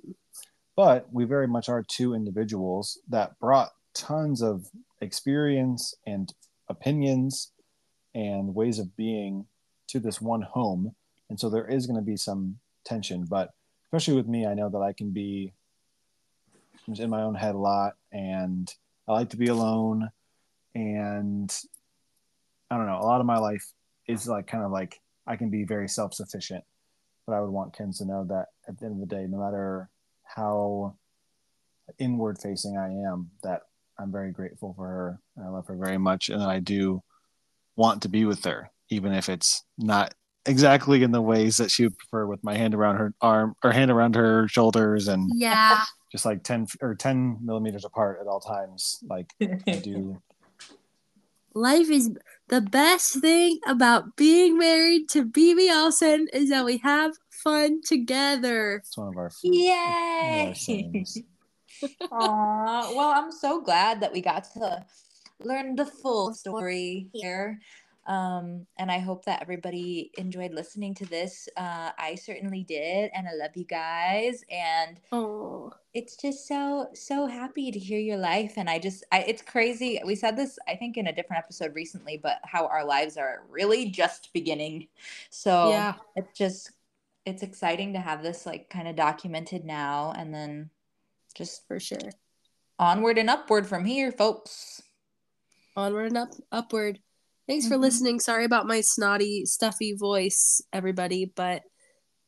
But 0.74 1.06
we 1.12 1.24
very 1.24 1.46
much 1.46 1.68
are 1.68 1.82
two 1.82 2.12
individuals 2.14 2.98
that 3.08 3.38
brought 3.38 3.70
tons 3.94 4.42
of 4.42 4.66
experience 5.00 5.94
and 6.04 6.34
opinions 6.68 7.52
and 8.14 8.54
ways 8.54 8.78
of 8.80 8.96
being 8.96 9.46
to 9.88 10.00
this 10.00 10.20
one 10.20 10.42
home. 10.42 10.94
And 11.28 11.38
so 11.38 11.48
there 11.48 11.66
is 11.66 11.86
going 11.86 11.98
to 11.98 12.04
be 12.04 12.16
some 12.16 12.58
tension, 12.84 13.26
but 13.28 13.50
especially 13.86 14.14
with 14.14 14.28
me, 14.28 14.46
I 14.46 14.54
know 14.54 14.68
that 14.68 14.78
I 14.78 14.92
can 14.92 15.10
be 15.10 15.52
in 16.86 17.10
my 17.10 17.22
own 17.22 17.34
head 17.34 17.54
a 17.54 17.58
lot 17.58 17.96
and 18.12 18.72
I 19.08 19.12
like 19.12 19.30
to 19.30 19.36
be 19.36 19.48
alone 19.48 20.10
and 20.74 21.52
I 22.70 22.76
don't 22.76 22.86
know, 22.86 22.98
a 23.00 23.06
lot 23.06 23.20
of 23.20 23.26
my 23.26 23.38
life 23.38 23.72
is 24.06 24.28
like 24.28 24.46
kind 24.46 24.64
of 24.64 24.70
like 24.70 25.00
I 25.26 25.36
can 25.36 25.50
be 25.50 25.64
very 25.64 25.88
self 25.88 26.14
sufficient. 26.14 26.64
But 27.26 27.34
I 27.34 27.40
would 27.40 27.50
want 27.50 27.76
Ken 27.76 27.92
to 27.94 28.04
know 28.04 28.24
that 28.28 28.46
at 28.68 28.78
the 28.78 28.86
end 28.86 28.94
of 28.94 29.08
the 29.08 29.14
day, 29.14 29.26
no 29.28 29.38
matter 29.38 29.90
how 30.22 30.94
inward 31.98 32.38
facing 32.38 32.76
I 32.76 32.88
am, 33.10 33.30
that 33.42 33.62
I'm 33.98 34.12
very 34.12 34.30
grateful 34.30 34.74
for 34.74 34.86
her 34.86 35.20
and 35.36 35.44
I 35.44 35.48
love 35.48 35.66
her 35.66 35.76
very 35.76 35.98
much. 35.98 36.28
And 36.28 36.42
I 36.42 36.60
do 36.60 37.02
want 37.74 38.02
to 38.02 38.08
be 38.08 38.24
with 38.24 38.44
her, 38.44 38.70
even 38.90 39.12
if 39.12 39.28
it's 39.28 39.64
not 39.76 40.14
exactly 40.46 41.02
in 41.02 41.10
the 41.10 41.22
ways 41.22 41.56
that 41.58 41.70
she 41.70 41.84
would 41.84 41.98
prefer 41.98 42.26
with 42.26 42.42
my 42.44 42.56
hand 42.56 42.74
around 42.74 42.96
her 42.96 43.14
arm 43.20 43.54
or 43.62 43.72
hand 43.72 43.90
around 43.90 44.14
her 44.14 44.48
shoulders 44.48 45.08
and 45.08 45.30
Yeah. 45.34 45.82
just 46.12 46.24
like 46.24 46.42
10 46.42 46.66
or 46.80 46.94
10 46.94 47.38
millimeters 47.42 47.84
apart 47.84 48.18
at 48.20 48.26
all 48.26 48.40
times. 48.40 49.02
Like 49.08 49.32
I 49.40 49.76
do. 49.82 50.20
Life 51.54 51.88
is 51.88 52.10
the 52.48 52.60
best 52.60 53.20
thing 53.20 53.58
about 53.66 54.14
being 54.16 54.58
married 54.58 55.08
to 55.10 55.24
BB 55.24 55.74
Olsen 55.74 56.28
is 56.34 56.50
that 56.50 56.66
we 56.66 56.76
have 56.78 57.12
fun 57.30 57.80
together. 57.82 58.76
It's 58.84 58.96
one 58.96 59.08
of 59.08 59.16
our, 59.16 59.30
one 59.42 59.54
of 59.54 60.56
Yay! 60.64 61.04
Aw, 62.12 62.94
well, 62.94 63.08
I'm 63.10 63.32
so 63.32 63.60
glad 63.62 64.00
that 64.00 64.12
we 64.12 64.20
got 64.20 64.44
to 64.54 64.84
learn 65.40 65.76
the 65.76 65.86
full 65.86 66.34
story 66.34 67.08
here. 67.12 67.58
Um, 68.06 68.66
and 68.78 68.90
I 68.90 68.98
hope 68.98 69.24
that 69.24 69.42
everybody 69.42 70.12
enjoyed 70.16 70.52
listening 70.54 70.94
to 70.94 71.06
this. 71.06 71.48
Uh, 71.56 71.90
I 71.98 72.14
certainly 72.14 72.62
did, 72.62 73.10
and 73.14 73.26
I 73.26 73.32
love 73.34 73.50
you 73.56 73.64
guys. 73.64 74.44
And 74.50 75.00
Oh. 75.10 75.72
it's 75.92 76.16
just 76.16 76.46
so 76.46 76.88
so 76.94 77.26
happy 77.26 77.72
to 77.72 77.78
hear 77.78 77.98
your 77.98 78.16
life. 78.18 78.54
And 78.56 78.70
I 78.70 78.78
just, 78.78 79.02
I, 79.10 79.20
it's 79.22 79.42
crazy. 79.42 80.00
We 80.06 80.14
said 80.14 80.36
this, 80.36 80.58
I 80.68 80.76
think, 80.76 80.96
in 80.96 81.08
a 81.08 81.12
different 81.12 81.42
episode 81.42 81.74
recently, 81.74 82.16
but 82.16 82.38
how 82.44 82.66
our 82.66 82.84
lives 82.84 83.16
are 83.16 83.42
really 83.50 83.90
just 83.90 84.32
beginning. 84.32 84.86
So 85.30 85.70
Yeah. 85.70 85.94
it's 86.14 86.36
just, 86.38 86.70
it's 87.24 87.42
exciting 87.42 87.92
to 87.94 87.98
have 87.98 88.22
this 88.22 88.46
like 88.46 88.70
kind 88.70 88.86
of 88.86 88.94
documented 88.94 89.64
now, 89.64 90.12
and 90.16 90.32
then 90.32 90.70
just 91.34 91.66
For 91.66 91.80
sure. 91.80 91.98
onward 92.78 93.18
and 93.18 93.28
upward 93.28 93.66
from 93.66 93.84
here, 93.84 94.12
folks. 94.12 94.80
Onward 95.76 96.06
and 96.06 96.18
up 96.18 96.30
upward. 96.52 97.00
Thanks 97.46 97.68
for 97.68 97.76
Mhm. 97.76 97.80
listening. 97.80 98.20
Sorry 98.20 98.44
about 98.44 98.66
my 98.66 98.80
snotty, 98.80 99.44
stuffy 99.46 99.92
voice, 99.92 100.60
everybody, 100.72 101.26
but 101.26 101.62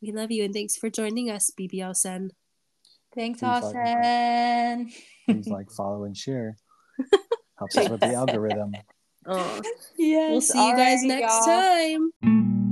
we 0.01 0.12
love 0.12 0.31
you 0.31 0.45
and 0.45 0.55
thanks 0.55 0.77
for 0.77 0.89
joining 0.90 1.28
us, 1.31 1.51
BB 1.57 1.82
Olsen. 1.82 2.31
Thanks, 3.15 3.40
Please 3.40 3.47
like- 3.47 3.65
Austin. 3.77 4.93
Please 5.27 5.49
like, 5.49 5.70
follow, 5.73 6.05
and 6.05 6.16
share. 6.16 6.57
Helps 7.59 7.77
us 7.77 7.89
with 7.89 8.01
the 8.01 8.07
algorithm. 8.15 8.73
Oh. 9.27 9.61
yes. 9.97 10.31
We'll 10.31 10.40
see 10.40 10.69
you 10.69 10.77
guys 10.77 11.01
alrighty, 11.03 11.09
next 11.09 11.47
y'all. 11.47 12.11
time. 12.23 12.65